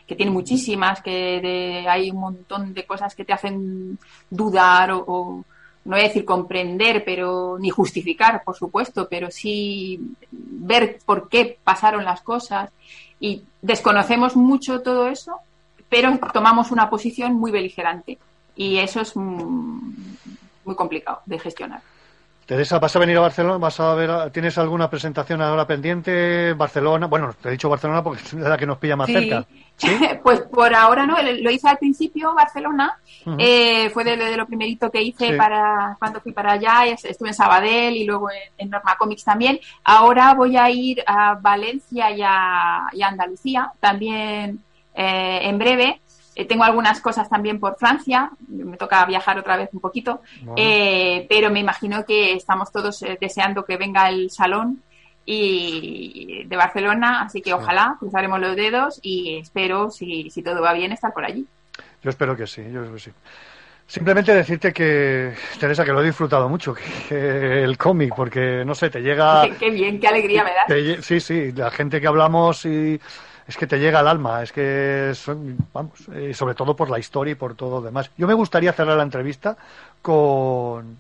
que 0.07 0.17
tiene 0.17 0.33
muchísimas, 0.33 1.01
que 1.03 1.41
de- 1.41 1.87
hay 1.89 2.11
un 2.11 2.19
montón 2.19 2.75
de 2.75 2.85
cosas 2.87 3.15
que 3.15 3.25
te 3.25 3.33
hacen 3.35 3.99
dudar 4.31 4.91
o, 4.91 5.05
o 5.07 5.45
no 5.85 5.93
voy 5.97 6.01
a 6.01 6.09
decir 6.09 6.25
comprender, 6.25 7.05
pero 7.05 7.57
ni 7.61 7.71
justificar, 7.71 8.43
por 8.43 8.57
supuesto, 8.57 9.07
pero 9.09 9.31
sí 9.31 10.01
ver 10.31 10.99
por 11.07 11.29
qué 11.29 11.59
pasaron 11.63 12.05
las 12.05 12.21
cosas. 12.23 12.71
Y 13.21 13.43
desconocemos 13.63 14.35
mucho 14.35 14.81
todo 14.83 15.09
eso, 15.09 15.37
pero 15.89 16.19
tomamos 16.33 16.71
una 16.73 16.89
posición 16.91 17.35
muy 17.35 17.51
beligerante 17.53 18.19
y 18.59 18.77
eso 18.79 19.01
es 19.01 19.15
muy 19.17 20.75
complicado 20.77 21.23
de 21.25 21.39
gestionar. 21.39 21.81
Teresa, 22.45 22.79
¿vas 22.79 22.97
a 22.97 22.99
venir 22.99 23.15
a 23.19 23.21
Barcelona? 23.21 23.59
¿Vas 23.59 23.79
a 23.79 23.95
ver, 23.95 24.31
¿Tienes 24.31 24.57
alguna 24.57 24.89
presentación 24.89 25.43
ahora 25.43 25.67
pendiente? 25.67 26.55
Barcelona, 26.55 27.07
bueno, 27.07 27.35
te 27.43 27.49
he 27.51 27.53
dicho 27.53 27.69
Barcelona 27.69 28.03
porque 28.03 28.23
es 28.23 28.33
la 28.33 28.57
que 28.57 28.65
nos 28.65 28.79
pilla 28.79 28.97
más 28.97 29.07
Sí. 29.07 29.13
cerca. 29.13 29.45
pues 30.23 30.41
por 30.41 30.75
ahora 30.75 31.07
no, 31.07 31.17
lo 31.23 31.51
hice 31.51 31.69
al 31.69 31.77
principio 31.77 32.35
Barcelona, 32.35 32.99
eh, 33.39 33.91
fue 33.91 34.03
de, 34.03 34.17
de 34.17 34.37
lo 34.39 34.47
primerito 34.47 34.91
que 34.91 35.03
hice 35.03 35.33
Sí. 35.33 35.37
para 35.37 35.95
cuando 35.99 36.21
fui 36.23 36.33
para 36.33 36.53
allá, 36.53 36.87
es- 36.87 37.05
estuve 37.05 37.29
en 37.29 37.35
Sabadell 37.35 37.95
y 37.95 38.05
luego 38.05 38.31
en, 38.31 38.39
en 38.57 38.71
Norma 38.71 38.97
Comics 38.99 39.25
también. 39.25 39.61
Ahora 39.85 40.33
voy 40.33 40.57
a 40.57 40.71
ir 40.71 41.03
a 41.07 41.35
Valencia 41.35 42.11
y 42.11 42.23
a, 42.25 42.87
y 42.95 43.03
a 43.03 43.09
Andalucía 43.09 43.73
también 43.79 44.59
eh, 44.95 45.41
en 45.43 45.59
breve. 45.59 46.01
Eh, 46.39 46.45
tengo 46.45 46.63
algunas 46.63 47.01
cosas 47.01 47.29
también 47.29 47.59
por 47.59 47.77
Francia, 47.77 48.31
me 48.47 48.77
toca 48.77 49.05
viajar 49.07 49.41
otra 49.41 49.57
vez 49.57 49.71
un 49.73 49.81
poquito, 49.81 50.23
Bueno. 50.43 50.55
eh, 50.57 51.27
pero 51.29 51.51
me 51.51 51.59
imagino 51.59 52.05
que 52.05 52.33
estamos 52.35 52.71
todos 52.71 53.03
eh, 53.03 53.19
deseando 53.21 53.65
que 53.65 53.77
venga 53.77 54.09
el 54.09 54.31
salón 54.31 54.81
y 55.27 56.45
de 56.47 56.57
Barcelona, 56.57 57.23
así 57.23 57.43
que 57.43 57.53
ojalá 57.53 57.97
cruzaremos 57.99 58.39
los 58.41 58.55
dedos 58.55 59.01
y 59.03 59.39
espero, 59.39 59.91
si, 59.91 60.31
si 60.31 60.43
todo 60.43 60.63
va 60.63 60.73
bien, 60.75 60.93
estar 60.93 61.13
por 61.13 61.25
allí. 61.25 61.45
Yo 62.05 62.11
espero 62.11 62.37
que 62.37 62.47
sí, 62.47 62.63
yo 62.63 62.83
espero 62.83 62.95
que 62.95 63.01
sí. 63.01 63.11
Simplemente 63.89 64.33
decirte 64.35 64.73
que, 64.73 65.33
Teresa, 65.59 65.85
que 65.85 65.93
lo 65.93 66.03
he 66.03 66.07
disfrutado 66.07 66.49
mucho, 66.49 66.73
que 66.75 66.85
el 67.65 67.77
cómic, 67.77 68.15
porque, 68.15 68.63
no 68.65 68.77
sé, 68.77 68.91
te 68.91 69.01
llega... 69.01 69.43
Qué, 69.43 69.57
qué 69.59 69.71
bien, 69.71 69.99
qué 69.99 70.07
alegría 70.07 70.45
me 70.45 70.51
da. 70.53 71.03
sí, 71.03 71.19
sí, 71.21 71.51
la 71.53 71.71
gente 71.73 72.01
que 72.01 72.07
hablamos 72.07 72.65
y 72.65 73.01
es 73.49 73.57
que 73.57 73.67
te 73.67 73.79
llega 73.79 74.01
al 74.01 74.09
alma, 74.09 74.43
es 74.43 74.53
que 74.53 75.13
son, 75.15 75.57
vamos, 75.73 76.07
eh, 76.13 76.35
sobre 76.35 76.55
todo 76.55 76.77
por 76.77 76.91
la 76.91 76.99
historia 76.99 77.33
y 77.33 77.35
por 77.35 77.55
todo 77.55 77.81
lo 77.81 77.87
demás. 77.87 78.11
Yo 78.19 78.27
me 78.27 78.35
gustaría 78.35 78.75
cerrar 78.75 78.99
la 78.99 79.03
entrevista 79.03 79.57
con, 80.03 80.99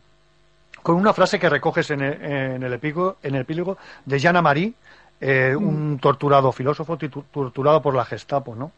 con 0.83 0.97
una 0.97 1.12
frase 1.12 1.39
que 1.39 1.51
recoges 1.51 1.91
en 1.91 2.01
el, 2.01 2.25
en 2.25 2.62
el, 2.62 2.73
epílogo, 2.73 3.19
en 3.23 3.35
el 3.35 3.43
epílogo 3.43 3.77
de 4.07 4.19
Jana 4.19 4.41
Marie, 4.41 4.73
eh, 5.20 5.55
un 5.55 5.99
torturado 5.99 6.51
filósofo 6.51 6.97
torturado 6.97 7.83
por 7.83 7.95
la 7.95 8.07
Gestapo, 8.07 8.55
¿no? 8.55 8.73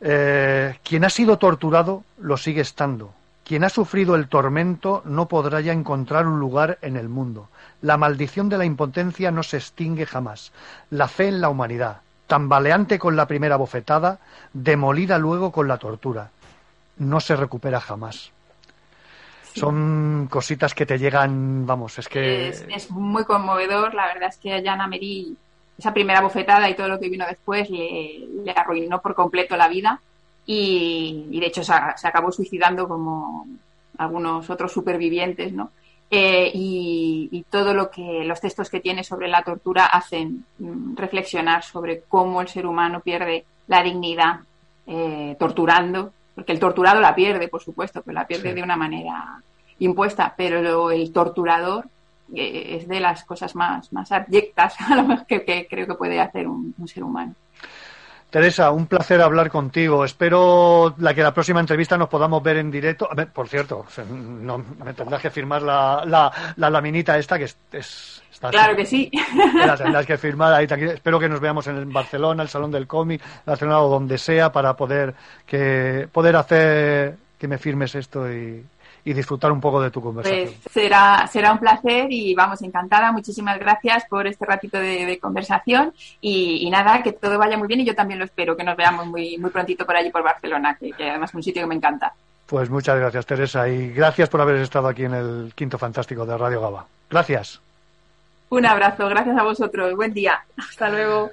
Eh, 0.00 0.76
quien 0.82 1.04
ha 1.04 1.10
sido 1.10 1.38
torturado 1.38 2.02
lo 2.18 2.36
sigue 2.36 2.62
estando. 2.62 3.14
Quien 3.44 3.62
ha 3.62 3.68
sufrido 3.68 4.16
el 4.16 4.26
tormento 4.26 5.02
no 5.04 5.28
podrá 5.28 5.60
ya 5.60 5.72
encontrar 5.72 6.26
un 6.26 6.40
lugar 6.40 6.78
en 6.82 6.96
el 6.96 7.08
mundo. 7.08 7.48
La 7.80 7.96
maldición 7.96 8.48
de 8.48 8.58
la 8.58 8.64
impotencia 8.64 9.30
no 9.30 9.44
se 9.44 9.58
extingue 9.58 10.04
jamás. 10.04 10.52
La 10.90 11.06
fe 11.06 11.28
en 11.28 11.40
la 11.40 11.48
humanidad, 11.48 12.00
tambaleante 12.26 12.98
con 12.98 13.16
la 13.16 13.26
primera 13.26 13.56
bofetada, 13.56 14.18
demolida 14.52 15.18
luego 15.18 15.52
con 15.52 15.68
la 15.68 15.78
tortura, 15.78 16.30
no 16.98 17.20
se 17.20 17.36
recupera 17.36 17.80
jamás. 17.80 18.32
Son 19.54 20.28
cositas 20.30 20.74
que 20.74 20.84
te 20.84 20.98
llegan, 20.98 21.66
vamos, 21.66 21.98
es 21.98 22.08
que 22.08 22.48
Es, 22.48 22.66
es 22.68 22.90
muy 22.90 23.24
conmovedor. 23.24 23.94
La 23.94 24.06
verdad 24.06 24.28
es 24.28 24.36
que 24.36 24.52
a 24.54 24.62
Jana 24.62 24.86
Meri, 24.86 25.34
esa 25.78 25.94
primera 25.94 26.20
bofetada 26.20 26.68
y 26.68 26.74
todo 26.74 26.88
lo 26.88 27.00
que 27.00 27.08
vino 27.08 27.24
después, 27.26 27.70
le, 27.70 28.26
le 28.44 28.50
arruinó 28.52 29.00
por 29.00 29.14
completo 29.14 29.56
la 29.56 29.68
vida. 29.68 29.98
Y, 30.44 31.26
y 31.30 31.40
de 31.40 31.46
hecho 31.46 31.64
se, 31.64 31.72
se 31.96 32.06
acabó 32.06 32.30
suicidando 32.30 32.86
como 32.86 33.46
algunos 33.96 34.50
otros 34.50 34.72
supervivientes, 34.72 35.54
¿no? 35.54 35.70
Eh, 36.08 36.50
y, 36.54 37.28
y 37.32 37.42
todo 37.50 37.74
lo 37.74 37.90
que 37.90 38.22
los 38.24 38.40
textos 38.40 38.70
que 38.70 38.78
tiene 38.80 39.02
sobre 39.02 39.26
la 39.26 39.42
tortura 39.42 39.86
hacen 39.86 40.44
mm, 40.58 40.94
reflexionar 40.96 41.64
sobre 41.64 42.02
cómo 42.02 42.40
el 42.40 42.46
ser 42.48 42.64
humano 42.64 43.00
pierde 43.00 43.44
la 43.66 43.82
dignidad 43.82 44.40
eh, 44.86 45.34
torturando, 45.38 46.12
porque 46.36 46.52
el 46.52 46.60
torturado 46.60 47.00
la 47.00 47.14
pierde, 47.14 47.48
por 47.48 47.60
supuesto, 47.60 48.02
pero 48.02 48.14
la 48.14 48.26
pierde 48.26 48.50
Sí. 48.50 48.54
de 48.54 48.62
una 48.62 48.76
manera 48.76 49.40
impuesta, 49.80 50.32
pero 50.36 50.90
el 50.92 51.12
torturador 51.12 51.86
eh, 52.34 52.76
es 52.78 52.86
de 52.86 53.00
las 53.00 53.24
cosas 53.24 53.56
más, 53.56 53.92
más 53.92 54.12
abyectas 54.12 54.76
a 54.88 54.94
lo 54.94 55.02
mejor 55.02 55.26
que, 55.26 55.44
que 55.44 55.66
creo 55.68 55.88
que 55.88 55.94
puede 55.94 56.20
hacer 56.20 56.46
un, 56.46 56.72
un 56.78 56.86
ser 56.86 57.02
humano. 57.02 57.34
Teresa, 58.30 58.70
un 58.72 58.86
placer 58.86 59.20
hablar 59.22 59.50
contigo. 59.50 60.04
Espero 60.04 60.94
la 60.98 61.14
que 61.14 61.22
la 61.22 61.32
próxima 61.32 61.60
entrevista 61.60 61.96
nos 61.96 62.08
podamos 62.08 62.42
ver 62.42 62.56
en 62.58 62.70
directo. 62.70 63.08
A 63.10 63.14
ver, 63.14 63.28
por 63.32 63.48
cierto, 63.48 63.86
no, 64.10 64.58
me 64.84 64.92
tendrás 64.94 65.22
que 65.22 65.30
firmar 65.30 65.62
la, 65.62 66.02
la, 66.04 66.30
la 66.56 66.68
laminita 66.70 67.16
esta 67.18 67.38
que 67.38 67.44
es, 67.44 67.56
es- 67.72 68.22
está 68.30 68.50
Claro 68.50 68.76
que 68.76 68.84
sí. 68.84 69.10
La 69.54 69.76
tendrás 69.76 70.04
que 70.04 70.18
firmar 70.18 70.52
ahí. 70.52 70.66
Espero 70.68 71.18
que 71.18 71.28
nos 71.28 71.40
veamos 71.40 71.66
en 71.68 71.90
Barcelona, 71.90 72.42
el 72.42 72.48
Salón 72.50 72.70
del 72.70 72.86
Cómic, 72.86 73.22
Barcelona 73.46 73.80
o 73.80 73.88
donde 73.88 74.18
sea 74.18 74.52
para 74.52 74.76
poder 74.76 75.14
que 75.46 76.06
poder 76.12 76.36
hacer 76.36 77.16
que 77.38 77.48
me 77.48 77.56
firmes 77.58 77.94
esto 77.94 78.30
y, 78.30 78.62
y 79.04 79.12
disfrutar 79.12 79.52
un 79.52 79.60
poco 79.60 79.80
de 79.80 79.90
tu 79.90 80.00
conversación. 80.00 80.50
Pues 80.62 80.72
será, 80.72 81.26
será 81.30 81.52
un 81.52 81.58
placer 81.58 82.06
y 82.10 82.34
vamos, 82.34 82.62
encantada. 82.62 83.12
Muchísimas 83.12 83.58
gracias 83.58 84.04
por 84.08 84.26
este 84.26 84.44
ratito 84.44 84.78
de, 84.78 85.06
de 85.06 85.18
conversación 85.18 85.92
y, 86.20 86.66
y 86.66 86.70
nada, 86.70 87.02
que 87.02 87.12
todo 87.12 87.38
vaya 87.38 87.56
muy 87.56 87.68
bien 87.68 87.80
y 87.80 87.84
yo 87.84 87.94
también 87.94 88.18
lo 88.18 88.24
espero, 88.24 88.56
que 88.56 88.64
nos 88.64 88.76
veamos 88.76 89.06
muy, 89.06 89.38
muy 89.38 89.50
prontito 89.50 89.86
por 89.86 89.96
allí 89.96 90.10
por 90.10 90.22
Barcelona, 90.22 90.76
que, 90.78 90.92
que 90.92 91.10
además 91.10 91.30
es 91.30 91.34
un 91.34 91.42
sitio 91.42 91.62
que 91.62 91.68
me 91.68 91.74
encanta. 91.74 92.12
Pues 92.46 92.70
muchas 92.70 92.98
gracias, 92.98 93.26
Teresa, 93.26 93.68
y 93.68 93.92
gracias 93.92 94.28
por 94.28 94.40
haber 94.40 94.56
estado 94.56 94.86
aquí 94.88 95.04
en 95.04 95.14
el 95.14 95.52
Quinto 95.54 95.78
Fantástico 95.78 96.24
de 96.24 96.38
Radio 96.38 96.60
Gaba. 96.60 96.86
Gracias. 97.10 97.60
Un 98.48 98.64
abrazo, 98.64 99.08
gracias 99.08 99.36
a 99.36 99.42
vosotros. 99.42 99.96
Buen 99.96 100.14
día. 100.14 100.44
Hasta 100.56 100.88
luego. 100.88 101.32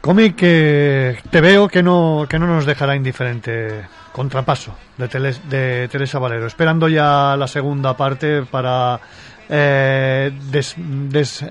Cómic 0.00 0.36
que 0.36 1.18
te 1.30 1.40
veo 1.40 1.68
que 1.68 1.82
no, 1.82 2.26
que 2.28 2.38
no 2.38 2.46
nos 2.46 2.66
dejará 2.66 2.94
indiferente. 2.96 3.82
Contrapaso 4.12 4.74
de, 4.96 5.08
Teles- 5.08 5.40
de 5.44 5.86
Teresa 5.88 6.18
Valero. 6.18 6.46
Esperando 6.46 6.88
ya 6.88 7.36
la 7.38 7.46
segunda 7.46 7.96
parte 7.96 8.42
para 8.42 8.98
eh, 9.48 10.32
des- 10.50 10.74
des- 10.76 11.44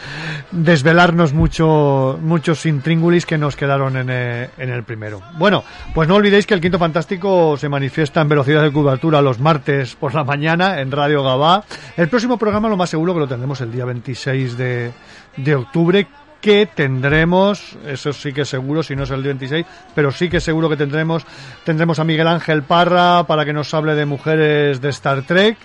desvelarnos 0.50 1.32
mucho, 1.32 2.18
muchos 2.20 2.66
intríngulis 2.66 3.24
que 3.24 3.38
nos 3.38 3.54
quedaron 3.54 3.96
en, 3.96 4.08
eh, 4.10 4.50
en 4.58 4.70
el 4.70 4.82
primero. 4.82 5.20
Bueno, 5.36 5.62
pues 5.94 6.08
no 6.08 6.16
olvidéis 6.16 6.46
que 6.46 6.54
el 6.54 6.60
Quinto 6.60 6.78
Fantástico 6.78 7.56
se 7.56 7.68
manifiesta 7.68 8.20
en 8.20 8.28
velocidad 8.30 8.62
de 8.62 8.72
cobertura 8.72 9.22
los 9.22 9.38
martes 9.38 9.94
por 9.94 10.14
la 10.14 10.24
mañana 10.24 10.80
en 10.80 10.90
Radio 10.90 11.22
Gabá. 11.22 11.62
El 11.96 12.08
próximo 12.08 12.36
programa 12.36 12.68
lo 12.68 12.76
más 12.76 12.90
seguro 12.90 13.14
que 13.14 13.20
lo 13.20 13.28
tendremos 13.28 13.60
el 13.60 13.70
día 13.70 13.84
26 13.84 14.56
de, 14.56 14.90
de 15.36 15.54
octubre 15.54 16.06
que 16.40 16.66
tendremos, 16.66 17.76
eso 17.86 18.12
sí 18.12 18.32
que 18.32 18.44
seguro, 18.44 18.82
si 18.82 18.94
no 18.94 19.02
es 19.02 19.10
el 19.10 19.22
día 19.22 19.30
26, 19.30 19.66
pero 19.94 20.12
sí 20.12 20.28
que 20.28 20.40
seguro 20.40 20.68
que 20.68 20.76
tendremos, 20.76 21.24
tendremos 21.64 21.98
a 21.98 22.04
Miguel 22.04 22.28
Ángel 22.28 22.62
Parra 22.62 23.24
para 23.26 23.44
que 23.44 23.52
nos 23.52 23.72
hable 23.74 23.94
de 23.94 24.06
mujeres 24.06 24.80
de 24.80 24.88
Star 24.90 25.22
Trek. 25.22 25.56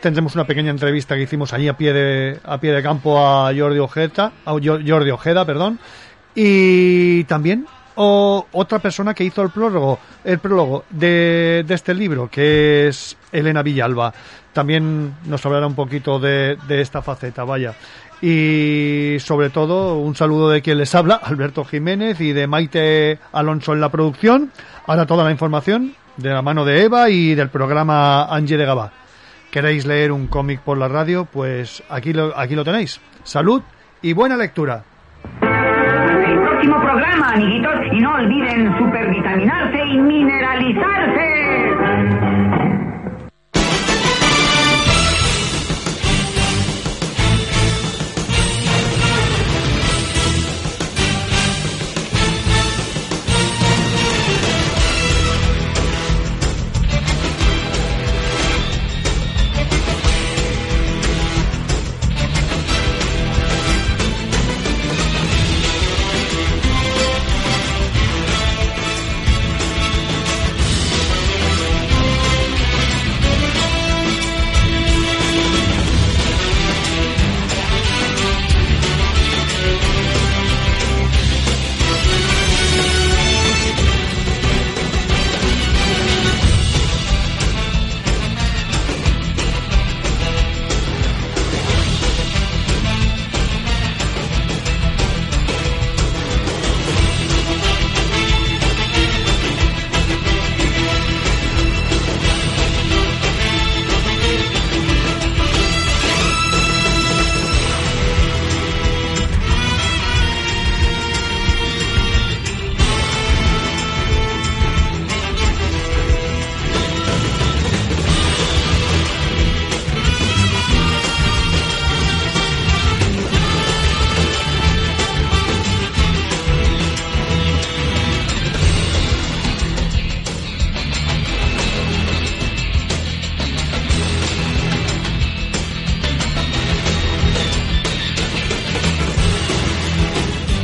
Tendremos 0.00 0.34
una 0.34 0.44
pequeña 0.44 0.70
entrevista 0.70 1.14
que 1.16 1.22
hicimos 1.22 1.52
allí 1.52 1.68
a 1.68 1.76
pie 1.76 1.92
de, 1.92 2.38
a 2.44 2.58
pie 2.58 2.72
de 2.72 2.82
campo 2.82 3.18
a 3.18 3.52
Jordi 3.56 3.78
Ojeda, 3.80 4.32
a 4.44 4.52
Jo- 4.52 4.78
Jordi 4.86 5.10
Ojeda, 5.10 5.44
perdón. 5.44 5.78
Y 6.34 7.24
también 7.24 7.66
o, 7.96 8.46
otra 8.52 8.78
persona 8.78 9.12
que 9.12 9.24
hizo 9.24 9.42
el 9.42 9.50
prólogo, 9.50 9.98
el 10.24 10.38
prólogo 10.38 10.84
de, 10.90 11.64
de 11.66 11.74
este 11.74 11.94
libro, 11.94 12.28
que 12.30 12.86
es 12.88 13.16
Elena 13.32 13.62
Villalba. 13.62 14.12
También 14.52 15.14
nos 15.26 15.44
hablará 15.44 15.66
un 15.66 15.74
poquito 15.74 16.18
de, 16.20 16.56
de 16.68 16.80
esta 16.80 17.02
faceta, 17.02 17.42
vaya. 17.44 17.74
Y 18.20 19.16
sobre 19.20 19.50
todo, 19.50 19.98
un 19.98 20.16
saludo 20.16 20.50
de 20.50 20.60
quien 20.60 20.78
les 20.78 20.94
habla, 20.94 21.16
Alberto 21.16 21.64
Jiménez, 21.64 22.20
y 22.20 22.32
de 22.32 22.46
Maite 22.46 23.18
Alonso 23.32 23.72
en 23.72 23.80
la 23.80 23.90
producción. 23.90 24.50
Ahora 24.86 25.06
toda 25.06 25.24
la 25.24 25.30
información 25.30 25.94
de 26.16 26.30
la 26.30 26.42
mano 26.42 26.64
de 26.64 26.82
Eva 26.82 27.10
y 27.10 27.34
del 27.34 27.48
programa 27.48 28.24
Angie 28.24 28.56
de 28.56 28.66
Gabá. 28.66 28.92
¿Queréis 29.50 29.86
leer 29.86 30.12
un 30.12 30.26
cómic 30.26 30.60
por 30.60 30.76
la 30.76 30.88
radio? 30.88 31.24
Pues 31.24 31.82
aquí 31.88 32.12
lo, 32.12 32.36
aquí 32.36 32.54
lo 32.54 32.64
tenéis. 32.64 33.00
Salud 33.22 33.62
y 34.02 34.12
buena 34.12 34.36
lectura. 34.36 34.82
El 35.40 36.40
próximo 36.40 36.80
programa, 36.80 37.32
amiguitos, 37.32 37.74
y 37.92 38.00
no 38.00 38.14
olviden 38.14 38.76
supervitaminarse 38.78 39.86
y 39.86 39.98
mineralizarse. 39.98 42.37